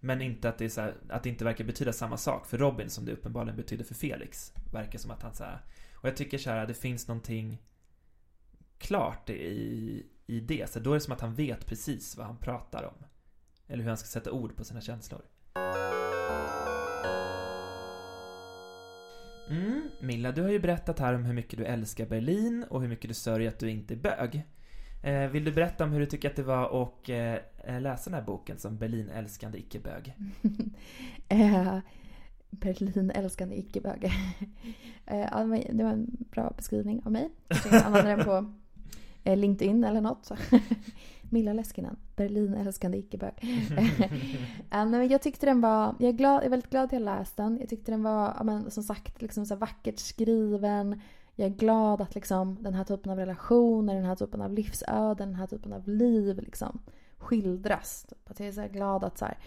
Men 0.00 0.22
inte 0.22 0.48
att 0.48 0.58
det, 0.58 0.64
är 0.64 0.68
så 0.68 0.80
här, 0.80 0.94
att 1.08 1.22
det 1.22 1.28
inte 1.28 1.44
verkar 1.44 1.64
betyda 1.64 1.92
samma 1.92 2.16
sak 2.16 2.46
för 2.46 2.58
Robin 2.58 2.90
som 2.90 3.04
det 3.04 3.12
uppenbarligen 3.12 3.56
betyder 3.56 3.84
för 3.84 3.94
Felix. 3.94 4.52
Verkar 4.72 4.98
som 4.98 5.10
att 5.10 5.22
han 5.22 5.34
så 5.34 5.44
här, 5.44 5.60
Och 5.94 6.08
jag 6.08 6.16
tycker 6.16 6.38
så 6.38 6.50
här, 6.50 6.66
det 6.66 6.74
finns 6.74 7.08
någonting 7.08 7.62
klart 8.78 9.30
i, 9.30 10.06
i 10.26 10.40
det. 10.40 10.70
Så 10.70 10.80
då 10.80 10.90
är 10.90 10.94
det 10.94 11.00
som 11.00 11.12
att 11.12 11.20
han 11.20 11.34
vet 11.34 11.66
precis 11.66 12.16
vad 12.16 12.26
han 12.26 12.36
pratar 12.36 12.84
om. 12.84 13.04
Eller 13.66 13.82
hur 13.82 13.88
han 13.88 13.98
ska 13.98 14.06
sätta 14.06 14.32
ord 14.32 14.56
på 14.56 14.64
sina 14.64 14.80
känslor. 14.80 15.22
Mm, 19.50 19.88
Milla, 20.00 20.32
du 20.32 20.42
har 20.42 20.50
ju 20.50 20.58
berättat 20.58 20.98
här 20.98 21.14
om 21.14 21.24
hur 21.24 21.34
mycket 21.34 21.58
du 21.58 21.64
älskar 21.64 22.06
Berlin 22.06 22.64
och 22.70 22.80
hur 22.80 22.88
mycket 22.88 23.08
du 23.08 23.14
sörjer 23.14 23.48
att 23.48 23.58
du 23.58 23.70
inte 23.70 23.94
är 23.94 23.98
bög. 23.98 24.44
Eh, 25.02 25.30
vill 25.30 25.44
du 25.44 25.52
berätta 25.52 25.84
om 25.84 25.92
hur 25.92 26.00
du 26.00 26.06
tycker 26.06 26.30
att 26.30 26.36
det 26.36 26.42
var 26.42 26.82
att 26.82 27.08
eh, 27.08 27.34
eh, 27.74 27.80
läsa 27.80 28.10
den 28.10 28.20
här 28.20 28.26
boken 28.26 28.58
som 28.58 28.78
Berlin-älskande 28.78 29.58
icke-bög? 29.58 30.14
eh, 31.28 31.78
Berlin-älskande 32.50 33.56
icke-bög. 33.56 34.04
eh, 35.06 35.46
det 35.70 35.84
var 35.84 35.90
en 35.90 36.26
bra 36.30 36.52
beskrivning 36.56 37.02
av 37.04 37.12
mig. 37.12 37.30
Jag 37.70 37.82
använder 37.84 38.16
den 38.16 38.24
på 38.24 38.52
Eh, 39.28 39.36
LinkedIn 39.36 39.84
eller 39.84 40.00
något. 40.00 40.30
Milla 41.30 41.52
Leskinen, 41.52 41.96
Berlin-älskande 42.16 42.98
icke-bög. 42.98 43.32
Eh, 44.70 45.02
jag 45.02 45.22
tyckte 45.22 45.46
den 45.46 45.60
var, 45.60 45.94
jag 45.98 46.08
är, 46.08 46.12
glad, 46.12 46.36
jag 46.36 46.44
är 46.44 46.50
väldigt 46.50 46.70
glad 46.70 46.84
att 46.84 46.92
jag 46.92 47.02
läste 47.02 47.42
den. 47.42 47.58
Jag 47.60 47.68
tyckte 47.68 47.92
den 47.92 48.02
var, 48.02 48.34
ja, 48.38 48.44
men, 48.44 48.70
som 48.70 48.82
sagt, 48.82 49.22
liksom 49.22 49.46
så 49.46 49.56
vackert 49.56 49.98
skriven. 49.98 51.00
Jag 51.34 51.46
är 51.46 51.54
glad 51.56 52.00
att 52.00 52.14
liksom, 52.14 52.56
den 52.60 52.74
här 52.74 52.84
typen 52.84 53.12
av 53.12 53.18
relationer, 53.18 53.94
den 53.94 54.04
här 54.04 54.16
typen 54.16 54.40
av 54.40 54.52
livsöden, 54.52 55.28
den 55.28 55.34
här 55.34 55.46
typen 55.46 55.72
av 55.72 55.88
liv 55.88 56.38
liksom, 56.38 56.78
skildras. 57.16 58.06
Typ. 58.08 58.30
Att 58.30 58.40
jag 58.40 58.48
är 58.48 58.52
så 58.52 58.68
glad 58.72 59.04
att 59.04 59.18
så 59.18 59.24
här, 59.24 59.38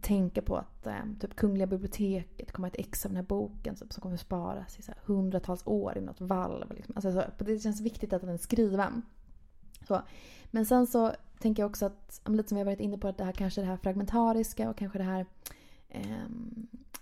tänka 0.00 0.42
på 0.42 0.56
att 0.56 0.86
eh, 0.86 0.94
typ 1.20 1.36
Kungliga 1.36 1.66
biblioteket 1.66 2.52
kommer 2.52 2.68
ett 2.68 2.78
ex 2.78 3.04
av 3.04 3.10
den 3.10 3.16
här 3.16 3.24
boken 3.24 3.76
typ, 3.76 3.92
som 3.92 4.00
kommer 4.00 4.16
sparas 4.16 4.78
i 4.78 4.82
så 4.82 4.92
här, 4.92 5.00
hundratals 5.04 5.62
år 5.66 5.98
i 5.98 6.00
något 6.00 6.20
valv. 6.20 6.72
Liksom. 6.72 6.94
Alltså, 6.96 7.12
så, 7.12 7.44
det 7.44 7.58
känns 7.58 7.80
viktigt 7.80 8.12
att 8.12 8.20
den 8.20 8.30
är 8.30 8.36
skriven. 8.36 9.02
Så. 9.88 10.02
Men 10.50 10.66
sen 10.66 10.86
så 10.86 11.12
tänker 11.40 11.62
jag 11.62 11.70
också 11.70 11.86
att, 11.86 12.20
lite 12.26 12.48
som 12.48 12.56
vi 12.56 12.60
har 12.60 12.66
varit 12.66 12.80
inne 12.80 12.98
på, 12.98 13.08
att 13.08 13.18
det 13.18 13.24
här 13.24 13.32
kanske 13.32 13.60
det 13.60 13.66
här 13.66 13.76
fragmentariska 13.76 14.70
och 14.70 14.76
kanske 14.76 14.98
det 14.98 15.04
här 15.04 15.26
eh, 15.88 16.28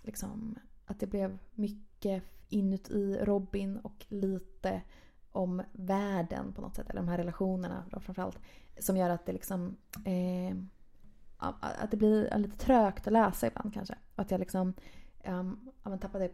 liksom 0.02 0.58
att 0.86 1.00
det 1.00 1.06
blev 1.06 1.38
mycket 1.54 2.22
inuti 2.48 3.18
Robin 3.22 3.76
och 3.76 4.06
lite 4.08 4.82
om 5.32 5.62
världen 5.72 6.52
på 6.52 6.60
något 6.60 6.76
sätt, 6.76 6.90
eller 6.90 7.00
de 7.00 7.08
här 7.08 7.18
relationerna 7.18 7.84
då 7.90 8.00
framförallt. 8.00 8.38
Som 8.78 8.96
gör 8.96 9.10
att 9.10 9.26
det 9.26 9.32
liksom 9.32 9.76
eh, 10.04 10.56
att 11.38 11.90
det 11.90 11.96
blir 11.96 12.38
lite 12.38 12.56
trögt 12.56 13.06
att 13.06 13.12
läsa 13.12 13.46
ibland 13.46 13.74
kanske. 13.74 13.94
Och 14.14 14.22
att 14.22 14.30
jag 14.30 14.40
liksom 14.40 14.74
um, 15.26 15.70
tappade 16.00 16.30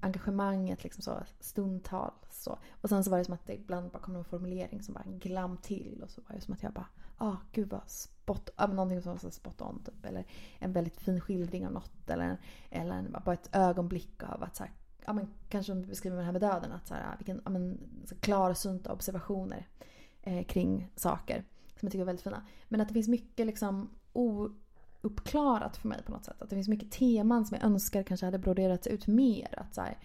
engagemanget 0.00 0.82
liksom 0.82 1.02
så 1.02 1.22
stundtals. 1.40 2.14
Så. 2.30 2.58
Och 2.70 2.88
sen 2.88 3.04
så 3.04 3.10
var 3.10 3.18
det 3.18 3.24
som 3.24 3.34
att 3.34 3.46
det 3.46 3.54
ibland 3.54 3.90
bara 3.90 3.98
kom 3.98 4.14
någon 4.14 4.24
formulering 4.24 4.82
som 4.82 4.94
bara 4.94 5.04
glam 5.04 5.56
till. 5.56 6.00
Och 6.02 6.10
så 6.10 6.20
var 6.28 6.34
det 6.34 6.40
som 6.40 6.54
att 6.54 6.62
jag 6.62 6.72
bara, 6.72 6.88
ah 7.18 7.36
gud 7.52 7.70
vad 7.70 7.90
spot, 7.90 8.50
ja, 8.56 8.66
någonting 8.66 9.02
som 9.02 9.12
var 9.12 9.18
så 9.18 9.30
spot 9.30 9.60
on 9.60 9.82
typ. 9.84 10.04
Eller 10.04 10.26
en 10.58 10.72
väldigt 10.72 11.00
fin 11.00 11.20
skildring 11.20 11.66
av 11.66 11.72
något. 11.72 12.10
Eller, 12.10 12.40
eller 12.70 12.94
en, 12.94 13.16
bara 13.24 13.34
ett 13.34 13.50
ögonblick 13.52 14.22
av 14.22 14.42
att 14.42 14.56
så 14.56 14.62
här, 14.62 14.72
ja 15.06 15.12
men 15.12 15.28
kanske 15.48 15.72
om 15.72 15.82
du 15.82 15.88
beskriver 15.88 16.16
det 16.16 16.22
här 16.22 16.32
med 16.32 16.40
döden. 16.40 16.72
Att 16.72 16.86
så 16.86 16.94
här, 16.94 17.16
vilken 17.18 17.40
ja, 17.44 17.50
men, 17.50 17.78
så 18.04 18.14
klarsynta 18.14 18.92
observationer 18.92 19.68
eh, 20.22 20.44
kring 20.44 20.90
saker. 20.96 21.44
Som 21.76 21.86
jag 21.86 21.92
tycker 21.92 22.02
är 22.02 22.06
väldigt 22.06 22.24
fina. 22.24 22.46
Men 22.68 22.80
att 22.80 22.88
det 22.88 22.94
finns 22.94 23.08
mycket 23.08 23.46
liksom 23.46 23.90
ouppklarat 24.12 25.76
för 25.76 25.88
mig 25.88 26.02
på 26.02 26.12
något 26.12 26.24
sätt. 26.24 26.42
Att 26.42 26.50
det 26.50 26.56
finns 26.56 26.68
mycket 26.68 26.90
teman 26.90 27.46
som 27.46 27.56
jag 27.60 27.64
önskar 27.64 28.02
kanske 28.02 28.26
hade 28.26 28.38
broderats 28.38 28.86
ut 28.86 29.06
mer. 29.06 29.54
Att 29.56 29.74
så 29.74 29.80
här, 29.80 29.98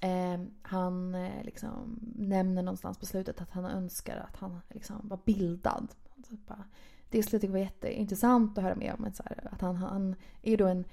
eh, 0.00 0.40
han 0.62 1.14
eh, 1.14 1.44
liksom 1.44 1.98
nämner 2.16 2.62
någonstans 2.62 2.98
på 2.98 3.06
slutet 3.06 3.40
att 3.40 3.50
han 3.50 3.64
önskar 3.64 4.16
att 4.16 4.36
han 4.36 4.60
liksom 4.68 5.08
var 5.08 5.18
bildad. 5.24 5.88
Alltså, 6.16 6.34
bara, 6.46 6.64
det 7.10 7.22
skulle 7.22 7.34
jag 7.34 7.40
tycka 7.40 7.52
var 7.52 7.58
jätteintressant 7.58 8.58
att 8.58 8.64
höra 8.64 8.74
mer 8.74 8.94
om. 8.98 9.12
Så 9.14 9.22
här, 9.22 9.48
att 9.52 9.60
han, 9.60 9.76
han 9.76 10.14
är 10.42 10.56
då 10.56 10.66
en 10.66 10.84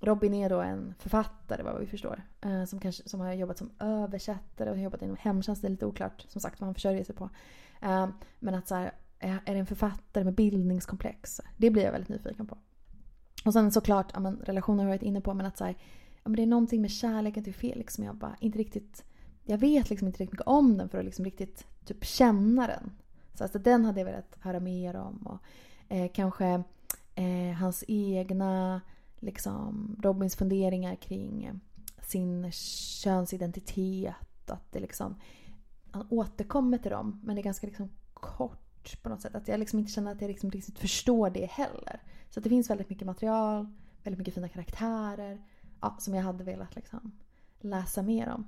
Robin 0.00 0.34
är 0.34 0.50
då 0.50 0.60
en 0.60 0.94
författare 0.98 1.62
vad 1.62 1.80
vi 1.80 1.86
förstår. 1.86 2.22
Eh, 2.40 2.64
som, 2.64 2.80
kanske, 2.80 3.08
som 3.08 3.20
har 3.20 3.32
jobbat 3.32 3.58
som 3.58 3.70
översättare 3.78 4.70
och 4.70 4.76
har 4.76 4.82
jobbat 4.82 5.02
inom 5.02 5.16
hemtjänst. 5.20 5.62
Det 5.62 5.68
är 5.68 5.70
lite 5.70 5.86
oklart 5.86 6.24
som 6.28 6.40
sagt 6.40 6.60
vad 6.60 6.66
han 6.66 6.74
försörjer 6.74 7.04
sig 7.04 7.14
på. 7.14 7.30
Eh, 7.82 8.08
men 8.38 8.54
att 8.54 8.68
så 8.68 8.74
här, 8.74 8.92
är 9.24 9.54
det 9.54 9.60
en 9.60 9.66
författare 9.66 10.24
med 10.24 10.34
bildningskomplex? 10.34 11.40
Det 11.56 11.70
blir 11.70 11.82
jag 11.82 11.92
väldigt 11.92 12.08
nyfiken 12.08 12.46
på. 12.46 12.58
Och 13.44 13.52
sen 13.52 13.72
såklart, 13.72 14.10
ja, 14.14 14.20
men, 14.20 14.36
relationer 14.36 14.78
har 14.84 14.90
jag 14.90 14.98
varit 14.98 15.06
inne 15.06 15.20
på 15.20 15.34
men 15.34 15.46
att 15.46 15.58
så 15.58 15.64
här, 15.64 15.76
ja, 16.14 16.28
men 16.28 16.36
det 16.36 16.42
är 16.42 16.46
någonting 16.46 16.82
med 16.82 16.90
kärleken 16.90 17.44
till 17.44 17.54
Felix 17.54 17.94
som 17.94 18.04
jag 18.04 18.16
bara 18.16 18.36
inte 18.40 18.58
riktigt... 18.58 19.04
Jag 19.46 19.58
vet 19.58 19.90
liksom 19.90 20.08
inte 20.08 20.18
riktigt 20.18 20.32
mycket 20.32 20.46
om 20.46 20.76
den 20.78 20.88
för 20.88 20.98
att 20.98 21.04
liksom 21.04 21.24
riktigt 21.24 21.66
typ 21.84 22.04
känna 22.04 22.66
den. 22.66 22.92
Så 23.34 23.44
alltså, 23.44 23.58
den 23.58 23.84
hade 23.84 24.00
jag 24.00 24.04
velat 24.04 24.36
höra 24.40 24.60
mer 24.60 24.96
om. 24.96 25.26
Och, 25.26 25.38
eh, 25.94 26.10
kanske 26.14 26.62
eh, 27.14 27.56
hans 27.58 27.84
egna, 27.88 28.80
liksom, 29.16 29.96
Robins 30.02 30.36
funderingar 30.36 30.94
kring 30.94 31.60
sin 32.02 32.52
könsidentitet. 33.02 34.50
Att 34.50 34.72
det 34.72 34.80
liksom, 34.80 35.14
han 35.90 36.06
återkommer 36.10 36.78
till 36.78 36.90
dem 36.90 37.20
men 37.24 37.36
det 37.36 37.40
är 37.40 37.44
ganska 37.44 37.66
liksom 37.66 37.90
kort 38.14 38.63
på 39.02 39.08
något 39.08 39.20
sätt. 39.20 39.34
Att 39.34 39.48
jag 39.48 39.60
liksom 39.60 39.78
inte 39.78 39.92
känner 39.92 40.12
att 40.12 40.20
jag 40.20 40.28
liksom 40.28 40.50
riktigt 40.50 40.78
förstår 40.78 41.30
det 41.30 41.46
heller. 41.46 42.02
Så 42.30 42.40
det 42.40 42.48
finns 42.48 42.70
väldigt 42.70 42.90
mycket 42.90 43.06
material, 43.06 43.72
väldigt 44.02 44.18
mycket 44.18 44.34
fina 44.34 44.48
karaktärer 44.48 45.42
ja, 45.80 45.96
som 45.98 46.14
jag 46.14 46.22
hade 46.22 46.44
velat 46.44 46.76
liksom 46.76 47.12
läsa 47.60 48.02
mer 48.02 48.28
om. 48.28 48.46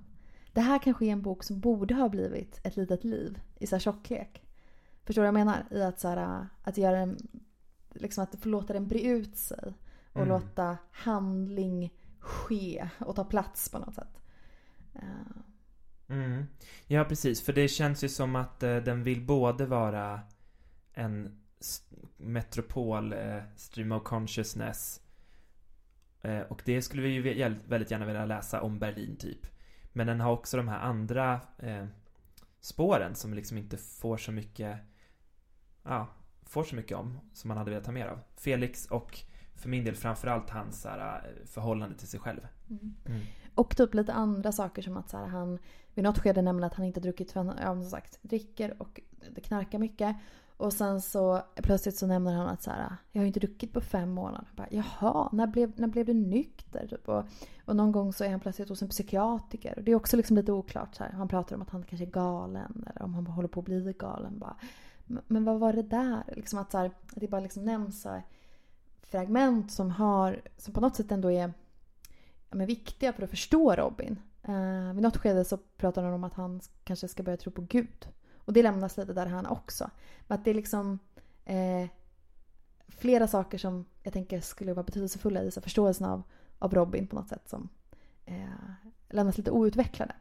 Det 0.53 0.61
här 0.61 0.78
kanske 0.78 1.07
är 1.07 1.12
en 1.12 1.22
bok 1.22 1.45
som 1.45 1.61
borde 1.61 1.95
ha 1.95 2.09
blivit 2.09 2.61
ett 2.62 2.76
litet 2.76 3.05
liv 3.05 3.41
i 3.59 3.66
så 3.66 3.74
här 3.74 3.80
tjocklek. 3.80 4.43
Förstår 5.05 5.22
du 5.22 5.30
vad 5.30 5.41
jag 5.41 5.47
menar? 5.47 5.66
I 5.70 5.82
att, 5.82 6.01
så 6.01 6.09
här, 6.09 6.47
att 6.62 6.78
göra 6.78 6.99
en, 6.99 7.16
liksom 7.91 8.24
att 8.24 8.47
låta 8.47 8.72
den 8.72 8.89
bre 8.89 9.01
ut 9.01 9.37
sig. 9.37 9.74
Och 10.12 10.22
mm. 10.22 10.28
låta 10.28 10.78
handling 10.91 11.95
ske 12.18 12.89
och 12.99 13.16
ta 13.16 13.24
plats 13.24 13.68
på 13.68 13.78
något 13.78 13.95
sätt. 13.95 14.22
Uh, 14.95 15.43
Mm. 16.09 16.46
Ja, 16.86 17.04
precis. 17.04 17.44
För 17.44 17.52
det 17.52 17.68
känns 17.68 18.04
ju 18.04 18.09
som 18.09 18.36
att 18.36 18.62
eh, 18.62 18.76
den 18.76 19.02
vill 19.02 19.20
både 19.20 19.66
vara 19.66 20.20
en 20.94 21.42
metropol, 22.16 23.12
eh, 23.12 23.42
stream 23.57 23.92
of 23.92 24.02
consciousness. 24.02 25.00
Eh, 26.22 26.40
och 26.40 26.62
det 26.64 26.82
skulle 26.82 27.02
vi 27.02 27.09
ju 27.09 27.59
väldigt 27.68 27.90
gärna 27.90 28.07
vilja 28.07 28.24
läsa 28.24 28.61
om 28.61 28.78
Berlin, 28.78 29.16
typ. 29.16 29.46
Men 29.92 30.07
den 30.07 30.20
har 30.20 30.32
också 30.32 30.57
de 30.57 30.68
här 30.68 30.78
andra 30.78 31.40
eh, 31.59 31.86
spåren 32.61 33.14
som 33.14 33.34
liksom 33.34 33.59
inte 33.59 33.76
får 33.76 34.16
så 34.16 34.32
mycket, 34.32 34.78
ja, 35.82 36.09
får 36.42 36.64
så 36.64 36.76
mycket 36.76 36.96
om, 36.96 37.18
som 37.32 37.48
man 37.48 37.57
hade 37.57 37.70
velat 37.70 37.86
ha 37.86 37.92
mer 37.92 38.07
av. 38.07 38.20
Felix 38.36 38.86
och 38.86 39.18
för 39.54 39.68
min 39.68 39.84
del 39.84 39.94
framförallt 39.94 40.50
hans 40.50 40.84
här, 40.84 40.98
eh, 40.98 41.46
förhållande 41.46 41.98
till 41.98 42.09
sig 42.09 42.20
själv. 42.20 42.40
Mm. 42.70 42.94
Mm. 43.07 43.20
Och 43.57 43.76
typ 43.76 43.94
lite 43.94 44.12
andra 44.12 44.52
saker 44.52 44.82
som 44.82 44.96
att 44.96 45.11
så 45.11 45.16
här, 45.16 45.26
han 45.26 45.59
vid 45.94 46.04
något 46.04 46.18
skede 46.18 46.42
nämner 46.42 46.66
att 46.66 46.74
han 46.74 46.86
inte 46.86 47.00
druckit 47.00 47.32
för 47.32 47.40
han, 47.40 47.54
ja, 47.62 47.74
som 47.74 47.84
sagt, 47.84 48.18
dricker 48.22 48.82
och 48.82 49.00
knarkar 49.42 49.78
mycket. 49.78 50.16
Och 50.57 50.72
sen 50.72 51.00
så 51.00 51.42
plötsligt 51.54 51.96
så 51.96 52.07
nämner 52.07 52.32
han 52.32 52.46
att 52.46 52.62
så 52.62 52.70
här, 52.70 52.96
jag 53.12 53.20
har 53.20 53.26
inte 53.26 53.40
druckit 53.40 53.72
på 53.72 53.80
fem 53.80 54.11
månader. 54.11 54.48
bara, 54.57 54.66
Jaha, 54.70 55.28
när 55.32 55.46
blev, 55.46 55.72
när 55.76 55.88
blev 55.88 56.07
du 56.07 56.14
nykter? 56.14 56.86
Typ. 56.86 57.09
Och, 57.09 57.24
och 57.64 57.76
någon 57.76 57.92
gång 57.92 58.12
så 58.12 58.24
är 58.24 58.30
han 58.30 58.40
plötsligt 58.40 58.68
hos 58.68 58.82
en 58.82 58.88
psykiatriker. 58.88 59.74
Och 59.76 59.84
det 59.84 59.92
är 59.92 59.96
också 59.96 60.16
liksom 60.16 60.36
lite 60.36 60.52
oklart. 60.52 60.94
Så 60.94 61.04
här. 61.04 61.12
Han 61.12 61.28
pratar 61.28 61.57
om 61.57 61.62
att 61.62 61.70
han 61.70 61.82
kanske 61.82 62.04
är 62.04 62.11
galen 62.11 62.86
eller 62.90 63.02
om 63.02 63.14
han 63.14 63.26
håller 63.26 63.48
på 63.48 63.61
att 63.61 63.66
bli 63.66 63.94
galen. 63.98 64.38
Bara, 64.38 64.57
men 65.07 65.44
vad 65.44 65.61
var 65.61 65.72
det 65.72 65.83
där? 65.83 66.24
Liksom 66.37 66.58
att, 66.58 66.70
så 66.70 66.78
här, 66.78 66.87
att 66.87 66.95
det 67.14 67.28
bara 67.28 67.41
liksom 67.41 67.64
nämns 67.64 68.03
så 68.03 68.08
här, 68.08 68.22
fragment 69.03 69.72
som, 69.72 69.91
har, 69.91 70.41
som 70.57 70.74
på 70.74 70.80
något 70.80 70.96
sätt 70.96 71.12
ändå 71.12 71.30
är 71.30 71.53
men 72.50 72.66
viktiga 72.66 73.12
för 73.12 73.22
att 73.22 73.30
förstå 73.30 73.74
Robin. 73.74 74.20
Eh, 74.42 74.92
vid 74.92 75.02
något 75.02 75.16
skede 75.16 75.44
så 75.44 75.56
pratar 75.56 76.02
han 76.02 76.12
om 76.12 76.24
att 76.24 76.34
han 76.34 76.60
kanske 76.84 77.08
ska 77.08 77.22
börja 77.22 77.36
tro 77.36 77.52
på 77.52 77.62
Gud. 77.62 78.08
Och 78.36 78.52
det 78.52 78.62
lämnas 78.62 78.96
lite 78.96 79.12
där 79.12 79.26
han 79.26 79.46
också. 79.46 79.90
Men 80.26 80.38
att 80.38 80.44
det 80.44 80.50
är 80.50 80.54
liksom 80.54 80.98
eh, 81.44 81.88
flera 82.88 83.28
saker 83.28 83.58
som 83.58 83.84
jag 84.02 84.12
tänker 84.12 84.40
skulle 84.40 84.74
vara 84.74 84.84
betydelsefulla 84.84 85.42
i 85.42 85.50
så 85.50 85.60
förståelsen 85.60 86.06
av, 86.06 86.22
av 86.58 86.74
Robin 86.74 87.06
på 87.06 87.16
något 87.16 87.28
sätt 87.28 87.48
som 87.48 87.68
eh, 88.24 88.46
lämnas 89.08 89.38
lite 89.38 89.50
outvecklade. 89.50 90.14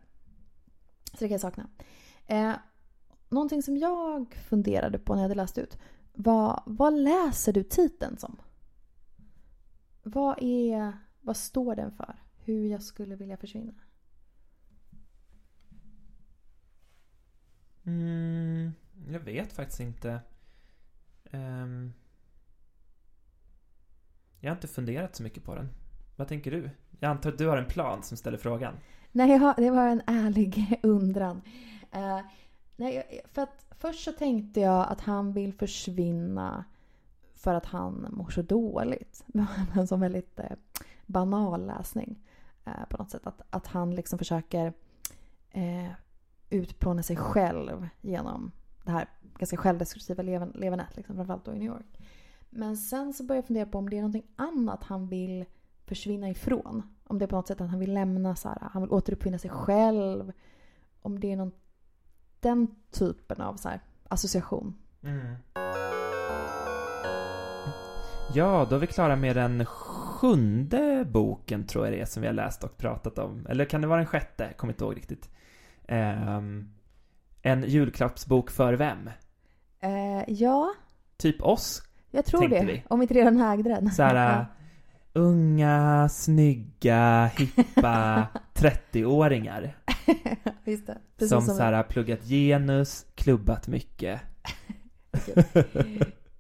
Så 1.03 1.17
det 1.19 1.27
kan 1.27 1.31
jag 1.31 1.41
sakna. 1.41 1.67
Eh, 2.27 2.53
någonting 3.29 3.63
som 3.63 3.77
jag 3.77 4.33
funderade 4.33 4.99
på 4.99 5.13
när 5.13 5.21
jag 5.21 5.29
hade 5.29 5.41
läst 5.41 5.57
ut 5.57 5.77
var 6.13 6.63
vad 6.65 6.93
läser 6.93 7.53
du 7.53 7.63
titeln 7.63 8.17
som? 8.17 8.37
Vad, 10.03 10.37
är, 10.41 10.93
vad 11.25 11.37
står 11.37 11.75
den 11.75 11.91
för? 11.91 12.15
Hur 12.37 12.67
jag 12.67 12.81
skulle 12.81 13.15
vilja 13.15 13.37
försvinna? 13.37 13.73
Mm, 17.83 18.71
jag 19.07 19.19
vet 19.19 19.53
faktiskt 19.53 19.79
inte. 19.79 20.19
Um, 21.31 21.93
jag 24.39 24.49
har 24.49 24.55
inte 24.55 24.67
funderat 24.67 25.15
så 25.15 25.23
mycket 25.23 25.43
på 25.43 25.55
den. 25.55 25.69
Vad 26.15 26.27
tänker 26.27 26.51
du? 26.51 26.69
Jag 26.99 27.11
antar 27.11 27.31
att 27.31 27.37
du 27.37 27.47
har 27.47 27.57
en 27.57 27.67
plan 27.67 28.03
som 28.03 28.17
ställer 28.17 28.37
frågan. 28.37 28.73
Nej, 29.11 29.37
har, 29.37 29.53
det 29.57 29.71
var 29.71 29.87
en 29.87 30.01
ärlig 30.07 30.79
undran. 30.83 31.41
Uh, 31.95 32.21
nej, 32.75 33.21
för 33.33 33.41
att 33.41 33.65
först 33.71 34.03
så 34.03 34.11
tänkte 34.11 34.59
jag 34.59 34.87
att 34.91 35.01
han 35.01 35.33
vill 35.33 35.53
försvinna 35.53 36.65
för 37.33 37.53
att 37.53 37.65
han 37.65 38.07
mår 38.11 38.29
så 38.29 38.41
dåligt. 38.41 39.25
en 39.75 39.87
sån 39.87 39.99
väldigt 39.99 40.39
eh, 40.39 40.45
banal 41.05 41.65
läsning. 41.65 42.19
eh, 42.65 42.85
på 42.89 42.97
något 42.97 43.11
sätt. 43.11 43.27
Att, 43.27 43.41
att 43.49 43.67
han 43.67 43.95
liksom 43.95 44.19
försöker 44.19 44.73
eh, 45.51 45.91
utplåna 46.49 47.03
sig 47.03 47.15
själv 47.15 47.87
genom 48.01 48.51
det 48.83 48.91
här 48.91 49.07
ganska 49.37 49.57
självdestruktiva 49.57 50.23
levernet, 50.53 50.95
liksom, 50.95 51.15
framförallt 51.15 51.45
då 51.45 51.53
i 51.53 51.59
New 51.59 51.67
York. 51.67 51.99
Men 52.49 52.77
sen 52.77 53.13
så 53.13 53.23
börjar 53.23 53.37
jag 53.37 53.47
fundera 53.47 53.65
på 53.65 53.77
om 53.77 53.89
det 53.89 53.97
är 53.97 54.01
någonting 54.01 54.31
annat 54.35 54.83
han 54.83 55.07
vill 55.07 55.45
försvinna 55.85 56.29
ifrån. 56.29 56.83
Om 57.03 57.19
det 57.19 57.25
är 57.25 57.27
på 57.27 57.35
något 57.35 57.47
sätt 57.47 57.61
att 57.61 57.69
han 57.69 57.79
vill 57.79 57.93
lämna 57.93 58.35
så 58.35 58.49
här, 58.49 58.57
han 58.71 58.81
vill 58.81 58.91
återuppfinna 58.91 59.37
sig 59.37 59.49
själv. 59.49 60.31
Om 61.01 61.19
det 61.19 61.31
är 61.31 61.35
någon, 61.35 61.51
den 62.39 62.75
typen 62.91 63.41
av 63.41 63.55
så 63.55 63.69
här, 63.69 63.79
association. 64.07 64.75
Mm. 65.03 65.35
Ja, 68.33 68.67
då 68.69 68.75
är 68.75 68.79
vi 68.79 68.87
klara 68.87 69.15
med 69.15 69.35
den 69.35 69.65
sjunde 70.25 71.05
boken 71.05 71.67
tror 71.67 71.85
jag 71.85 71.93
det 71.93 72.01
är 72.01 72.05
som 72.05 72.21
vi 72.21 72.27
har 72.27 72.33
läst 72.33 72.63
och 72.63 72.77
pratat 72.77 73.19
om. 73.19 73.45
Eller 73.49 73.65
kan 73.65 73.81
det 73.81 73.87
vara 73.87 73.97
den 73.97 74.05
sjätte? 74.07 74.53
Kommer 74.57 74.73
inte 74.73 74.83
ihåg 74.83 74.95
riktigt. 74.97 75.29
Um, 75.87 76.69
en 77.41 77.63
julklappsbok 77.67 78.51
för 78.51 78.73
vem? 78.73 79.09
Eh, 79.79 80.23
ja, 80.27 80.73
Typ 81.17 81.41
oss, 81.41 81.83
jag 82.11 82.25
tror 82.25 82.47
det. 82.47 82.65
vi. 82.65 82.83
Om 82.87 83.01
inte 83.01 83.13
redan 83.13 83.41
ägde 83.41 83.69
den. 83.69 83.91
så 83.91 84.03
här, 84.03 84.39
uh, 84.39 84.45
unga, 85.13 86.09
snygga, 86.09 87.25
hippa 87.25 88.27
30-åringar. 88.53 89.77
Just 90.65 90.87
det. 90.87 90.97
Precis 91.17 91.29
Som, 91.29 91.41
som 91.41 91.55
så 91.55 91.63
här, 91.63 91.83
pluggat 91.83 92.23
genus, 92.23 93.05
klubbat 93.15 93.67
mycket. 93.67 94.21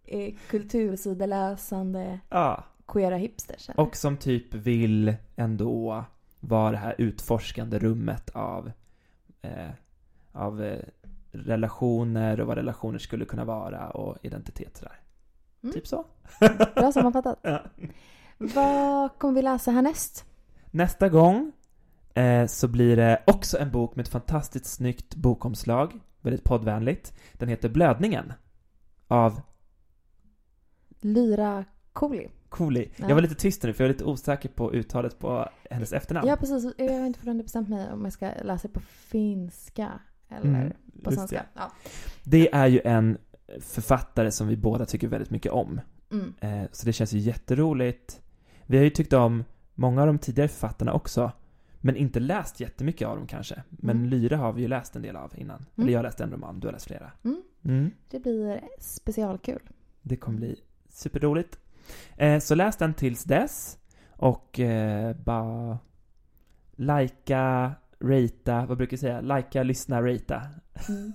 eh, 0.05 0.33
kultursideläsande 0.49 2.19
Ja, 2.29 2.63
queera 2.87 3.15
hipsters. 3.15 3.69
eller? 3.69 3.79
och 3.79 3.95
som 3.95 4.17
typ 4.17 4.53
vill 4.53 5.15
ändå 5.35 6.05
vara 6.39 6.71
det 6.71 6.77
här 6.77 6.95
utforskande 6.97 7.79
rummet 7.79 8.29
av, 8.29 8.71
eh, 9.41 9.69
av 10.31 10.63
eh, 10.63 10.79
relationer 11.31 12.41
och 12.41 12.47
vad 12.47 12.57
relationer 12.57 12.99
skulle 12.99 13.25
kunna 13.25 13.45
vara 13.45 13.89
och 13.89 14.17
identitet 14.21 14.77
sådär. 14.77 14.99
Mm. 15.63 15.73
Typ 15.73 15.87
så. 15.87 16.05
Bra 16.75 16.91
sammanfattat. 16.91 17.39
Ja. 17.41 17.63
Vad 18.37 19.17
kommer 19.17 19.33
vi 19.33 19.41
läsa 19.41 19.71
härnäst? 19.71 20.25
Nästa 20.71 21.09
gång 21.09 21.51
eh, 22.13 22.45
så 22.47 22.67
blir 22.67 22.95
det 22.95 23.23
också 23.27 23.57
en 23.57 23.71
bok 23.71 23.95
med 23.95 24.03
ett 24.03 24.11
fantastiskt 24.11 24.65
snyggt 24.65 25.15
bokomslag, 25.15 25.99
väldigt 26.21 26.43
poddvänligt. 26.43 27.13
Den 27.33 27.49
heter 27.49 27.69
Blödningen 27.69 28.33
av 29.07 29.41
Lyra 31.01 31.65
Cooley. 31.93 32.27
Cooley. 32.55 32.87
Ja. 32.95 33.05
Jag 33.07 33.15
var 33.15 33.21
lite 33.21 33.35
tyst 33.35 33.63
nu 33.63 33.73
för 33.73 33.83
jag 33.83 33.89
är 33.89 33.93
lite 33.93 34.03
osäker 34.05 34.49
på 34.49 34.73
uttalet 34.73 35.19
på 35.19 35.49
hennes 35.69 35.93
efternamn. 35.93 36.27
Ja, 36.27 36.35
precis. 36.35 36.73
Jag 36.77 36.99
har 36.99 37.05
inte 37.05 37.19
fortfarande 37.19 37.43
bestämt 37.43 37.69
mig 37.69 37.91
om 37.91 38.03
jag 38.03 38.13
ska 38.13 38.29
läsa 38.43 38.67
det 38.67 38.73
på 38.73 38.79
finska 38.79 39.91
eller 40.29 40.45
Mm, 40.49 40.73
på 41.03 41.11
svenska. 41.11 41.35
det. 41.35 41.45
Ja. 41.53 41.71
Det 42.23 42.53
är 42.53 42.67
ju 42.67 42.81
en 42.85 43.17
författare 43.59 44.31
som 44.31 44.47
vi 44.47 44.57
båda 44.57 44.85
tycker 44.85 45.07
väldigt 45.07 45.29
mycket 45.29 45.51
om. 45.51 45.81
Mm. 46.11 46.33
Eh, 46.39 46.69
så 46.71 46.85
det 46.85 46.93
känns 46.93 47.13
ju 47.13 47.19
jätteroligt. 47.19 48.21
Vi 48.65 48.77
har 48.77 48.83
ju 48.83 48.89
tyckt 48.89 49.13
om 49.13 49.43
många 49.73 50.01
av 50.01 50.07
de 50.07 50.19
tidigare 50.19 50.47
författarna 50.49 50.93
också. 50.93 51.31
Men 51.81 51.95
inte 51.95 52.19
läst 52.19 52.59
jättemycket 52.59 53.07
av 53.07 53.17
dem 53.17 53.27
kanske. 53.27 53.63
Men 53.69 53.97
Mm. 53.97 54.09
Lyra 54.09 54.37
har 54.37 54.53
vi 54.53 54.61
ju 54.61 54.67
läst 54.67 54.95
en 54.95 55.01
del 55.01 55.15
av 55.15 55.33
innan. 55.37 55.65
Eller 55.77 55.93
jag 55.93 56.03
läste 56.03 56.23
en 56.23 56.31
roman, 56.31 56.59
du 56.59 56.67
har 56.67 56.71
läst 56.73 56.85
flera. 56.87 57.11
Mm. 57.23 57.41
Mm. 57.65 57.91
Det 58.09 58.19
blir 58.19 58.61
specialkul. 58.79 59.59
Det 60.01 60.15
kommer 60.15 60.37
bli 60.37 60.59
superroligt. 60.89 61.59
Eh, 62.17 62.39
så 62.39 62.55
läs 62.55 62.77
den 62.77 62.93
tills 62.93 63.23
dess. 63.23 63.77
Och 64.17 64.59
eh, 64.59 65.15
bara 65.15 65.77
Lajka, 66.75 67.71
ratea, 67.99 68.65
vad 68.65 68.77
brukar 68.77 68.93
jag 68.93 68.99
säga? 68.99 69.21
Lajka, 69.21 69.63
lyssna, 69.63 70.01
ratea. 70.01 70.41
Mm. 70.89 71.13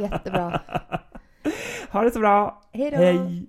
Jättebra. 0.00 0.60
ha 1.90 2.02
det 2.02 2.10
så 2.10 2.18
bra! 2.18 2.62
Hej 2.72 2.90
då! 2.90 2.96
Hej! 2.96 3.46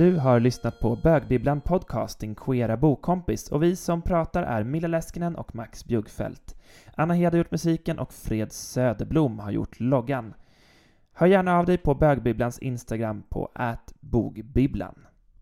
Du 0.00 0.16
har 0.16 0.40
lyssnat 0.40 0.80
på 0.80 0.96
Bögbibblan 0.96 1.60
Podcast, 1.60 2.20
din 2.20 2.34
queera 2.34 2.76
bokkompis 2.76 3.48
och 3.48 3.62
vi 3.62 3.76
som 3.76 4.02
pratar 4.02 4.42
är 4.42 4.64
Milla 4.64 4.88
Läskinen 4.88 5.36
och 5.36 5.54
Max 5.54 5.84
Bjuggfeldt. 5.84 6.54
Anna 6.94 7.14
Hed 7.14 7.32
har 7.32 7.38
gjort 7.38 7.50
musiken 7.50 7.98
och 7.98 8.12
Fred 8.12 8.52
Söderblom 8.52 9.38
har 9.38 9.50
gjort 9.50 9.80
loggan. 9.80 10.34
Hör 11.12 11.26
gärna 11.26 11.58
av 11.58 11.66
dig 11.66 11.78
på 11.78 11.94
Bögbibblans 11.94 12.58
Instagram 12.58 13.22
på 13.28 13.50
bogbibblan. 14.00 15.06